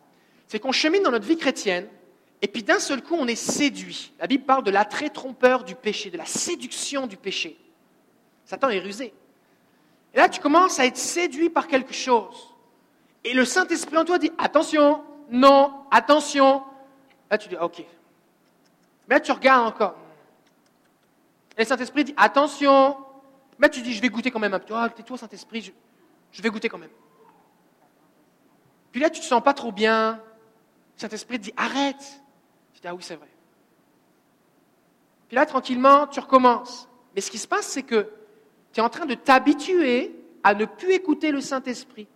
c'est 0.49 0.59
qu'on 0.59 0.73
chemine 0.73 1.03
dans 1.03 1.13
notre 1.13 1.27
vie 1.27 1.39
chrétienne, 1.39 1.89
et 2.45 2.47
puis 2.47 2.63
d'un 2.63 2.79
seul 2.79 3.03
coup, 3.03 3.15
on 3.19 3.27
est 3.27 3.37
séduit. 3.37 4.13
La 4.19 4.27
Bible 4.27 4.45
parle 4.45 4.65
de 4.65 4.71
l'attrait 4.71 5.09
trompeur 5.09 5.65
du 5.65 5.75
péché, 5.75 6.11
de 6.11 6.19
la 6.19 6.27
séduction 6.27 7.07
du 7.07 7.17
péché. 7.17 7.59
Satan 8.45 8.69
est 8.69 8.81
rusé. 8.81 9.15
Et 10.13 10.19
là, 10.19 10.29
tu 10.29 10.43
commences 10.43 10.79
à 10.79 10.85
être 10.85 10.99
séduit 10.99 11.49
par 11.49 11.69
quelque 11.69 11.95
chose. 11.95 12.55
Et 13.25 13.33
le 13.33 13.47
Saint-Esprit 13.47 13.97
en 13.97 14.05
toi 14.05 14.19
dit 14.19 14.31
attention, 14.37 15.03
non, 15.31 15.73
attention. 15.91 16.63
Là, 17.31 17.39
tu 17.39 17.49
dis 17.49 17.57
ok. 17.57 17.83
Mais 19.09 19.15
là, 19.15 19.21
tu 19.21 19.33
regardes 19.33 19.67
encore. 19.67 19.97
Et 21.57 21.63
le 21.63 21.67
Saint-Esprit 21.67 22.05
dit 22.05 22.15
attention. 22.19 22.99
Mais 23.59 23.69
là, 23.69 23.71
tu 23.71 23.81
dis 23.81 23.95
je 23.95 24.03
vais 24.03 24.11
goûter 24.11 24.31
quand 24.31 24.39
même 24.39 24.53
un 24.53 24.59
peu. 24.59 24.75
Ah, 24.75 24.91
tais-toi, 24.91 25.17
Saint-Esprit, 25.17 25.63
je, 25.63 25.71
je 26.31 26.43
vais 26.43 26.51
goûter 26.51 26.69
quand 26.69 26.77
même. 26.77 26.93
Puis 28.93 29.01
là, 29.01 29.09
tu 29.09 29.21
te 29.21 29.25
sens 29.25 29.43
pas 29.43 29.55
trop 29.55 29.73
bien. 29.73 30.21
Le 30.97 31.01
Saint-Esprit 31.01 31.39
te 31.39 31.45
dit 31.45 31.55
arrête. 31.57 32.21
Ah 32.85 32.95
oui, 32.95 33.03
c'est 33.03 33.17
vrai. 33.17 33.29
Puis 35.29 35.37
là, 35.37 35.47
tranquillement, 35.47 36.07
tu 36.07 36.21
recommences. 36.21 36.89
Mais 37.15 37.21
ce 37.21 37.31
qui 37.31 37.39
se 37.39 37.49
passe, 37.49 37.67
c'est 37.67 37.83
que 37.83 38.11
tu 38.73 38.81
es 38.81 38.83
en 38.83 38.91
train 38.91 39.07
de 39.07 39.15
t'habituer 39.15 40.15
à 40.43 40.55
ne 40.55 40.65
plus 40.65 40.93
écouter 40.93 41.31
le 41.31 41.41
Saint-Esprit. 41.41 42.07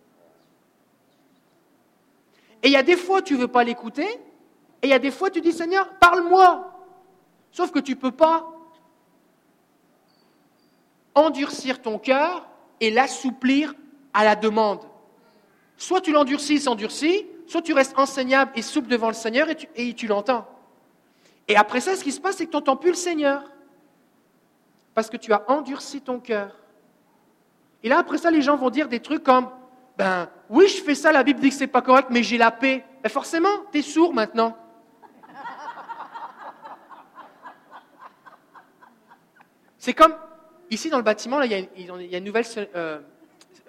Et 2.61 2.67
il 2.67 2.71
y 2.71 2.77
a 2.77 2.83
des 2.83 2.97
fois, 2.97 3.21
tu 3.21 3.33
ne 3.33 3.39
veux 3.39 3.47
pas 3.47 3.63
l'écouter, 3.63 4.07
et 4.81 4.87
il 4.87 4.89
y 4.89 4.93
a 4.93 4.99
des 4.99 5.11
fois, 5.11 5.29
tu 5.29 5.41
dis, 5.41 5.53
Seigneur, 5.53 5.89
parle-moi. 5.99 6.71
Sauf 7.51 7.71
que 7.71 7.79
tu 7.79 7.91
ne 7.91 7.99
peux 7.99 8.11
pas 8.11 8.47
endurcir 11.15 11.81
ton 11.81 11.97
cœur 11.97 12.47
et 12.79 12.91
l'assouplir 12.91 13.73
à 14.13 14.23
la 14.23 14.35
demande. 14.35 14.81
Soit 15.77 16.01
tu 16.01 16.11
l'endurcis, 16.11 16.59
s'endurcit, 16.59 17.25
soit 17.47 17.61
tu 17.61 17.73
restes 17.73 17.97
enseignable 17.97 18.51
et 18.55 18.61
souple 18.61 18.89
devant 18.89 19.07
le 19.07 19.13
Seigneur 19.13 19.47
et 19.75 19.93
tu 19.93 20.07
l'entends. 20.07 20.45
Et 21.49 21.55
après 21.55 21.81
ça, 21.81 21.95
ce 21.95 22.03
qui 22.03 22.11
se 22.11 22.21
passe, 22.21 22.37
c'est 22.37 22.45
que 22.45 22.51
tu 22.51 22.57
n'entends 22.57 22.77
plus 22.77 22.91
le 22.91 22.95
Seigneur. 22.95 23.43
Parce 24.93 25.09
que 25.09 25.17
tu 25.17 25.33
as 25.33 25.43
endurci 25.49 25.99
ton 25.99 26.19
cœur. 26.19 26.55
Et 27.81 27.89
là, 27.89 27.97
après 27.97 28.19
ça, 28.19 28.29
les 28.29 28.43
gens 28.43 28.55
vont 28.55 28.69
dire 28.69 28.87
des 28.87 28.99
trucs 28.99 29.23
comme 29.23 29.49
Ben 29.97 30.29
oui, 30.49 30.67
je 30.67 30.81
fais 30.83 30.95
ça, 30.95 31.11
la 31.11 31.23
Bible 31.23 31.39
dit 31.39 31.49
que 31.49 31.55
c'est 31.55 31.67
pas 31.67 31.81
correct, 31.81 32.09
mais 32.11 32.21
j'ai 32.21 32.37
la 32.37 32.51
paix. 32.51 32.85
Ben 33.01 33.09
forcément, 33.09 33.49
tu 33.71 33.79
es 33.79 33.81
sourd 33.81 34.13
maintenant. 34.13 34.55
C'est 39.79 39.93
comme 39.93 40.13
ici 40.69 40.89
dans 40.89 40.97
le 40.97 41.03
bâtiment, 41.03 41.39
là, 41.39 41.45
il 41.45 41.51
y 41.51 41.55
a, 41.55 42.01
y 42.01 42.15
un 42.15 42.19
nouvel 42.19 42.43
euh, 42.57 42.99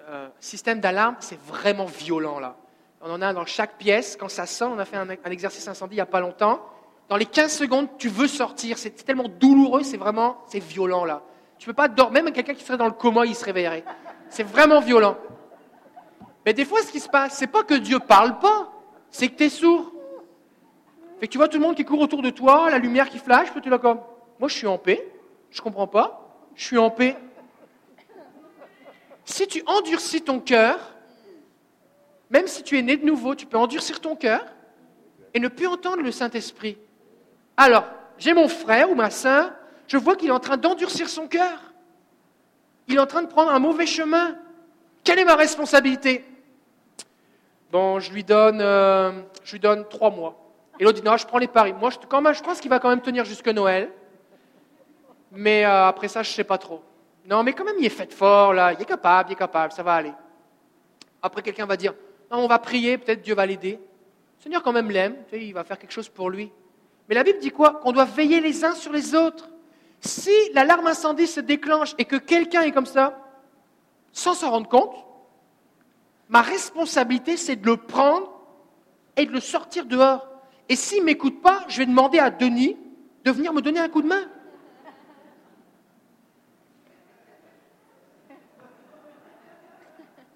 euh, 0.01 0.29
système 0.39 0.81
d'alarme, 0.81 1.15
c'est 1.19 1.39
vraiment 1.39 1.85
violent 1.85 2.39
là. 2.39 2.57
On 3.03 3.11
en 3.11 3.21
a 3.21 3.33
dans 3.33 3.45
chaque 3.47 3.77
pièce. 3.77 4.15
Quand 4.15 4.29
ça 4.29 4.45
sonne, 4.45 4.73
on 4.73 4.77
a 4.79 4.85
fait 4.85 4.97
un, 4.97 5.09
un 5.09 5.31
exercice 5.31 5.67
incendie 5.67 5.95
il 5.95 5.97
n'y 5.97 6.01
a 6.01 6.05
pas 6.05 6.19
longtemps. 6.19 6.61
Dans 7.11 7.17
les 7.17 7.25
15 7.25 7.51
secondes, 7.51 7.89
tu 7.97 8.07
veux 8.07 8.29
sortir. 8.29 8.77
C'est 8.77 8.91
tellement 9.03 9.27
douloureux, 9.27 9.83
c'est 9.83 9.97
vraiment, 9.97 10.37
c'est 10.47 10.63
violent 10.63 11.03
là. 11.03 11.21
Tu 11.59 11.65
peux 11.65 11.73
pas 11.73 11.89
dormir. 11.89 12.23
Même 12.23 12.33
quelqu'un 12.33 12.53
qui 12.53 12.63
serait 12.63 12.77
dans 12.77 12.85
le 12.85 12.93
coma, 12.93 13.25
il 13.25 13.35
se 13.35 13.43
réveillerait. 13.43 13.83
C'est 14.29 14.43
vraiment 14.43 14.79
violent. 14.79 15.17
Mais 16.45 16.53
des 16.53 16.63
fois, 16.63 16.81
ce 16.81 16.89
qui 16.89 17.01
se 17.01 17.09
passe, 17.09 17.33
c'est 17.33 17.47
pas 17.47 17.63
que 17.63 17.73
Dieu 17.73 17.99
parle 17.99 18.39
pas, 18.39 18.71
c'est 19.09 19.27
que 19.27 19.35
tu 19.35 19.43
es 19.43 19.49
sourd. 19.49 19.91
Fait 21.19 21.27
tu 21.27 21.37
vois 21.37 21.49
tout 21.49 21.57
le 21.57 21.63
monde 21.63 21.75
qui 21.75 21.83
court 21.83 21.99
autour 21.99 22.21
de 22.21 22.29
toi, 22.29 22.69
la 22.69 22.77
lumière 22.77 23.09
qui 23.09 23.19
flash, 23.19 23.51
puis 23.51 23.59
tu 23.59 23.69
là 23.69 23.77
comme, 23.77 23.99
moi 24.39 24.47
je 24.47 24.55
suis 24.55 24.67
en 24.67 24.77
paix, 24.77 25.05
je 25.49 25.59
comprends 25.61 25.87
pas, 25.87 26.47
je 26.55 26.63
suis 26.63 26.77
en 26.77 26.91
paix. 26.91 27.17
Si 29.25 29.47
tu 29.47 29.61
endurcis 29.65 30.21
ton 30.21 30.39
cœur, 30.39 30.95
même 32.29 32.47
si 32.47 32.63
tu 32.63 32.79
es 32.79 32.81
né 32.81 32.95
de 32.95 33.05
nouveau, 33.05 33.35
tu 33.35 33.47
peux 33.47 33.57
endurcir 33.57 33.99
ton 33.99 34.15
cœur 34.15 34.45
et 35.33 35.41
ne 35.41 35.49
plus 35.49 35.67
entendre 35.67 36.03
le 36.03 36.11
Saint-Esprit. 36.13 36.77
Alors, 37.57 37.85
j'ai 38.17 38.33
mon 38.33 38.47
frère 38.47 38.89
ou 38.89 38.95
ma 38.95 39.09
sœur, 39.09 39.51
je 39.87 39.97
vois 39.97 40.15
qu'il 40.15 40.29
est 40.29 40.33
en 40.33 40.39
train 40.39 40.57
d'endurcir 40.57 41.09
son 41.09 41.27
cœur. 41.27 41.59
Il 42.87 42.95
est 42.95 42.99
en 42.99 43.07
train 43.07 43.21
de 43.21 43.27
prendre 43.27 43.51
un 43.51 43.59
mauvais 43.59 43.85
chemin. 43.85 44.35
Quelle 45.03 45.19
est 45.19 45.25
ma 45.25 45.35
responsabilité? 45.35 46.25
Bon, 47.71 47.99
je 47.99 48.11
lui 48.11 48.23
donne, 48.23 48.59
euh, 48.61 49.11
je 49.43 49.53
lui 49.53 49.59
donne 49.59 49.87
trois 49.87 50.09
mois. 50.09 50.37
Et 50.79 50.83
l'autre 50.83 50.99
dit 50.99 51.05
non, 51.05 51.17
je 51.17 51.25
prends 51.25 51.37
les 51.37 51.47
paris. 51.47 51.73
Moi, 51.73 51.89
je, 51.89 51.97
quand 52.07 52.21
même, 52.21 52.33
je 52.33 52.41
pense 52.41 52.59
qu'il 52.59 52.69
va 52.69 52.79
quand 52.79 52.89
même 52.89 53.01
tenir 53.01 53.25
jusque 53.25 53.47
Noël. 53.47 53.91
Mais 55.31 55.65
euh, 55.65 55.87
après 55.87 56.07
ça, 56.07 56.23
je 56.23 56.29
ne 56.29 56.33
sais 56.33 56.43
pas 56.43 56.57
trop. 56.57 56.83
Non, 57.25 57.43
mais 57.43 57.53
quand 57.53 57.63
même, 57.63 57.75
il 57.79 57.85
est 57.85 57.89
fait 57.89 58.11
fort, 58.11 58.53
là. 58.53 58.73
Il 58.73 58.81
est 58.81 58.85
capable, 58.85 59.29
il 59.29 59.33
est 59.33 59.37
capable, 59.37 59.71
ça 59.71 59.83
va 59.83 59.93
aller. 59.93 60.13
Après, 61.21 61.41
quelqu'un 61.41 61.65
va 61.65 61.77
dire 61.77 61.93
non, 62.31 62.39
on 62.39 62.47
va 62.47 62.59
prier, 62.59 62.97
peut-être 62.97 63.21
Dieu 63.21 63.35
va 63.35 63.45
l'aider. 63.45 63.73
Le 63.73 64.43
Seigneur, 64.43 64.63
quand 64.63 64.73
même, 64.73 64.89
l'aime. 64.89 65.15
Il 65.33 65.53
va 65.53 65.63
faire 65.63 65.77
quelque 65.77 65.91
chose 65.91 66.09
pour 66.09 66.29
lui. 66.29 66.51
Mais 67.11 67.15
la 67.15 67.23
Bible 67.25 67.39
dit 67.39 67.51
quoi 67.51 67.73
Qu'on 67.73 67.91
doit 67.91 68.05
veiller 68.05 68.39
les 68.39 68.63
uns 68.63 68.73
sur 68.73 68.93
les 68.93 69.15
autres. 69.15 69.49
Si 69.99 70.31
l'alarme 70.53 70.87
incendie 70.87 71.27
se 71.27 71.41
déclenche 71.41 71.93
et 71.97 72.05
que 72.05 72.15
quelqu'un 72.15 72.61
est 72.61 72.71
comme 72.71 72.85
ça, 72.85 73.19
sans 74.13 74.33
s'en 74.33 74.49
rendre 74.49 74.69
compte, 74.69 74.95
ma 76.29 76.41
responsabilité, 76.41 77.35
c'est 77.35 77.57
de 77.57 77.65
le 77.65 77.75
prendre 77.75 78.31
et 79.17 79.25
de 79.25 79.31
le 79.33 79.41
sortir 79.41 79.85
dehors. 79.87 80.25
Et 80.69 80.77
s'il 80.77 80.99
ne 80.99 81.07
m'écoute 81.07 81.41
pas, 81.41 81.65
je 81.67 81.79
vais 81.79 81.85
demander 81.85 82.17
à 82.17 82.29
Denis 82.29 82.77
de 83.25 83.31
venir 83.31 83.51
me 83.51 83.61
donner 83.61 83.81
un 83.81 83.89
coup 83.89 84.01
de 84.01 84.07
main. 84.07 84.23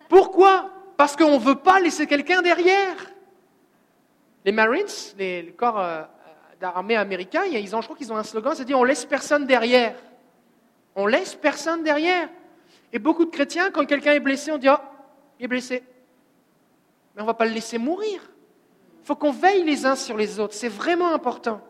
Pourquoi 0.10 0.72
Parce 0.98 1.16
qu'on 1.16 1.40
ne 1.40 1.40
veut 1.40 1.56
pas 1.56 1.80
laisser 1.80 2.06
quelqu'un 2.06 2.42
derrière. 2.42 2.98
Les 4.44 4.52
Marines, 4.52 4.86
les, 5.18 5.56
corps 5.58 5.80
euh, 5.80 6.04
d'armée 6.60 6.96
américains, 6.96 7.44
ils 7.46 7.76
ont, 7.76 7.82
je 7.82 7.88
crois 7.88 7.98
qu'ils 7.98 8.12
ont 8.12 8.18
un 8.18 8.24
slogan, 8.24 8.54
c'est 8.56 8.66
dire 8.66 8.80
on 8.80 8.84
laisse 8.84 9.06
personne 9.06 9.46
derrière. 9.46 9.96
On 10.96 11.06
laisse 11.08 11.36
personne 11.36 11.84
derrière. 11.84 12.30
Et 12.94 13.00
beaucoup 13.00 13.26
de 13.26 13.30
chrétiens, 13.30 13.72
quand 13.72 13.86
quelqu'un 13.86 14.14
est 14.14 14.20
blessé, 14.20 14.52
on 14.52 14.58
dit 14.58 14.70
oh, 14.70 14.78
il 15.40 15.46
est 15.46 15.48
blessé. 15.48 15.84
Mais 17.16 17.22
on 17.22 17.26
ne 17.26 17.30
va 17.30 17.34
pas 17.34 17.46
le 17.46 17.52
laisser 17.52 17.78
mourir. 17.78 18.22
Il 19.02 19.06
faut 19.06 19.16
qu'on 19.16 19.32
veille 19.32 19.64
les 19.64 19.86
uns 19.86 19.96
sur 19.96 20.18
les 20.18 20.40
autres. 20.40 20.54
C'est 20.54 20.70
vraiment 20.70 21.14
important. 21.14 21.62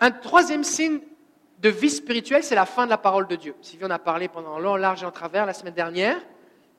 Un 0.00 0.10
troisième 0.10 0.64
signe 0.64 1.00
de 1.58 1.68
vie 1.68 1.90
spirituelle, 1.90 2.42
c'est 2.42 2.56
la 2.56 2.66
fin 2.66 2.86
de 2.86 2.90
la 2.90 2.98
parole 2.98 3.28
de 3.28 3.36
Dieu. 3.36 3.54
Sylvie 3.62 3.84
en 3.84 3.90
a 3.90 4.00
parlé 4.00 4.26
pendant 4.26 4.58
long, 4.58 4.74
large 4.74 5.04
et 5.04 5.06
en 5.06 5.12
travers 5.12 5.46
la 5.46 5.54
semaine 5.54 5.74
dernière. 5.74 6.16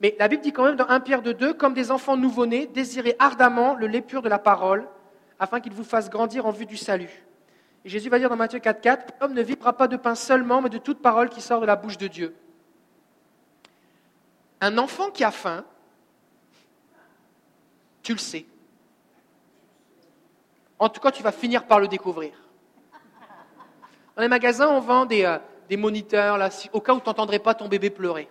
Mais 0.00 0.16
la 0.18 0.28
Bible 0.28 0.42
dit 0.42 0.52
quand 0.52 0.64
même 0.64 0.76
dans 0.76 0.88
1 0.88 1.00
Pierre 1.00 1.22
de 1.22 1.32
2, 1.32 1.54
comme 1.54 1.74
des 1.74 1.90
enfants 1.90 2.16
nouveau-nés, 2.16 2.66
désirez 2.66 3.16
ardemment 3.18 3.74
le 3.74 3.86
lait 3.86 4.00
pur 4.00 4.22
de 4.22 4.28
la 4.28 4.38
parole, 4.38 4.86
afin 5.38 5.60
qu'il 5.60 5.72
vous 5.72 5.84
fasse 5.84 6.10
grandir 6.10 6.46
en 6.46 6.50
vue 6.50 6.66
du 6.66 6.76
salut. 6.76 7.24
Et 7.84 7.88
Jésus 7.88 8.08
va 8.08 8.18
dire 8.18 8.28
dans 8.28 8.36
Matthieu 8.36 8.58
4, 8.58 8.80
4, 8.80 9.14
L'homme 9.20 9.34
ne 9.34 9.42
vivra 9.42 9.72
pas 9.74 9.88
de 9.88 9.96
pain 9.96 10.14
seulement, 10.14 10.62
mais 10.62 10.70
de 10.70 10.78
toute 10.78 11.00
parole 11.00 11.28
qui 11.28 11.40
sort 11.40 11.60
de 11.60 11.66
la 11.66 11.76
bouche 11.76 11.98
de 11.98 12.06
Dieu. 12.06 12.34
Un 14.60 14.78
enfant 14.78 15.10
qui 15.10 15.24
a 15.24 15.30
faim, 15.30 15.64
tu 18.02 18.12
le 18.12 18.18
sais. 18.18 18.46
En 20.78 20.88
tout 20.88 21.00
cas, 21.00 21.10
tu 21.10 21.22
vas 21.22 21.32
finir 21.32 21.66
par 21.66 21.80
le 21.80 21.88
découvrir. 21.88 22.32
Dans 24.16 24.22
les 24.22 24.28
magasins, 24.28 24.68
on 24.68 24.80
vend 24.80 25.06
des, 25.06 25.24
euh, 25.24 25.38
moniteurs, 25.76 26.38
au 26.72 26.80
cas 26.80 26.94
où 26.94 27.00
tu 27.00 27.06
n'entendrais 27.06 27.38
pas 27.38 27.54
ton 27.54 27.68
bébé 27.68 27.90
pleurer. 27.90 28.28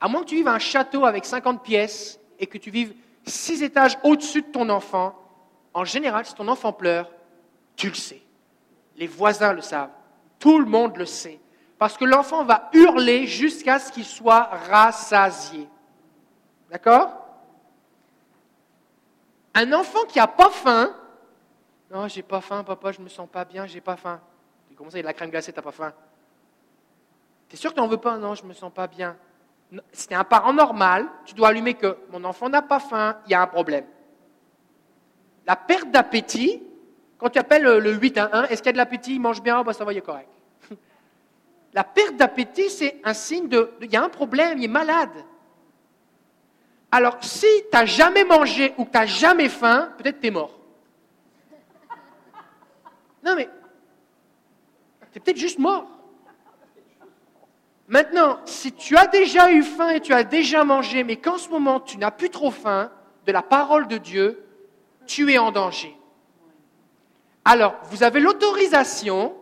À 0.00 0.08
moins 0.08 0.22
que 0.22 0.28
tu 0.28 0.36
vives 0.36 0.48
un 0.48 0.58
château 0.58 1.04
avec 1.04 1.24
50 1.24 1.62
pièces 1.62 2.20
et 2.38 2.46
que 2.46 2.58
tu 2.58 2.70
vives 2.70 2.94
six 3.24 3.62
étages 3.62 3.98
au-dessus 4.04 4.42
de 4.42 4.46
ton 4.46 4.68
enfant, 4.68 5.14
en 5.74 5.84
général, 5.84 6.24
si 6.24 6.34
ton 6.34 6.48
enfant 6.48 6.72
pleure, 6.72 7.10
tu 7.76 7.88
le 7.88 7.94
sais. 7.94 8.22
Les 8.96 9.06
voisins 9.06 9.52
le 9.52 9.60
savent. 9.60 9.90
Tout 10.38 10.58
le 10.58 10.66
monde 10.66 10.96
le 10.96 11.06
sait. 11.06 11.40
Parce 11.78 11.96
que 11.96 12.04
l'enfant 12.04 12.44
va 12.44 12.70
hurler 12.72 13.26
jusqu'à 13.26 13.78
ce 13.78 13.92
qu'il 13.92 14.04
soit 14.04 14.44
rassasié. 14.70 15.68
D'accord? 16.70 17.10
Un 19.54 19.72
enfant 19.72 20.04
qui 20.06 20.18
n'a 20.18 20.26
pas 20.26 20.50
faim, 20.50 20.94
non, 21.90 22.06
j'ai 22.08 22.22
pas 22.22 22.40
faim, 22.40 22.62
papa, 22.64 22.92
je 22.92 23.00
me 23.00 23.08
sens 23.08 23.28
pas 23.28 23.44
bien, 23.44 23.66
j'ai 23.66 23.80
pas 23.80 23.96
faim. 23.96 24.20
Comment 24.76 24.90
ça, 24.90 24.98
il 24.98 25.00
y 25.00 25.02
de 25.02 25.06
la 25.06 25.14
crème 25.14 25.30
glacée, 25.30 25.52
t'as 25.52 25.62
pas 25.62 25.72
faim 25.72 25.92
T'es 27.48 27.56
sûr 27.56 27.70
que 27.70 27.74
tu 27.74 27.80
n'en 27.80 27.88
veux 27.88 27.96
pas? 27.96 28.18
Non, 28.18 28.34
je 28.34 28.44
me 28.44 28.52
sens 28.52 28.72
pas 28.72 28.86
bien. 28.86 29.16
Si 29.92 30.08
tu 30.08 30.14
es 30.14 30.16
un 30.16 30.24
parent 30.24 30.52
normal, 30.52 31.06
tu 31.24 31.34
dois 31.34 31.48
allumer 31.48 31.74
que 31.74 31.98
mon 32.10 32.24
enfant 32.24 32.48
n'a 32.48 32.62
pas 32.62 32.80
faim, 32.80 33.18
il 33.26 33.32
y 33.32 33.34
a 33.34 33.42
un 33.42 33.46
problème. 33.46 33.84
La 35.46 35.56
perte 35.56 35.90
d'appétit, 35.90 36.62
quand 37.18 37.28
tu 37.28 37.38
appelles 37.38 37.64
le 37.64 37.92
8 37.92 38.18
à 38.18 38.30
1, 38.32 38.44
est-ce 38.44 38.62
qu'il 38.62 38.66
y 38.66 38.70
a 38.70 38.72
de 38.72 38.78
l'appétit, 38.78 39.14
il 39.14 39.20
mange 39.20 39.42
bien, 39.42 39.60
oh, 39.60 39.64
bah, 39.64 39.72
ça 39.72 39.84
va, 39.84 39.92
il 39.92 39.98
est 39.98 40.02
correct. 40.02 40.30
La 41.74 41.84
perte 41.84 42.16
d'appétit, 42.16 42.70
c'est 42.70 43.00
un 43.04 43.12
signe 43.12 43.48
de, 43.48 43.72
il 43.82 43.90
y 43.90 43.96
a 43.96 44.02
un 44.02 44.08
problème, 44.08 44.58
il 44.58 44.64
est 44.64 44.68
malade. 44.68 45.24
Alors, 46.90 47.18
si 47.20 47.46
tu 47.46 47.76
n'as 47.76 47.84
jamais 47.84 48.24
mangé 48.24 48.74
ou 48.78 48.84
que 48.84 48.90
tu 48.90 48.96
n'as 48.96 49.06
jamais 49.06 49.48
faim, 49.48 49.92
peut-être 49.98 50.20
tu 50.20 50.28
es 50.28 50.30
mort. 50.30 50.58
Non, 53.22 53.34
mais 53.34 53.50
tu 55.12 55.18
es 55.18 55.20
peut-être 55.20 55.36
juste 55.36 55.58
mort. 55.58 55.97
Maintenant, 57.88 58.38
si 58.44 58.72
tu 58.72 58.96
as 58.98 59.06
déjà 59.06 59.50
eu 59.50 59.62
faim 59.62 59.88
et 59.88 60.00
tu 60.00 60.12
as 60.12 60.22
déjà 60.22 60.62
mangé, 60.62 61.04
mais 61.04 61.16
qu'en 61.16 61.38
ce 61.38 61.48
moment 61.48 61.80
tu 61.80 61.96
n'as 61.96 62.10
plus 62.10 62.28
trop 62.28 62.50
faim 62.50 62.90
de 63.26 63.32
la 63.32 63.40
parole 63.42 63.88
de 63.88 63.96
Dieu, 63.96 64.44
tu 65.06 65.32
es 65.32 65.38
en 65.38 65.50
danger. 65.50 65.96
Alors, 67.46 67.76
vous 67.84 68.02
avez 68.02 68.20
l'autorisation 68.20 69.34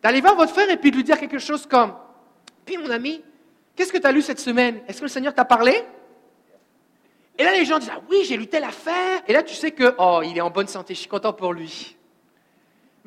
d'aller 0.00 0.20
voir 0.20 0.36
votre 0.36 0.52
frère 0.52 0.70
et 0.70 0.76
puis 0.76 0.92
de 0.92 0.96
lui 0.96 1.02
dire 1.02 1.18
quelque 1.18 1.40
chose 1.40 1.66
comme, 1.66 1.92
puis 2.64 2.76
mon 2.76 2.88
ami, 2.88 3.20
qu'est-ce 3.74 3.92
que 3.92 3.98
tu 3.98 4.06
as 4.06 4.12
lu 4.12 4.22
cette 4.22 4.38
semaine? 4.38 4.80
Est-ce 4.86 4.98
que 4.98 5.06
le 5.06 5.08
Seigneur 5.08 5.34
t'a 5.34 5.44
parlé 5.44 5.82
Et 7.36 7.42
là, 7.42 7.52
les 7.52 7.64
gens 7.64 7.80
disent, 7.80 7.90
ah 7.92 8.00
oui, 8.08 8.18
j'ai 8.24 8.36
lu 8.36 8.46
telle 8.46 8.62
affaire. 8.62 9.22
Et 9.26 9.32
là, 9.32 9.42
tu 9.42 9.56
sais 9.56 9.72
que, 9.72 9.96
oh, 9.98 10.20
il 10.24 10.38
est 10.38 10.40
en 10.40 10.50
bonne 10.50 10.68
santé, 10.68 10.94
je 10.94 11.00
suis 11.00 11.08
content 11.08 11.32
pour 11.32 11.52
lui. 11.52 11.97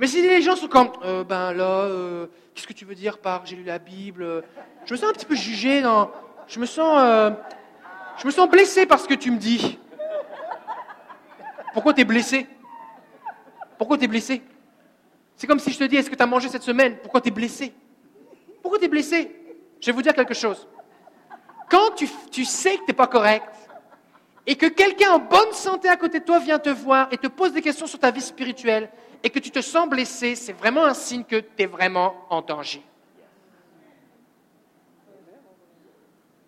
Mais 0.02 0.08
si 0.08 0.20
les 0.24 0.42
gens 0.42 0.56
sont 0.56 0.68
comme, 0.68 0.90
euh, 1.06 1.24
ben 1.24 1.54
là, 1.54 1.84
euh, 1.84 2.26
qu'est-ce 2.56 2.66
que 2.66 2.74
tu 2.74 2.86
veux 2.86 2.96
dire 2.96 3.20
par 3.20 3.46
j'ai 3.46 3.56
lu 3.56 3.64
la 3.64 3.78
Bible 3.78 4.44
Je 4.84 4.96
me 4.96 4.98
sens 4.98 5.12
un 5.12 5.14
petit 5.14 5.28
peu 5.28 5.36
jugé, 5.36 5.84
dans, 5.84 6.10
je 6.48 6.60
me 6.60 6.66
sens, 6.66 6.98
euh, 7.00 7.30
je 8.18 8.26
me 8.26 8.32
sens 8.32 8.50
blessé 8.50 8.88
par 8.88 9.00
ce 9.00 9.08
que 9.08 9.14
tu 9.14 9.30
me 9.30 9.38
dis. 9.38 9.78
Pourquoi 11.76 11.94
tu 11.94 12.02
es 12.02 12.04
blessé? 12.04 12.48
Pourquoi 13.78 13.96
tu 14.00 14.06
es 14.06 14.08
blessé? 14.08 14.42
C'est 15.36 15.46
comme 15.46 15.60
si 15.60 15.72
je 15.72 15.78
te 15.78 15.84
dis, 15.84 15.98
est-ce 15.98 16.10
que 16.10 16.16
tu 16.16 16.24
as 16.24 16.26
mangé 16.26 16.50
cette 16.50 16.64
semaine? 16.64 16.98
Pourquoi 17.04 17.22
tu 17.22 17.28
es 17.28 17.32
blessé? 17.32 17.72
Pourquoi 18.64 18.80
tu 18.80 18.86
es 18.86 18.90
blessé? 18.90 19.32
Je 19.80 19.86
vais 19.86 19.92
vous 19.92 20.02
dire 20.02 20.16
quelque 20.16 20.34
chose. 20.34 20.68
Quand 21.70 21.92
tu, 21.96 22.10
tu 22.32 22.44
sais 22.44 22.74
que 22.74 22.86
tu 22.86 22.86
n'es 22.88 22.96
pas 22.96 23.06
correct, 23.06 23.46
et 24.48 24.56
que 24.56 24.66
quelqu'un 24.66 25.12
en 25.12 25.20
bonne 25.20 25.54
santé 25.54 25.88
à 25.88 25.96
côté 25.96 26.22
de 26.22 26.26
toi 26.26 26.40
vient 26.40 26.58
te 26.58 26.72
voir 26.72 27.08
et 27.12 27.18
te 27.18 27.28
pose 27.28 27.54
des 27.54 27.62
questions 27.62 27.86
sur 27.86 28.00
ta 28.00 28.10
vie 28.10 28.22
spirituelle, 28.22 28.90
et 29.24 29.30
que 29.30 29.40
tu 29.40 29.52
te 29.52 29.62
sens 29.62 29.88
blessé, 29.88 30.36
c'est 30.36 30.54
vraiment 30.54 30.86
un 30.86 30.94
signe 30.94 31.24
que 31.24 31.38
tu 31.38 31.64
es 31.64 31.66
vraiment 31.66 32.16
en 32.30 32.42
danger. 32.42 32.82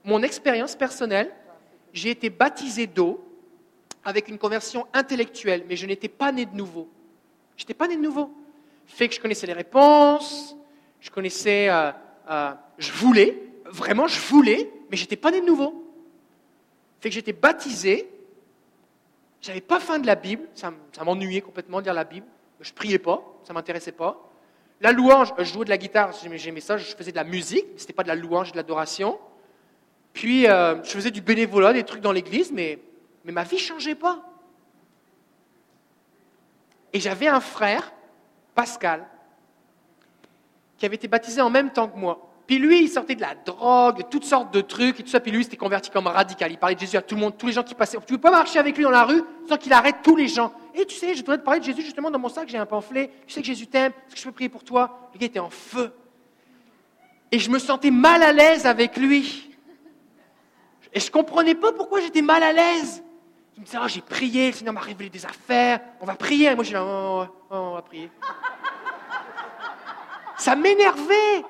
Mon 0.04 0.22
expérience 0.22 0.76
personnelle, 0.76 1.32
j'ai 1.94 2.10
été 2.10 2.30
baptisé 2.30 2.88
d'eau 2.88 3.24
avec 4.04 4.28
une 4.28 4.38
conversion 4.38 4.86
intellectuelle, 4.94 5.66
mais 5.68 5.76
je 5.76 5.86
n'étais 5.86 6.10
pas 6.10 6.32
né 6.32 6.46
de 6.46 6.56
nouveau. 6.56 6.90
Je 7.56 7.64
n'étais 7.64 7.74
pas 7.74 7.88
né 7.88 7.96
de 7.96 8.02
nouveau. 8.02 8.34
Fait 8.86 9.08
que 9.08 9.16
je 9.16 9.22
connaissais 9.22 9.48
les 9.48 9.54
réponses, 9.54 10.58
je 11.00 11.10
connaissais, 11.10 11.70
euh, 11.70 11.92
euh, 12.30 12.54
je 12.78 12.92
voulais, 12.92 13.42
vraiment 13.66 14.08
je 14.08 14.20
voulais, 14.20 14.70
mais 14.90 14.98
je 14.98 15.04
n'étais 15.04 15.16
pas 15.16 15.32
né 15.32 15.40
de 15.40 15.46
nouveau. 15.46 15.84
Fait 17.00 17.10
que 17.10 17.16
j'étais 17.16 17.34
baptisé, 17.34 18.10
j'avais 19.42 19.62
pas 19.62 19.80
faim 19.80 20.00
de 20.00 20.08
la 20.08 20.16
Bible, 20.16 20.48
ça, 20.54 20.74
m'ennuyait 21.04 21.42
complètement 21.42 21.80
de 21.80 21.86
lire 21.86 21.94
la 21.94 22.06
Bible, 22.06 22.26
je 22.64 22.74
priais 22.74 23.00
pas, 23.00 23.22
ça 23.44 23.54
m'intéressait 23.54 23.92
pas. 23.92 24.30
La 24.82 24.92
louange, 24.92 25.34
je 25.38 25.44
jouais 25.44 25.66
de 25.66 25.70
la 25.70 25.78
guitare, 25.78 26.12
j'aimais 26.36 26.62
ça, 26.62 26.78
je 26.78 26.96
faisais 26.96 27.12
de 27.12 27.18
la 27.18 27.24
musique, 27.24 27.66
ce 27.78 27.84
n'était 27.84 27.94
pas 27.94 28.04
de 28.04 28.08
la 28.08 28.16
louange, 28.16 28.52
de 28.52 28.58
l'adoration. 28.58 29.20
Puis 30.14 30.48
euh, 30.48 30.84
je 30.84 30.90
faisais 30.90 31.12
du 31.12 31.22
bénévolat, 31.22 31.74
des 31.74 31.84
trucs 31.84 32.02
dans 32.02 32.12
l'église, 32.12 32.52
mais 32.52 32.80
mais 33.24 33.32
ma 33.32 33.44
vie 33.44 33.56
ne 33.56 33.62
changeait 33.62 33.96
pas. 33.96 34.22
Et 36.92 37.00
j'avais 37.00 37.28
un 37.28 37.40
frère, 37.40 37.94
Pascal, 38.54 39.08
qui 40.78 40.86
avait 40.86 40.96
été 40.96 41.08
baptisé 41.08 41.42
en 41.42 41.50
même 41.50 41.72
temps 41.72 41.88
que 41.88 41.98
moi. 41.98 42.33
Puis 42.46 42.58
lui, 42.58 42.84
il 42.84 42.90
sortait 42.90 43.16
de 43.16 43.22
la 43.22 43.36
drogue, 43.36 44.04
toutes 44.10 44.26
sortes 44.26 44.54
de 44.54 44.62
trucs 44.62 45.00
et 45.00 45.04
tout 45.04 45.10
ça. 45.10 45.20
Puis 45.20 45.32
lui, 45.32 45.42
il 45.42 45.44
s'était 45.44 45.58
converti 45.58 45.90
comme 45.90 46.08
radical. 46.08 46.52
Il 46.52 46.58
parlait 46.58 46.76
de 46.76 46.80
Jésus 46.80 46.98
à 46.98 47.02
tout 47.02 47.16
le 47.16 47.22
monde, 47.22 47.38
tous 47.38 47.48
les 47.48 47.54
gens 47.54 47.64
qui 47.64 47.74
passaient. 47.74 47.98
Tu 48.06 48.14
ne 48.14 48.18
peux 48.18 48.22
pas 48.22 48.32
marcher 48.32 48.60
avec 48.60 48.76
lui 48.76 48.84
dans 48.84 48.90
la 48.90 49.06
rue 49.06 49.24
sans 49.48 49.58
qu'il 49.58 49.72
arrête 49.72 49.98
tous 50.04 50.16
les 50.16 50.28
gens. 50.28 50.52
Et 50.76 50.86
tu 50.86 50.96
sais, 50.96 51.16
je 51.16 51.24
dois 51.24 51.38
te 51.38 51.44
parler 51.44 51.62
de 51.62 51.66
Jésus 51.66 51.82
justement 51.82 52.12
dans 52.12 52.20
mon 52.20 52.30
sac, 52.30 52.50
j'ai 52.50 52.58
un 52.58 52.66
pamphlet. 52.66 53.12
Tu 53.28 53.34
sais 53.34 53.42
que 53.42 53.48
Jésus 53.48 53.68
t'aime, 53.68 53.94
est-ce 54.08 54.16
que 54.16 54.22
je 54.22 54.26
peux 54.26 54.32
prier 54.34 54.50
pour 54.50 54.64
toi? 54.64 55.10
Le 55.14 55.20
gars 55.20 55.28
était 55.28 55.40
en 55.40 55.50
feu. 55.50 55.94
Et 57.32 57.40
je 57.40 57.50
me 57.50 57.60
sentais 57.60 57.92
mal 57.92 58.22
à 58.22 58.34
l'aise 58.34 58.66
avec 58.66 58.98
lui. 58.98 59.50
Et 60.92 61.00
je 61.00 61.08
ne 61.08 61.12
comprenais 61.12 61.56
pas 61.56 61.72
pourquoi 61.72 62.02
j'étais 62.02 62.22
mal 62.22 62.44
à 62.44 62.52
l'aise. 62.52 63.04
Il 63.56 63.62
me 63.62 63.66
disait, 63.66 63.78
oh, 63.82 63.88
j'ai 63.88 64.02
prié, 64.02 64.48
le 64.48 64.54
Seigneur 64.54 64.74
m'a 64.74 64.82
révélé 64.82 65.10
des 65.10 65.26
affaires, 65.26 65.80
on 66.02 66.06
va 66.06 66.16
prier. 66.16 66.52
Et 66.52 66.56
moi, 66.56 66.64
j'ai 66.64 66.74
dit, 66.74 66.80
oh, 66.80 67.26
oh, 67.50 67.56
on 67.56 67.74
va 67.76 67.82
prier. 67.82 68.10
Ça 70.38 70.56
m'énervait. 70.56 71.44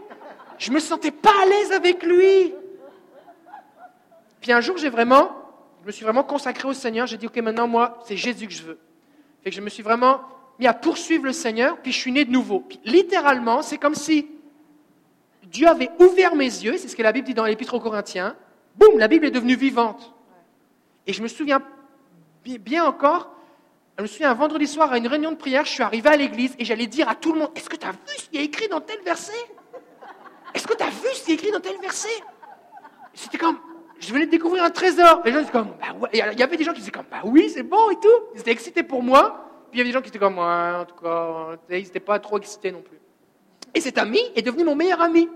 Je 0.58 0.72
me 0.72 0.80
sentais 0.80 1.12
pas 1.12 1.34
à 1.42 1.46
l'aise 1.46 1.72
avec 1.72 2.04
lui. 2.04 2.54
Puis 4.42 4.52
un 4.52 4.62
jour, 4.62 4.78
j'ai 4.78 4.90
vraiment, 4.90 5.32
je 5.82 5.88
me 5.88 5.92
suis 5.92 6.04
vraiment 6.04 6.24
consacré 6.24 6.68
au 6.68 6.74
Seigneur. 6.74 7.08
J'ai 7.08 7.18
dit, 7.18 7.28
OK, 7.28 7.38
maintenant, 7.38 7.68
moi, 7.68 8.00
c'est 8.06 8.18
Jésus 8.18 8.48
que 8.48 8.54
je 8.54 8.64
veux. 8.64 8.80
Fait 9.44 9.50
que 9.50 9.56
je 9.56 9.62
me 9.62 9.70
suis 9.70 9.84
vraiment 9.84 10.22
mis 10.60 10.68
à 10.68 10.74
poursuivre 10.74 11.26
le 11.26 11.34
Seigneur, 11.34 11.78
puis 11.78 11.92
je 11.92 11.98
suis 11.98 12.12
né 12.12 12.26
de 12.26 12.32
nouveau. 12.32 12.60
Puis, 12.60 12.80
littéralement, 12.86 13.62
c'est 13.62 13.78
comme 13.78 13.96
si 13.96 14.28
Dieu 15.44 15.68
avait 15.68 15.90
ouvert 16.00 16.36
mes 16.36 16.46
yeux, 16.46 16.78
c'est 16.78 16.88
ce 16.88 16.96
que 16.96 17.04
la 17.04 17.12
Bible 17.12 17.28
dit 17.28 17.34
dans 17.34 17.46
l'Épître 17.46 17.74
aux 17.74 17.80
Corinthiens. 17.80 18.36
Boum, 18.76 18.98
la 18.98 19.08
Bible 19.08 19.26
est 19.26 19.32
devenue 19.32 19.56
vivante. 19.56 20.14
Et 21.06 21.14
je 21.14 21.22
me 21.22 21.28
souviens 21.28 21.62
bien 22.44 22.86
encore, 22.86 23.32
je 23.98 24.04
me 24.04 24.08
souviens 24.08 24.32
un 24.32 24.36
vendredi 24.36 24.68
soir 24.68 24.92
à 24.92 24.98
une 24.98 25.08
réunion 25.08 25.32
de 25.32 25.38
prière, 25.38 25.66
je 25.66 25.72
suis 25.72 25.84
arrivé 25.84 26.10
à 26.10 26.18
l'église 26.18 26.56
et 26.60 26.66
j'allais 26.66 26.88
dire 26.88 27.08
à 27.08 27.16
tout 27.16 27.34
le 27.34 27.40
monde 27.40 27.52
Est-ce 27.56 27.70
que 27.70 27.76
tu 27.76 27.86
as 27.86 27.92
vu 27.92 27.98
ce 28.18 28.30
qui 28.30 28.38
est 28.38 28.44
écrit 28.44 28.68
dans 28.68 28.82
tel 28.82 29.00
verset? 29.04 29.32
Est-ce 30.54 30.68
que 30.68 30.76
tu 30.76 30.84
as 30.84 30.90
vu 30.90 31.08
ce 31.14 31.24
qui 31.24 31.32
est 31.32 31.36
écrit 31.36 31.52
dans 31.52 31.60
tel 31.60 31.80
verset? 31.82 32.10
C'était 33.14 33.38
comme 33.38 33.58
je 34.00 34.12
venais 34.12 34.26
de 34.26 34.32
découvrir 34.32 34.64
un 34.64 34.70
trésor. 34.70 35.22
Les 35.24 35.32
gens 35.32 35.40
étaient 35.40 35.52
comme 35.52 35.74
bah. 35.80 36.10
Il 36.12 36.20
y 36.20 36.44
avait 36.44 36.58
des 36.58 36.64
gens 36.64 36.74
qui 36.74 36.80
disaient 36.80 36.92
comme 36.92 37.06
Bah 37.10 37.22
oui, 37.24 37.50
c'est 37.54 37.64
bon 37.64 37.90
et 37.90 37.96
tout. 37.96 38.08
Ils 38.36 38.42
étaient 38.42 38.52
excités 38.52 38.84
pour 38.84 39.02
moi. 39.02 39.50
Puis 39.72 39.78
il 39.78 39.78
y 39.80 39.82
avait 39.82 39.90
des 39.90 39.94
gens 39.94 40.02
qui 40.02 40.10
étaient 40.10 40.20
comme 40.20 40.38
ouais, 40.38 40.76
en 40.82 40.86
tout 40.86 40.96
cas, 40.96 41.58
ils 41.70 41.84
n'étaient 41.84 42.00
pas 42.00 42.20
trop 42.20 42.38
excités 42.38 42.72
non 42.72 42.82
plus. 42.82 42.98
Et 43.74 43.82
cet 43.82 43.98
ami 43.98 44.20
est 44.36 44.42
devenu 44.42 44.64
mon 44.64 44.76
meilleur 44.76 45.02
ami 45.02 45.30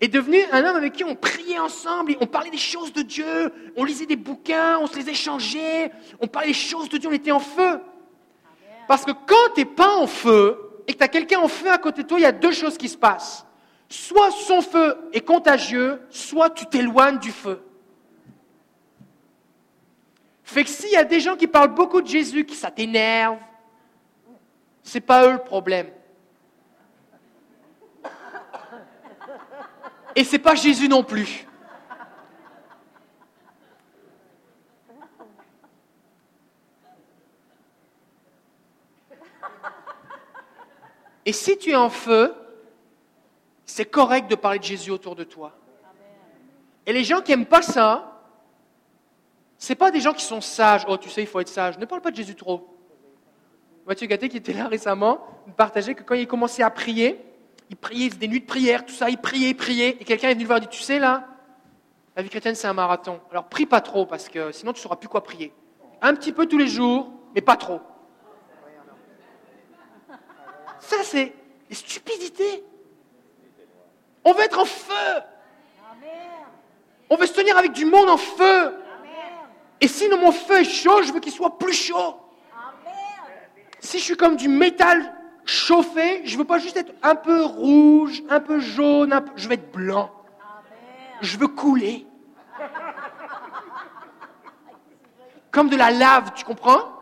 est 0.00 0.08
devenu 0.08 0.38
un 0.52 0.64
homme 0.64 0.76
avec 0.76 0.92
qui 0.92 1.04
on 1.04 1.14
priait 1.14 1.58
ensemble, 1.58 2.16
on 2.20 2.26
parlait 2.26 2.50
des 2.50 2.58
choses 2.58 2.92
de 2.92 3.02
Dieu, 3.02 3.50
on 3.76 3.84
lisait 3.84 4.06
des 4.06 4.16
bouquins, 4.16 4.78
on 4.78 4.86
se 4.86 4.96
les 4.96 5.08
échangeait, 5.08 5.90
on 6.20 6.26
parlait 6.26 6.48
des 6.48 6.54
choses 6.54 6.88
de 6.88 6.98
Dieu, 6.98 7.08
on 7.08 7.12
était 7.12 7.32
en 7.32 7.40
feu. 7.40 7.80
Parce 8.88 9.04
que 9.04 9.12
quand 9.12 9.54
tu 9.54 9.60
n'es 9.60 9.64
pas 9.64 9.96
en 9.96 10.06
feu 10.06 10.65
et 10.86 10.92
que 10.92 10.98
tu 10.98 11.04
as 11.04 11.08
quelqu'un 11.08 11.40
en 11.40 11.48
feu 11.48 11.70
à 11.70 11.78
côté 11.78 12.02
de 12.02 12.08
toi, 12.08 12.18
il 12.18 12.22
y 12.22 12.26
a 12.26 12.32
deux 12.32 12.52
choses 12.52 12.78
qui 12.78 12.88
se 12.88 12.96
passent. 12.96 13.46
Soit 13.88 14.30
son 14.30 14.62
feu 14.62 14.96
est 15.12 15.20
contagieux, 15.20 16.00
soit 16.10 16.50
tu 16.50 16.66
t'éloignes 16.66 17.18
du 17.18 17.32
feu. 17.32 17.62
Fait 20.42 20.64
que 20.64 20.70
s'il 20.70 20.90
y 20.90 20.96
a 20.96 21.04
des 21.04 21.20
gens 21.20 21.36
qui 21.36 21.46
parlent 21.46 21.74
beaucoup 21.74 22.00
de 22.00 22.06
Jésus, 22.06 22.44
qui 22.44 22.54
ça 22.54 22.70
t'énerve, 22.70 23.38
c'est 24.82 25.00
pas 25.00 25.26
eux 25.26 25.32
le 25.32 25.38
problème. 25.38 25.88
Et 30.14 30.24
ce 30.24 30.32
n'est 30.32 30.38
pas 30.38 30.54
Jésus 30.54 30.88
non 30.88 31.02
plus. 31.02 31.45
Et 41.26 41.32
si 41.32 41.58
tu 41.58 41.72
es 41.72 41.76
en 41.76 41.90
feu, 41.90 42.32
c'est 43.66 43.84
correct 43.84 44.30
de 44.30 44.36
parler 44.36 44.60
de 44.60 44.64
Jésus 44.64 44.90
autour 44.90 45.16
de 45.16 45.24
toi. 45.24 45.52
Et 46.86 46.92
les 46.92 47.04
gens 47.04 47.20
qui 47.20 47.32
n'aiment 47.32 47.46
pas 47.46 47.62
ça, 47.62 48.22
ce 49.58 49.72
pas 49.74 49.90
des 49.90 50.00
gens 50.00 50.12
qui 50.12 50.24
sont 50.24 50.40
sages. 50.40 50.84
Oh, 50.88 50.96
tu 50.96 51.10
sais, 51.10 51.22
il 51.22 51.26
faut 51.26 51.40
être 51.40 51.48
sage. 51.48 51.78
Ne 51.78 51.84
parle 51.84 52.00
pas 52.00 52.12
de 52.12 52.16
Jésus 52.16 52.36
trop. 52.36 52.72
Mathieu 53.86 54.06
Gatté, 54.06 54.28
qui 54.28 54.36
était 54.36 54.52
là 54.52 54.68
récemment, 54.68 55.20
me 55.46 55.52
partageait 55.52 55.94
que 55.94 56.02
quand 56.02 56.14
il 56.14 56.26
commençait 56.26 56.62
à 56.62 56.70
prier, 56.70 57.20
il 57.70 57.76
priait, 57.76 58.08
des 58.10 58.28
nuits 58.28 58.40
de 58.40 58.46
prière, 58.46 58.86
tout 58.86 58.94
ça, 58.94 59.10
il 59.10 59.18
priait, 59.18 59.50
il 59.50 59.56
priait. 59.56 59.96
Et 60.00 60.04
quelqu'un 60.04 60.28
est 60.28 60.34
venu 60.34 60.44
le 60.44 60.46
voir 60.46 60.58
et 60.58 60.62
dit, 60.62 60.68
tu 60.68 60.82
sais 60.82 60.98
là, 60.98 61.26
la 62.16 62.22
vie 62.22 62.28
chrétienne 62.30 62.54
c'est 62.54 62.66
un 62.66 62.72
marathon. 62.72 63.20
Alors 63.30 63.44
prie 63.44 63.66
pas 63.66 63.80
trop 63.80 64.06
parce 64.06 64.28
que 64.28 64.50
sinon 64.52 64.72
tu 64.72 64.78
ne 64.78 64.82
sauras 64.82 64.96
plus 64.96 65.08
quoi 65.08 65.22
prier. 65.22 65.52
Un 66.00 66.14
petit 66.14 66.32
peu 66.32 66.46
tous 66.46 66.58
les 66.58 66.66
jours, 66.66 67.12
mais 67.34 67.40
pas 67.40 67.56
trop. 67.56 67.80
Ça 70.86 70.96
c'est 71.02 71.34
stupidité. 71.70 72.64
On 74.24 74.32
veut 74.32 74.42
être 74.42 74.58
en 74.58 74.64
feu. 74.64 75.22
On 77.10 77.16
veut 77.16 77.26
se 77.26 77.32
tenir 77.32 77.58
avec 77.58 77.72
du 77.72 77.84
monde 77.84 78.08
en 78.08 78.16
feu. 78.16 78.78
Et 79.80 79.88
sinon 79.88 80.18
mon 80.18 80.30
feu 80.32 80.60
est 80.60 80.64
chaud, 80.64 81.02
je 81.02 81.12
veux 81.12 81.18
qu'il 81.18 81.32
soit 81.32 81.58
plus 81.58 81.72
chaud. 81.72 82.20
Si 83.80 83.98
je 83.98 84.04
suis 84.04 84.16
comme 84.16 84.36
du 84.36 84.48
métal 84.48 85.12
chauffé, 85.44 86.22
je 86.24 86.34
ne 86.34 86.38
veux 86.38 86.44
pas 86.44 86.58
juste 86.58 86.76
être 86.76 86.92
un 87.02 87.16
peu 87.16 87.44
rouge, 87.44 88.22
un 88.30 88.40
peu 88.40 88.60
jaune, 88.60 89.20
je 89.34 89.48
veux 89.48 89.54
être 89.54 89.72
blanc. 89.72 90.10
Je 91.20 91.36
veux 91.36 91.48
couler. 91.48 92.06
Comme 95.50 95.68
de 95.68 95.76
la 95.76 95.90
lave, 95.90 96.32
tu 96.34 96.44
comprends? 96.44 96.95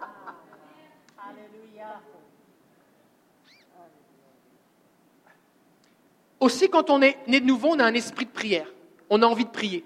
Aussi, 6.44 6.68
quand 6.68 6.90
on 6.90 7.00
est 7.00 7.16
né 7.26 7.40
de 7.40 7.46
nouveau, 7.46 7.68
on 7.70 7.78
a 7.78 7.84
un 7.84 7.94
esprit 7.94 8.26
de 8.26 8.30
prière. 8.30 8.66
On 9.08 9.22
a 9.22 9.26
envie 9.26 9.46
de 9.46 9.50
prier. 9.50 9.82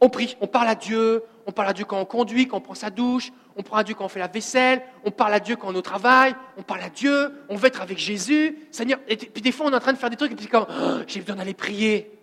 On 0.00 0.08
prie, 0.08 0.36
on 0.40 0.46
parle 0.46 0.68
à 0.68 0.76
Dieu, 0.76 1.24
on 1.44 1.50
parle 1.50 1.70
à 1.70 1.72
Dieu 1.72 1.84
quand 1.84 1.98
on 1.98 2.04
conduit, 2.04 2.46
quand 2.46 2.58
on 2.58 2.60
prend 2.60 2.76
sa 2.76 2.88
douche, 2.88 3.32
on 3.56 3.64
parle 3.64 3.80
à 3.80 3.82
Dieu 3.82 3.96
quand 3.96 4.04
on 4.04 4.08
fait 4.08 4.20
la 4.20 4.28
vaisselle, 4.28 4.80
on 5.04 5.10
parle 5.10 5.34
à 5.34 5.40
Dieu 5.40 5.56
quand 5.56 5.66
on 5.66 5.74
est 5.74 5.78
au 5.78 5.82
travail, 5.82 6.36
on 6.56 6.62
parle 6.62 6.82
à 6.82 6.88
Dieu, 6.88 7.32
on 7.48 7.56
veut 7.56 7.66
être 7.66 7.82
avec 7.82 7.98
Jésus. 7.98 8.58
Seigneur, 8.70 9.00
et 9.08 9.16
puis 9.16 9.42
des 9.42 9.50
fois 9.50 9.66
on 9.66 9.72
est 9.72 9.74
en 9.74 9.80
train 9.80 9.92
de 9.92 9.98
faire 9.98 10.08
des 10.08 10.16
trucs 10.16 10.30
et 10.30 10.36
puis 10.36 10.46
comme, 10.46 10.66
oh, 10.70 10.98
j'ai 11.08 11.18
besoin 11.18 11.34
d'aller 11.34 11.52
prier. 11.52 12.16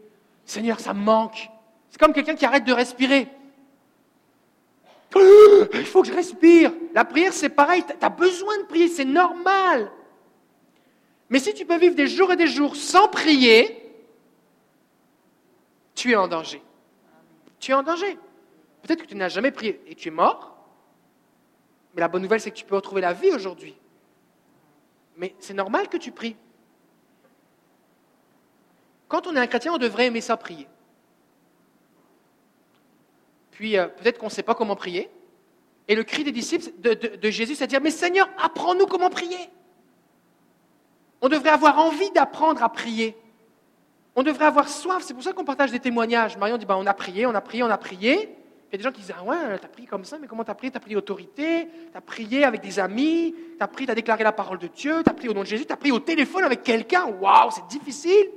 Seigneur, 0.45 0.79
ça 0.79 0.93
me 0.93 1.01
manque. 1.01 1.49
C'est 1.89 1.99
comme 1.99 2.13
quelqu'un 2.13 2.35
qui 2.35 2.45
arrête 2.45 2.63
de 2.63 2.71
respirer. 2.71 3.27
Il 5.17 5.85
faut 5.85 6.01
que 6.01 6.07
je 6.07 6.13
respire. 6.13 6.71
La 6.93 7.03
prière, 7.03 7.33
c'est 7.33 7.49
pareil. 7.49 7.83
Tu 7.85 8.05
as 8.05 8.09
besoin 8.09 8.57
de 8.59 8.63
prier, 8.67 8.87
c'est 8.87 9.03
normal. 9.03 9.91
Mais 11.29 11.39
si 11.39 11.53
tu 11.53 11.65
peux 11.65 11.77
vivre 11.77 11.95
des 11.95 12.07
jours 12.07 12.31
et 12.31 12.35
des 12.35 12.47
jours 12.47 12.75
sans 12.75 13.07
prier, 13.09 13.83
tu 15.95 16.11
es 16.11 16.15
en 16.15 16.27
danger. 16.27 16.61
Tu 17.59 17.71
es 17.71 17.73
en 17.73 17.83
danger. 17.83 18.17
Peut-être 18.81 19.01
que 19.01 19.07
tu 19.07 19.15
n'as 19.15 19.29
jamais 19.29 19.51
prié 19.51 19.81
et 19.87 19.95
tu 19.95 20.07
es 20.07 20.11
mort. 20.11 20.55
Mais 21.93 22.01
la 22.01 22.07
bonne 22.07 22.21
nouvelle, 22.21 22.39
c'est 22.39 22.51
que 22.51 22.55
tu 22.55 22.65
peux 22.65 22.75
retrouver 22.75 23.01
la 23.01 23.13
vie 23.13 23.31
aujourd'hui. 23.31 23.75
Mais 25.17 25.35
c'est 25.39 25.53
normal 25.53 25.89
que 25.89 25.97
tu 25.97 26.11
pries. 26.11 26.35
Quand 29.07 29.25
on 29.27 29.35
est 29.35 29.39
un 29.39 29.47
chrétien, 29.47 29.73
on 29.73 29.77
devrait 29.77 30.05
aimer 30.05 30.21
ça 30.21 30.37
prier. 30.37 30.67
Puis 33.51 33.77
euh, 33.77 33.87
peut-être 33.87 34.19
qu'on 34.19 34.27
ne 34.27 34.31
sait 34.31 34.43
pas 34.43 34.53
comment 34.53 34.75
prier. 34.75 35.09
Et 35.87 35.95
le 35.95 36.03
cri 36.03 36.23
des 36.23 36.31
disciples 36.31 36.69
de, 36.79 37.29
Jésus, 37.29 37.55
c'est 37.55 37.65
de 37.65 37.69
dire, 37.69 37.81
mais 37.81 37.91
Seigneur, 37.91 38.29
apprends-nous 38.37 38.85
comment 38.85 39.09
prier. 39.09 39.49
On 41.21 41.29
devrait 41.29 41.49
avoir 41.49 41.79
envie 41.79 42.11
d'apprendre 42.11 42.63
à 42.63 42.69
prier. 42.69 43.17
On 44.15 44.23
devrait 44.23 44.45
avoir 44.45 44.67
soif. 44.67 45.03
C'est 45.03 45.13
pour 45.13 45.23
ça 45.23 45.33
qu'on 45.33 45.43
partage 45.45 45.71
des 45.71 45.79
témoignages. 45.79 46.37
Marion 46.37 46.57
dit, 46.57 46.65
bah, 46.65 46.75
on 46.77 46.85
a 46.85 46.93
prié, 46.93 47.25
on 47.25 47.35
a 47.35 47.41
prié, 47.41 47.63
on 47.63 47.69
a 47.69 47.77
prié. 47.77 48.35
Il 48.69 48.73
y 48.73 48.75
a 48.75 48.77
des 48.77 48.83
gens 48.83 48.91
qui 48.91 48.99
disent, 48.99 49.13
ah 49.17 49.23
ouais, 49.23 49.57
t'as 49.61 49.67
prié 49.69 49.87
comme 49.87 50.03
ça, 50.03 50.17
mais 50.19 50.27
comment 50.27 50.43
t'as 50.43 50.53
prié? 50.53 50.71
T'as 50.71 50.81
prié 50.81 50.97
autorité, 50.97 51.69
t'as 51.93 52.01
prié 52.01 52.43
avec 52.43 52.59
des 52.61 52.79
amis, 52.79 53.33
t'as 53.57 53.67
prié, 53.67 53.87
t'as 53.87 53.95
déclaré 53.95 54.25
la 54.25 54.33
parole 54.33 54.57
de 54.57 54.67
Dieu, 54.67 55.03
t'as 55.05 55.13
prié 55.13 55.29
au 55.29 55.33
nom 55.33 55.41
de 55.41 55.47
Jésus, 55.47 55.65
t'as 55.65 55.77
prié 55.77 55.93
au 55.93 55.99
téléphone 55.99 56.43
avec 56.43 56.63
quelqu'un. 56.63 57.05
Waouh, 57.05 57.49
c'est 57.51 57.65
difficile. 57.67 58.29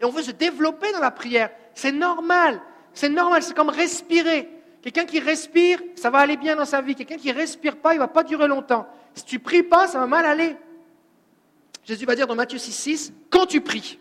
Et 0.00 0.04
on 0.04 0.10
veut 0.10 0.22
se 0.22 0.30
développer 0.30 0.92
dans 0.92 1.00
la 1.00 1.10
prière. 1.10 1.50
C'est 1.74 1.90
normal. 1.90 2.60
C'est 2.92 3.08
normal, 3.08 3.42
c'est 3.42 3.54
comme 3.54 3.68
respirer. 3.68 4.48
Quelqu'un 4.80 5.04
qui 5.04 5.18
respire, 5.18 5.80
ça 5.96 6.10
va 6.10 6.18
aller 6.18 6.36
bien 6.36 6.54
dans 6.54 6.64
sa 6.64 6.80
vie. 6.80 6.94
Quelqu'un 6.94 7.16
qui 7.16 7.32
respire 7.32 7.76
pas, 7.76 7.94
il 7.94 7.98
va 7.98 8.08
pas 8.08 8.22
durer 8.22 8.46
longtemps. 8.46 8.86
Si 9.14 9.24
tu 9.24 9.38
pries 9.40 9.62
pas, 9.62 9.88
ça 9.88 9.98
va 9.98 10.06
mal 10.06 10.24
aller. 10.24 10.56
Jésus 11.84 12.04
va 12.04 12.14
dire 12.14 12.26
dans 12.26 12.34
Matthieu 12.34 12.58
6, 12.58 12.72
6, 12.72 13.12
quand 13.30 13.46
tu 13.46 13.60
pries, 13.60 13.98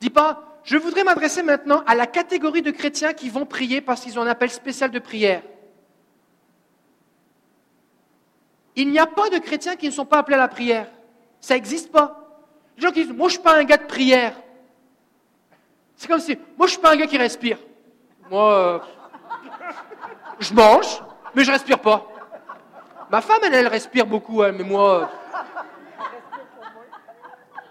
dis 0.00 0.10
pas, 0.10 0.60
je 0.64 0.76
voudrais 0.76 1.04
m'adresser 1.04 1.42
maintenant 1.42 1.82
à 1.86 1.94
la 1.94 2.06
catégorie 2.06 2.62
de 2.62 2.70
chrétiens 2.70 3.12
qui 3.12 3.30
vont 3.30 3.46
prier 3.46 3.80
parce 3.80 4.02
qu'ils 4.02 4.18
ont 4.18 4.22
un 4.22 4.26
appel 4.26 4.50
spécial 4.50 4.90
de 4.90 4.98
prière. 4.98 5.42
Il 8.76 8.90
n'y 8.90 8.98
a 8.98 9.06
pas 9.06 9.28
de 9.30 9.38
chrétiens 9.38 9.76
qui 9.76 9.86
ne 9.86 9.92
sont 9.92 10.04
pas 10.04 10.18
appelés 10.18 10.36
à 10.36 10.40
la 10.40 10.48
prière. 10.48 10.86
Ça 11.40 11.54
n'existe 11.54 11.90
pas. 11.90 12.42
Les 12.76 12.82
gens 12.82 12.92
qui 12.92 13.02
disent, 13.04 13.12
moi 13.12 13.28
je 13.28 13.34
ne 13.34 13.40
suis 13.40 13.42
pas 13.42 13.56
un 13.56 13.64
gars 13.64 13.76
de 13.76 13.86
prière. 13.86 14.34
C'est 15.96 16.06
comme 16.06 16.20
si, 16.20 16.38
moi 16.56 16.66
je 16.66 16.72
suis 16.72 16.80
pas 16.80 16.92
un 16.92 16.96
gars 16.96 17.06
qui 17.06 17.18
respire. 17.18 17.58
Moi, 18.30 18.52
euh, 18.52 18.78
je 20.38 20.54
mange, 20.54 21.02
mais 21.34 21.44
je 21.44 21.50
respire 21.50 21.80
pas. 21.80 22.06
Ma 23.10 23.20
femme, 23.20 23.40
elle, 23.44 23.54
elle 23.54 23.68
respire 23.68 24.06
beaucoup, 24.06 24.42
mais 24.42 24.62
moi. 24.62 25.10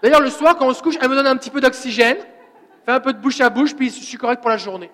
D'ailleurs, 0.02 0.20
le 0.20 0.30
soir, 0.30 0.56
quand 0.56 0.66
on 0.66 0.74
se 0.74 0.82
couche, 0.82 0.96
elle 1.00 1.08
me 1.08 1.14
donne 1.14 1.26
un 1.26 1.36
petit 1.36 1.50
peu 1.50 1.60
d'oxygène, 1.60 2.18
fait 2.84 2.92
un 2.92 3.00
peu 3.00 3.12
de 3.12 3.18
bouche 3.18 3.40
à 3.40 3.50
bouche, 3.50 3.74
puis 3.74 3.90
je 3.90 4.02
suis 4.04 4.18
correct 4.18 4.40
pour 4.40 4.50
la 4.50 4.56
journée. 4.56 4.90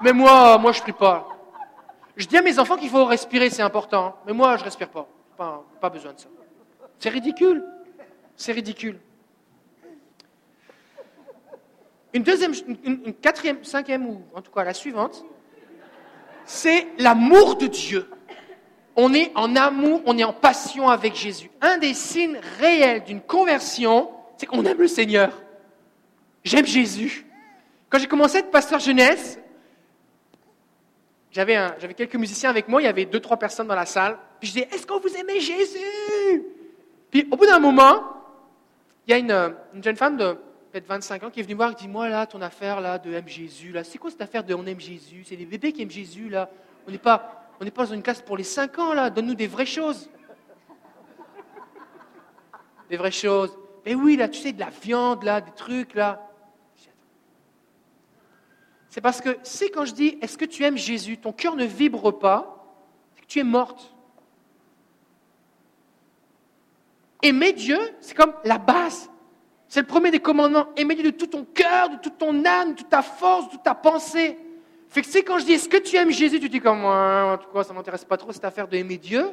Mais 0.00 0.12
moi, 0.12 0.58
moi, 0.58 0.72
je 0.72 0.82
prie 0.82 0.92
pas. 0.92 1.28
Je 2.16 2.26
dis 2.26 2.36
à 2.36 2.42
mes 2.42 2.58
enfants 2.58 2.76
qu'il 2.76 2.90
faut 2.90 3.04
respirer, 3.04 3.50
c'est 3.50 3.62
important. 3.62 4.16
Mais 4.26 4.32
moi, 4.32 4.56
je 4.56 4.64
respire 4.64 4.88
pas. 4.88 5.06
Pas, 5.36 5.64
pas 5.80 5.90
besoin 5.90 6.12
de 6.12 6.20
ça. 6.20 6.28
C'est 6.98 7.10
ridicule. 7.10 7.64
C'est 8.36 8.52
ridicule. 8.52 8.98
Une 12.12 12.22
deuxième, 12.22 12.52
une, 12.84 13.12
quatrième, 13.14 13.64
cinquième, 13.64 14.06
ou 14.06 14.22
en 14.34 14.40
tout 14.40 14.52
cas 14.52 14.62
la 14.62 14.72
suivante, 14.72 15.24
c'est 16.44 16.86
l'amour 16.98 17.56
de 17.56 17.66
Dieu. 17.66 18.08
On 18.96 19.12
est 19.12 19.32
en 19.34 19.56
amour, 19.56 20.02
on 20.06 20.16
est 20.16 20.24
en 20.24 20.32
passion 20.32 20.88
avec 20.88 21.14
Jésus. 21.14 21.50
Un 21.60 21.78
des 21.78 21.94
signes 21.94 22.38
réels 22.60 23.04
d'une 23.04 23.20
conversion, 23.20 24.10
c'est 24.36 24.46
qu'on 24.46 24.64
aime 24.64 24.78
le 24.78 24.88
Seigneur. 24.88 25.42
J'aime 26.44 26.66
Jésus. 26.66 27.26
Quand 27.88 27.98
j'ai 27.98 28.06
commencé 28.06 28.36
à 28.36 28.40
être 28.40 28.50
pasteur 28.50 28.78
jeunesse, 28.78 29.38
j'avais, 31.32 31.56
quelques 31.96 32.14
musiciens 32.14 32.50
avec 32.50 32.68
moi, 32.68 32.80
il 32.80 32.84
y 32.84 32.88
avait 32.88 33.06
deux, 33.06 33.20
trois 33.20 33.36
personnes 33.36 33.66
dans 33.66 33.74
la 33.74 33.86
salle. 33.86 34.16
Puis 34.38 34.48
je 34.48 34.54
disais, 34.54 34.68
est-ce 34.72 34.86
que 34.86 34.92
vous 34.92 35.16
aimez 35.16 35.40
Jésus? 35.40 36.44
Puis 37.10 37.26
au 37.30 37.36
bout 37.36 37.46
d'un 37.46 37.58
moment, 37.58 38.04
il 39.06 39.10
y 39.10 39.14
a 39.14 39.18
une, 39.18 39.54
une 39.74 39.82
jeune 39.82 39.96
femme 39.96 40.16
de 40.16 40.36
peut-être 40.74 40.88
25 40.88 41.22
ans, 41.22 41.30
qui 41.30 41.38
est 41.38 41.44
venu 41.44 41.54
voir 41.54 41.70
et 41.70 41.74
dit 41.76 41.86
Moi, 41.86 42.08
là, 42.08 42.26
ton 42.26 42.42
affaire 42.42 42.80
là, 42.80 42.98
de 42.98 43.12
aime 43.12 43.28
Jésus, 43.28 43.70
là, 43.70 43.84
c'est 43.84 43.96
quoi 43.96 44.10
cette 44.10 44.22
affaire 44.22 44.42
de 44.42 44.54
on 44.54 44.66
aime 44.66 44.80
Jésus? 44.80 45.22
C'est 45.24 45.36
les 45.36 45.46
bébés 45.46 45.72
qui 45.72 45.82
aiment 45.82 45.90
Jésus, 45.90 46.28
là. 46.28 46.50
On 46.88 46.90
n'est 46.90 46.98
pas, 46.98 47.43
on 47.60 47.64
n'est 47.64 47.70
pas 47.70 47.86
dans 47.86 47.94
une 47.94 48.02
classe 48.02 48.22
pour 48.22 48.36
les 48.36 48.44
5 48.44 48.78
ans, 48.78 48.94
là. 48.94 49.10
Donne-nous 49.10 49.34
des 49.34 49.46
vraies 49.46 49.66
choses. 49.66 50.10
Des 52.90 52.96
vraies 52.96 53.10
choses. 53.10 53.56
Mais 53.84 53.94
oui, 53.94 54.16
là, 54.16 54.28
tu 54.28 54.40
sais, 54.40 54.52
de 54.52 54.60
la 54.60 54.70
viande, 54.70 55.22
là, 55.22 55.40
des 55.40 55.52
trucs, 55.52 55.94
là. 55.94 56.30
C'est 58.88 59.00
parce 59.00 59.20
que 59.20 59.38
c'est 59.42 59.70
quand 59.70 59.84
je 59.84 59.92
dis 59.92 60.18
Est-ce 60.22 60.38
que 60.38 60.44
tu 60.44 60.62
aimes 60.62 60.78
Jésus? 60.78 61.18
Ton 61.18 61.32
cœur 61.32 61.56
ne 61.56 61.64
vibre 61.64 62.16
pas, 62.16 62.64
c'est 63.14 63.22
que 63.22 63.26
tu 63.26 63.40
es 63.40 63.44
morte. 63.44 63.92
Aimer 67.22 67.52
Dieu, 67.52 67.78
c'est 68.00 68.14
comme 68.14 68.34
la 68.44 68.58
base. 68.58 69.10
C'est 69.66 69.80
le 69.80 69.86
premier 69.86 70.10
des 70.10 70.20
commandements. 70.20 70.66
Aimer 70.76 70.94
Dieu 70.94 71.04
de 71.04 71.10
tout 71.10 71.26
ton 71.26 71.44
cœur, 71.44 71.90
de 71.90 71.96
toute 71.96 72.18
ton 72.18 72.44
âme, 72.44 72.72
de 72.72 72.78
toute 72.78 72.90
ta 72.90 73.02
force, 73.02 73.46
de 73.46 73.50
toute 73.52 73.62
ta 73.62 73.74
pensée. 73.74 74.38
Fait 74.94 75.02
que 75.02 75.08
c'est 75.08 75.24
quand 75.24 75.40
je 75.40 75.44
dis 75.44 75.54
est-ce 75.54 75.68
que 75.68 75.76
tu 75.76 75.96
aimes 75.96 76.12
Jésus, 76.12 76.38
tu 76.38 76.48
dis 76.48 76.60
comme 76.60 76.82
moi, 76.82 77.32
en 77.32 77.36
tout 77.36 77.50
cas, 77.52 77.64
ça 77.64 77.72
ne 77.72 77.78
m'intéresse 77.78 78.04
pas 78.04 78.16
trop 78.16 78.30
cette 78.30 78.44
affaire 78.44 78.68
d'aimer 78.68 78.96
Dieu. 78.96 79.28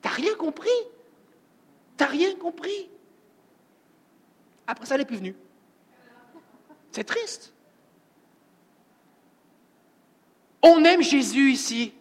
T'as 0.00 0.10
rien 0.10 0.32
compris. 0.36 0.70
T'as 1.96 2.06
rien 2.06 2.36
compris. 2.36 2.88
Après 4.64 4.86
ça, 4.86 4.94
elle 4.94 5.00
n'est 5.00 5.04
plus 5.04 5.16
venue. 5.16 5.34
C'est 6.92 7.02
triste. 7.02 7.52
On 10.62 10.84
aime 10.84 11.02
Jésus 11.02 11.50
ici. 11.50 11.92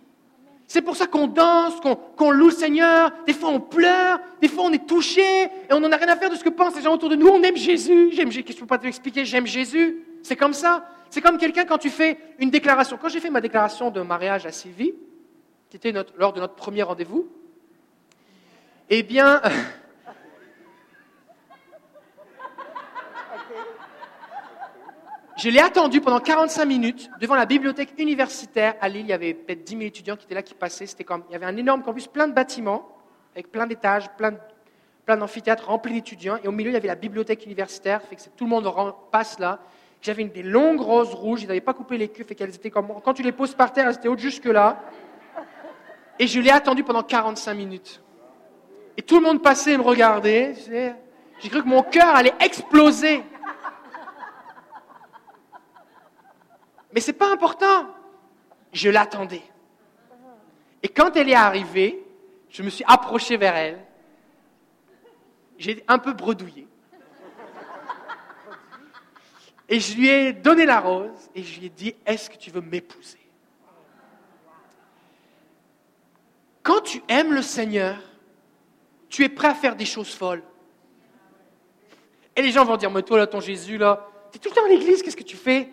C'est 0.67 0.83
pour 0.83 0.95
ça 0.95 1.07
qu'on 1.07 1.25
danse, 1.25 1.73
qu'on 2.15 2.29
loue 2.29 2.49
le 2.49 2.53
Seigneur. 2.53 3.11
Des 3.25 3.33
fois, 3.33 3.49
on 3.49 3.61
pleure. 3.61 4.19
Des 4.39 4.47
fois, 4.47 4.65
on 4.65 4.71
est 4.71 4.85
touché. 4.85 5.45
Et 5.45 5.71
on 5.71 5.79
n'en 5.79 5.91
a 5.91 5.97
rien 5.97 6.09
à 6.09 6.17
faire 6.17 6.29
de 6.29 6.35
ce 6.35 6.43
que 6.43 6.49
pensent 6.49 6.75
les 6.75 6.83
gens 6.83 6.93
autour 6.93 7.09
de 7.09 7.15
nous. 7.15 7.29
On 7.29 7.41
aime 7.41 7.57
Jésus. 7.57 8.11
Qu'est-ce 8.11 8.43
que 8.43 8.53
je 8.53 8.59
peux 8.59 8.67
pas 8.67 8.77
te 8.77 8.85
l'expliquer 8.85 9.25
J'aime 9.25 9.47
Jésus. 9.47 10.03
C'est 10.21 10.35
comme 10.35 10.53
ça. 10.53 10.87
C'est 11.09 11.21
comme 11.21 11.37
quelqu'un 11.37 11.65
quand 11.65 11.77
tu 11.77 11.89
fais 11.89 12.17
une 12.39 12.49
déclaration. 12.49 12.97
Quand 13.01 13.09
j'ai 13.09 13.19
fait 13.19 13.29
ma 13.29 13.41
déclaration 13.41 13.91
de 13.91 14.01
mariage 14.01 14.45
à 14.45 14.51
Sylvie, 14.51 14.93
qui 15.69 15.77
était 15.77 15.93
lors 16.17 16.33
de 16.33 16.39
notre 16.39 16.55
premier 16.55 16.83
rendez-vous, 16.83 17.27
eh 18.89 19.03
bien, 19.03 19.41
Je 25.37 25.49
l'ai 25.49 25.59
attendu 25.59 25.99
pendant 25.99 26.21
45 26.21 26.63
minutes 26.63 27.09
devant 27.19 27.35
la 27.35 27.45
bibliothèque 27.45 27.93
universitaire 27.97 28.75
à 28.79 28.87
Lille. 28.87 29.01
Il 29.01 29.09
y 29.09 29.13
avait 29.13 29.33
peut-être 29.33 29.65
10 29.65 29.71
000 29.73 29.81
étudiants 29.83 30.15
qui 30.15 30.23
étaient 30.23 30.33
là, 30.33 30.41
qui 30.41 30.53
passaient. 30.53 30.85
C'était 30.85 31.03
comme, 31.03 31.23
il 31.29 31.33
y 31.33 31.35
avait 31.35 31.45
un 31.45 31.57
énorme 31.57 31.83
campus, 31.83 32.07
plein 32.07 32.29
de 32.29 32.33
bâtiments, 32.33 32.87
avec 33.33 33.51
plein 33.51 33.67
d'étages, 33.67 34.09
plein, 34.15 34.37
plein 35.05 35.17
d'amphithéâtres 35.17 35.67
remplis 35.67 35.93
d'étudiants. 35.93 36.37
Et 36.41 36.47
au 36.47 36.53
milieu, 36.53 36.69
il 36.69 36.73
y 36.73 36.77
avait 36.77 36.87
la 36.87 36.95
bibliothèque 36.95 37.45
universitaire, 37.45 38.01
fait 38.03 38.15
que 38.15 38.21
tout 38.37 38.45
le 38.45 38.49
monde 38.49 38.71
passe 39.11 39.37
là. 39.37 39.59
J'avais 40.05 40.25
des 40.25 40.43
longues 40.43 40.81
roses 40.81 41.15
rouges, 41.15 41.41
ils 41.41 41.47
n'avaient 41.47 41.61
pas 41.61 41.73
coupé 41.73 41.97
les 41.97 42.09
queues, 42.09 42.23
fait 42.23 42.35
qu'elles 42.35 42.53
étaient 42.53 42.69
comme, 42.69 42.93
quand 43.03 43.15
tu 43.15 43.23
les 43.23 43.31
poses 43.31 43.55
par 43.55 43.73
terre, 43.73 43.87
elles 43.87 43.95
étaient 43.95 44.07
hautes 44.07 44.19
jusque 44.19 44.45
là. 44.45 44.79
Et 46.19 46.27
je 46.27 46.39
l'ai 46.39 46.51
attendu 46.51 46.83
pendant 46.83 47.01
45 47.01 47.55
minutes. 47.55 48.03
Et 48.97 49.01
tout 49.01 49.15
le 49.15 49.23
monde 49.23 49.41
passait 49.41 49.71
et 49.71 49.77
me 49.77 49.81
regardait. 49.81 50.53
J'ai 51.39 51.49
cru 51.49 51.63
que 51.63 51.67
mon 51.67 51.81
cœur 51.81 52.15
allait 52.15 52.35
exploser. 52.39 53.23
Mais 56.93 56.99
ce 56.99 57.07
n'est 57.07 57.17
pas 57.17 57.33
important. 57.33 57.87
Je 58.73 58.91
l'attendais. 58.91 59.41
Et 60.83 60.87
quand 60.87 61.17
elle 61.17 61.29
est 61.29 61.33
arrivée, 61.33 62.05
je 62.51 62.61
me 62.61 62.69
suis 62.69 62.85
approché 62.87 63.37
vers 63.37 63.55
elle. 63.55 63.79
J'ai 65.57 65.83
un 65.87 65.97
peu 65.97 66.13
bredouillé. 66.13 66.64
Et 69.67 69.79
je 69.79 69.95
lui 69.95 70.09
ai 70.09 70.33
donné 70.33 70.65
la 70.65 70.79
rose 70.79 71.29
et 71.33 71.41
je 71.43 71.59
lui 71.59 71.67
ai 71.67 71.69
dit, 71.69 71.95
est-ce 72.05 72.29
que 72.29 72.37
tu 72.37 72.51
veux 72.51 72.61
m'épouser? 72.61 73.19
Quand 76.61 76.81
tu 76.81 77.01
aimes 77.07 77.33
le 77.33 77.41
Seigneur, 77.41 77.97
tu 79.09 79.23
es 79.23 79.29
prêt 79.29 79.47
à 79.47 79.55
faire 79.55 79.75
des 79.75 79.85
choses 79.85 80.13
folles. 80.13 80.43
Et 82.35 82.41
les 82.41 82.51
gens 82.51 82.65
vont 82.65 82.77
dire, 82.77 82.91
mais 82.91 83.01
toi, 83.01 83.17
là, 83.17 83.27
ton 83.27 83.39
Jésus, 83.39 83.77
là, 83.77 84.07
tu 84.31 84.37
es 84.37 84.41
tout 84.41 84.49
le 84.49 84.55
temps 84.55 84.65
à 84.65 84.69
l'église, 84.69 85.01
qu'est-ce 85.01 85.15
que 85.15 85.23
tu 85.23 85.37
fais? 85.37 85.69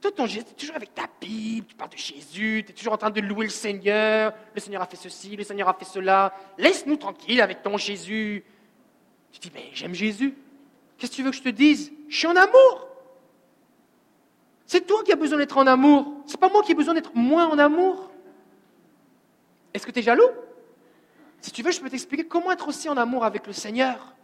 Toi, 0.00 0.10
ton 0.12 0.26
Jésus, 0.26 0.44
tu 0.46 0.50
es 0.50 0.54
toujours 0.54 0.76
avec 0.76 0.94
ta 0.94 1.08
Bible, 1.20 1.66
tu 1.66 1.74
parles 1.74 1.90
de 1.90 1.96
Jésus, 1.96 2.64
tu 2.64 2.72
es 2.72 2.74
toujours 2.74 2.94
en 2.94 2.98
train 2.98 3.10
de 3.10 3.20
louer 3.20 3.44
le 3.44 3.50
Seigneur. 3.50 4.32
Le 4.54 4.60
Seigneur 4.60 4.82
a 4.82 4.86
fait 4.86 4.96
ceci, 4.96 5.36
le 5.36 5.44
Seigneur 5.44 5.68
a 5.68 5.74
fait 5.74 5.84
cela. 5.84 6.34
Laisse-nous 6.58 6.96
tranquille 6.96 7.40
avec 7.40 7.62
ton 7.62 7.76
Jésus. 7.76 8.44
Tu 9.30 9.40
dis, 9.40 9.52
mais 9.54 9.70
j'aime 9.72 9.94
Jésus. 9.94 10.34
Qu'est-ce 10.98 11.12
que 11.12 11.16
tu 11.16 11.22
veux 11.22 11.30
que 11.30 11.36
je 11.36 11.42
te 11.42 11.48
dise? 11.50 11.92
Je 12.08 12.16
suis 12.16 12.26
en 12.26 12.36
amour. 12.36 12.89
C'est 14.70 14.86
toi 14.86 15.02
qui 15.02 15.10
as 15.10 15.16
besoin 15.16 15.38
d'être 15.38 15.58
en 15.58 15.66
amour. 15.66 16.06
C'est 16.26 16.38
pas 16.38 16.48
moi 16.48 16.62
qui 16.62 16.70
ai 16.70 16.74
besoin 16.76 16.94
d'être 16.94 17.10
moins 17.12 17.48
en 17.48 17.58
amour. 17.58 18.08
Est-ce 19.74 19.84
que 19.84 19.90
tu 19.90 19.98
es 19.98 20.02
jaloux? 20.02 20.30
Si 21.40 21.50
tu 21.50 21.64
veux, 21.64 21.72
je 21.72 21.80
peux 21.80 21.90
t'expliquer 21.90 22.24
comment 22.24 22.52
être 22.52 22.68
aussi 22.68 22.88
en 22.88 22.96
amour 22.96 23.24
avec 23.24 23.48
le 23.48 23.52
Seigneur. 23.52 24.14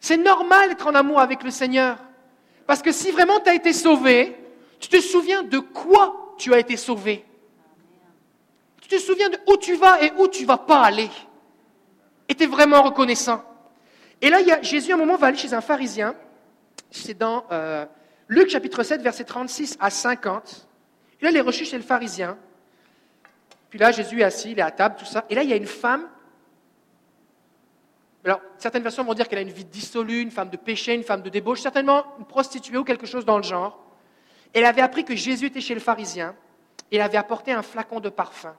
C'est 0.00 0.16
normal 0.16 0.70
d'être 0.70 0.86
en 0.86 0.94
amour 0.94 1.20
avec 1.20 1.42
le 1.42 1.50
Seigneur. 1.50 1.98
Parce 2.66 2.80
que 2.80 2.90
si 2.90 3.10
vraiment 3.10 3.38
tu 3.38 3.50
as 3.50 3.54
été 3.54 3.74
sauvé, 3.74 4.34
tu 4.80 4.88
te 4.88 4.98
souviens 5.02 5.42
de 5.42 5.58
quoi 5.58 6.34
tu 6.38 6.54
as 6.54 6.58
été 6.58 6.78
sauvé. 6.78 7.22
Tu 8.80 8.88
te 8.88 8.98
souviens 8.98 9.28
de 9.28 9.38
où 9.46 9.58
tu 9.58 9.74
vas 9.74 10.02
et 10.02 10.10
où 10.16 10.26
tu 10.26 10.46
vas 10.46 10.56
pas 10.56 10.80
aller. 10.80 11.10
Et 12.30 12.34
tu 12.34 12.44
es 12.44 12.46
vraiment 12.46 12.80
reconnaissant. 12.80 13.44
Et 14.22 14.30
là, 14.30 14.38
Jésus, 14.62 14.92
à 14.92 14.94
un 14.94 14.98
moment, 14.98 15.16
va 15.16 15.26
aller 15.26 15.36
chez 15.36 15.52
un 15.52 15.60
pharisien. 15.60 16.14
C'est 16.90 17.18
dans 17.18 17.44
euh, 17.52 17.84
Luc 18.28 18.48
chapitre 18.48 18.82
7, 18.82 19.02
versets 19.02 19.24
36 19.24 19.76
à 19.80 19.90
50. 19.90 20.66
Et 21.20 21.24
là, 21.24 21.30
il 21.30 21.36
est 21.36 21.42
reçu 21.42 21.64
chez 21.64 21.76
le 21.76 21.82
pharisien. 21.82 22.38
Puis 23.70 23.78
là, 23.78 23.92
Jésus 23.92 24.20
est 24.20 24.24
assis, 24.24 24.52
il 24.52 24.58
est 24.58 24.62
à 24.62 24.70
table, 24.70 24.96
tout 24.98 25.04
ça. 25.04 25.24
Et 25.28 25.34
là, 25.34 25.42
il 25.42 25.50
y 25.50 25.52
a 25.52 25.56
une 25.56 25.66
femme. 25.66 26.08
Alors, 28.24 28.40
certaines 28.56 28.82
versions 28.82 29.04
vont 29.04 29.14
dire 29.14 29.28
qu'elle 29.28 29.40
a 29.40 29.42
une 29.42 29.50
vie 29.50 29.64
dissolue, 29.64 30.20
une 30.20 30.30
femme 30.30 30.48
de 30.48 30.56
péché, 30.56 30.94
une 30.94 31.02
femme 31.02 31.20
de 31.22 31.28
débauche, 31.28 31.60
certainement 31.60 32.04
une 32.18 32.24
prostituée 32.24 32.78
ou 32.78 32.84
quelque 32.84 33.06
chose 33.06 33.26
dans 33.26 33.36
le 33.36 33.42
genre. 33.42 33.78
Elle 34.54 34.64
avait 34.64 34.80
appris 34.80 35.04
que 35.04 35.14
Jésus 35.14 35.46
était 35.46 35.60
chez 35.60 35.74
le 35.74 35.80
pharisien 35.80 36.34
et 36.90 36.96
elle 36.96 37.02
avait 37.02 37.18
apporté 37.18 37.52
un 37.52 37.62
flacon 37.62 38.00
de 38.00 38.08
parfum. 38.08 38.54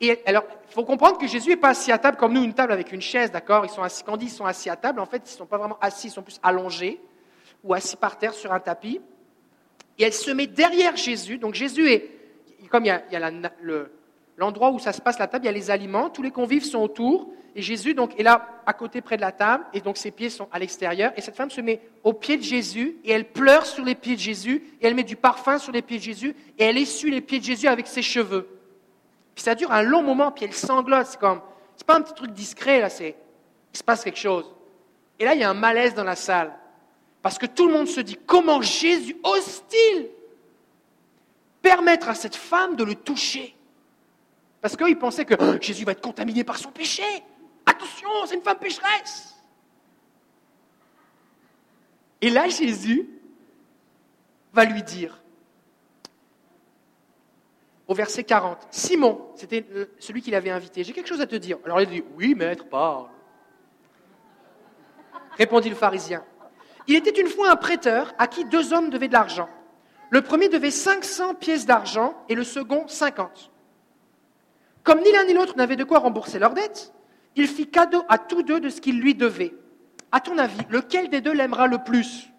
Et 0.00 0.22
alors, 0.24 0.44
il 0.68 0.72
faut 0.72 0.84
comprendre 0.84 1.18
que 1.18 1.26
Jésus 1.26 1.50
n'est 1.50 1.56
pas 1.56 1.70
assis 1.70 1.92
à 1.92 1.98
table 1.98 2.16
comme 2.16 2.32
nous, 2.32 2.42
une 2.42 2.54
table 2.54 2.72
avec 2.72 2.92
une 2.92 3.02
chaise, 3.02 3.30
d'accord? 3.30 3.64
Ils 3.64 3.70
sont 3.70 3.82
assis, 3.82 4.02
quand 4.02 4.14
on 4.14 4.16
dit 4.16 4.26
ils 4.26 4.30
sont 4.30 4.46
assis 4.46 4.70
à 4.70 4.76
table, 4.76 5.00
en 5.00 5.06
fait, 5.06 5.18
ils 5.18 5.32
ne 5.32 5.38
sont 5.38 5.46
pas 5.46 5.58
vraiment 5.58 5.78
assis, 5.80 6.08
ils 6.08 6.10
sont 6.10 6.22
plus 6.22 6.40
allongés 6.42 7.00
ou 7.64 7.74
assis 7.74 7.96
par 7.96 8.18
terre 8.18 8.34
sur 8.34 8.52
un 8.52 8.60
tapis. 8.60 9.00
Et 9.98 10.04
elle 10.04 10.12
se 10.12 10.30
met 10.30 10.46
derrière 10.46 10.96
Jésus. 10.96 11.38
Donc 11.38 11.54
Jésus 11.54 11.90
est, 11.90 12.10
comme 12.70 12.84
il 12.84 12.88
y 12.88 13.16
a, 13.16 13.30
le, 13.60 13.92
l'endroit 14.36 14.70
où 14.70 14.78
ça 14.78 14.92
se 14.92 15.00
passe 15.00 15.18
la 15.18 15.26
table, 15.26 15.44
il 15.44 15.46
y 15.46 15.50
a 15.50 15.52
les 15.52 15.70
aliments, 15.70 16.10
tous 16.10 16.22
les 16.22 16.30
convives 16.30 16.64
sont 16.64 16.80
autour, 16.80 17.28
et 17.54 17.62
Jésus 17.62 17.94
donc 17.94 18.18
est 18.18 18.22
là 18.22 18.48
à 18.64 18.72
côté 18.72 19.00
près 19.00 19.16
de 19.16 19.20
la 19.20 19.32
table, 19.32 19.64
et 19.74 19.80
donc 19.80 19.96
ses 19.96 20.10
pieds 20.10 20.30
sont 20.30 20.48
à 20.52 20.58
l'extérieur, 20.58 21.12
et 21.16 21.20
cette 21.20 21.36
femme 21.36 21.50
se 21.50 21.60
met 21.60 21.80
au 22.02 22.12
pied 22.12 22.36
de 22.36 22.42
Jésus, 22.42 22.96
et 23.04 23.12
elle 23.12 23.30
pleure 23.30 23.66
sur 23.66 23.84
les 23.84 23.94
pieds 23.94 24.14
de 24.14 24.20
Jésus, 24.20 24.64
et 24.80 24.86
elle 24.86 24.94
met 24.94 25.04
du 25.04 25.16
parfum 25.16 25.58
sur 25.58 25.72
les 25.72 25.82
pieds 25.82 25.98
de 25.98 26.02
Jésus, 26.02 26.34
et 26.58 26.64
elle 26.64 26.78
essuie 26.78 27.10
les 27.10 27.20
pieds 27.20 27.40
de 27.40 27.44
Jésus 27.44 27.68
avec 27.68 27.86
ses 27.86 28.02
cheveux. 28.02 28.48
Puis 29.34 29.44
ça 29.44 29.54
dure 29.54 29.70
un 29.72 29.82
long 29.82 30.02
moment, 30.02 30.32
puis 30.32 30.44
elle 30.44 30.54
sanglote, 30.54 31.06
c'est 31.06 31.20
comme, 31.20 31.40
c'est 31.76 31.86
pas 31.86 31.96
un 31.96 32.02
petit 32.02 32.14
truc 32.14 32.32
discret 32.32 32.80
là, 32.80 32.88
c'est, 32.88 33.14
il 33.72 33.78
se 33.78 33.84
passe 33.84 34.04
quelque 34.04 34.18
chose. 34.18 34.50
Et 35.18 35.24
là, 35.24 35.34
il 35.34 35.40
y 35.40 35.44
a 35.44 35.50
un 35.50 35.54
malaise 35.54 35.94
dans 35.94 36.04
la 36.04 36.16
salle, 36.16 36.52
parce 37.22 37.38
que 37.38 37.46
tout 37.46 37.66
le 37.68 37.72
monde 37.72 37.86
se 37.86 38.00
dit, 38.00 38.18
comment 38.26 38.60
Jésus 38.60 39.16
ose-t-il 39.22 40.08
permettre 41.62 42.08
à 42.08 42.14
cette 42.14 42.34
femme 42.34 42.74
de 42.74 42.82
le 42.82 42.96
toucher? 42.96 43.56
Parce 44.60 44.76
qu'ils 44.76 44.98
pensaient 44.98 45.24
que 45.24 45.34
oh, 45.38 45.56
Jésus 45.60 45.84
va 45.84 45.92
être 45.92 46.00
contaminé 46.00 46.42
par 46.44 46.58
son 46.58 46.70
péché. 46.70 47.04
Attention, 47.64 48.08
c'est 48.26 48.34
une 48.34 48.42
femme 48.42 48.58
pécheresse. 48.58 49.36
Et 52.20 52.30
là, 52.30 52.48
Jésus 52.48 53.08
va 54.52 54.64
lui 54.64 54.82
dire, 54.82 55.20
au 57.88 57.94
verset 57.94 58.24
40, 58.24 58.68
Simon, 58.70 59.20
c'était 59.36 59.66
celui 59.98 60.22
qui 60.22 60.30
l'avait 60.30 60.50
invité, 60.50 60.84
j'ai 60.84 60.92
quelque 60.92 61.08
chose 61.08 61.20
à 61.20 61.26
te 61.26 61.36
dire. 61.36 61.58
Alors 61.64 61.80
il 61.80 61.88
dit, 61.88 62.04
oui, 62.16 62.34
maître, 62.34 62.66
parle. 62.68 63.06
Répondit 65.36 65.70
le 65.70 65.76
pharisien. 65.76 66.24
Il 66.88 66.96
était 66.96 67.20
une 67.20 67.28
fois 67.28 67.50
un 67.50 67.56
prêteur 67.56 68.12
à 68.18 68.26
qui 68.26 68.44
deux 68.44 68.72
hommes 68.72 68.90
devaient 68.90 69.08
de 69.08 69.12
l'argent. 69.12 69.48
Le 70.10 70.20
premier 70.20 70.48
devait 70.48 70.70
500 70.70 71.34
pièces 71.34 71.64
d'argent 71.64 72.14
et 72.28 72.34
le 72.34 72.44
second 72.44 72.86
50. 72.86 73.50
Comme 74.82 75.00
ni 75.00 75.12
l'un 75.12 75.24
ni 75.24 75.32
l'autre 75.32 75.56
n'avaient 75.56 75.76
de 75.76 75.84
quoi 75.84 76.00
rembourser 76.00 76.38
leur 76.38 76.54
dette, 76.54 76.92
il 77.36 77.46
fit 77.46 77.68
cadeau 77.68 78.02
à 78.08 78.18
tous 78.18 78.42
deux 78.42 78.60
de 78.60 78.68
ce 78.68 78.80
qu'ils 78.80 79.00
lui 79.00 79.14
devaient. 79.14 79.54
À 80.10 80.20
ton 80.20 80.36
avis, 80.38 80.60
lequel 80.68 81.08
des 81.08 81.20
deux 81.20 81.32
l'aimera 81.32 81.66
le 81.66 81.78
plus? 81.78 82.30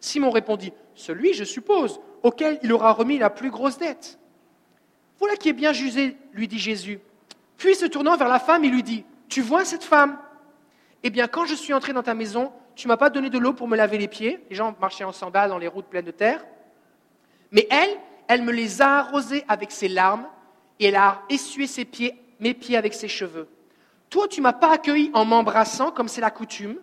Simon 0.00 0.30
répondit, 0.30 0.72
Celui, 0.94 1.32
je 1.32 1.44
suppose, 1.44 2.00
auquel 2.22 2.58
il 2.62 2.72
aura 2.72 2.92
remis 2.92 3.16
la 3.16 3.30
plus 3.30 3.50
grosse 3.50 3.78
dette. 3.78 4.18
Voilà 5.18 5.36
qui 5.36 5.48
est 5.48 5.54
bien 5.54 5.72
jugé, 5.72 6.18
lui 6.34 6.48
dit 6.48 6.58
Jésus. 6.58 7.00
Puis 7.56 7.74
se 7.74 7.86
tournant 7.86 8.16
vers 8.16 8.28
la 8.28 8.40
femme, 8.40 8.64
il 8.64 8.72
lui 8.72 8.82
dit, 8.82 9.04
Tu 9.28 9.40
vois 9.40 9.64
cette 9.64 9.84
femme? 9.84 10.18
Eh 11.02 11.10
bien, 11.10 11.26
quand 11.26 11.46
je 11.46 11.54
suis 11.54 11.72
entré 11.72 11.92
dans 11.92 12.02
ta 12.02 12.14
maison, 12.14 12.52
tu 12.76 12.88
m'as 12.88 12.96
pas 12.96 13.10
donné 13.10 13.30
de 13.30 13.38
l'eau 13.38 13.52
pour 13.52 13.68
me 13.68 13.76
laver 13.76 13.98
les 13.98 14.08
pieds. 14.08 14.44
Les 14.50 14.56
gens 14.56 14.74
marchaient 14.80 15.04
en 15.04 15.12
sandales 15.12 15.50
dans 15.50 15.58
les 15.58 15.68
routes 15.68 15.86
pleines 15.86 16.04
de 16.04 16.10
terre. 16.10 16.44
Mais 17.50 17.66
elle, 17.70 17.96
elle 18.28 18.42
me 18.42 18.52
les 18.52 18.82
a 18.82 18.98
arrosés 18.98 19.44
avec 19.48 19.70
ses 19.70 19.88
larmes 19.88 20.26
et 20.80 20.86
elle 20.86 20.96
a 20.96 21.22
essuyé 21.28 21.66
ses 21.66 21.84
pieds, 21.84 22.14
mes 22.40 22.54
pieds 22.54 22.76
avec 22.76 22.94
ses 22.94 23.08
cheveux. 23.08 23.48
Toi, 24.10 24.28
tu 24.28 24.40
m'as 24.40 24.52
pas 24.52 24.72
accueilli 24.72 25.10
en 25.14 25.24
m'embrassant 25.24 25.90
comme 25.90 26.08
c'est 26.08 26.20
la 26.20 26.30
coutume, 26.30 26.76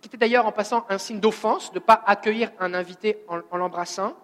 qui 0.00 0.08
était 0.08 0.16
d'ailleurs 0.16 0.46
en 0.46 0.52
passant 0.52 0.86
un 0.88 0.98
signe 0.98 1.20
d'offense 1.20 1.70
de 1.70 1.78
ne 1.78 1.84
pas 1.84 2.02
accueillir 2.06 2.50
un 2.60 2.74
invité 2.74 3.18
en, 3.28 3.56
l'embrassant. 3.56 4.16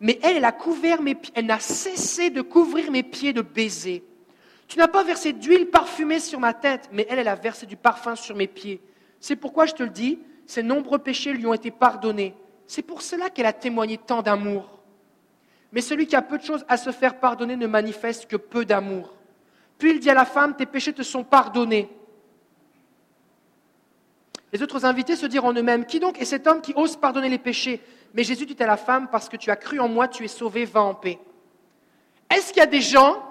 Mais 0.00 0.18
elle, 0.22 0.36
elle 0.36 0.44
a 0.44 0.52
couvert 0.52 1.02
mes 1.02 1.14
pieds, 1.14 1.32
elle 1.36 1.46
n'a 1.46 1.60
cessé 1.60 2.30
de 2.30 2.42
couvrir 2.42 2.90
mes 2.90 3.02
pieds 3.02 3.32
de 3.32 3.42
baisers. 3.42 4.02
Tu 4.66 4.78
n'as 4.78 4.88
pas 4.88 5.02
versé 5.02 5.32
d'huile 5.32 5.68
parfumée 5.68 6.20
sur 6.20 6.40
ma 6.40 6.54
tête, 6.54 6.88
mais 6.92 7.06
elle, 7.10 7.18
elle 7.18 7.28
a 7.28 7.34
versé 7.34 7.66
du 7.66 7.76
parfum 7.76 8.14
sur 8.14 8.36
mes 8.36 8.46
pieds. 8.46 8.80
C'est 9.18 9.36
pourquoi 9.36 9.66
je 9.66 9.74
te 9.74 9.82
le 9.82 9.90
dis, 9.90 10.20
ses 10.50 10.64
nombreux 10.64 10.98
péchés 10.98 11.32
lui 11.32 11.46
ont 11.46 11.54
été 11.54 11.70
pardonnés. 11.70 12.34
C'est 12.66 12.82
pour 12.82 13.02
cela 13.02 13.30
qu'elle 13.30 13.46
a 13.46 13.52
témoigné 13.52 13.98
tant 13.98 14.20
d'amour. 14.20 14.80
Mais 15.70 15.80
celui 15.80 16.08
qui 16.08 16.16
a 16.16 16.22
peu 16.22 16.38
de 16.38 16.42
choses 16.42 16.64
à 16.68 16.76
se 16.76 16.90
faire 16.90 17.20
pardonner 17.20 17.54
ne 17.54 17.68
manifeste 17.68 18.26
que 18.26 18.34
peu 18.34 18.64
d'amour. 18.64 19.14
Puis 19.78 19.92
il 19.92 20.00
dit 20.00 20.10
à 20.10 20.14
la 20.14 20.24
femme, 20.24 20.56
tes 20.56 20.66
péchés 20.66 20.92
te 20.92 21.02
sont 21.02 21.22
pardonnés. 21.22 21.88
Les 24.52 24.60
autres 24.60 24.84
invités 24.84 25.14
se 25.14 25.26
dirent 25.26 25.44
en 25.44 25.52
eux-mêmes, 25.52 25.86
qui 25.86 26.00
donc 26.00 26.20
est 26.20 26.24
cet 26.24 26.48
homme 26.48 26.60
qui 26.60 26.72
ose 26.74 26.96
pardonner 26.96 27.28
les 27.28 27.38
péchés? 27.38 27.80
Mais 28.12 28.24
Jésus 28.24 28.44
dit 28.44 28.60
à 28.60 28.66
la 28.66 28.76
femme, 28.76 29.06
parce 29.08 29.28
que 29.28 29.36
tu 29.36 29.52
as 29.52 29.56
cru 29.56 29.78
en 29.78 29.86
moi, 29.86 30.08
tu 30.08 30.24
es 30.24 30.28
sauvé, 30.28 30.64
va 30.64 30.82
en 30.82 30.94
paix. 30.94 31.20
Est-ce 32.28 32.48
qu'il 32.48 32.58
y 32.58 32.64
a 32.64 32.66
des 32.66 32.80
gens 32.80 33.22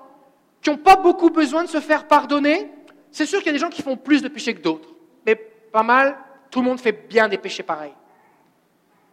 qui 0.62 0.70
n'ont 0.70 0.78
pas 0.78 0.96
beaucoup 0.96 1.32
besoin 1.32 1.66
de 1.66 1.70
se 1.70 1.82
faire 1.82 2.08
pardonner? 2.08 2.72
C'est 3.12 3.26
sûr 3.26 3.40
qu'il 3.40 3.48
y 3.48 3.50
a 3.50 3.54
des 3.54 3.60
gens 3.60 3.70
qui 3.70 3.82
font 3.82 3.98
plus 3.98 4.22
de 4.22 4.30
péchés 4.30 4.56
que 4.56 4.62
d'autres. 4.62 4.88
Mais 5.26 5.36
pas 5.36 5.84
mal, 5.84 6.18
tout 6.50 6.62
le 6.62 6.68
monde 6.68 6.80
fait 6.80 6.92
bien 6.92 7.28
des 7.28 7.38
péchés 7.38 7.64
pareils. 7.64 7.94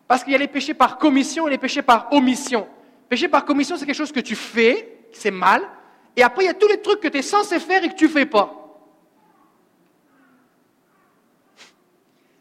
Parce 0.09 0.23
qu'il 0.23 0.33
y 0.33 0.37
a 0.37 0.39
les 0.39 0.49
péchés 0.49 0.75
par 0.75 0.99
commission 0.99 1.49
et 1.49 1.51
les 1.51 1.59
péchés 1.59 1.83
par 1.83 2.13
omission. 2.13 2.67
Péché 3.09 3.29
par 3.29 3.45
commission, 3.45 3.77
c'est 3.77 3.87
quelque 3.87 3.97
chose 3.97 4.13
que 4.13 4.21
tu 4.21 4.35
fais, 4.35 4.99
c'est 5.13 5.31
mal, 5.31 5.63
et 6.17 6.23
après, 6.23 6.45
il 6.45 6.47
y 6.47 6.51
a 6.51 6.55
tous 6.55 6.69
les 6.69 6.81
trucs 6.81 7.01
que 7.01 7.09
tu 7.09 7.19
es 7.19 7.23
censé 7.23 7.61
faire 7.61 7.85
et 7.85 7.91
que 7.91 7.95
tu 7.95 8.05
ne 8.05 8.11
fais 8.11 8.27
pas. 8.27 8.53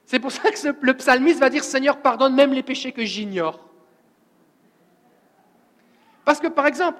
C'est 0.05 0.19
pour 0.19 0.31
ça 0.31 0.49
que 0.49 0.75
le 0.81 0.93
psalmiste 0.93 1.39
va 1.39 1.49
dire 1.49 1.63
Seigneur, 1.63 1.97
pardonne 1.97 2.33
même 2.35 2.53
les 2.53 2.63
péchés 2.63 2.93
que 2.93 3.03
j'ignore. 3.03 3.59
Parce 6.23 6.39
que, 6.39 6.47
par 6.47 6.67
exemple, 6.67 6.99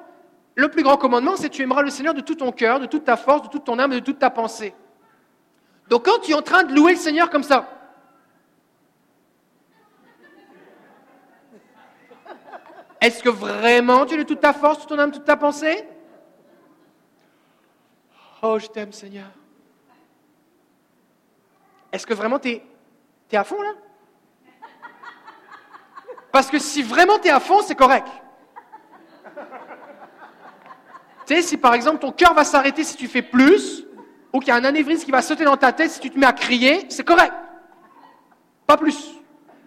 le 0.55 0.67
plus 0.69 0.83
grand 0.83 0.97
commandement, 0.97 1.35
c'est 1.37 1.49
tu 1.49 1.61
aimeras 1.61 1.81
le 1.81 1.89
Seigneur 1.89 2.13
de 2.13 2.21
tout 2.21 2.35
ton 2.35 2.51
cœur, 2.51 2.79
de 2.79 2.85
toute 2.87 3.05
ta 3.05 3.15
force, 3.15 3.43
de 3.43 3.47
toute 3.47 3.63
ton 3.63 3.79
âme 3.79 3.91
de 3.91 3.99
toute 3.99 4.19
ta 4.19 4.29
pensée. 4.29 4.73
Donc, 5.87 6.05
quand 6.05 6.19
tu 6.19 6.31
es 6.31 6.33
en 6.33 6.41
train 6.41 6.63
de 6.63 6.73
louer 6.73 6.93
le 6.93 6.99
Seigneur 6.99 7.29
comme 7.29 7.43
ça, 7.43 7.69
Est-ce 13.05 13.21
que 13.21 13.29
vraiment 13.29 14.03
tu 14.07 14.15
es 14.15 14.17
de 14.17 14.23
toute 14.23 14.39
ta 14.39 14.51
force, 14.51 14.79
toute 14.79 14.89
ton 14.89 14.97
âme, 14.97 15.11
toute 15.11 15.25
ta 15.25 15.37
pensée? 15.37 15.87
Oh, 18.41 18.57
je 18.57 18.65
t'aime, 18.65 18.91
Seigneur. 18.91 19.27
Est-ce 21.91 22.07
que 22.07 22.15
vraiment 22.15 22.39
tu 22.39 22.49
es, 22.49 23.37
à 23.37 23.43
fond 23.43 23.61
là? 23.61 23.73
Parce 26.31 26.49
que 26.49 26.57
si 26.57 26.81
vraiment 26.81 27.19
tu 27.19 27.27
es 27.27 27.29
à 27.29 27.39
fond, 27.39 27.61
c'est 27.61 27.75
correct. 27.75 28.07
Tu 31.27 31.35
sais, 31.35 31.43
si 31.43 31.57
par 31.57 31.75
exemple 31.75 31.99
ton 31.99 32.11
cœur 32.11 32.33
va 32.33 32.43
s'arrêter 32.43 32.83
si 32.83 32.97
tu 32.97 33.07
fais 33.07 33.21
plus, 33.21 33.85
ou 34.33 34.39
qu'il 34.39 34.47
y 34.47 34.51
a 34.51 34.55
un 34.55 34.63
anévrisme 34.63 35.05
qui 35.05 35.11
va 35.11 35.21
sauter 35.21 35.45
dans 35.45 35.57
ta 35.57 35.71
tête 35.71 35.91
si 35.91 35.99
tu 35.99 36.09
te 36.09 36.17
mets 36.17 36.25
à 36.25 36.33
crier, 36.33 36.87
c'est 36.89 37.05
correct. 37.05 37.35
Pas 38.65 38.77
plus. 38.77 39.13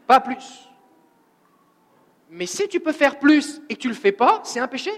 Pas 0.09 0.19
plus. 0.19 0.68
Mais 2.31 2.47
si 2.47 2.69
tu 2.69 2.81
peux 2.81 2.93
faire 2.93 3.19
plus 3.19 3.61
et 3.69 3.77
que 3.77 3.81
tu 3.81 3.89
ne 3.89 3.93
le 3.93 3.99
fais 3.99 4.13
pas, 4.13 4.41
c'est 4.45 4.61
un 4.61 4.69
péché. 4.69 4.91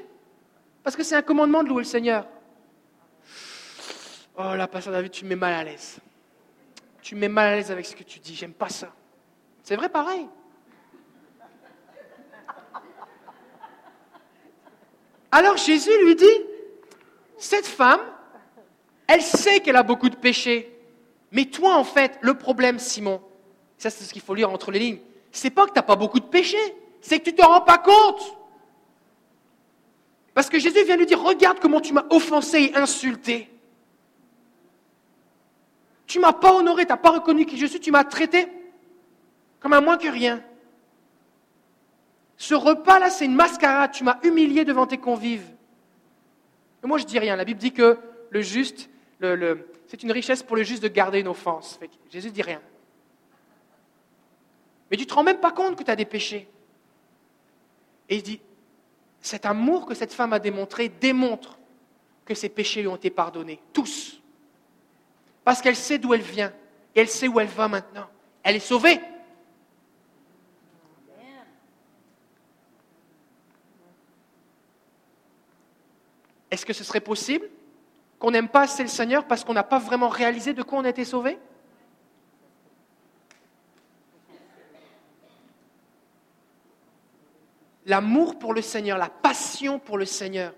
Parce 0.82 0.97
que 0.97 1.02
c'est 1.02 1.15
un 1.15 1.23
commandement 1.23 1.62
de 1.62 1.69
louer 1.69 1.82
le 1.82 1.89
Seigneur. 1.89 2.27
Oh 4.36 4.55
là, 4.55 4.66
Pasteur 4.66 4.93
David, 4.93 5.11
tu 5.11 5.24
me 5.24 5.31
mets 5.31 5.36
mal 5.36 5.52
à 5.52 5.65
l'aise. 5.65 5.98
Tu 7.02 7.15
me 7.15 7.20
mets 7.20 7.28
mal 7.28 7.52
à 7.52 7.57
l'aise 7.57 7.70
avec 7.70 7.86
ce 7.86 7.94
que 7.94 8.02
tu 8.02 8.19
dis. 8.19 8.35
J'aime 8.35 8.52
pas 8.52 8.69
ça. 8.69 8.93
C'est 9.62 9.77
vrai 9.77 9.89
pareil. 9.89 10.27
Alors 15.32 15.57
Jésus 15.57 15.93
lui 16.05 16.16
dit, 16.16 16.24
cette 17.39 17.66
femme, 17.66 18.01
elle 19.07 19.23
sait 19.23 19.61
qu'elle 19.61 19.77
a 19.77 19.82
beaucoup 19.82 20.09
de 20.09 20.16
péchés. 20.16 20.77
Mais 21.31 21.44
toi, 21.44 21.77
en 21.77 21.85
fait, 21.85 22.19
le 22.20 22.35
problème, 22.35 22.78
Simon, 22.78 23.23
ça 23.78 23.90
c'est 23.90 24.05
ce 24.05 24.12
qu'il 24.12 24.23
faut 24.23 24.35
lire 24.35 24.51
entre 24.51 24.70
les 24.73 24.81
lignes, 24.81 24.98
c'est 25.31 25.51
pas 25.51 25.66
que 25.66 25.73
tu 25.73 25.77
n'as 25.77 25.82
pas 25.82 25.97
beaucoup 25.97 26.19
de 26.19 26.24
péchés, 26.24 26.74
c'est 27.01 27.18
que 27.18 27.24
tu 27.24 27.32
ne 27.32 27.36
te 27.36 27.43
rends 27.43 27.60
pas 27.60 27.78
compte. 27.78 28.36
Parce 30.35 30.48
que 30.48 30.59
Jésus 30.59 30.85
vient 30.85 30.97
lui 30.97 31.06
dire, 31.06 31.20
regarde 31.20 31.59
comment 31.60 31.81
tu 31.81 31.93
m'as 31.93 32.06
offensé 32.10 32.72
et 32.72 32.77
insulté. 32.77 33.51
Tu 36.06 36.18
m'as 36.18 36.32
pas 36.32 36.52
honoré, 36.52 36.85
tu 36.85 36.90
n'as 36.90 36.97
pas 36.97 37.10
reconnu 37.10 37.47
qui 37.47 37.56
je 37.56 37.66
suis, 37.66 37.81
tu 37.81 37.90
m'as 37.90 38.05
traité 38.05 38.48
comme 39.60 39.72
un 39.72 39.81
moins 39.81 39.98
que 39.98 40.09
rien. 40.09 40.43
Ce 42.36 42.55
repas-là, 42.55 43.10
c'est 43.10 43.27
une 43.27 43.35
mascarade, 43.35 43.93
tu 43.93 44.02
m'as 44.02 44.18
humilié 44.22 44.64
devant 44.64 44.86
tes 44.86 44.98
convives. 44.98 45.47
Et 46.82 46.86
moi, 46.86 46.97
je 46.97 47.05
dis 47.05 47.18
rien. 47.18 47.36
La 47.36 47.44
Bible 47.44 47.60
dit 47.60 47.72
que 47.72 47.98
le 48.31 48.40
juste, 48.40 48.89
c'est 49.20 50.02
une 50.02 50.12
richesse 50.12 50.43
pour 50.43 50.56
le 50.56 50.62
juste 50.62 50.82
de 50.82 50.89
garder 50.89 51.20
une 51.20 51.28
offense. 51.28 51.78
Jésus 52.10 52.31
dit 52.31 52.43
rien. 52.43 52.62
Mais 54.90 54.97
tu 54.97 55.05
ne 55.05 55.09
te 55.09 55.14
rends 55.14 55.22
même 55.22 55.39
pas 55.39 55.52
compte 55.52 55.77
que 55.77 55.82
tu 55.82 55.90
as 55.90 55.97
des 55.97 56.06
péchés. 56.06 56.48
Et 58.11 58.16
il 58.16 58.23
dit, 58.23 58.41
cet 59.20 59.47
amour 59.47 59.87
que 59.87 59.95
cette 59.95 60.12
femme 60.12 60.32
a 60.32 60.41
démontré 60.41 60.89
démontre 60.89 61.59
que 62.24 62.35
ses 62.35 62.49
péchés 62.49 62.82
lui 62.82 62.89
ont 62.89 62.97
été 62.97 63.09
pardonnés, 63.09 63.61
tous. 63.73 64.20
Parce 65.45 65.62
qu'elle 65.62 65.77
sait 65.77 65.99
d'où 65.99 66.12
elle 66.12 66.20
vient 66.20 66.53
et 66.95 67.01
elle 67.01 67.09
sait 67.09 67.28
où 67.28 67.39
elle 67.39 67.47
va 67.47 67.69
maintenant. 67.69 68.09
Elle 68.43 68.57
est 68.57 68.61
sauvée. 68.61 69.01
Est-ce 76.51 76.66
que 76.66 76.73
ce 76.73 76.82
serait 76.82 77.01
possible 77.01 77.49
qu'on 78.19 78.32
n'aime 78.32 78.49
pas 78.49 78.62
assez 78.62 78.82
le 78.82 78.89
Seigneur 78.89 79.24
parce 79.27 79.45
qu'on 79.45 79.55
n'a 79.55 79.62
pas 79.62 79.78
vraiment 79.78 80.09
réalisé 80.09 80.53
de 80.53 80.62
quoi 80.62 80.81
on 80.81 80.85
a 80.85 80.89
été 80.89 81.05
sauvé 81.05 81.39
L'amour 87.90 88.38
pour 88.38 88.54
le 88.54 88.62
Seigneur, 88.62 88.98
la 88.98 89.08
passion 89.08 89.80
pour 89.80 89.98
le 89.98 90.04
Seigneur 90.04 90.54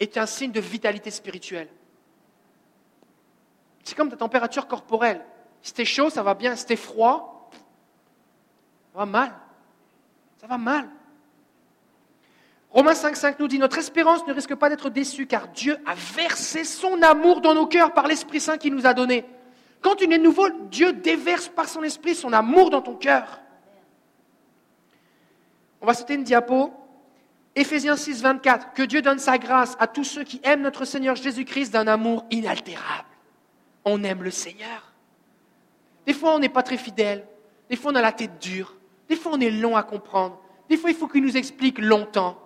est 0.00 0.16
un 0.16 0.24
signe 0.24 0.50
de 0.50 0.60
vitalité 0.60 1.10
spirituelle. 1.10 1.68
C'est 3.84 3.94
comme 3.94 4.08
ta 4.08 4.16
température 4.16 4.66
corporelle. 4.66 5.20
Si 5.60 5.74
t'es 5.74 5.84
chaud, 5.84 6.08
ça 6.08 6.22
va 6.22 6.32
bien. 6.32 6.56
Si 6.56 6.64
t'es 6.64 6.76
froid, 6.76 7.50
ça 8.94 9.00
va 9.00 9.04
mal. 9.04 9.30
Ça 10.40 10.46
va 10.46 10.56
mal. 10.56 10.88
Romains 12.70 12.94
5.5 12.94 13.34
nous 13.40 13.48
dit, 13.48 13.58
notre 13.58 13.76
espérance 13.76 14.26
ne 14.26 14.32
risque 14.32 14.54
pas 14.54 14.70
d'être 14.70 14.88
déçue 14.88 15.26
car 15.26 15.48
Dieu 15.48 15.76
a 15.84 15.94
versé 15.94 16.64
son 16.64 17.02
amour 17.02 17.42
dans 17.42 17.54
nos 17.54 17.66
cœurs 17.66 17.92
par 17.92 18.06
l'Esprit 18.06 18.40
Saint 18.40 18.56
qu'il 18.56 18.74
nous 18.74 18.86
a 18.86 18.94
donné. 18.94 19.26
Quand 19.82 19.96
tu 19.96 20.10
es 20.10 20.18
nouveau, 20.18 20.48
Dieu 20.70 20.94
déverse 20.94 21.48
par 21.48 21.68
son 21.68 21.82
esprit 21.82 22.14
son 22.14 22.32
amour 22.32 22.70
dans 22.70 22.80
ton 22.80 22.94
cœur. 22.94 23.42
On 25.80 25.86
va 25.86 25.94
sauter 25.94 26.14
une 26.14 26.24
diapo. 26.24 26.72
Éphésiens 27.54 27.96
6, 27.96 28.22
24. 28.22 28.72
Que 28.74 28.82
Dieu 28.82 29.02
donne 29.02 29.18
sa 29.18 29.38
grâce 29.38 29.76
à 29.78 29.86
tous 29.86 30.04
ceux 30.04 30.24
qui 30.24 30.40
aiment 30.44 30.62
notre 30.62 30.84
Seigneur 30.84 31.16
Jésus-Christ 31.16 31.72
d'un 31.72 31.86
amour 31.86 32.24
inaltérable. 32.30 33.08
On 33.84 34.02
aime 34.04 34.22
le 34.22 34.30
Seigneur. 34.30 34.92
Des 36.06 36.12
fois, 36.12 36.34
on 36.34 36.38
n'est 36.38 36.48
pas 36.48 36.62
très 36.62 36.76
fidèle. 36.76 37.26
Des 37.68 37.76
fois, 37.76 37.92
on 37.92 37.94
a 37.94 38.02
la 38.02 38.12
tête 38.12 38.38
dure. 38.40 38.76
Des 39.08 39.16
fois, 39.16 39.32
on 39.34 39.40
est 39.40 39.50
long 39.50 39.76
à 39.76 39.82
comprendre. 39.82 40.40
Des 40.68 40.76
fois, 40.76 40.90
il 40.90 40.96
faut 40.96 41.08
qu'il 41.08 41.24
nous 41.24 41.36
explique 41.36 41.78
longtemps. 41.78 42.38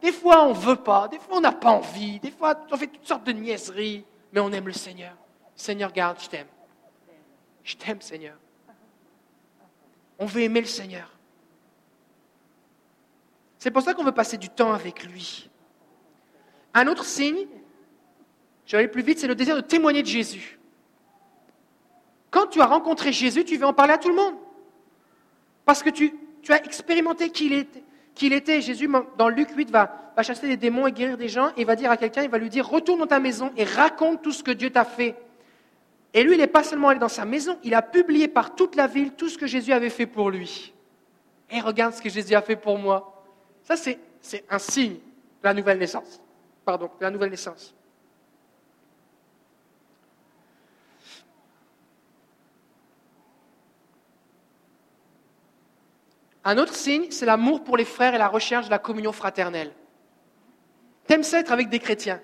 Des 0.00 0.12
fois, 0.12 0.44
on 0.44 0.50
ne 0.50 0.58
veut 0.58 0.76
pas. 0.76 1.08
Des 1.08 1.18
fois, 1.18 1.38
on 1.38 1.40
n'a 1.40 1.52
pas 1.52 1.70
envie. 1.70 2.18
Des 2.20 2.30
fois, 2.30 2.54
on 2.70 2.76
fait 2.76 2.88
toutes 2.88 3.06
sortes 3.06 3.24
de 3.24 3.32
niaiseries. 3.32 4.04
Mais 4.32 4.40
on 4.40 4.50
aime 4.52 4.66
le 4.66 4.72
Seigneur. 4.72 5.14
Seigneur, 5.54 5.92
garde, 5.92 6.18
je 6.20 6.28
t'aime. 6.28 6.46
Je 7.62 7.76
t'aime, 7.76 8.00
Seigneur. 8.00 8.36
On 10.18 10.26
veut 10.26 10.42
aimer 10.42 10.60
le 10.60 10.66
Seigneur. 10.66 11.11
C'est 13.62 13.70
pour 13.70 13.82
ça 13.82 13.94
qu'on 13.94 14.02
veut 14.02 14.10
passer 14.10 14.38
du 14.38 14.48
temps 14.48 14.72
avec 14.72 15.04
lui. 15.04 15.48
Un 16.74 16.88
autre 16.88 17.04
signe, 17.04 17.46
je 18.66 18.72
vais 18.72 18.78
aller 18.78 18.88
plus 18.88 19.04
vite, 19.04 19.20
c'est 19.20 19.28
le 19.28 19.36
désir 19.36 19.54
de 19.54 19.60
témoigner 19.60 20.02
de 20.02 20.08
Jésus. 20.08 20.58
Quand 22.32 22.48
tu 22.48 22.60
as 22.60 22.66
rencontré 22.66 23.12
Jésus, 23.12 23.44
tu 23.44 23.56
veux 23.56 23.64
en 23.64 23.72
parler 23.72 23.92
à 23.92 23.98
tout 23.98 24.08
le 24.08 24.16
monde. 24.16 24.34
Parce 25.64 25.84
que 25.84 25.90
tu, 25.90 26.12
as 26.48 26.56
expérimenté 26.64 27.30
qui 27.30 27.46
il 27.46 27.52
était. 27.52 27.84
Était. 28.20 28.60
Jésus, 28.60 28.90
dans 29.16 29.28
Luc 29.28 29.50
8, 29.54 29.70
va, 29.70 30.12
va 30.16 30.24
chasser 30.24 30.48
des 30.48 30.56
démons 30.56 30.88
et 30.88 30.92
guérir 30.92 31.16
des 31.16 31.28
gens 31.28 31.52
et 31.56 31.64
va 31.64 31.76
dire 31.76 31.92
à 31.92 31.96
quelqu'un, 31.96 32.24
il 32.24 32.30
va 32.30 32.38
lui 32.38 32.50
dire, 32.50 32.68
retourne 32.68 32.98
dans 32.98 33.06
ta 33.06 33.20
maison 33.20 33.52
et 33.56 33.62
raconte 33.62 34.22
tout 34.22 34.32
ce 34.32 34.42
que 34.42 34.50
Dieu 34.50 34.70
t'a 34.70 34.84
fait. 34.84 35.14
Et 36.14 36.24
lui, 36.24 36.32
il 36.32 36.38
n'est 36.38 36.48
pas 36.48 36.64
seulement 36.64 36.88
allé 36.88 36.98
dans 36.98 37.06
sa 37.06 37.24
maison, 37.24 37.56
il 37.62 37.74
a 37.74 37.82
publié 37.82 38.26
par 38.26 38.56
toute 38.56 38.74
la 38.74 38.88
ville 38.88 39.12
tout 39.12 39.28
ce 39.28 39.38
que 39.38 39.46
Jésus 39.46 39.72
avait 39.72 39.88
fait 39.88 40.06
pour 40.06 40.30
lui. 40.30 40.74
Et 41.48 41.60
regarde 41.60 41.94
ce 41.94 42.02
que 42.02 42.10
Jésus 42.10 42.34
a 42.34 42.42
fait 42.42 42.56
pour 42.56 42.76
moi. 42.76 43.11
Ça, 43.64 43.76
c'est 43.76 44.44
un 44.50 44.58
signe 44.58 44.94
de 44.94 45.44
la 45.44 45.54
nouvelle 45.54 45.78
naissance. 45.78 46.20
Pardon, 46.64 46.90
la 47.00 47.10
nouvelle 47.10 47.30
naissance. 47.30 47.74
Un 56.44 56.58
autre 56.58 56.74
signe, 56.74 57.06
c'est 57.10 57.26
l'amour 57.26 57.62
pour 57.62 57.76
les 57.76 57.84
frères 57.84 58.14
et 58.14 58.18
la 58.18 58.28
recherche 58.28 58.66
de 58.66 58.70
la 58.70 58.78
communion 58.78 59.12
fraternelle. 59.12 59.72
T'aimes 61.06 61.22
ça 61.22 61.38
être 61.38 61.52
avec 61.52 61.68
des 61.68 61.78
chrétiens. 61.78 62.20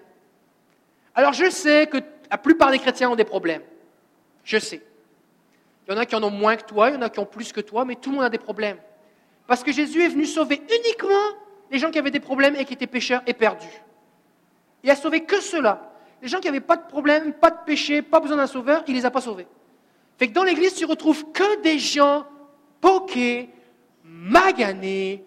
Alors 1.15 1.33
je 1.33 1.51
sais 1.51 1.87
que 1.87 1.99
la 2.31 2.39
plupart 2.39 2.71
des 2.71 2.79
chrétiens 2.79 3.11
ont 3.11 3.17
des 3.17 3.25
problèmes. 3.25 3.63
Je 4.45 4.59
sais. 4.59 4.83
Il 5.87 5.93
y 5.93 5.97
en 5.97 6.01
a 6.01 6.07
qui 6.07 6.17
en 6.17 6.23
ont 6.23 6.31
moins 6.31 6.57
que 6.57 6.65
toi, 6.65 6.91
il 6.91 6.95
y 6.95 6.97
en 6.97 7.03
a 7.03 7.09
qui 7.09 7.19
ont 7.19 7.27
plus 7.27 7.53
que 7.53 7.61
toi, 7.61 7.85
mais 7.85 7.95
tout 7.95 8.11
le 8.11 8.17
monde 8.17 8.25
a 8.25 8.31
des 8.31 8.39
problèmes. 8.39 8.79
Parce 9.49 9.65
que 9.65 9.73
Jésus 9.73 10.05
est 10.05 10.09
venu 10.09 10.27
sauver 10.27 10.63
uniquement 10.63 11.35
les 11.71 11.79
gens 11.79 11.91
qui 11.91 11.99
avaient 11.99 12.13
des 12.13 12.21
problèmes 12.21 12.55
et 12.55 12.67
qui 12.67 12.75
étaient 12.75 12.87
pécheurs 12.87 13.23
et 13.27 13.33
perdus. 13.33 13.83
Il 14.85 14.91
a 14.91 14.95
sauvé 14.95 15.25
que 15.25 15.41
ceux-là. 15.41 15.91
Les 16.23 16.29
gens 16.29 16.39
qui 16.39 16.47
n'avaient 16.47 16.61
pas 16.61 16.77
de 16.77 16.87
problème, 16.87 17.33
pas 17.33 17.51
de 17.51 17.59
péché, 17.65 18.03
pas 18.03 18.21
besoin 18.21 18.37
d'un 18.37 18.47
sauveur, 18.47 18.85
il 18.87 18.93
ne 18.93 18.99
les 18.99 19.07
a 19.07 19.11
pas 19.11 19.23
sauvés. 19.23 19.47
Fait 20.19 20.29
que 20.29 20.35
dans 20.35 20.45
l'église, 20.45 20.75
tu 20.75 20.85
retrouves 20.85 21.33
que 21.33 21.63
des 21.63 21.79
gens 21.79 22.27
poqués, 22.81 23.49
maganés, 24.05 25.25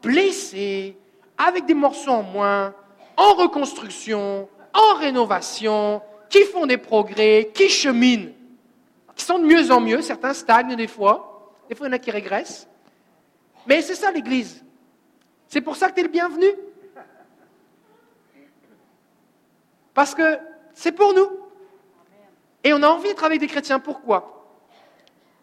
blessés, 0.00 0.96
avec 1.36 1.66
des 1.66 1.74
morceaux 1.74 2.12
en 2.12 2.22
moins, 2.22 2.74
en 3.16 3.34
reconstruction, 3.34 4.48
en 4.72 4.94
rénovation, 4.98 6.00
qui 6.28 6.44
font 6.44 6.66
des 6.66 6.78
progrès, 6.78 7.50
qui 7.52 7.68
cheminent, 7.68 8.30
qui 9.16 9.24
sont 9.24 9.40
de 9.40 9.44
mieux 9.44 9.72
en 9.72 9.80
mieux. 9.80 10.00
Certains 10.00 10.32
stagnent 10.32 10.76
des 10.76 10.86
fois, 10.86 11.56
des 11.68 11.74
fois 11.74 11.88
il 11.88 11.90
y 11.90 11.92
en 11.92 11.96
a 11.96 11.98
qui 11.98 12.12
régressent. 12.12 12.68
Mais 13.66 13.82
c'est 13.82 13.94
ça 13.94 14.10
l'Église. 14.10 14.64
C'est 15.48 15.60
pour 15.60 15.76
ça 15.76 15.88
que 15.88 15.94
tu 15.94 16.00
es 16.00 16.04
le 16.04 16.08
bienvenu. 16.08 16.46
Parce 19.94 20.14
que 20.14 20.38
c'est 20.72 20.92
pour 20.92 21.14
nous. 21.14 21.28
Et 22.62 22.72
on 22.72 22.82
a 22.82 22.88
envie 22.88 23.10
de 23.10 23.14
travailler 23.14 23.38
avec 23.38 23.48
des 23.48 23.52
chrétiens. 23.52 23.78
Pourquoi? 23.78 24.34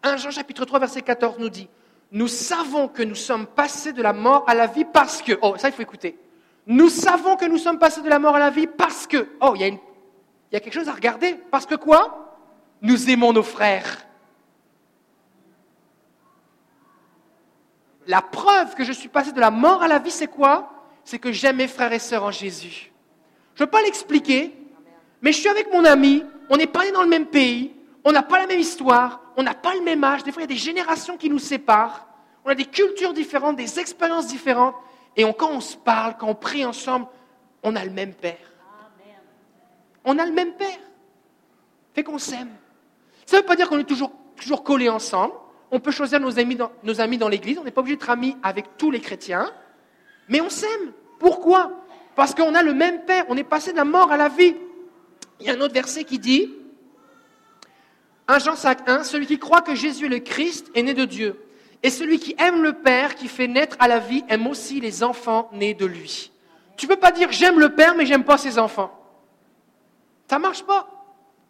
1 0.02 0.16
Jean 0.16 0.30
chapitre 0.30 0.64
3 0.64 0.78
verset 0.80 1.02
14 1.02 1.38
nous 1.38 1.48
dit, 1.48 1.68
nous 2.10 2.28
savons 2.28 2.88
que 2.88 3.02
nous 3.02 3.14
sommes 3.14 3.46
passés 3.46 3.92
de 3.92 4.02
la 4.02 4.12
mort 4.12 4.44
à 4.48 4.54
la 4.54 4.66
vie 4.66 4.84
parce 4.84 5.22
que, 5.22 5.38
oh 5.40 5.54
ça 5.56 5.68
il 5.68 5.72
faut 5.72 5.82
écouter, 5.82 6.18
nous 6.66 6.88
savons 6.88 7.36
que 7.36 7.44
nous 7.44 7.58
sommes 7.58 7.78
passés 7.78 8.02
de 8.02 8.08
la 8.08 8.18
mort 8.18 8.34
à 8.34 8.40
la 8.40 8.50
vie 8.50 8.66
parce 8.66 9.06
que, 9.06 9.28
oh 9.40 9.52
il 9.54 9.60
y 9.60 9.64
a, 9.64 9.68
il 9.68 9.78
y 10.50 10.56
a 10.56 10.60
quelque 10.60 10.74
chose 10.74 10.88
à 10.88 10.92
regarder, 10.92 11.34
parce 11.34 11.66
que 11.66 11.76
quoi? 11.76 12.36
Nous 12.82 13.08
aimons 13.08 13.32
nos 13.32 13.44
frères. 13.44 14.04
La 18.06 18.20
preuve 18.20 18.74
que 18.74 18.84
je 18.84 18.92
suis 18.92 19.08
passé 19.08 19.32
de 19.32 19.40
la 19.40 19.50
mort 19.50 19.82
à 19.82 19.88
la 19.88 19.98
vie, 19.98 20.10
c'est 20.10 20.26
quoi? 20.26 20.72
C'est 21.04 21.18
que 21.18 21.32
j'aime 21.32 21.56
mes 21.56 21.68
frères 21.68 21.92
et 21.92 21.98
sœurs 21.98 22.24
en 22.24 22.30
Jésus. 22.30 22.92
Je 23.54 23.62
ne 23.62 23.66
veux 23.66 23.70
pas 23.70 23.82
l'expliquer, 23.82 24.54
mais 25.20 25.32
je 25.32 25.38
suis 25.38 25.48
avec 25.48 25.72
mon 25.72 25.84
ami, 25.84 26.24
on 26.48 26.56
n'est 26.56 26.66
pas 26.66 26.84
né 26.84 26.92
dans 26.92 27.02
le 27.02 27.08
même 27.08 27.26
pays, 27.26 27.74
on 28.04 28.12
n'a 28.12 28.22
pas 28.22 28.38
la 28.38 28.46
même 28.46 28.60
histoire, 28.60 29.20
on 29.36 29.42
n'a 29.42 29.54
pas 29.54 29.74
le 29.74 29.82
même 29.82 30.02
âge, 30.02 30.22
des 30.22 30.32
fois 30.32 30.42
il 30.42 30.44
y 30.44 30.52
a 30.52 30.54
des 30.54 30.56
générations 30.56 31.16
qui 31.16 31.30
nous 31.30 31.38
séparent, 31.38 32.06
on 32.44 32.50
a 32.50 32.54
des 32.54 32.64
cultures 32.64 33.12
différentes, 33.12 33.56
des 33.56 33.78
expériences 33.78 34.26
différentes, 34.26 34.74
et 35.16 35.24
quand 35.34 35.50
on 35.50 35.60
se 35.60 35.76
parle, 35.76 36.16
quand 36.18 36.26
on 36.28 36.34
prie 36.34 36.64
ensemble, 36.64 37.06
on 37.62 37.76
a 37.76 37.84
le 37.84 37.90
même 37.90 38.14
Père. 38.14 38.50
On 40.04 40.18
a 40.18 40.26
le 40.26 40.32
même 40.32 40.54
Père. 40.54 40.78
Fait 41.94 42.02
qu'on 42.02 42.18
s'aime. 42.18 42.50
Ça 43.26 43.36
ne 43.36 43.42
veut 43.42 43.46
pas 43.46 43.54
dire 43.54 43.68
qu'on 43.68 43.78
est 43.78 43.84
toujours, 43.84 44.10
toujours 44.36 44.64
collés 44.64 44.88
ensemble, 44.88 45.34
on 45.72 45.80
peut 45.80 45.90
choisir 45.90 46.20
nos 46.20 46.38
amis 46.38 46.56
dans, 47.18 47.28
l'Église, 47.28 47.58
on 47.58 47.64
n'est 47.64 47.70
pas 47.70 47.80
obligé 47.80 47.96
d'être 47.96 48.10
amis 48.10 48.36
avec 48.42 48.76
tous 48.76 48.90
les 48.90 49.00
chrétiens, 49.00 49.50
mais 50.28 50.42
on 50.42 50.50
s'aime. 50.50 50.92
Pourquoi? 51.18 51.72
Parce 52.14 52.34
qu'on 52.34 52.54
a 52.54 52.62
le 52.62 52.74
même 52.74 53.06
Père, 53.06 53.24
on 53.30 53.36
est 53.38 53.42
passé 53.42 53.72
de 53.72 53.78
la 53.78 53.84
mort 53.84 54.12
à 54.12 54.18
la 54.18 54.28
vie. 54.28 54.54
Il 55.40 55.46
y 55.46 55.50
a 55.50 55.54
un 55.54 55.60
autre 55.62 55.72
verset 55.72 56.04
qui 56.04 56.18
dit, 56.18 56.54
1 58.28 58.38
Jean 58.38 58.54
5, 58.54 58.86
1, 58.86 59.04
celui 59.04 59.26
qui 59.26 59.38
croit 59.38 59.62
que 59.62 59.74
Jésus 59.74 60.06
est 60.06 60.10
le 60.10 60.18
Christ 60.18 60.70
est 60.74 60.82
né 60.82 60.92
de 60.92 61.06
Dieu. 61.06 61.42
Et 61.82 61.88
celui 61.88 62.18
qui 62.18 62.36
aime 62.38 62.62
le 62.62 62.74
Père, 62.74 63.14
qui 63.14 63.26
fait 63.26 63.48
naître 63.48 63.76
à 63.80 63.88
la 63.88 63.98
vie, 63.98 64.24
aime 64.28 64.46
aussi 64.46 64.78
les 64.78 65.02
enfants 65.02 65.48
nés 65.54 65.72
de 65.72 65.86
lui. 65.86 66.32
Tu 66.76 66.86
peux 66.86 66.96
pas 66.96 67.12
dire 67.12 67.32
j'aime 67.32 67.58
le 67.58 67.74
père 67.74 67.94
mais 67.94 68.06
j'aime 68.06 68.24
pas 68.24 68.38
ses 68.38 68.58
enfants. 68.58 68.92
Ça 70.28 70.38
marche 70.38 70.64
pas. 70.64 70.88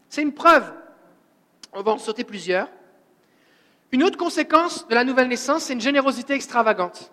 C'est 0.08 0.22
une 0.22 0.32
preuve. 0.32 0.72
On 1.72 1.82
va 1.82 1.92
en 1.92 1.98
sauter 1.98 2.24
plusieurs. 2.24 2.68
Une 3.92 4.02
autre 4.02 4.16
conséquence 4.16 4.88
de 4.88 4.94
la 4.94 5.04
nouvelle 5.04 5.28
naissance, 5.28 5.64
c'est 5.64 5.74
une 5.74 5.80
générosité 5.80 6.32
extravagante. 6.32 7.12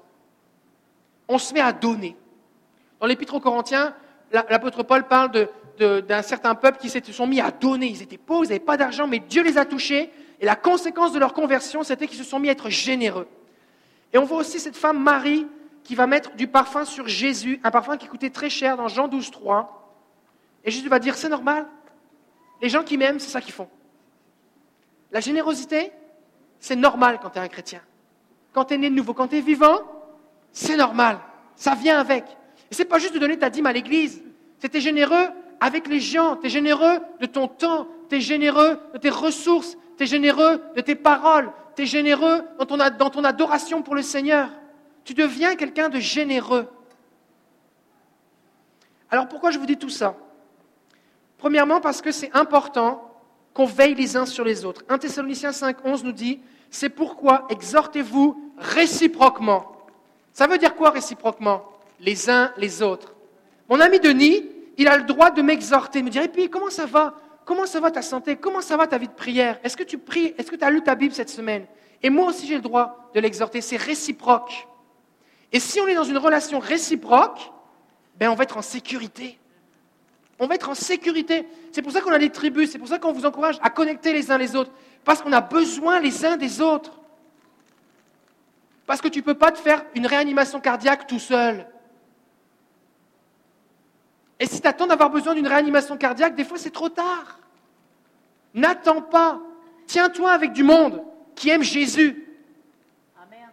On 1.27 1.37
se 1.37 1.53
met 1.53 1.59
à 1.59 1.73
donner. 1.73 2.15
Dans 3.01 3.05
l'Épître 3.05 3.35
aux 3.35 3.41
Corinthiens, 3.41 3.93
l'apôtre 4.31 4.83
Paul 4.83 5.05
parle 5.05 5.31
d'un 5.77 6.21
certain 6.21 6.55
peuple 6.55 6.79
qui 6.79 6.89
se 6.89 6.99
sont 7.11 7.27
mis 7.27 7.41
à 7.41 7.51
donner. 7.51 7.87
Ils 7.87 8.01
étaient 8.01 8.17
pauvres, 8.17 8.45
ils 8.45 8.49
n'avaient 8.49 8.59
pas 8.59 8.77
d'argent, 8.77 9.07
mais 9.07 9.19
Dieu 9.19 9.43
les 9.43 9.57
a 9.57 9.65
touchés. 9.65 10.09
Et 10.39 10.45
la 10.45 10.55
conséquence 10.55 11.11
de 11.11 11.19
leur 11.19 11.33
conversion, 11.33 11.83
c'était 11.83 12.07
qu'ils 12.07 12.17
se 12.17 12.23
sont 12.23 12.39
mis 12.39 12.47
à 12.47 12.53
être 12.53 12.69
généreux. 12.69 13.27
Et 14.13 14.17
on 14.17 14.23
voit 14.23 14.37
aussi 14.37 14.59
cette 14.59 14.77
femme 14.77 15.03
Marie 15.03 15.45
qui 15.83 15.95
va 15.95 16.07
mettre 16.07 16.33
du 16.35 16.47
parfum 16.47 16.85
sur 16.85 17.09
Jésus, 17.09 17.59
un 17.63 17.71
parfum 17.71 17.97
qui 17.97 18.07
coûtait 18.07 18.29
très 18.29 18.49
cher 18.49 18.77
dans 18.77 18.87
Jean 18.87 19.09
12, 19.09 19.31
3. 19.31 19.97
Et 20.63 20.71
Jésus 20.71 20.87
va 20.87 20.99
dire, 20.99 21.15
c'est 21.15 21.29
normal. 21.29 21.65
Les 22.61 22.69
gens 22.69 22.83
qui 22.83 22.97
m'aiment, 22.97 23.19
c'est 23.19 23.29
ça 23.29 23.41
qu'ils 23.41 23.53
font. 23.53 23.67
La 25.11 25.19
générosité, 25.19 25.91
c'est 26.59 26.75
normal 26.75 27.19
quand 27.21 27.29
tu 27.29 27.39
es 27.39 27.41
un 27.41 27.47
chrétien. 27.47 27.81
Quand 28.53 28.65
tu 28.65 28.73
es 28.73 28.77
né 28.77 28.89
de 28.89 28.95
nouveau, 28.95 29.13
quand 29.13 29.27
tu 29.27 29.37
es 29.37 29.41
vivant, 29.41 29.79
c'est 30.51 30.75
normal. 30.75 31.19
Ça 31.55 31.75
vient 31.75 31.99
avec. 31.99 32.25
Et 32.71 32.75
c'est 32.75 32.85
pas 32.85 32.99
juste 32.99 33.13
de 33.13 33.19
donner 33.19 33.37
ta 33.37 33.49
dîme 33.49 33.65
à 33.65 33.73
l'église. 33.73 34.21
C'est 34.59 34.73
es 34.73 34.81
généreux 34.81 35.29
avec 35.59 35.87
les 35.87 35.99
gens. 35.99 36.35
Tu 36.37 36.47
es 36.47 36.49
généreux 36.49 36.99
de 37.19 37.25
ton 37.25 37.47
temps. 37.47 37.87
Tu 38.09 38.17
es 38.17 38.21
généreux 38.21 38.79
de 38.93 38.97
tes 38.97 39.09
ressources. 39.09 39.77
Tu 39.97 40.03
es 40.03 40.05
généreux 40.05 40.61
de 40.75 40.81
tes 40.81 40.95
paroles. 40.95 41.51
Tu 41.75 41.83
es 41.83 41.85
généreux 41.85 42.43
dans 42.57 43.09
ton 43.09 43.23
adoration 43.23 43.81
pour 43.81 43.95
le 43.95 44.01
Seigneur. 44.01 44.49
Tu 45.03 45.13
deviens 45.13 45.55
quelqu'un 45.55 45.89
de 45.89 45.99
généreux. 45.99 46.67
Alors 49.09 49.27
pourquoi 49.27 49.51
je 49.51 49.59
vous 49.59 49.65
dis 49.65 49.77
tout 49.77 49.89
ça? 49.89 50.15
Premièrement, 51.37 51.81
parce 51.81 52.01
que 52.01 52.11
c'est 52.11 52.35
important 52.35 53.08
qu'on 53.59 53.65
veille 53.65 53.93
les 53.93 54.15
uns 54.15 54.25
sur 54.25 54.45
les 54.45 54.63
autres. 54.63 54.85
1 54.87 54.99
Thessaloniciens 54.99 55.49
5.11 55.49 56.05
nous 56.05 56.13
dit, 56.13 56.39
c'est 56.71 56.87
pourquoi 56.87 57.45
exhortez-vous 57.49 58.53
réciproquement. 58.57 59.69
Ça 60.31 60.47
veut 60.47 60.57
dire 60.57 60.75
quoi 60.75 60.91
réciproquement? 60.91 61.65
Les 61.99 62.29
uns 62.29 62.53
les 62.55 62.81
autres. 62.81 63.13
Mon 63.67 63.81
ami 63.81 63.99
Denis, 63.99 64.45
il 64.77 64.87
a 64.87 64.95
le 64.95 65.03
droit 65.03 65.29
de 65.29 65.41
m'exhorter, 65.41 66.01
me 66.01 66.09
dire, 66.09 66.21
et 66.21 66.29
puis 66.29 66.49
comment 66.49 66.69
ça 66.69 66.85
va? 66.85 67.15
Comment 67.43 67.65
ça 67.65 67.81
va 67.81 67.91
ta 67.91 68.01
santé? 68.01 68.37
Comment 68.37 68.61
ça 68.61 68.77
va 68.77 68.87
ta 68.87 68.97
vie 68.97 69.09
de 69.09 69.13
prière? 69.13 69.59
Est-ce 69.61 69.75
que 69.75 69.83
tu 69.83 69.97
pries? 69.97 70.33
Est-ce 70.37 70.49
que 70.49 70.55
tu 70.55 70.63
as 70.63 70.69
lu 70.69 70.81
ta 70.81 70.95
Bible 70.95 71.13
cette 71.13 71.29
semaine? 71.29 71.65
Et 72.01 72.09
moi 72.09 72.27
aussi 72.27 72.47
j'ai 72.47 72.55
le 72.55 72.61
droit 72.61 73.09
de 73.13 73.19
l'exhorter. 73.19 73.59
C'est 73.59 73.75
réciproque. 73.75 74.69
Et 75.51 75.59
si 75.59 75.81
on 75.81 75.87
est 75.87 75.95
dans 75.95 76.05
une 76.05 76.17
relation 76.17 76.59
réciproque, 76.59 77.51
ben 78.15 78.29
on 78.29 78.35
va 78.35 78.43
être 78.43 78.55
en 78.55 78.61
sécurité. 78.61 79.37
On 80.39 80.47
va 80.47 80.55
être 80.55 80.69
en 80.69 80.75
sécurité. 80.75 81.47
C'est 81.73 81.81
pour 81.81 81.91
ça 81.91 82.01
qu'on 82.01 82.13
a 82.13 82.17
des 82.17 82.29
tribus, 82.29 82.71
c'est 82.71 82.79
pour 82.79 82.87
ça 82.87 82.97
qu'on 82.97 83.11
vous 83.11 83.25
encourage 83.25 83.59
à 83.61 83.69
connecter 83.69 84.13
les 84.13 84.31
uns 84.31 84.37
les 84.37 84.55
autres. 84.55 84.71
Parce 85.03 85.21
qu'on 85.21 85.33
a 85.33 85.41
besoin 85.41 85.99
les 85.99 86.25
uns 86.25 86.37
des 86.37 86.61
autres. 86.61 86.99
Parce 88.85 89.01
que 89.01 89.09
tu 89.09 89.19
ne 89.19 89.23
peux 89.23 89.35
pas 89.35 89.51
te 89.51 89.59
faire 89.59 89.83
une 89.95 90.07
réanimation 90.07 90.61
cardiaque 90.61 91.07
tout 91.07 91.19
seul. 91.19 91.67
Et 94.39 94.45
si 94.45 94.61
tu 94.61 94.67
attends 94.67 94.87
d'avoir 94.87 95.09
besoin 95.09 95.35
d'une 95.35 95.47
réanimation 95.47 95.97
cardiaque, 95.97 96.35
des 96.35 96.45
fois 96.45 96.57
c'est 96.57 96.71
trop 96.71 96.89
tard. 96.89 97.39
N'attends 98.53 99.01
pas. 99.01 99.41
Tiens-toi 99.87 100.31
avec 100.31 100.53
du 100.53 100.63
monde 100.63 101.03
qui 101.35 101.49
aime 101.49 101.63
Jésus. 101.63 102.25
Amen. 103.21 103.49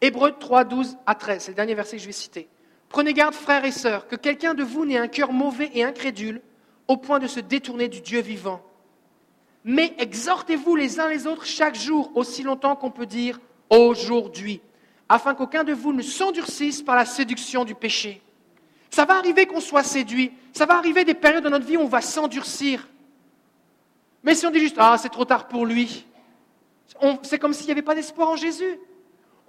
Hébreux 0.00 0.32
3, 0.32 0.64
12 0.64 0.98
à 1.06 1.14
13, 1.14 1.44
c'est 1.44 1.50
le 1.52 1.56
dernier 1.56 1.74
verset 1.74 1.96
que 1.96 2.02
je 2.02 2.06
vais 2.06 2.12
citer. 2.12 2.48
Prenez 2.90 3.14
garde, 3.14 3.34
frères 3.34 3.64
et 3.64 3.70
sœurs, 3.70 4.08
que 4.08 4.16
quelqu'un 4.16 4.52
de 4.52 4.64
vous 4.64 4.84
n'ait 4.84 4.98
un 4.98 5.06
cœur 5.06 5.32
mauvais 5.32 5.70
et 5.74 5.84
incrédule 5.84 6.42
au 6.88 6.96
point 6.96 7.20
de 7.20 7.28
se 7.28 7.38
détourner 7.38 7.88
du 7.88 8.00
Dieu 8.00 8.20
vivant. 8.20 8.60
Mais 9.64 9.94
exhortez-vous 9.98 10.74
les 10.74 10.98
uns 10.98 11.08
les 11.08 11.28
autres 11.28 11.46
chaque 11.46 11.76
jour, 11.76 12.10
aussi 12.16 12.42
longtemps 12.42 12.74
qu'on 12.74 12.90
peut 12.90 13.06
dire 13.06 13.40
aujourd'hui, 13.70 14.60
afin 15.08 15.34
qu'aucun 15.34 15.62
de 15.62 15.72
vous 15.72 15.92
ne 15.92 16.02
s'endurcisse 16.02 16.82
par 16.82 16.96
la 16.96 17.06
séduction 17.06 17.64
du 17.64 17.76
péché. 17.76 18.20
Ça 18.90 19.04
va 19.04 19.18
arriver 19.18 19.46
qu'on 19.46 19.60
soit 19.60 19.84
séduit, 19.84 20.32
ça 20.52 20.66
va 20.66 20.76
arriver 20.76 21.04
des 21.04 21.14
périodes 21.14 21.44
dans 21.44 21.50
notre 21.50 21.66
vie 21.66 21.76
où 21.76 21.82
on 21.82 21.86
va 21.86 22.00
s'endurcir. 22.00 22.88
Mais 24.24 24.34
si 24.34 24.46
on 24.46 24.50
dit 24.50 24.58
juste, 24.58 24.76
ah, 24.78 24.96
c'est 24.98 25.10
trop 25.10 25.24
tard 25.24 25.46
pour 25.46 25.64
lui, 25.64 26.06
c'est 27.22 27.38
comme 27.38 27.52
s'il 27.52 27.66
n'y 27.66 27.72
avait 27.72 27.82
pas 27.82 27.94
d'espoir 27.94 28.30
en 28.30 28.36
Jésus. 28.36 28.80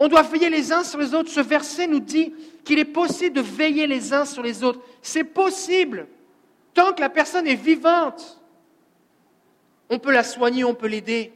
On 0.04 0.08
doit 0.08 0.24
veiller 0.24 0.50
les 0.50 0.74
uns 0.74 0.84
sur 0.84 0.98
les 0.98 1.14
autres. 1.14 1.30
Ce 1.30 1.40
verset 1.40 1.86
nous 1.86 2.00
dit 2.00 2.34
qu'il 2.66 2.80
est 2.80 2.86
possible 2.86 3.36
de 3.36 3.42
veiller 3.42 3.86
les 3.86 4.14
uns 4.14 4.26
sur 4.26 4.42
les 4.42 4.64
autres. 4.64 4.80
C'est 5.04 5.24
possible. 5.24 6.08
Tant 6.74 6.94
que 6.94 7.02
la 7.02 7.10
personne 7.10 7.46
est 7.46 7.54
vivante, 7.54 8.42
on 9.92 10.00
peut 10.00 10.12
la 10.12 10.24
soigner, 10.24 10.64
on 10.64 10.74
peut 10.74 10.88
l'aider. 10.88 11.32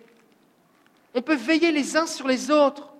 On 1.13 1.21
peut 1.21 1.35
veiller 1.35 1.71
les 1.71 1.95
uns 1.95 2.07
sur 2.07 2.27
les 2.27 2.49
autres. 2.49 2.91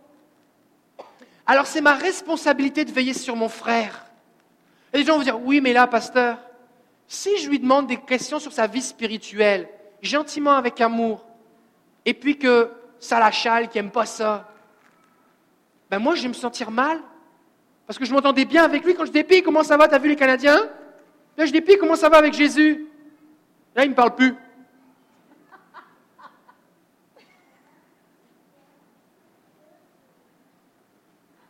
Alors 1.48 1.66
c'est 1.66 1.82
ma 1.82 1.96
responsabilité 1.96 2.86
de 2.86 2.92
veiller 2.92 3.16
sur 3.16 3.36
mon 3.36 3.50
frère. 3.50 4.06
Et 4.94 5.00
les 5.00 5.04
gens 5.04 5.18
vont 5.18 5.24
dire, 5.24 5.42
oui, 5.42 5.62
mais 5.62 5.74
là, 5.74 5.88
pasteur, 5.88 6.38
si 7.08 7.40
je 7.40 7.50
lui 7.50 7.58
demande 7.58 7.88
des 7.88 7.98
questions 7.98 8.38
sur 8.38 8.54
sa 8.54 8.68
vie 8.68 8.84
spirituelle, 8.84 9.68
gentiment, 10.04 10.58
avec 10.58 10.80
amour, 10.80 11.26
et 12.06 12.14
puis 12.14 12.38
que 12.38 12.70
ça 13.00 13.18
la 13.18 13.32
chale, 13.32 13.68
qui 13.68 13.80
n'aime 13.80 13.90
pas 13.90 14.06
ça, 14.06 14.52
ben 15.90 16.00
moi, 16.00 16.16
je 16.16 16.24
vais 16.24 16.30
me 16.30 16.34
sentir 16.34 16.72
mal. 16.72 17.00
Parce 17.88 18.00
que 18.00 18.06
je 18.06 18.14
m'entendais 18.14 18.46
bien 18.46 18.64
avec 18.64 18.84
lui 18.84 18.96
quand 18.96 19.06
je 19.06 19.12
dis, 19.12 19.44
comment 19.44 19.64
ça 19.64 19.78
va, 19.78 19.88
t'as 19.88 20.00
vu 20.00 20.10
les 20.10 20.16
Canadiens? 20.16 20.70
Là, 21.38 21.46
je 21.46 21.52
dis, 21.52 21.62
comment 21.78 21.96
ça 21.96 22.10
va 22.10 22.18
avec 22.18 22.34
Jésus? 22.34 22.88
Là, 23.76 23.84
il 23.84 23.88
ne 23.88 23.92
me 23.92 23.96
parle 23.96 24.16
plus. 24.16 24.36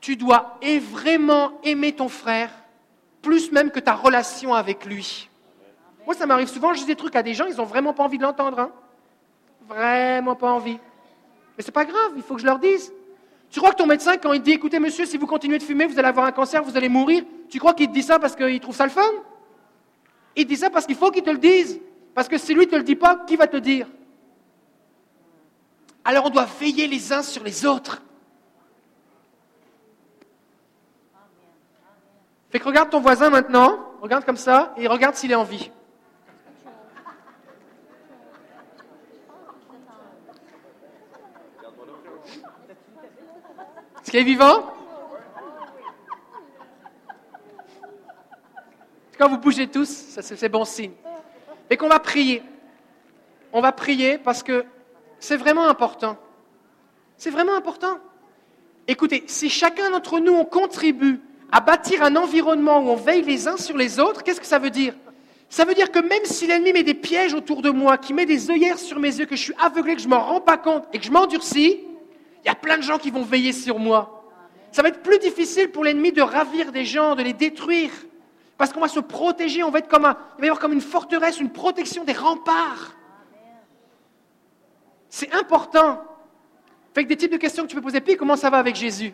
tu 0.05 0.15
dois 0.15 0.59
vraiment 0.91 1.59
aimer 1.63 1.91
ton 1.91 2.09
frère, 2.09 2.51
plus 3.23 3.51
même 3.51 3.71
que 3.71 3.79
ta 3.79 3.95
relation 3.95 4.53
avec 4.53 4.85
lui. 4.85 5.31
Moi, 6.05 6.13
ça 6.13 6.27
m'arrive 6.27 6.47
souvent, 6.47 6.75
je 6.75 6.81
dis 6.81 6.85
des 6.85 6.95
trucs 6.95 7.15
à 7.15 7.23
des 7.23 7.33
gens, 7.33 7.45
ils 7.47 7.55
n'ont 7.55 7.65
vraiment 7.65 7.91
pas 7.91 8.03
envie 8.03 8.19
de 8.19 8.21
l'entendre. 8.21 8.59
Hein. 8.59 8.71
Vraiment 9.67 10.35
pas 10.35 10.51
envie. 10.51 10.77
Mais 11.57 11.63
c'est 11.63 11.71
pas 11.71 11.85
grave, 11.85 12.11
il 12.15 12.21
faut 12.21 12.35
que 12.35 12.41
je 12.41 12.45
leur 12.45 12.59
dise. 12.59 12.93
Tu 13.55 13.61
crois 13.61 13.71
que 13.71 13.77
ton 13.77 13.85
médecin, 13.85 14.17
quand 14.17 14.33
il 14.33 14.41
dit 14.41 14.51
écoutez, 14.51 14.79
monsieur, 14.79 15.05
si 15.05 15.17
vous 15.17 15.27
continuez 15.27 15.57
de 15.57 15.63
fumer, 15.63 15.85
vous 15.85 15.97
allez 15.97 16.09
avoir 16.09 16.25
un 16.25 16.33
cancer, 16.33 16.61
vous 16.61 16.75
allez 16.75 16.89
mourir, 16.89 17.23
tu 17.47 17.57
crois 17.57 17.73
qu'il 17.73 17.87
te 17.87 17.93
dit 17.93 18.03
ça 18.03 18.19
parce 18.19 18.35
qu'il 18.35 18.59
trouve 18.59 18.75
ça 18.75 18.83
le 18.83 18.89
fun? 18.89 19.09
Il 20.35 20.45
dit 20.45 20.57
ça 20.57 20.69
parce 20.69 20.85
qu'il 20.85 20.97
faut 20.97 21.09
qu'il 21.09 21.23
te 21.23 21.29
le 21.29 21.37
dise. 21.37 21.79
Parce 22.13 22.27
que 22.27 22.37
si 22.37 22.53
lui 22.53 22.65
ne 22.65 22.69
te 22.69 22.75
le 22.75 22.83
dit 22.83 22.97
pas, 22.97 23.23
qui 23.25 23.37
va 23.37 23.47
te 23.47 23.55
le 23.55 23.61
dire? 23.61 23.87
Alors 26.03 26.25
on 26.25 26.29
doit 26.31 26.49
veiller 26.59 26.85
les 26.87 27.13
uns 27.13 27.21
sur 27.21 27.45
les 27.45 27.65
autres. 27.65 28.01
Fait 32.49 32.59
que 32.59 32.65
regarde 32.65 32.89
ton 32.89 32.99
voisin 32.99 33.29
maintenant, 33.29 33.79
regarde 34.01 34.25
comme 34.25 34.35
ça, 34.35 34.73
et 34.75 34.85
regarde 34.85 35.15
s'il 35.15 35.31
est 35.31 35.35
en 35.35 35.45
vie. 35.45 35.71
Qu'il 44.15 44.21
est 44.21 44.27
vivant 44.27 44.63
Quand 49.17 49.27
vous 49.27 49.37
bougez 49.37 49.67
tous, 49.67 49.89
c'est 50.21 50.47
bon 50.47 50.63
signe. 50.63 50.93
Et 51.69 51.75
qu'on 51.75 51.89
va 51.89 51.99
prier. 51.99 52.41
On 53.51 53.59
va 53.59 53.73
prier 53.73 54.17
parce 54.17 54.41
que 54.41 54.63
c'est 55.19 55.35
vraiment 55.35 55.67
important. 55.67 56.17
C'est 57.17 57.29
vraiment 57.29 57.55
important. 57.55 57.97
Écoutez, 58.87 59.25
si 59.27 59.49
chacun 59.49 59.91
d'entre 59.91 60.19
nous, 60.19 60.31
on 60.31 60.45
contribue 60.45 61.19
à 61.51 61.59
bâtir 61.59 62.01
un 62.01 62.15
environnement 62.15 62.79
où 62.79 62.91
on 62.91 62.95
veille 62.95 63.23
les 63.23 63.49
uns 63.49 63.57
sur 63.57 63.75
les 63.75 63.99
autres, 63.99 64.23
qu'est-ce 64.23 64.39
que 64.39 64.47
ça 64.47 64.59
veut 64.59 64.69
dire? 64.69 64.93
Ça 65.49 65.65
veut 65.65 65.73
dire 65.73 65.91
que 65.91 65.99
même 65.99 66.23
si 66.23 66.47
l'ennemi 66.47 66.71
met 66.71 66.83
des 66.83 66.93
pièges 66.93 67.33
autour 67.33 67.61
de 67.61 67.69
moi, 67.69 67.97
qui 67.97 68.13
met 68.13 68.25
des 68.25 68.49
œillères 68.49 68.79
sur 68.79 68.97
mes 68.97 69.13
yeux, 69.19 69.25
que 69.25 69.35
je 69.35 69.41
suis 69.41 69.55
aveuglé, 69.59 69.93
que 69.93 70.01
je 70.01 70.07
m'en 70.07 70.21
rends 70.21 70.39
pas 70.39 70.57
compte 70.57 70.85
et 70.93 70.99
que 70.99 71.03
je 71.03 71.11
m'endurcis, 71.11 71.81
il 72.45 72.49
y 72.49 72.51
a 72.51 72.55
plein 72.55 72.77
de 72.77 72.83
gens 72.83 72.99
qui 72.99 73.09
vont 73.09 73.23
veiller 73.23 73.51
sur 73.51 73.79
moi. 73.79 74.23
Ça 74.71 74.83
va 74.83 74.89
être 74.89 75.01
plus 75.01 75.17
difficile 75.17 75.71
pour 75.71 75.83
l'ennemi 75.83 76.11
de 76.11 76.21
ravir 76.21 76.71
des 76.71 76.85
gens, 76.85 77.15
de 77.15 77.23
les 77.23 77.33
détruire. 77.33 77.89
Parce 78.55 78.71
qu'on 78.71 78.81
va 78.81 78.87
se 78.87 78.99
protéger, 78.99 79.63
on 79.63 79.71
va 79.71 79.79
être 79.79 79.87
comme 79.87 80.05
un, 80.05 80.15
il 80.37 80.41
va 80.41 80.45
y 80.45 80.49
avoir 80.49 80.59
comme 80.59 80.73
une 80.73 80.81
forteresse, 80.81 81.39
une 81.39 81.51
protection 81.51 82.03
des 82.03 82.13
remparts. 82.13 82.95
C'est 85.09 85.33
important. 85.33 86.03
Fait 86.93 87.03
que 87.03 87.09
des 87.09 87.17
types 87.17 87.31
de 87.31 87.37
questions 87.37 87.63
que 87.63 87.69
tu 87.69 87.75
peux 87.75 87.81
poser, 87.81 87.99
puis 87.99 88.15
comment 88.15 88.35
ça 88.35 88.51
va 88.51 88.57
avec 88.57 88.75
Jésus? 88.75 89.13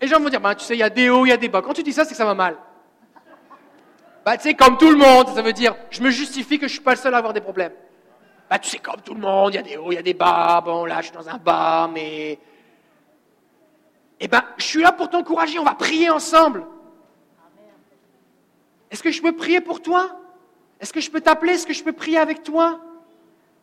Les 0.00 0.08
gens 0.08 0.18
vont 0.18 0.30
dire, 0.30 0.40
bah, 0.40 0.54
tu 0.54 0.64
sais, 0.64 0.74
il 0.74 0.80
y 0.80 0.82
a 0.82 0.90
des 0.90 1.10
hauts, 1.10 1.26
il 1.26 1.28
y 1.28 1.32
a 1.32 1.36
des 1.36 1.48
bas. 1.48 1.60
Quand 1.60 1.74
tu 1.74 1.82
dis 1.82 1.92
ça, 1.92 2.04
c'est 2.04 2.12
que 2.12 2.16
ça 2.16 2.24
va 2.24 2.34
mal. 2.34 2.56
Bah, 4.24 4.38
tu 4.38 4.44
sais, 4.44 4.54
comme 4.54 4.78
tout 4.78 4.90
le 4.90 4.96
monde, 4.96 5.28
ça 5.28 5.42
veut 5.42 5.52
dire, 5.52 5.76
je 5.90 6.02
me 6.02 6.10
justifie 6.10 6.58
que 6.58 6.66
je 6.66 6.72
ne 6.72 6.76
suis 6.76 6.80
pas 6.80 6.92
le 6.92 6.96
seul 6.96 7.12
à 7.12 7.18
avoir 7.18 7.34
des 7.34 7.42
problèmes. 7.42 7.72
Bah, 8.50 8.58
tu 8.58 8.68
sais, 8.68 8.80
comme 8.80 9.00
tout 9.00 9.14
le 9.14 9.20
monde, 9.20 9.54
il 9.54 9.56
y 9.56 9.60
a 9.60 9.62
des 9.62 9.76
hauts, 9.76 9.92
il 9.92 9.94
y 9.94 9.98
a 9.98 10.02
des 10.02 10.12
bas. 10.12 10.60
Bon, 10.60 10.84
là, 10.84 10.96
je 11.00 11.06
suis 11.06 11.14
dans 11.14 11.28
un 11.28 11.38
bas, 11.38 11.88
mais. 11.92 12.36
eh 14.18 14.26
ben, 14.26 14.42
je 14.58 14.64
suis 14.64 14.82
là 14.82 14.90
pour 14.90 15.08
t'encourager, 15.08 15.60
on 15.60 15.64
va 15.64 15.74
prier 15.74 16.10
ensemble. 16.10 16.66
Est-ce 18.90 19.04
que 19.04 19.12
je 19.12 19.22
peux 19.22 19.36
prier 19.36 19.60
pour 19.60 19.80
toi? 19.80 20.20
Est-ce 20.80 20.92
que 20.92 21.00
je 21.00 21.08
peux 21.12 21.20
t'appeler? 21.20 21.52
Est-ce 21.52 21.66
que 21.66 21.72
je 21.72 21.84
peux 21.84 21.92
prier 21.92 22.18
avec 22.18 22.42
toi? 22.42 22.80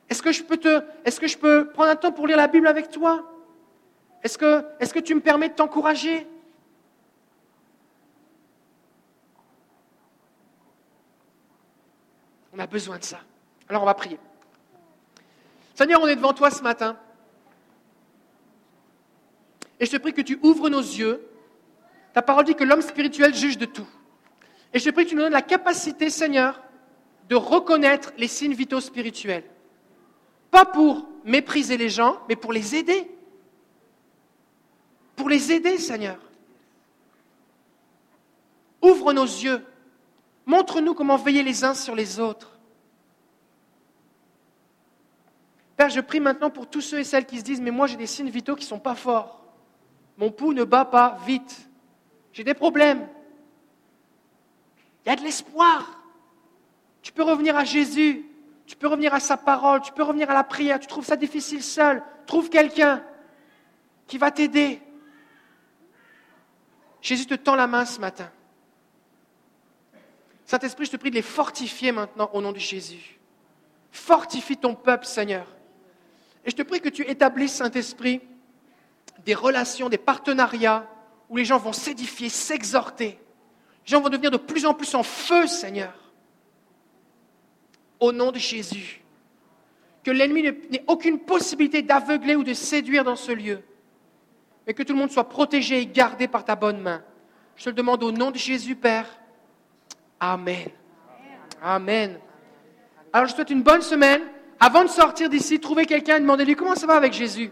Est-ce 0.10 0.22
que 0.22 0.32
je 0.32 0.42
peux 0.42 0.56
te, 0.56 0.82
est-ce 1.04 1.20
que 1.20 1.28
je 1.28 1.38
peux 1.38 1.70
prendre 1.70 1.92
un 1.92 1.98
temps 1.98 2.14
pour 2.14 2.26
lire 2.26 2.38
la 2.38 2.48
Bible 2.48 2.68
avec 2.68 2.90
toi? 2.90 3.30
Est-ce 4.24 4.38
que, 4.38 4.64
est-ce 4.80 4.94
que 4.94 5.00
tu 5.00 5.14
me 5.14 5.20
permets 5.20 5.50
de 5.50 5.54
t'encourager? 5.56 6.26
On 12.54 12.60
a 12.60 12.68
besoin 12.68 12.98
de 12.98 13.04
ça. 13.04 13.20
Alors 13.68 13.84
on 13.84 13.86
va 13.86 13.94
prier. 13.94 14.18
Seigneur, 15.78 16.02
on 16.02 16.08
est 16.08 16.16
devant 16.16 16.34
toi 16.34 16.50
ce 16.50 16.64
matin. 16.64 16.98
Et 19.80 19.86
je 19.86 19.92
te 19.92 19.98
prie 19.98 20.12
que 20.12 20.22
tu 20.22 20.40
ouvres 20.42 20.70
nos 20.70 20.82
yeux. 20.82 21.24
Ta 22.16 22.24
parole 22.24 22.46
dit 22.46 22.56
que 22.56 22.64
l'homme 22.64 22.82
spirituel 22.82 23.36
juge 23.36 23.60
de 23.60 23.66
tout. 23.66 23.88
Et 24.74 24.80
je 24.80 24.86
te 24.86 24.90
prie 24.90 25.04
que 25.04 25.12
tu 25.12 25.16
nous 25.16 25.22
donnes 25.22 25.34
la 25.34 25.44
capacité, 25.44 26.10
Seigneur, 26.10 26.64
de 27.30 27.36
reconnaître 27.36 28.12
les 28.18 28.28
signes 28.28 28.56
vitaux 28.56 28.80
spirituels. 28.80 29.44
Pas 30.50 30.66
pour 30.66 31.08
mépriser 31.24 31.78
les 31.78 31.90
gens, 31.90 32.24
mais 32.28 32.36
pour 32.36 32.54
les 32.54 32.76
aider. 32.76 33.12
Pour 35.16 35.30
les 35.30 35.52
aider, 35.52 35.78
Seigneur. 35.78 36.18
Ouvre 38.82 39.14
nos 39.14 39.26
yeux. 39.26 39.64
Montre-nous 40.48 40.96
comment 40.96 41.18
veiller 41.18 41.44
les 41.44 41.64
uns 41.64 41.76
sur 41.76 41.94
les 41.94 42.20
autres. 42.20 42.57
Père, 45.78 45.90
je 45.90 46.02
prie 46.02 46.20
maintenant 46.20 46.50
pour 46.50 46.68
tous 46.68 46.82
ceux 46.82 47.00
et 47.00 47.04
celles 47.04 47.28
qui 47.28 47.38
se 47.38 47.44
disent, 47.44 47.62
mais 47.62 47.70
moi 47.70 47.86
j'ai 47.86 47.98
des 47.98 48.08
signes 48.08 48.32
vitaux 48.32 48.56
qui 48.56 48.64
ne 48.64 48.70
sont 48.70 48.80
pas 48.80 48.96
forts. 48.96 49.46
Mon 50.18 50.32
pouls 50.32 50.54
ne 50.54 50.64
bat 50.64 50.86
pas 50.86 51.20
vite. 51.26 51.70
J'ai 52.34 52.44
des 52.44 52.56
problèmes. 52.56 53.08
Il 55.06 55.10
y 55.10 55.12
a 55.12 55.16
de 55.16 55.22
l'espoir. 55.22 56.02
Tu 57.04 57.12
peux 57.12 57.22
revenir 57.22 57.56
à 57.56 57.64
Jésus. 57.64 58.26
Tu 58.66 58.76
peux 58.76 58.88
revenir 58.88 59.14
à 59.14 59.20
sa 59.20 59.38
parole. 59.38 59.82
Tu 59.82 59.92
peux 59.94 60.02
revenir 60.02 60.32
à 60.32 60.34
la 60.34 60.44
prière. 60.44 60.80
Tu 60.80 60.88
trouves 60.88 61.06
ça 61.06 61.16
difficile 61.16 61.62
seul. 61.62 62.02
Trouve 62.26 62.50
quelqu'un 62.50 63.04
qui 64.08 64.18
va 64.18 64.32
t'aider. 64.32 64.82
Jésus 67.02 67.28
te 67.28 67.36
tend 67.36 67.56
la 67.56 67.68
main 67.68 67.86
ce 67.86 68.00
matin. 68.02 68.32
Saint-Esprit, 70.46 70.86
je 70.86 70.92
te 70.92 70.98
prie 70.98 71.12
de 71.12 71.16
les 71.16 71.22
fortifier 71.22 71.92
maintenant 71.92 72.32
au 72.34 72.42
nom 72.42 72.52
de 72.52 72.58
Jésus. 72.58 73.20
Fortifie 73.92 74.58
ton 74.58 74.74
peuple, 74.74 75.06
Seigneur. 75.06 75.57
Et 76.48 76.52
je 76.52 76.56
te 76.56 76.62
prie 76.62 76.80
que 76.80 76.88
tu 76.88 77.04
établisses, 77.04 77.56
Saint-Esprit, 77.56 78.22
des 79.26 79.36
relations, 79.36 79.90
des 79.90 79.98
partenariats 79.98 80.90
où 81.30 81.36
les 81.36 81.44
gens 81.44 81.58
vont 81.58 81.74
s'édifier, 81.74 82.30
s'exhorter. 82.30 83.20
Les 83.86 83.92
gens 83.92 84.00
vont 84.00 84.08
devenir 84.08 84.32
de 84.32 84.38
plus 84.38 84.66
en 84.66 84.74
plus 84.74 84.96
en 84.96 85.04
feu, 85.04 85.46
Seigneur. 85.46 85.94
Au 88.00 88.14
nom 88.14 88.32
de 88.32 88.40
Jésus. 88.40 89.02
Que 90.06 90.12
l'ennemi 90.12 90.44
n'ait 90.44 90.86
aucune 90.88 91.20
possibilité 91.20 91.82
d'aveugler 91.82 92.38
ou 92.38 92.46
de 92.46 92.54
séduire 92.54 93.04
dans 93.04 93.18
ce 93.18 93.34
lieu. 93.34 93.60
Mais 94.66 94.74
que 94.74 94.84
tout 94.84 94.94
le 94.94 95.00
monde 95.00 95.12
soit 95.12 95.28
protégé 95.28 95.82
et 95.82 95.86
gardé 95.86 96.30
par 96.30 96.46
ta 96.46 96.56
bonne 96.56 96.80
main. 96.80 97.04
Je 97.58 97.66
te 97.66 97.70
le 97.70 97.76
demande 97.76 98.02
au 98.04 98.12
nom 98.14 98.32
de 98.32 98.38
Jésus, 98.38 98.78
Père. 98.78 99.20
Amen. 100.18 100.70
Amen. 101.62 102.20
Alors 103.12 103.28
je 103.28 103.34
te 103.34 103.38
souhaite 103.38 103.50
une 103.50 103.64
bonne 103.64 103.82
semaine. 103.82 104.22
Avant 104.60 104.84
de 104.84 104.90
sortir 104.90 105.30
d'ici, 105.30 105.60
trouvez 105.60 105.86
quelqu'un 105.86 106.18
et 106.18 106.20
demandez-lui 106.20 106.56
comment 106.56 106.76
ça 106.76 106.88
va 106.88 106.96
avec 106.96 107.14
Jésus? 107.14 107.52